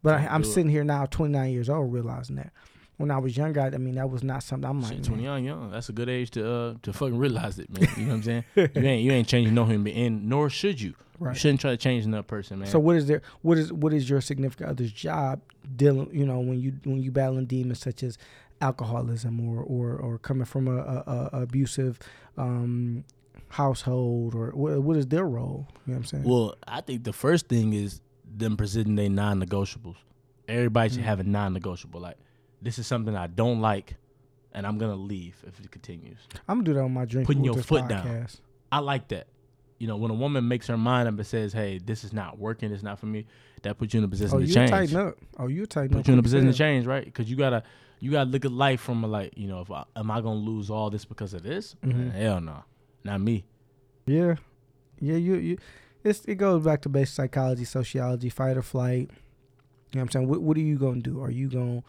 But 0.01 0.15
I, 0.15 0.19
Can't 0.21 0.33
I'm 0.33 0.41
it. 0.41 0.45
sitting 0.45 0.69
here 0.69 0.83
now, 0.83 1.05
29 1.05 1.51
years 1.51 1.69
old, 1.69 1.93
realizing 1.93 2.35
that. 2.37 2.51
When 2.97 3.09
I 3.11 3.17
was 3.17 3.35
younger, 3.35 3.59
I, 3.61 3.67
I 3.67 3.77
mean, 3.77 3.95
that 3.95 4.09
was 4.09 4.23
not 4.23 4.43
something 4.43 4.69
I'm 4.69 4.81
like. 4.81 5.01
Twenty 5.03 5.23
young, 5.23 5.43
young. 5.43 5.71
That's 5.71 5.89
a 5.89 5.93
good 5.93 6.09
age 6.09 6.29
to 6.31 6.47
uh 6.49 6.73
to 6.83 6.93
fucking 6.93 7.17
realize 7.17 7.57
it, 7.59 7.69
man. 7.71 7.87
You 7.97 8.03
know 8.03 8.09
what 8.09 8.15
I'm 8.15 8.23
saying? 8.23 8.43
you 8.55 8.69
ain't 8.87 9.03
you 9.03 9.11
ain't 9.11 9.27
changing 9.27 9.53
no 9.55 9.65
human 9.65 9.83
being, 9.83 10.29
nor 10.29 10.49
should 10.49 10.79
you. 10.79 10.93
You 11.21 11.33
shouldn't 11.35 11.61
try 11.61 11.71
to 11.71 11.77
change 11.77 12.05
another 12.05 12.23
person, 12.23 12.59
man. 12.59 12.67
So 12.67 12.79
what 12.79 12.95
is 12.97 13.05
there? 13.07 13.21
What 13.43 13.57
is 13.57 13.71
what 13.71 13.93
is 13.93 14.09
your 14.09 14.19
significant 14.21 14.69
other's 14.69 14.91
job 14.91 15.41
dealing? 15.75 16.09
You 16.11 16.25
know, 16.25 16.39
when 16.39 16.59
you 16.59 16.73
when 16.83 17.01
you 17.01 17.11
battling 17.11 17.45
demons 17.45 17.79
such 17.79 18.03
as 18.03 18.17
alcoholism 18.61 19.39
or 19.47 19.63
or, 19.63 19.95
or 19.95 20.17
coming 20.19 20.45
from 20.45 20.67
a, 20.67 20.77
a, 20.77 21.29
a 21.33 21.41
abusive 21.43 21.97
um, 22.37 23.05
household, 23.49 24.35
or 24.35 24.51
what, 24.51 24.81
what 24.81 24.97
is 24.97 25.07
their 25.07 25.25
role? 25.25 25.67
You 25.85 25.93
know 25.93 25.93
what 25.93 25.95
I'm 25.97 26.03
saying? 26.05 26.23
well, 26.25 26.55
I 26.67 26.81
think 26.81 27.03
the 27.03 27.13
first 27.13 27.47
thing 27.47 27.73
is 27.73 28.01
them 28.35 28.57
presenting 28.57 28.95
their 28.95 29.09
non-negotiables. 29.09 29.95
Everybody 30.47 30.89
should 30.89 30.99
Mm. 31.01 31.05
have 31.05 31.19
a 31.19 31.23
non-negotiable. 31.23 32.01
Like 32.01 32.17
this 32.63 32.79
is 32.79 32.87
something 32.87 33.15
I 33.15 33.27
don't 33.27 33.59
like, 33.61 33.95
and 34.53 34.65
I'm 34.65 34.77
gonna 34.77 34.95
leave 34.95 35.43
if 35.47 35.59
it 35.59 35.69
continues. 35.71 36.19
I'm 36.47 36.57
gonna 36.57 36.65
do 36.65 36.73
that 36.75 36.81
on 36.81 36.93
my 36.93 37.05
drink. 37.05 37.27
Putting 37.27 37.43
your 37.43 37.55
foot 37.61 37.87
down. 37.87 38.27
I 38.71 38.79
like 38.79 39.09
that. 39.09 39.27
You 39.79 39.87
know, 39.87 39.97
when 39.97 40.11
a 40.11 40.15
woman 40.15 40.47
makes 40.47 40.67
her 40.67 40.77
mind 40.77 41.07
up 41.09 41.15
and 41.17 41.27
says, 41.27 41.51
"Hey, 41.51 41.77
this 41.77 42.03
is 42.03 42.13
not 42.13 42.39
working. 42.39 42.71
It's 42.71 42.83
not 42.83 42.99
for 42.99 43.05
me," 43.05 43.25
that 43.63 43.77
puts 43.77 43.93
you 43.93 43.97
in 43.99 44.03
a 44.05 44.07
position 44.07 44.35
Oh, 44.37 44.39
to 44.39 44.45
you 44.45 44.53
change. 44.53 44.69
tighten 44.71 44.95
up. 44.97 45.17
Oh, 45.37 45.47
you 45.47 45.65
tighten 45.65 45.95
up. 45.95 45.99
put 45.99 46.07
you 46.07 46.13
in 46.13 46.19
a 46.19 46.23
position 46.23 46.47
to 46.47 46.53
change, 46.53 46.85
right? 46.85 47.03
Because 47.03 47.29
you 47.29 47.35
gotta 47.35 47.63
you 47.99 48.11
gotta 48.11 48.29
look 48.29 48.45
at 48.45 48.51
life 48.51 48.79
from 48.81 49.03
a 49.03 49.07
like, 49.07 49.37
you 49.37 49.47
know, 49.47 49.61
if 49.61 49.69
I, 49.71 49.83
am 49.95 50.09
I 50.11 50.21
gonna 50.21 50.39
lose 50.39 50.69
all 50.69 50.89
this 50.89 51.03
because 51.05 51.33
of 51.33 51.43
this? 51.43 51.75
Man, 51.81 52.11
Mhm. 52.11 52.13
hell 52.13 52.39
no, 52.41 52.63
not 53.03 53.19
me. 53.21 53.43
Yeah, 54.05 54.35
yeah. 54.99 55.15
You 55.15 55.35
you. 55.35 55.57
It's 56.03 56.23
it 56.25 56.35
goes 56.35 56.63
back 56.63 56.81
to 56.83 56.89
basic 56.89 57.15
psychology, 57.15 57.65
sociology, 57.65 58.29
fight 58.29 58.57
or 58.57 58.61
flight. 58.61 59.09
You 59.09 59.99
know 59.99 59.99
what 59.99 60.01
I'm 60.01 60.09
saying? 60.11 60.27
What 60.29 60.41
what 60.41 60.57
are 60.57 60.61
you 60.61 60.77
gonna 60.77 61.01
do? 61.01 61.21
Are 61.21 61.31
you 61.31 61.49
gonna 61.49 61.83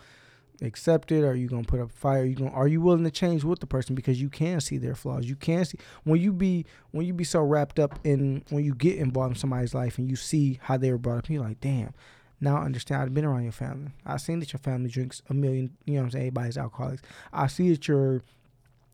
accept 0.62 1.12
it? 1.12 1.24
Are 1.24 1.34
you 1.34 1.48
gonna 1.48 1.64
put 1.64 1.80
up 1.80 1.92
fight? 1.92 2.18
Are 2.18 2.24
you 2.24 2.34
gonna 2.34 2.50
are 2.50 2.68
you 2.68 2.80
willing 2.80 3.04
to 3.04 3.10
change 3.10 3.44
with 3.44 3.60
the 3.60 3.66
person 3.66 3.94
because 3.94 4.20
you 4.20 4.28
can 4.28 4.60
see 4.60 4.78
their 4.78 4.94
flaws? 4.94 5.26
You 5.26 5.36
can 5.36 5.64
see 5.64 5.78
when 6.04 6.20
you 6.20 6.32
be 6.32 6.66
when 6.90 7.06
you 7.06 7.12
be 7.12 7.24
so 7.24 7.40
wrapped 7.40 7.78
up 7.78 7.98
in 8.04 8.44
when 8.50 8.64
you 8.64 8.74
get 8.74 8.98
involved 8.98 9.34
in 9.34 9.38
somebody's 9.38 9.74
life 9.74 9.98
and 9.98 10.08
you 10.08 10.16
see 10.16 10.60
how 10.62 10.76
they 10.76 10.90
were 10.90 10.98
brought 10.98 11.18
up. 11.18 11.30
You're 11.30 11.42
like, 11.42 11.60
damn. 11.60 11.92
Now 12.40 12.58
I 12.58 12.64
understand. 12.64 13.02
I've 13.02 13.14
been 13.14 13.24
around 13.24 13.44
your 13.44 13.52
family. 13.52 13.92
I 14.04 14.16
seen 14.16 14.40
that 14.40 14.52
your 14.52 14.60
family 14.60 14.90
drinks 14.90 15.22
a 15.30 15.34
million. 15.34 15.76
You 15.84 15.94
know 15.94 16.00
what 16.00 16.04
I'm 16.06 16.10
saying? 16.10 16.26
Everybody's 16.26 16.58
alcoholics. 16.58 17.02
I 17.32 17.46
see 17.46 17.70
that 17.70 17.88
your 17.88 18.22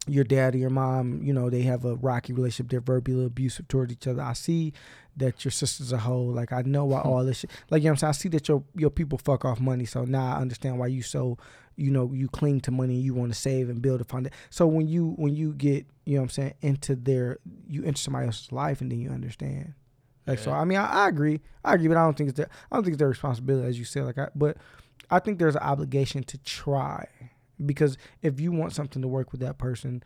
your 0.07 0.25
dad 0.25 0.55
or 0.55 0.59
your 0.59 0.71
mom, 0.71 1.23
you 1.23 1.33
know, 1.33 1.51
they 1.51 1.63
have 1.63 1.85
a 1.85 1.95
rocky 1.97 2.33
relationship. 2.33 2.71
They're 2.71 2.81
verbally 2.81 3.27
abusive 3.27 3.69
towards 3.69 3.93
each 3.93 4.07
other. 4.07 4.23
I 4.23 4.33
see 4.33 4.73
that 5.17 5.45
your 5.45 5.53
sister's 5.53 5.93
a 5.93 5.99
hoe. 5.99 6.23
Like 6.23 6.53
I 6.53 6.63
know 6.63 6.85
why 6.85 7.01
hmm. 7.01 7.09
all 7.09 7.25
this 7.25 7.41
shit. 7.41 7.51
Like 7.71 7.83
you 7.83 7.89
know 7.89 7.93
what 7.93 7.95
I'm 7.95 7.99
saying. 7.99 8.09
I 8.09 8.13
see 8.13 8.29
that 8.31 8.49
your 8.49 8.65
your 8.75 8.91
people 8.91 9.19
fuck 9.19 9.45
off 9.45 9.61
money. 9.61 9.85
So 9.85 10.05
now 10.05 10.37
I 10.37 10.41
understand 10.41 10.79
why 10.79 10.89
you 10.89 11.03
so 11.03 11.39
you 11.77 11.91
know 11.91 12.13
you 12.13 12.29
cling 12.29 12.61
to 12.63 12.71
money. 12.71 12.95
and 12.95 13.05
You 13.05 13.15
want 13.15 13.33
to 13.33 13.39
save 13.39 13.69
and 13.69 13.83
build 13.83 14.01
upon 14.01 14.27
it. 14.27 14.33
So 14.49 14.67
when 14.67 14.89
you 14.89 15.15
when 15.17 15.35
you 15.35 15.53
get 15.53 15.87
you 16.05 16.15
know 16.15 16.23
what 16.23 16.25
I'm 16.25 16.31
saying 16.31 16.55
into 16.63 16.97
their 16.97 17.39
you 17.69 17.85
enter 17.85 18.01
somebody 18.01 18.27
else's 18.27 18.53
life 18.53 18.81
and 18.81 18.91
then 18.91 19.01
you 19.01 19.11
understand. 19.11 19.75
Like 20.27 20.39
so, 20.39 20.53
I 20.53 20.65
mean, 20.65 20.79
I, 20.79 20.87
I 20.87 21.09
agree, 21.09 21.41
I 21.65 21.75
agree, 21.75 21.89
but 21.89 21.97
I 21.97 22.05
don't 22.05 22.17
think 22.17 22.29
it's 22.29 22.37
their, 22.37 22.49
I 22.71 22.77
don't 22.77 22.85
think 22.85 22.93
it's 22.93 23.01
their 23.01 23.09
responsibility, 23.09 23.67
as 23.67 23.79
you 23.79 23.85
said. 23.85 24.05
Like, 24.05 24.19
I, 24.19 24.29
but 24.35 24.59
I 25.11 25.19
think 25.19 25.39
there's 25.39 25.57
an 25.57 25.63
obligation 25.63 26.23
to 26.25 26.39
try 26.39 27.09
because 27.67 27.97
if 28.23 28.41
you 28.41 28.53
want 28.53 28.73
something 28.73 29.03
to 29.03 29.09
work 29.09 29.33
with 29.33 29.41
that 29.41 29.59
person, 29.59 30.03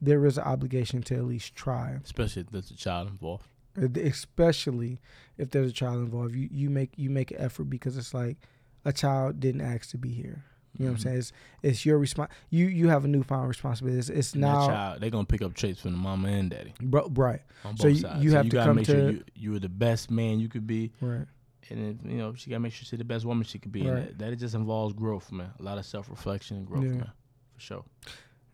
there 0.00 0.24
is 0.26 0.38
an 0.38 0.44
obligation 0.44 1.02
to 1.02 1.14
at 1.16 1.24
least 1.24 1.54
try. 1.54 1.98
especially 2.04 2.42
if 2.42 2.50
there's 2.50 2.70
a 2.70 2.76
child 2.76 3.08
involved. 3.08 3.46
Uh, 3.80 3.86
Especially 4.00 5.00
if 5.36 5.50
there's 5.50 5.70
a 5.70 5.74
child 5.74 5.96
involved, 5.98 6.34
you 6.34 6.48
you 6.50 6.70
make 6.70 6.90
you 6.96 7.10
make 7.10 7.30
an 7.30 7.38
effort 7.40 7.64
because 7.64 7.96
it's 7.96 8.12
like 8.14 8.36
a 8.84 8.92
child 8.92 9.40
didn't 9.40 9.60
ask 9.60 9.90
to 9.90 9.98
be 9.98 10.10
here. 10.10 10.44
You 10.78 10.84
know 10.86 10.92
what 10.92 10.98
I'm 10.98 11.00
Mhm. 11.00 11.02
saying? 11.04 11.18
It's 11.18 11.32
it's 11.62 11.86
your 11.86 11.98
response. 11.98 12.30
You 12.50 12.66
you 12.66 12.88
have 12.88 13.04
a 13.04 13.08
newfound 13.08 13.48
responsibility. 13.48 13.98
It's, 13.98 14.08
it's 14.08 14.34
now, 14.34 14.66
child, 14.68 15.00
they're 15.00 15.10
gonna 15.10 15.24
pick 15.24 15.42
up 15.42 15.54
traits 15.54 15.80
from 15.80 15.92
the 15.92 15.98
mama 15.98 16.28
and 16.28 16.50
daddy 16.50 16.72
bro, 16.80 17.08
right, 17.14 17.40
on 17.64 17.72
both 17.74 17.80
So 17.80 17.88
you- 17.88 17.96
sides. 17.96 18.24
you 18.24 18.32
have 18.32 18.44
to 18.46 18.50
gotta 18.50 18.68
come 18.70 18.76
make 18.76 18.86
sure 18.86 18.96
to- 18.96 19.12
you 19.14 19.24
you 19.34 19.54
are 19.54 19.58
the 19.60 19.68
best 19.68 20.10
man 20.10 20.38
you 20.40 20.48
could 20.48 20.66
be, 20.66 20.92
right. 21.00 21.26
And 21.70 22.00
then, 22.00 22.10
you 22.10 22.18
know 22.18 22.34
she 22.34 22.50
gotta 22.50 22.60
make 22.60 22.72
sure 22.72 22.84
she's 22.86 22.98
the 22.98 23.04
best 23.04 23.24
woman 23.24 23.44
she 23.44 23.58
could 23.58 23.72
be. 23.72 23.80
And 23.82 23.90
Right. 23.94 24.18
that, 24.18 24.30
that 24.30 24.36
just 24.36 24.54
involves 24.54 24.94
growth, 24.94 25.30
man. 25.32 25.50
A 25.58 25.62
lot 25.62 25.78
of 25.78 25.84
self 25.86 26.08
reflection 26.10 26.56
and 26.58 26.66
growth, 26.66 26.84
Yeah. 26.84 26.90
man, 26.90 27.10
for 27.54 27.60
sure. 27.60 27.84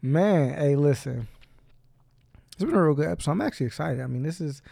Man, 0.03 0.59
hey, 0.59 0.77
listen. 0.77 1.29
It's 2.57 2.65
been 2.65 2.75
a 2.75 2.83
real 2.85 2.95
good 2.95 3.09
episode. 3.09 3.33
I'm 3.33 3.41
actually 3.41 3.67
excited. 3.67 4.01
I 4.01 4.07
mean, 4.07 4.23
this 4.23 4.41
is 4.41 4.63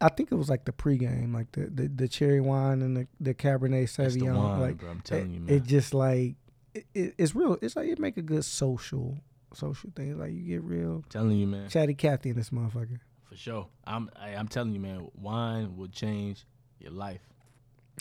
I 0.00 0.08
think 0.08 0.30
it 0.30 0.36
was 0.36 0.48
like 0.48 0.64
the 0.64 0.72
pregame, 0.72 1.34
like 1.34 1.50
the 1.52 1.62
the, 1.66 1.88
the 1.88 2.08
cherry 2.08 2.40
wine 2.40 2.82
and 2.82 2.96
the, 2.96 3.06
the 3.20 3.34
Cabernet 3.34 3.94
That's 3.96 4.14
the 4.14 4.20
Sauvignon. 4.20 4.36
wine, 4.36 4.60
like 4.60 4.78
bro. 4.78 4.90
I'm 4.90 4.98
it, 4.98 5.04
telling 5.04 5.32
you, 5.32 5.40
man. 5.40 5.54
it 5.56 5.64
just 5.64 5.92
like 5.94 6.36
it, 6.74 6.86
it, 6.94 7.14
it's 7.18 7.34
real. 7.34 7.58
It's 7.60 7.74
like 7.74 7.88
it 7.88 7.98
make 7.98 8.16
a 8.16 8.22
good 8.22 8.44
social 8.44 9.16
social 9.54 9.90
thing. 9.96 10.16
Like 10.18 10.32
you 10.32 10.42
get 10.42 10.62
real 10.62 11.02
telling 11.08 11.36
you, 11.38 11.46
man, 11.48 11.68
chatty 11.68 11.94
Cathy 11.94 12.30
in 12.30 12.36
this 12.36 12.50
motherfucker. 12.50 12.98
for 13.28 13.36
sure. 13.36 13.66
I'm 13.84 14.08
I, 14.14 14.30
I'm 14.36 14.46
telling 14.46 14.72
you, 14.72 14.80
man. 14.80 15.08
Wine 15.14 15.76
will 15.76 15.88
change 15.88 16.44
your 16.78 16.92
life. 16.92 17.22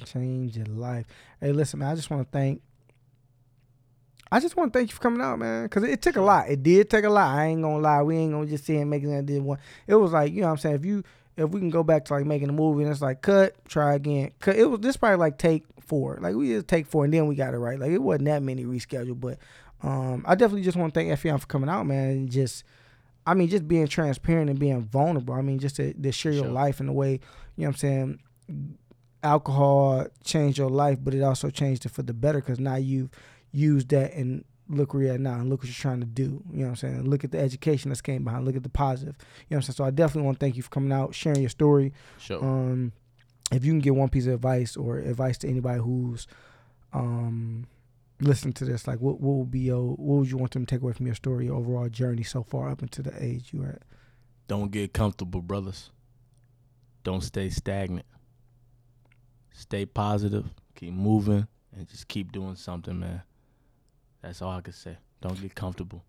Change 0.06 0.58
your 0.58 0.66
life. 0.68 1.06
Hey, 1.42 1.52
listen, 1.52 1.80
man. 1.80 1.90
I 1.90 1.96
just 1.96 2.10
want 2.10 2.24
to 2.24 2.30
thank. 2.38 2.62
I 4.32 4.40
just 4.40 4.58
want 4.58 4.74
to 4.74 4.78
thank 4.78 4.90
you 4.90 4.96
for 4.96 5.02
coming 5.02 5.22
out, 5.22 5.40
man. 5.40 5.64
Because 5.64 5.84
it, 5.84 6.02
took 6.02 6.18
a 6.18 6.22
lot. 6.22 6.50
It 6.50 6.62
did 6.62 6.90
take 6.90 7.06
a 7.06 7.10
lot. 7.10 7.34
I 7.34 7.46
ain't 7.46 7.62
gonna 7.62 7.80
lie. 7.80 8.02
We 8.02 8.18
ain't 8.18 8.34
gonna 8.34 8.46
just 8.48 8.66
sit 8.66 8.76
and 8.76 8.90
make 8.90 9.04
that 9.04 9.26
did 9.26 9.42
one. 9.42 9.60
It 9.88 9.96
was 9.96 10.12
like 10.12 10.34
you 10.34 10.42
know 10.42 10.48
what 10.48 10.52
I'm 10.54 10.58
saying. 10.58 10.76
If 10.76 10.86
you 10.86 11.04
if 11.38 11.50
we 11.50 11.60
can 11.60 11.70
go 11.70 11.84
back 11.84 12.06
to 12.06 12.14
like 12.14 12.26
making 12.26 12.50
a 12.50 12.54
movie 12.54 12.84
and 12.84 12.92
it's 12.92 13.02
like 13.02 13.22
cut, 13.22 13.54
try 13.70 13.94
again. 13.96 14.32
Cut. 14.40 14.56
It 14.58 14.66
was 14.66 14.80
this 14.82 14.98
probably 14.98 15.18
like 15.18 15.38
take 15.38 15.64
four. 15.80 16.18
Like 16.20 16.36
we 16.36 16.50
just 16.50 16.68
take 16.68 16.88
four 16.88 17.06
and 17.06 17.14
then 17.14 17.28
we 17.28 17.36
got 17.36 17.54
it 17.54 17.58
right. 17.58 17.80
Like 17.80 17.92
it 17.92 18.02
wasn't 18.02 18.26
that 18.26 18.44
many 18.44 18.66
rescheduled, 18.66 19.22
but 19.22 19.38
um, 19.82 20.26
I 20.28 20.36
definitely 20.36 20.64
just 20.64 20.78
want 20.78 20.94
to 20.94 21.00
thank 21.00 21.12
Efiong 21.12 21.40
for 21.40 21.48
coming 21.48 21.70
out, 21.70 21.86
man. 21.86 22.10
And 22.10 22.32
just, 22.32 22.64
I 23.26 23.36
mean, 23.36 23.48
just 23.48 23.68
being 23.68 23.88
transparent 23.88 24.50
and 24.50 24.58
being 24.58 24.82
vulnerable. 24.84 25.36
I 25.36 25.42
mean, 25.42 25.60
just 25.60 25.76
to, 25.76 25.94
to 25.94 26.12
share 26.12 26.32
your 26.32 26.46
Sure. 26.46 26.52
life 26.52 26.80
in 26.80 26.88
the 26.88 26.94
way 26.94 27.12
you 27.56 27.64
know 27.64 27.68
what 27.68 27.68
I'm 27.68 27.76
saying. 27.76 28.20
Alcohol 29.28 30.08
changed 30.24 30.58
your 30.58 30.70
life, 30.70 30.98
but 31.02 31.14
it 31.14 31.22
also 31.22 31.50
changed 31.50 31.86
it 31.86 31.90
for 31.90 32.04
the 32.04 32.14
better 32.14 32.40
because 32.40 32.60
now 32.60 32.76
you've 32.76 33.10
used 33.52 33.90
that 33.90 34.14
and 34.14 34.44
look 34.70 34.94
where 34.94 35.04
you're 35.04 35.14
at 35.14 35.20
now 35.20 35.36
and 35.36 35.50
look 35.50 35.62
what 35.62 35.68
you're 35.68 35.74
trying 35.74 36.00
to 36.00 36.06
do. 36.06 36.44
You 36.52 36.60
know 36.60 36.64
what 36.66 36.70
I'm 36.70 36.76
saying? 36.76 37.10
Look 37.10 37.24
at 37.24 37.32
the 37.32 37.40
education 37.40 37.90
that's 37.90 38.02
came 38.02 38.24
behind. 38.24 38.46
Look 38.46 38.56
at 38.56 38.64
the 38.64 38.70
positive. 38.70 39.16
You 39.20 39.26
know 39.56 39.58
what 39.58 39.58
I'm 39.58 39.62
saying? 39.64 39.76
So 39.76 39.84
I 39.84 39.92
definitely 39.92 40.26
want 40.26 40.40
to 40.40 40.46
thank 40.46 40.56
you 40.56 40.64
for 40.64 40.70
coming 40.70 40.92
out, 40.92 41.16
sharing 41.16 41.42
your 41.42 41.50
story. 41.50 41.94
Sure. 42.20 42.44
Um, 42.44 42.92
if 43.52 43.64
you 43.64 43.72
can 43.72 43.80
get 43.80 43.96
one 43.96 44.10
piece 44.10 44.28
of 44.28 44.34
advice 44.34 44.76
or 44.76 44.98
advice 44.98 45.38
to 45.40 45.48
anybody 45.48 45.80
who's 45.80 46.28
um 46.94 47.66
listening 48.20 48.54
to 48.54 48.66
this, 48.66 48.88
like 48.88 49.00
what 49.00 49.20
what 49.22 49.36
would 49.36 49.52
be 49.52 49.60
your 49.60 49.82
what 49.96 50.20
would 50.20 50.30
you 50.30 50.38
want 50.38 50.52
them 50.52 50.66
to 50.66 50.76
take 50.76 50.82
away 50.82 50.94
from 50.94 51.06
your 51.06 51.16
story, 51.16 51.46
your 51.46 51.56
overall 51.56 51.88
journey 51.90 52.24
so 52.24 52.44
far 52.44 52.70
up 52.70 52.82
into 52.82 53.02
the 53.02 53.14
age 53.24 53.50
you're 53.54 53.68
at? 53.68 53.84
Don't 54.48 54.72
get 54.72 54.94
comfortable, 54.94 55.42
brothers. 55.42 55.92
Don't 57.04 57.22
stay 57.24 57.50
stagnant. 57.50 58.06
Stay 59.58 59.88
positive. 59.88 60.46
Keep 60.76 60.94
moving, 60.94 61.48
and 61.76 61.88
just 61.90 62.08
keep 62.08 62.32
doing 62.32 62.56
something, 62.56 63.00
man. 63.00 63.24
That's 64.22 64.40
all 64.44 64.52
I 64.52 64.62
can 64.62 64.72
say. 64.72 64.98
Don't 65.20 65.42
get 65.42 65.56
comfortable. 65.56 66.04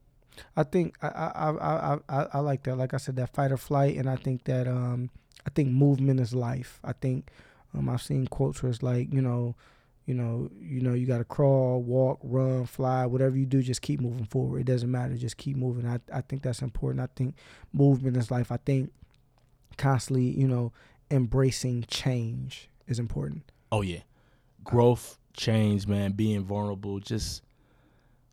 I 0.54 0.64
think 0.64 0.96
I 1.00 1.08
I, 1.08 1.50
I 1.50 1.98
I 2.10 2.26
I 2.34 2.38
like 2.40 2.64
that. 2.64 2.76
Like 2.76 2.92
I 2.92 2.98
said, 2.98 3.16
that 3.16 3.32
fight 3.32 3.50
or 3.50 3.56
flight, 3.56 3.96
and 3.96 4.08
I 4.08 4.16
think 4.16 4.44
that 4.44 4.68
um 4.68 5.08
I 5.46 5.50
think 5.50 5.70
movement 5.70 6.20
is 6.20 6.34
life. 6.34 6.78
I 6.84 6.92
think 6.92 7.30
um 7.74 7.88
I've 7.88 8.02
seen 8.02 8.26
quotes 8.26 8.62
where 8.62 8.68
it's 8.68 8.82
like 8.82 9.14
you 9.14 9.22
know, 9.22 9.56
you 10.04 10.12
know, 10.12 10.50
you 10.60 10.82
know, 10.82 10.92
you 10.92 11.06
got 11.06 11.18
to 11.18 11.24
crawl, 11.24 11.80
walk, 11.80 12.20
run, 12.22 12.66
fly, 12.66 13.06
whatever 13.06 13.34
you 13.38 13.46
do, 13.46 13.62
just 13.62 13.80
keep 13.80 13.98
moving 13.98 14.26
forward. 14.26 14.60
It 14.60 14.66
doesn't 14.66 14.90
matter, 14.90 15.16
just 15.16 15.38
keep 15.38 15.56
moving. 15.56 15.86
I 15.86 16.00
I 16.12 16.20
think 16.20 16.42
that's 16.42 16.60
important. 16.60 17.00
I 17.00 17.08
think 17.16 17.34
movement 17.72 18.18
is 18.18 18.30
life. 18.30 18.52
I 18.52 18.58
think 18.58 18.92
constantly, 19.78 20.38
you 20.38 20.46
know, 20.46 20.74
embracing 21.10 21.86
change 21.88 22.68
is 22.88 22.98
important. 22.98 23.42
Oh 23.70 23.82
yeah, 23.82 24.00
growth, 24.64 25.18
change, 25.34 25.86
man. 25.86 26.12
Being 26.12 26.42
vulnerable, 26.44 26.98
just 27.00 27.42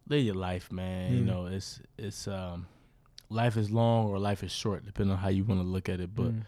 live 0.07 0.23
your 0.23 0.35
life, 0.35 0.71
man. 0.71 1.13
You 1.13 1.21
Mm. 1.23 1.25
know, 1.25 1.45
it's 1.47 1.81
it's 1.97 2.27
um, 2.27 2.65
life 3.29 3.57
is 3.57 3.69
long 3.71 4.07
or 4.07 4.17
life 4.19 4.43
is 4.43 4.51
short, 4.51 4.85
depending 4.85 5.11
on 5.13 5.17
how 5.19 5.29
you 5.29 5.43
want 5.43 5.61
to 5.61 5.67
look 5.67 5.89
at 5.89 5.99
it. 5.99 6.13
But 6.15 6.31
Mm. 6.31 6.41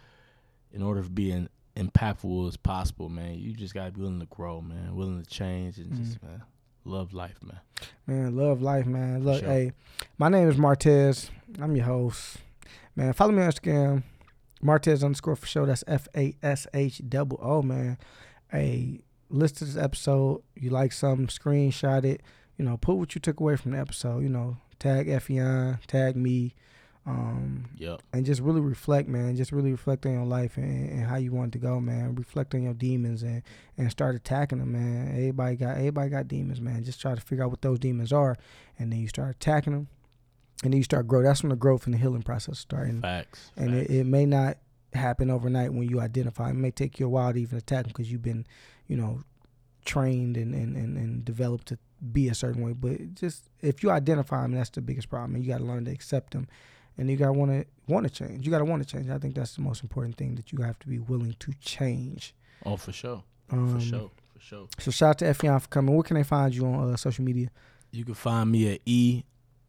in 0.74 0.82
order 0.82 1.04
to 1.04 1.10
be 1.10 1.32
in, 1.32 1.50
impactful 1.76 2.48
as 2.48 2.58
possible, 2.58 3.10
man, 3.10 3.36
you 3.36 3.54
just 3.54 3.74
gotta 3.74 3.92
be 3.92 4.02
willing 4.02 4.20
to 4.20 4.26
grow, 4.28 4.62
man. 4.62 4.96
Willing 4.96 5.22
to 5.22 5.30
change 5.30 5.78
and 5.78 5.94
just 5.96 6.22
man, 6.24 6.42
love 6.86 7.14
life, 7.14 7.38
man. 7.44 7.60
Man, 8.08 8.36
love 8.36 8.62
life, 8.62 8.86
man. 8.86 9.24
Look, 9.24 9.40
sure. 9.42 9.50
hey, 9.50 9.72
my 10.18 10.30
name 10.30 10.48
is 10.50 10.56
Martez. 10.56 11.30
I'm 11.60 11.76
your 11.76 11.86
host. 11.86 12.38
Man, 12.96 13.14
follow 13.14 13.32
me 13.32 13.44
on 13.44 13.52
Instagram, 13.52 14.04
Martez 14.64 15.04
underscore 15.04 15.36
for 15.36 15.46
show. 15.48 15.66
That's 15.66 15.84
F 15.88 16.08
A 16.16 16.36
S 16.42 16.68
H 16.74 17.02
double 17.08 17.40
O, 17.42 17.62
man. 17.62 17.98
Hey, 18.52 19.02
listen 19.30 19.58
to 19.58 19.66
this 19.66 19.78
episode. 19.78 20.42
You 20.56 20.70
like 20.70 20.92
something, 20.94 21.28
screenshot 21.28 22.04
it. 22.04 22.22
You 22.58 22.66
know, 22.66 22.78
put 22.78 22.96
what 22.96 23.14
you 23.16 23.22
took 23.22 23.40
away 23.40 23.56
from 23.56 23.72
the 23.72 23.80
episode. 23.80 24.24
You 24.24 24.30
know, 24.30 24.58
tag 24.80 25.08
Efiong, 25.08 25.80
tag 25.86 26.16
me. 26.16 26.56
Um, 27.06 27.68
Yep. 27.78 28.02
and 28.12 28.26
just 28.26 28.42
really 28.42 28.60
reflect, 28.60 29.08
man. 29.08 29.38
Just 29.38 29.54
really 29.54 29.72
reflect 29.72 30.06
on 30.06 30.12
your 30.12 30.26
life 30.26 30.58
and, 30.58 30.90
and 30.90 31.06
how 31.06 31.16
you 31.16 31.32
want 31.32 31.56
it 31.56 31.60
to 31.60 31.66
go, 31.66 31.80
man. 31.80 32.16
Reflect 32.16 32.54
on 32.54 32.64
your 32.64 32.74
demons 32.74 33.24
and 33.24 33.44
and 33.78 33.90
start 33.90 34.16
attacking 34.16 34.60
them, 34.60 34.74
man. 34.74 35.10
Everybody 35.14 35.56
got 35.56 35.78
everybody 35.78 36.10
got 36.10 36.28
demons, 36.28 36.60
man. 36.60 36.84
Just 36.84 37.00
try 37.00 37.16
to 37.16 37.22
figure 37.22 37.46
out 37.46 37.50
what 37.52 37.62
those 37.62 37.80
demons 37.80 38.12
are, 38.12 38.36
and 38.78 38.92
then 38.92 39.00
you 39.00 39.08
start 39.08 39.30
attacking 39.38 39.72
them, 39.72 39.88
and 40.64 40.74
then 40.74 40.78
you 40.78 40.84
start 40.84 41.08
grow. 41.08 41.22
That's 41.22 41.44
when 41.44 41.50
the 41.50 41.56
growth 41.56 41.86
and 41.86 41.94
the 41.94 41.98
healing 41.98 42.24
process 42.24 42.60
start. 42.60 42.88
And, 42.88 43.02
Facts. 43.02 43.52
and 43.56 43.76
it, 43.76 43.90
it 43.90 44.06
may 44.06 44.26
not 44.26 44.58
happen 44.94 45.30
overnight 45.30 45.74
when 45.74 45.88
you 45.90 46.00
identify. 46.00 46.50
It 46.50 46.56
may 46.56 46.72
take 46.72 47.00
you 47.00 47.06
a 47.06 47.10
while 47.10 47.32
to 47.34 47.40
even 47.40 47.58
attack 47.58 47.84
them 47.84 47.90
because 47.90 48.12
you've 48.12 48.24
been, 48.24 48.46
you 48.88 48.98
know, 48.98 49.24
trained 49.86 50.36
and, 50.38 50.54
and, 50.54 50.76
and, 50.76 50.98
and 50.98 51.24
developed 51.24 51.68
to 51.68 51.78
be 52.12 52.28
a 52.30 52.36
certain 52.36 52.64
way. 52.64 52.74
But 52.74 53.16
just 53.16 53.50
if 53.62 53.84
you 53.84 53.92
identify 53.92 54.42
them, 54.42 54.54
that's 54.54 54.70
the 54.72 54.82
biggest 54.82 55.10
problem. 55.10 55.36
And 55.36 55.44
you 55.44 55.52
got 55.52 55.60
to 55.60 55.64
learn 55.64 55.86
to 55.86 55.92
accept 55.92 56.34
them, 56.34 56.48
and 56.98 57.10
you 57.10 57.18
got 57.18 57.28
to 57.28 57.34
want 57.34 57.52
to 57.52 57.66
want 57.88 58.06
to 58.06 58.10
change. 58.10 58.46
You 58.46 58.52
got 58.52 58.60
to 58.60 58.66
want 58.66 58.82
to 58.82 58.90
change. 58.90 59.10
I 59.10 59.18
think 59.18 59.36
that's 59.36 59.56
the 59.56 59.62
most 59.62 59.84
important 59.84 60.18
thing 60.18 60.36
that 60.36 60.52
you 60.52 60.62
have 60.64 60.80
to 60.80 60.88
be 60.88 61.00
willing 61.00 61.36
to 61.40 61.54
change. 61.62 62.34
oh, 62.66 62.78
for 62.78 62.92
sure. 62.92 63.24
Um, 63.52 63.80
For 63.80 63.86
sure. 63.86 64.12
For 64.34 64.40
sure. 64.42 64.68
So 64.80 64.92
shout 64.92 65.10
out 65.10 65.18
to 65.20 65.26
Efiong 65.26 65.62
for 65.62 65.68
coming. 65.70 65.94
Where 65.96 66.04
can 66.04 66.16
they 66.18 66.24
find 66.24 66.54
you 66.54 66.66
on 66.66 66.94
uh, 66.94 66.98
social 66.98 67.24
media? 67.24 67.50
You 67.92 68.04
can 68.04 68.14
find 68.14 68.52
me 68.52 68.74
at 68.74 68.82
E 68.86 69.24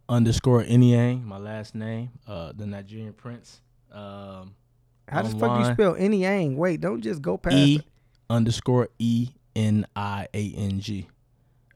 underscore 0.09 0.63
Inyang, 0.65 1.25
my 1.25 1.39
last 1.39 1.75
name, 1.75 2.11
uh, 2.27 2.53
the 2.57 2.67
Nigerian 2.67 3.13
Prince. 3.13 3.61
Um, 3.93 4.55
How 5.09 5.23
the 5.23 5.31
fuck 5.39 5.59
you 5.67 5.73
spell 5.73 5.97
Yang? 5.99 6.57
Wait, 6.57 6.81
don't 6.81 7.01
just 7.01 7.23
go 7.23 7.37
past 7.37 7.57
E 7.57 7.77
it. 7.77 7.85
underscore 8.31 8.89
E 8.99 9.29
N 9.57 9.87
I 9.97 10.29
A 10.35 10.53
N 10.57 10.81
G. 10.81 11.09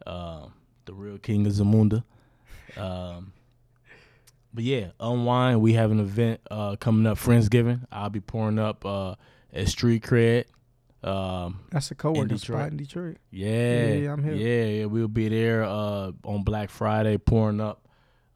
Um, 0.06 0.52
the 0.84 0.94
real 0.94 1.18
king 1.18 1.46
of 1.46 1.52
Zamunda. 1.52 2.04
Um, 2.76 3.32
but 4.54 4.64
yeah, 4.64 4.88
UnWine. 5.00 5.60
We 5.60 5.74
have 5.74 5.90
an 5.90 6.00
event 6.00 6.40
uh, 6.50 6.76
coming 6.76 7.06
up, 7.06 7.18
Friendsgiving. 7.18 7.86
I'll 7.90 8.10
be 8.10 8.20
pouring 8.20 8.58
up 8.58 8.84
uh, 8.84 9.14
at 9.52 9.68
Street 9.68 10.02
Cred. 10.02 10.44
Um, 11.02 11.60
That's 11.70 11.90
a 11.90 11.94
co-working 11.96 12.36
Detroit. 12.36 12.58
spot 12.60 12.70
in 12.70 12.76
Detroit. 12.76 13.16
yeah, 13.30 13.92
yeah, 13.94 14.12
I'm 14.12 14.22
here. 14.22 14.34
Yeah, 14.34 14.64
yeah, 14.80 14.84
we'll 14.84 15.08
be 15.08 15.28
there 15.28 15.64
uh, 15.64 16.12
on 16.24 16.44
Black 16.44 16.70
Friday 16.70 17.18
pouring 17.18 17.60
up. 17.60 17.88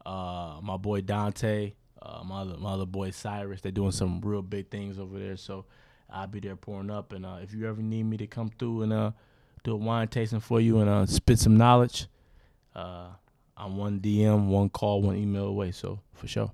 Uh, 0.07 0.61
my 0.61 0.77
boy 0.77 1.01
Dante, 1.01 1.73
uh, 2.01 2.23
my 2.23 2.41
other, 2.41 2.55
my 2.57 2.71
other 2.71 2.85
boy 2.85 3.11
Cyrus, 3.11 3.59
they're 3.59 3.73
doing 3.73 3.91
some 3.91 4.21
real 4.21 4.41
big 4.41 4.69
things 4.69 4.97
over 4.97 5.19
there. 5.19 5.35
So 5.35 5.65
I'll 6.09 6.27
be 6.27 6.39
there 6.39 6.55
pouring 6.55 6.89
up. 6.89 7.11
And 7.11 7.25
uh, 7.25 7.39
if 7.43 7.53
you 7.53 7.67
ever 7.67 7.81
need 7.81 8.03
me 8.03 8.15
to 8.15 8.25
come 8.25 8.49
through 8.57 8.83
and 8.83 8.93
uh, 8.93 9.11
do 9.65 9.73
a 9.73 9.75
wine 9.75 10.07
tasting 10.07 10.39
for 10.39 10.61
you 10.61 10.79
and 10.79 10.89
uh, 10.89 11.05
spit 11.07 11.39
some 11.39 11.57
knowledge, 11.57 12.07
uh, 12.73 13.07
I'm 13.57 13.75
one 13.75 13.99
DM, 13.99 14.47
one 14.47 14.69
call, 14.69 15.01
one 15.01 15.17
email 15.17 15.47
away. 15.47 15.71
So 15.71 15.99
for 16.13 16.27
sure. 16.27 16.51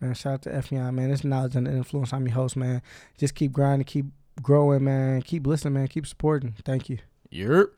Man, 0.00 0.14
shout 0.14 0.32
out 0.32 0.42
to 0.42 0.50
Efiong, 0.50 0.94
man. 0.94 1.12
It's 1.12 1.22
knowledge 1.22 1.54
and 1.54 1.68
influence. 1.68 2.12
I'm 2.12 2.26
your 2.26 2.34
host, 2.34 2.56
man. 2.56 2.82
Just 3.18 3.36
keep 3.36 3.52
grinding, 3.52 3.84
keep 3.84 4.06
growing, 4.42 4.82
man. 4.82 5.22
Keep 5.22 5.46
listening, 5.46 5.74
man. 5.74 5.86
Keep 5.86 6.08
supporting. 6.08 6.54
Thank 6.64 6.88
you. 6.88 6.98
Yep. 7.30 7.68